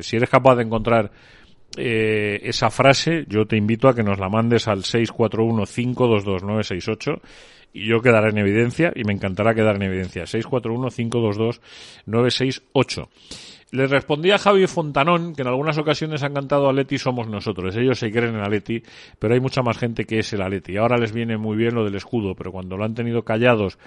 Si 0.00 0.16
eres 0.16 0.30
capaz 0.30 0.54
de 0.54 0.62
encontrar 0.62 1.10
eh, 1.76 2.40
esa 2.42 2.70
frase, 2.70 3.24
yo 3.28 3.46
te 3.46 3.56
invito 3.56 3.88
a 3.88 3.94
que 3.94 4.02
nos 4.02 4.18
la 4.18 4.28
mandes 4.28 4.66
al 4.68 4.82
641-522-968 4.82 7.20
y 7.72 7.88
yo 7.88 8.00
quedaré 8.00 8.30
en 8.30 8.38
evidencia 8.38 8.92
y 8.94 9.04
me 9.04 9.14
encantará 9.14 9.54
quedar 9.54 9.76
en 9.76 9.82
evidencia. 9.82 10.24
641-522-968. 10.24 13.08
Le 13.70 13.86
respondía 13.86 14.36
Javi 14.36 14.66
Fontanón 14.66 15.34
que 15.34 15.40
en 15.40 15.48
algunas 15.48 15.78
ocasiones 15.78 16.22
han 16.22 16.34
cantado 16.34 16.68
Aleti 16.68 16.98
somos 16.98 17.26
nosotros. 17.26 17.74
Ellos 17.74 17.98
se 17.98 18.10
creen 18.10 18.34
en 18.34 18.42
Aleti, 18.42 18.82
pero 19.18 19.32
hay 19.32 19.40
mucha 19.40 19.62
más 19.62 19.78
gente 19.78 20.04
que 20.04 20.18
es 20.18 20.30
el 20.34 20.42
Aleti. 20.42 20.76
Ahora 20.76 20.98
les 20.98 21.12
viene 21.12 21.38
muy 21.38 21.56
bien 21.56 21.74
lo 21.74 21.82
del 21.82 21.94
escudo, 21.94 22.34
pero 22.34 22.52
cuando 22.52 22.76
lo 22.76 22.84
han 22.84 22.94
tenido 22.94 23.22
callados 23.22 23.78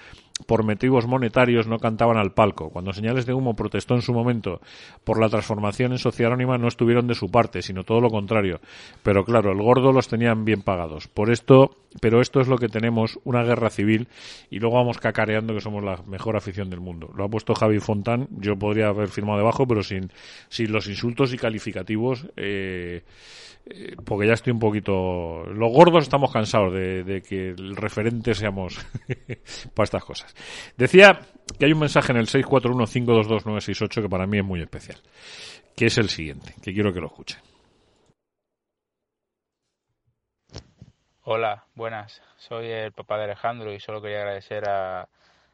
por 0.47 0.63
motivos 0.63 1.07
monetarios 1.07 1.65
no 1.67 1.79
cantaban 1.79 2.17
al 2.17 2.33
palco. 2.33 2.69
Cuando 2.69 2.91
Señales 2.91 3.25
de 3.25 3.33
Humo 3.33 3.55
protestó 3.55 3.95
en 3.95 4.01
su 4.01 4.13
momento 4.13 4.59
por 5.03 5.19
la 5.19 5.29
transformación 5.29 5.93
en 5.93 5.97
sociedad 5.97 6.33
anónima 6.33 6.57
no 6.57 6.67
estuvieron 6.67 7.07
de 7.07 7.15
su 7.15 7.29
parte, 7.31 7.61
sino 7.61 7.83
todo 7.83 8.01
lo 8.01 8.09
contrario. 8.09 8.59
Pero 9.01 9.23
claro, 9.23 9.51
el 9.51 9.61
gordo 9.61 9.93
los 9.93 10.07
tenían 10.07 10.43
bien 10.43 10.61
pagados. 10.61 11.07
Por 11.07 11.31
esto, 11.31 11.77
pero 12.01 12.19
esto 12.19 12.41
es 12.41 12.47
lo 12.47 12.57
que 12.57 12.67
tenemos, 12.67 13.17
una 13.23 13.43
guerra 13.43 13.69
civil, 13.69 14.09
y 14.49 14.59
luego 14.59 14.75
vamos 14.75 14.97
cacareando 14.97 15.53
que 15.53 15.61
somos 15.61 15.83
la 15.83 16.01
mejor 16.05 16.35
afición 16.35 16.69
del 16.69 16.81
mundo. 16.81 17.11
Lo 17.15 17.23
ha 17.23 17.29
puesto 17.29 17.55
Javi 17.55 17.79
Fontán, 17.79 18.27
yo 18.31 18.57
podría 18.57 18.89
haber 18.89 19.07
firmado 19.07 19.37
debajo, 19.37 19.65
pero 19.65 19.83
sin, 19.83 20.11
sin 20.49 20.71
los 20.71 20.87
insultos 20.87 21.33
y 21.33 21.37
calificativos. 21.37 22.27
Eh, 22.35 23.03
eh, 23.67 23.95
porque 24.03 24.27
ya 24.27 24.33
estoy 24.33 24.53
un 24.53 24.59
poquito. 24.59 25.43
Los 25.47 25.71
gordos 25.71 26.03
estamos 26.03 26.31
cansados 26.31 26.73
de, 26.73 27.23
que 27.27 27.49
el 27.49 27.75
referente 27.75 28.35
seamos 28.35 28.77
para 29.73 29.83
estas 29.85 30.05
cosas. 30.05 30.24
Decía 30.77 31.19
que 31.57 31.65
hay 31.65 31.73
un 31.73 31.79
mensaje 31.79 32.11
en 32.11 32.17
el 32.17 32.27
641-522-968 32.27 34.01
que 34.01 34.09
para 34.09 34.27
mí 34.27 34.39
es 34.39 34.45
muy 34.45 34.61
especial, 34.61 34.99
que 35.75 35.87
es 35.87 35.97
el 35.97 36.09
siguiente, 36.09 36.53
que 36.63 36.73
quiero 36.73 36.93
que 36.93 36.99
lo 36.99 37.07
escuchen. 37.07 37.39
Hola, 41.21 41.65
buenas. 41.73 42.21
Soy 42.37 42.67
el 42.67 42.91
papá 42.91 43.17
de 43.17 43.23
Alejandro 43.23 43.73
y 43.73 43.79
solo 43.79 44.01
quería 44.01 44.19
agradecer 44.19 44.69
a, 44.69 45.09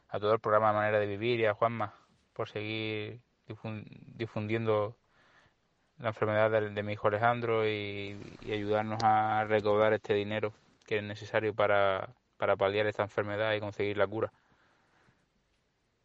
a 0.08 0.20
todo 0.20 0.34
el 0.34 0.40
programa 0.40 0.74
Manera 0.74 0.98
de 0.98 1.06
Vivir 1.06 1.40
y 1.40 1.46
a 1.46 1.54
Juanma 1.54 1.94
por 2.34 2.48
seguir 2.48 3.20
difundiendo 4.14 4.96
la 5.98 6.08
enfermedad 6.08 6.50
de, 6.50 6.82
mi 6.82 6.92
hijo 6.92 7.08
Alejandro 7.08 7.66
y, 7.66 8.18
ayudarnos 8.44 9.02
a 9.02 9.44
recaudar 9.44 9.92
este 9.92 10.14
dinero 10.14 10.52
que 10.84 10.98
es 10.98 11.02
necesario 11.02 11.54
para, 11.54 12.10
para 12.36 12.56
paliar 12.56 12.86
esta 12.86 13.04
enfermedad 13.04 13.54
y 13.54 13.60
conseguir 13.60 13.96
la 13.96 14.06
cura. 14.06 14.32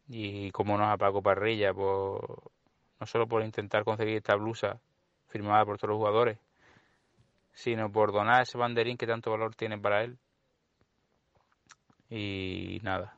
Y 0.08 0.50
como 0.52 0.78
nos 0.78 0.88
a 0.88 0.96
Paco 0.96 1.22
Parrilla, 1.22 1.74
por, 1.74 2.50
no 2.98 3.06
solo 3.06 3.26
por 3.26 3.42
intentar 3.42 3.84
conseguir 3.84 4.16
esta 4.16 4.34
blusa 4.34 4.80
firmada 5.28 5.64
por 5.64 5.78
todos 5.78 5.90
los 5.90 5.98
jugadores, 5.98 6.38
sino 7.52 7.90
por 7.92 8.12
donar 8.12 8.42
ese 8.42 8.56
banderín 8.56 8.96
que 8.96 9.06
tanto 9.06 9.30
valor 9.30 9.54
tiene 9.54 9.78
para 9.78 10.04
él. 10.04 10.18
Y 12.10 12.80
nada, 12.82 13.16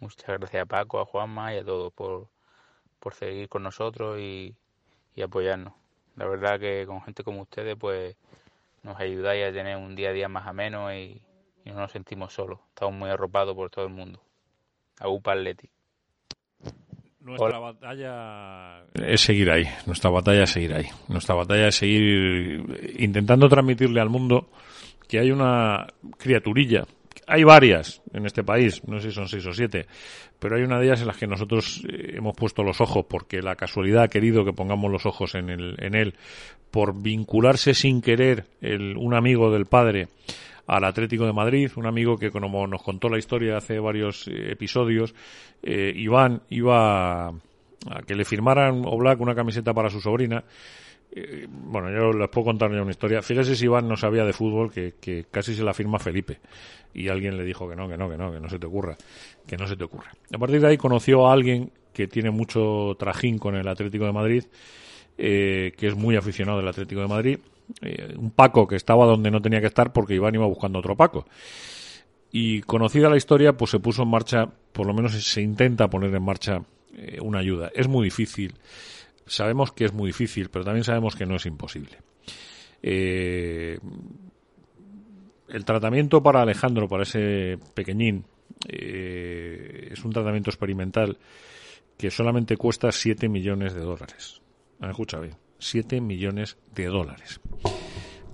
muchas 0.00 0.26
gracias 0.26 0.62
a 0.62 0.66
Paco, 0.66 1.00
a 1.00 1.04
Juanma 1.04 1.54
y 1.54 1.58
a 1.58 1.64
todos 1.64 1.92
por, 1.92 2.28
por 2.98 3.14
seguir 3.14 3.48
con 3.48 3.62
nosotros 3.62 4.18
y, 4.18 4.56
y 5.14 5.22
apoyarnos. 5.22 5.74
La 6.16 6.26
verdad 6.26 6.58
que 6.58 6.86
con 6.86 7.02
gente 7.02 7.22
como 7.22 7.42
ustedes 7.42 7.76
pues 7.76 8.16
nos 8.82 8.98
ayudáis 8.98 9.46
a 9.46 9.52
tener 9.52 9.76
un 9.76 9.94
día 9.94 10.10
a 10.10 10.12
día 10.12 10.28
más 10.28 10.46
ameno 10.46 10.94
y, 10.94 11.22
y 11.64 11.70
no 11.70 11.80
nos 11.80 11.92
sentimos 11.92 12.32
solos. 12.32 12.60
Estamos 12.68 12.94
muy 12.94 13.10
arropados 13.10 13.54
por 13.54 13.70
todo 13.70 13.84
el 13.84 13.92
mundo. 13.92 14.22
Agupa 14.98 15.32
Atleti. 15.32 15.70
Nuestra 17.24 17.58
batalla 17.60 18.84
es 18.94 19.20
seguir 19.20 19.50
ahí, 19.50 19.64
nuestra 19.86 20.10
batalla 20.10 20.42
es 20.42 20.50
seguir 20.50 20.74
ahí, 20.74 20.86
nuestra 21.08 21.36
batalla 21.36 21.68
es 21.68 21.76
seguir 21.76 22.64
intentando 22.98 23.48
transmitirle 23.48 24.00
al 24.00 24.10
mundo 24.10 24.48
que 25.08 25.20
hay 25.20 25.30
una 25.30 25.86
criaturilla. 26.18 26.84
Hay 27.28 27.44
varias 27.44 28.02
en 28.12 28.26
este 28.26 28.42
país, 28.42 28.82
no 28.88 28.98
sé 28.98 29.10
si 29.10 29.14
son 29.14 29.28
seis 29.28 29.46
o 29.46 29.52
siete, 29.52 29.86
pero 30.40 30.56
hay 30.56 30.64
una 30.64 30.80
de 30.80 30.86
ellas 30.86 31.00
en 31.02 31.06
las 31.06 31.16
que 31.16 31.28
nosotros 31.28 31.84
eh, 31.88 32.14
hemos 32.16 32.34
puesto 32.34 32.64
los 32.64 32.80
ojos 32.80 33.06
porque 33.08 33.40
la 33.40 33.54
casualidad 33.54 34.02
ha 34.02 34.08
querido 34.08 34.44
que 34.44 34.52
pongamos 34.52 34.90
los 34.90 35.06
ojos 35.06 35.36
en, 35.36 35.48
el, 35.48 35.76
en 35.78 35.94
él 35.94 36.14
por 36.72 37.00
vincularse 37.00 37.74
sin 37.74 38.02
querer 38.02 38.46
el, 38.60 38.96
un 38.96 39.14
amigo 39.14 39.52
del 39.52 39.66
padre 39.66 40.08
al 40.66 40.84
Atlético 40.84 41.26
de 41.26 41.32
Madrid, 41.32 41.70
un 41.76 41.86
amigo 41.86 42.16
que 42.16 42.30
como 42.30 42.66
nos 42.66 42.82
contó 42.82 43.08
la 43.08 43.18
historia 43.18 43.56
hace 43.56 43.78
varios 43.78 44.28
eh, 44.28 44.52
episodios, 44.52 45.14
eh, 45.62 45.92
Iván 45.94 46.42
iba 46.50 47.28
a, 47.28 47.32
que 48.06 48.14
le 48.14 48.24
firmaran 48.24 48.82
Oblak 48.84 49.20
una 49.20 49.34
camiseta 49.34 49.74
para 49.74 49.90
su 49.90 50.00
sobrina 50.00 50.44
eh, 51.14 51.46
bueno, 51.46 51.90
yo 51.90 52.10
les 52.18 52.28
puedo 52.30 52.46
contar 52.46 52.72
ya 52.72 52.80
una 52.80 52.90
historia. 52.90 53.20
Fíjese 53.20 53.54
si 53.54 53.66
Iván 53.66 53.86
no 53.86 53.96
sabía 53.96 54.24
de 54.24 54.32
fútbol, 54.32 54.72
que, 54.72 55.26
casi 55.30 55.54
se 55.54 55.62
la 55.62 55.74
firma 55.74 55.98
Felipe. 55.98 56.40
Y 56.94 57.08
alguien 57.08 57.36
le 57.36 57.44
dijo 57.44 57.68
que 57.68 57.76
no, 57.76 57.86
que 57.86 57.98
no, 57.98 58.08
que 58.08 58.16
no, 58.16 58.32
que 58.32 58.40
no 58.40 58.48
se 58.48 58.58
te 58.58 58.66
ocurra. 58.66 58.96
Que 59.46 59.56
no 59.56 59.66
se 59.66 59.76
te 59.76 59.84
ocurra. 59.84 60.10
A 60.32 60.38
partir 60.38 60.60
de 60.60 60.68
ahí 60.68 60.78
conoció 60.78 61.28
a 61.28 61.32
alguien 61.32 61.70
que 61.92 62.08
tiene 62.08 62.30
mucho 62.30 62.96
trajín 62.98 63.38
con 63.38 63.54
el 63.54 63.68
Atlético 63.68 64.06
de 64.06 64.12
Madrid, 64.12 64.44
eh, 65.18 65.72
que 65.76 65.88
es 65.88 65.94
muy 65.94 66.16
aficionado 66.16 66.58
del 66.58 66.68
Atlético 66.68 67.02
de 67.02 67.08
Madrid. 67.08 67.38
Eh, 67.80 68.14
un 68.16 68.30
Paco 68.30 68.66
que 68.66 68.76
estaba 68.76 69.06
donde 69.06 69.30
no 69.30 69.40
tenía 69.40 69.60
que 69.60 69.66
estar 69.66 69.92
porque 69.92 70.14
Iván 70.14 70.34
iba 70.34 70.46
buscando 70.46 70.78
otro 70.78 70.96
Paco. 70.96 71.26
Y 72.30 72.62
conocida 72.62 73.10
la 73.10 73.16
historia, 73.16 73.56
pues 73.56 73.70
se 73.70 73.78
puso 73.78 74.02
en 74.02 74.08
marcha, 74.08 74.48
por 74.72 74.86
lo 74.86 74.94
menos 74.94 75.12
se 75.12 75.42
intenta 75.42 75.88
poner 75.88 76.14
en 76.14 76.22
marcha 76.22 76.62
una 77.20 77.38
ayuda. 77.40 77.70
Es 77.74 77.88
muy 77.88 78.04
difícil 78.04 78.54
sabemos 79.26 79.72
que 79.72 79.84
es 79.84 79.92
muy 79.92 80.08
difícil, 80.08 80.50
pero 80.50 80.64
también 80.64 80.84
sabemos 80.84 81.16
que 81.16 81.26
no 81.26 81.36
es 81.36 81.46
imposible. 81.46 81.98
Eh, 82.82 83.78
el 85.48 85.64
tratamiento 85.64 86.22
para 86.22 86.42
Alejandro, 86.42 86.88
para 86.88 87.04
ese 87.04 87.58
pequeñín, 87.74 88.24
eh, 88.68 89.88
es 89.90 90.04
un 90.04 90.12
tratamiento 90.12 90.50
experimental 90.50 91.18
que 91.96 92.10
solamente 92.10 92.56
cuesta 92.56 92.90
7 92.90 93.28
millones 93.28 93.74
de 93.74 93.80
dólares. 93.80 94.40
¿Han 94.80 94.90
escuchado 94.90 95.22
bien? 95.22 95.36
7 95.62 96.00
millones 96.00 96.58
de 96.74 96.86
dólares. 96.86 97.40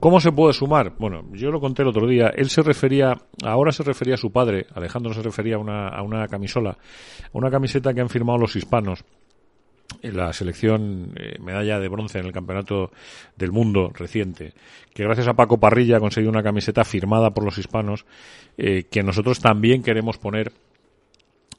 ¿Cómo 0.00 0.20
se 0.20 0.30
puede 0.30 0.52
sumar? 0.52 0.94
Bueno, 0.98 1.24
yo 1.32 1.50
lo 1.50 1.60
conté 1.60 1.82
el 1.82 1.88
otro 1.88 2.06
día. 2.06 2.28
Él 2.28 2.50
se 2.50 2.62
refería, 2.62 3.14
ahora 3.44 3.72
se 3.72 3.82
refería 3.82 4.14
a 4.14 4.18
su 4.18 4.30
padre, 4.30 4.66
Alejandro 4.74 5.12
se 5.12 5.22
refería 5.22 5.56
a 5.56 5.58
una, 5.58 5.88
a 5.88 6.02
una 6.02 6.28
camisola, 6.28 6.70
a 6.70 7.30
una 7.32 7.50
camiseta 7.50 7.92
que 7.92 8.00
han 8.00 8.08
firmado 8.08 8.38
los 8.38 8.54
hispanos 8.54 9.04
la 10.02 10.32
selección 10.32 11.12
eh, 11.16 11.38
medalla 11.40 11.80
de 11.80 11.88
bronce 11.88 12.18
en 12.18 12.26
el 12.26 12.32
campeonato 12.32 12.92
del 13.36 13.52
mundo 13.52 13.90
reciente, 13.94 14.52
que 14.94 15.02
gracias 15.02 15.28
a 15.28 15.34
Paco 15.34 15.58
Parrilla 15.58 15.96
ha 15.96 16.00
conseguido 16.00 16.30
una 16.30 16.42
camiseta 16.42 16.84
firmada 16.84 17.30
por 17.30 17.44
los 17.44 17.58
hispanos, 17.58 18.04
eh, 18.56 18.84
que 18.90 19.02
nosotros 19.02 19.40
también 19.40 19.82
queremos 19.82 20.18
poner 20.18 20.52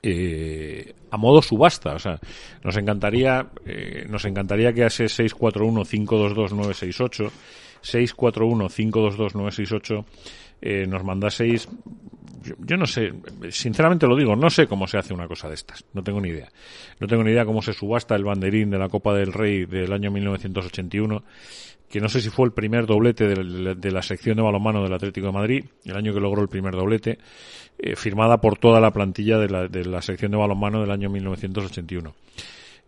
eh, 0.02 0.96
a 1.12 1.18
modo 1.18 1.42
subasta. 1.42 1.96
O 1.96 2.00
sea, 2.00 2.18
nos 2.64 2.78
encantaría, 2.78 3.50
nos 4.08 4.24
encantaría 4.26 4.72
que 4.74 4.84
a 4.84 4.88
ese 4.88 5.06
641-522-968, 5.06 7.32
641-522-968, 7.82 10.06
nos 10.88 11.04
mandaseis 11.04 11.68
yo, 12.66 12.78
no 12.78 12.86
sé, 12.86 13.14
sinceramente 13.50 14.08
lo 14.08 14.16
digo, 14.16 14.36
no 14.36 14.50
sé 14.50 14.68
cómo 14.68 14.88
se 14.88 14.98
hace 14.98 15.14
una 15.14 15.28
cosa 15.28 15.48
de 15.48 15.56
estas, 15.56 15.86
no 15.94 16.04
tengo 16.04 16.22
ni 16.22 16.30
idea. 16.30 16.50
No 17.00 17.08
tengo 17.08 17.24
ni 17.24 17.32
idea 17.32 17.46
cómo 17.46 17.62
se 17.62 17.74
subasta 17.74 18.16
el 18.16 18.24
banderín 18.24 18.70
de 18.70 18.78
la 18.78 18.90
Copa 18.90 19.14
del 19.14 19.34
Rey 19.34 19.66
del 19.66 19.92
año 19.94 20.12
1981, 20.12 21.24
que 21.90 22.00
no 22.00 22.08
sé 22.08 22.22
si 22.22 22.30
fue 22.30 22.46
el 22.46 22.52
primer 22.52 22.86
doblete 22.86 23.28
de, 23.28 23.92
la 23.92 24.02
sección 24.02 24.38
de 24.38 24.44
balonmano 24.44 24.84
del 24.84 24.94
Atlético 24.94 25.28
de 25.28 25.34
Madrid, 25.34 25.66
el 25.86 25.96
año 25.96 26.14
que 26.14 26.20
logró 26.20 26.42
el 26.42 26.48
primer 26.48 26.74
doblete, 26.74 27.18
eh, 27.80 27.96
firmada 27.96 28.40
por 28.40 28.58
toda 28.58 28.80
la 28.80 28.92
plantilla 28.92 29.40
de 29.40 29.50
la, 29.50 29.68
de 29.68 29.86
la 29.86 30.02
sección 30.02 30.32
de 30.32 30.38
balonmano 30.38 30.82
del 30.82 30.92
año 30.92 31.10
1981. 31.10 32.14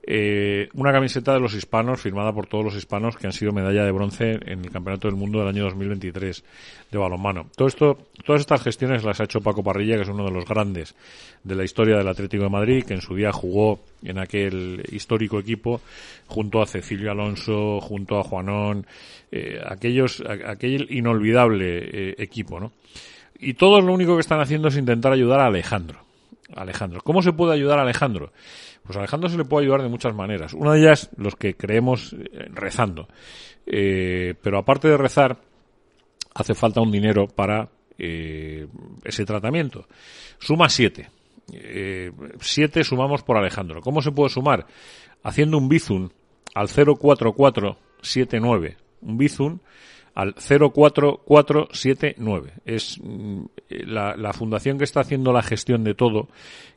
Eh, 0.03 0.69
una 0.73 0.91
camiseta 0.91 1.33
de 1.33 1.39
los 1.39 1.53
hispanos 1.53 2.01
firmada 2.01 2.33
por 2.33 2.47
todos 2.47 2.65
los 2.65 2.75
hispanos 2.75 3.17
que 3.17 3.27
han 3.27 3.33
sido 3.33 3.51
medalla 3.51 3.83
de 3.83 3.91
bronce 3.91 4.39
en 4.45 4.65
el 4.65 4.71
Campeonato 4.71 5.07
del 5.07 5.15
Mundo 5.15 5.39
del 5.39 5.49
año 5.49 5.63
2023 5.65 6.43
de 6.91 6.97
balonmano. 6.97 7.47
Todo 7.55 7.67
esto, 7.67 7.97
todas 8.25 8.41
estas 8.41 8.63
gestiones 8.63 9.03
las 9.03 9.21
ha 9.21 9.25
hecho 9.25 9.41
Paco 9.41 9.63
Parrilla, 9.63 9.97
que 9.97 10.01
es 10.01 10.09
uno 10.09 10.25
de 10.25 10.31
los 10.31 10.45
grandes 10.45 10.95
de 11.43 11.55
la 11.55 11.63
historia 11.63 11.97
del 11.97 12.07
Atlético 12.07 12.43
de 12.43 12.49
Madrid, 12.49 12.83
que 12.83 12.95
en 12.95 13.01
su 13.01 13.15
día 13.15 13.31
jugó 13.31 13.79
en 14.03 14.17
aquel 14.17 14.83
histórico 14.91 15.37
equipo 15.37 15.81
junto 16.25 16.61
a 16.61 16.65
Cecilio 16.65 17.11
Alonso, 17.11 17.79
junto 17.79 18.19
a 18.19 18.23
Juanón, 18.23 18.87
eh, 19.31 19.61
aquellos, 19.63 20.23
aquel 20.25 20.87
inolvidable 20.89 21.77
eh, 21.83 22.15
equipo, 22.17 22.59
¿no? 22.59 22.71
Y 23.39 23.53
todos 23.53 23.83
lo 23.83 23.93
único 23.93 24.15
que 24.15 24.21
están 24.21 24.39
haciendo 24.39 24.67
es 24.67 24.77
intentar 24.77 25.13
ayudar 25.13 25.39
a 25.39 25.47
Alejandro. 25.47 25.99
Alejandro. 26.55 27.01
¿Cómo 27.01 27.21
se 27.21 27.33
puede 27.33 27.53
ayudar 27.53 27.79
a 27.79 27.83
Alejandro? 27.83 28.31
Pues 28.91 28.99
Alejandro 28.99 29.29
se 29.29 29.37
le 29.37 29.45
puede 29.45 29.63
ayudar 29.63 29.83
de 29.83 29.87
muchas 29.87 30.13
maneras. 30.13 30.53
Una 30.53 30.73
de 30.73 30.81
ellas, 30.81 31.09
los 31.15 31.37
que 31.37 31.55
creemos 31.55 32.11
eh, 32.11 32.49
rezando. 32.49 33.07
Eh, 33.65 34.33
pero 34.41 34.57
aparte 34.57 34.89
de 34.89 34.97
rezar, 34.97 35.37
hace 36.33 36.53
falta 36.53 36.81
un 36.81 36.91
dinero 36.91 37.27
para 37.27 37.69
eh, 37.97 38.67
ese 39.05 39.23
tratamiento. 39.23 39.87
Suma 40.39 40.67
siete. 40.67 41.09
siete 42.41 42.83
sumamos 42.83 43.23
por 43.23 43.37
Alejandro. 43.37 43.79
¿Cómo 43.79 44.01
se 44.01 44.11
puede 44.11 44.29
sumar? 44.29 44.67
Haciendo 45.23 45.57
un 45.57 45.69
bizum 45.69 46.09
al 46.53 46.67
04479. 46.67 48.75
Un 49.03 49.17
bizum 49.17 49.59
al 50.15 50.35
04479. 50.35 52.55
Es 52.65 52.99
mm, 53.01 53.43
la, 53.69 54.17
la 54.17 54.33
fundación 54.33 54.77
que 54.77 54.83
está 54.83 54.99
haciendo 54.99 55.31
la 55.31 55.43
gestión 55.43 55.85
de 55.85 55.93
todo, 55.93 56.27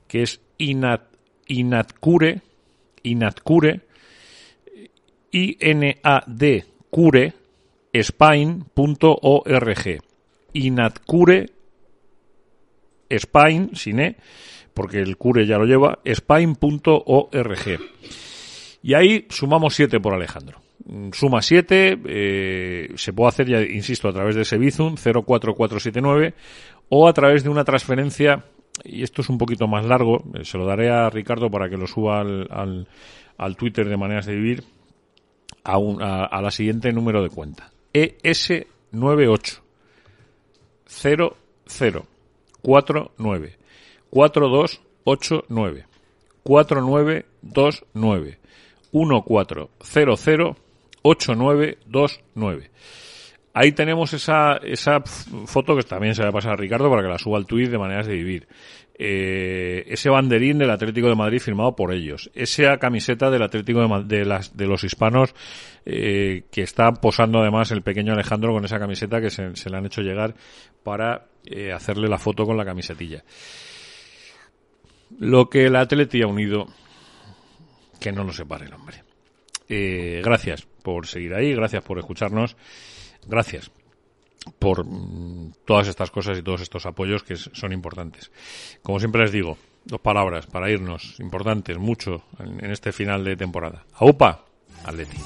que 0.06 0.22
es 0.22 0.40
INAT 0.58 1.13
Inadcure, 1.48 2.40
Inadcure, 3.02 3.80
I-N-A-D, 5.30 6.64
cure, 6.90 7.32
Spain.org. 7.92 9.78
Inadcure, 10.52 11.46
Spain, 13.10 13.70
sin 13.74 14.00
E, 14.00 14.16
porque 14.72 14.98
el 14.98 15.16
cure 15.16 15.46
ya 15.46 15.58
lo 15.58 15.64
lleva, 15.64 15.98
Spain.org. 16.04 17.80
Y 18.82 18.94
ahí 18.94 19.26
sumamos 19.30 19.74
7 19.74 20.00
por 20.00 20.14
Alejandro. 20.14 20.60
Suma 21.12 21.40
7, 21.40 22.00
eh, 22.04 22.92
se 22.96 23.12
puede 23.14 23.28
hacer, 23.28 23.48
ya 23.48 23.62
insisto, 23.62 24.08
a 24.08 24.12
través 24.12 24.34
de 24.34 24.42
ese 24.42 24.58
Bizum 24.58 24.96
04479 24.96 26.34
o 26.90 27.08
a 27.08 27.12
través 27.14 27.42
de 27.42 27.48
una 27.48 27.64
transferencia 27.64 28.44
y 28.82 29.02
esto 29.02 29.22
es 29.22 29.28
un 29.28 29.38
poquito 29.38 29.68
más 29.68 29.84
largo, 29.84 30.24
eh, 30.34 30.44
se 30.44 30.58
lo 30.58 30.66
daré 30.66 30.90
a 30.90 31.08
Ricardo 31.10 31.50
para 31.50 31.68
que 31.68 31.76
lo 31.76 31.86
suba 31.86 32.20
al, 32.20 32.86
al, 33.36 33.56
Twitter 33.56 33.88
de 33.88 33.96
Maneras 33.96 34.26
de 34.26 34.34
Vivir 34.34 34.64
a, 35.62 35.76
a, 36.24 36.42
la 36.42 36.50
siguiente 36.50 36.92
número 36.92 37.22
de 37.22 37.30
cuenta. 37.30 37.70
ES98 37.92 39.60
00 40.86 41.36
49 42.62 43.56
4289 44.10 45.86
4929 46.42 48.38
1400 48.92 50.56
8929 51.02 52.70
Ahí 53.56 53.70
tenemos 53.70 54.12
esa, 54.12 54.56
esa 54.56 55.00
foto 55.00 55.76
que 55.76 55.84
también 55.84 56.16
se 56.16 56.24
va 56.24 56.30
a 56.30 56.32
pasar 56.32 56.54
a 56.54 56.56
Ricardo 56.56 56.90
para 56.90 57.02
que 57.02 57.08
la 57.08 57.18
suba 57.18 57.38
al 57.38 57.46
tuit 57.46 57.70
de 57.70 57.78
maneras 57.78 58.08
de 58.08 58.14
vivir. 58.14 58.48
Eh, 58.98 59.84
ese 59.86 60.10
banderín 60.10 60.58
del 60.58 60.70
Atlético 60.70 61.08
de 61.08 61.14
Madrid 61.14 61.38
firmado 61.38 61.76
por 61.76 61.94
ellos. 61.94 62.32
Esa 62.34 62.76
camiseta 62.78 63.30
del 63.30 63.42
Atlético 63.42 63.86
de, 64.02 64.24
las, 64.24 64.56
de 64.56 64.66
los 64.66 64.82
hispanos 64.82 65.36
eh, 65.86 66.46
que 66.50 66.62
está 66.62 66.92
posando 66.94 67.38
además 67.38 67.70
el 67.70 67.82
pequeño 67.82 68.12
Alejandro 68.12 68.52
con 68.52 68.64
esa 68.64 68.80
camiseta 68.80 69.20
que 69.20 69.30
se, 69.30 69.70
le 69.70 69.76
han 69.76 69.86
hecho 69.86 70.02
llegar 70.02 70.34
para 70.82 71.26
eh, 71.44 71.72
hacerle 71.72 72.08
la 72.08 72.18
foto 72.18 72.46
con 72.46 72.56
la 72.56 72.64
camisetilla. 72.64 73.22
Lo 75.20 75.48
que 75.48 75.66
el 75.66 75.76
Atleti 75.76 76.22
ha 76.22 76.26
unido, 76.26 76.66
que 78.00 78.10
no 78.10 78.24
lo 78.24 78.32
separe 78.32 78.66
el 78.66 78.74
hombre. 78.74 79.04
gracias 80.24 80.66
por 80.82 81.06
seguir 81.06 81.34
ahí, 81.34 81.54
gracias 81.54 81.84
por 81.84 82.00
escucharnos 82.00 82.56
gracias 83.26 83.70
por 84.58 84.84
mm, 84.84 85.52
todas 85.64 85.88
estas 85.88 86.10
cosas 86.10 86.38
y 86.38 86.42
todos 86.42 86.60
estos 86.60 86.86
apoyos 86.86 87.22
que 87.22 87.36
son 87.36 87.72
importantes. 87.72 88.30
Como 88.82 88.98
siempre 88.98 89.22
les 89.22 89.32
digo, 89.32 89.58
dos 89.84 90.00
palabras 90.00 90.46
para 90.46 90.70
irnos, 90.70 91.18
importantes, 91.20 91.78
mucho 91.78 92.24
en, 92.38 92.70
este 92.70 92.92
final 92.92 93.24
de 93.24 93.36
temporada. 93.36 93.84
AUPA, 93.94 94.44
Atleti. 94.84 95.16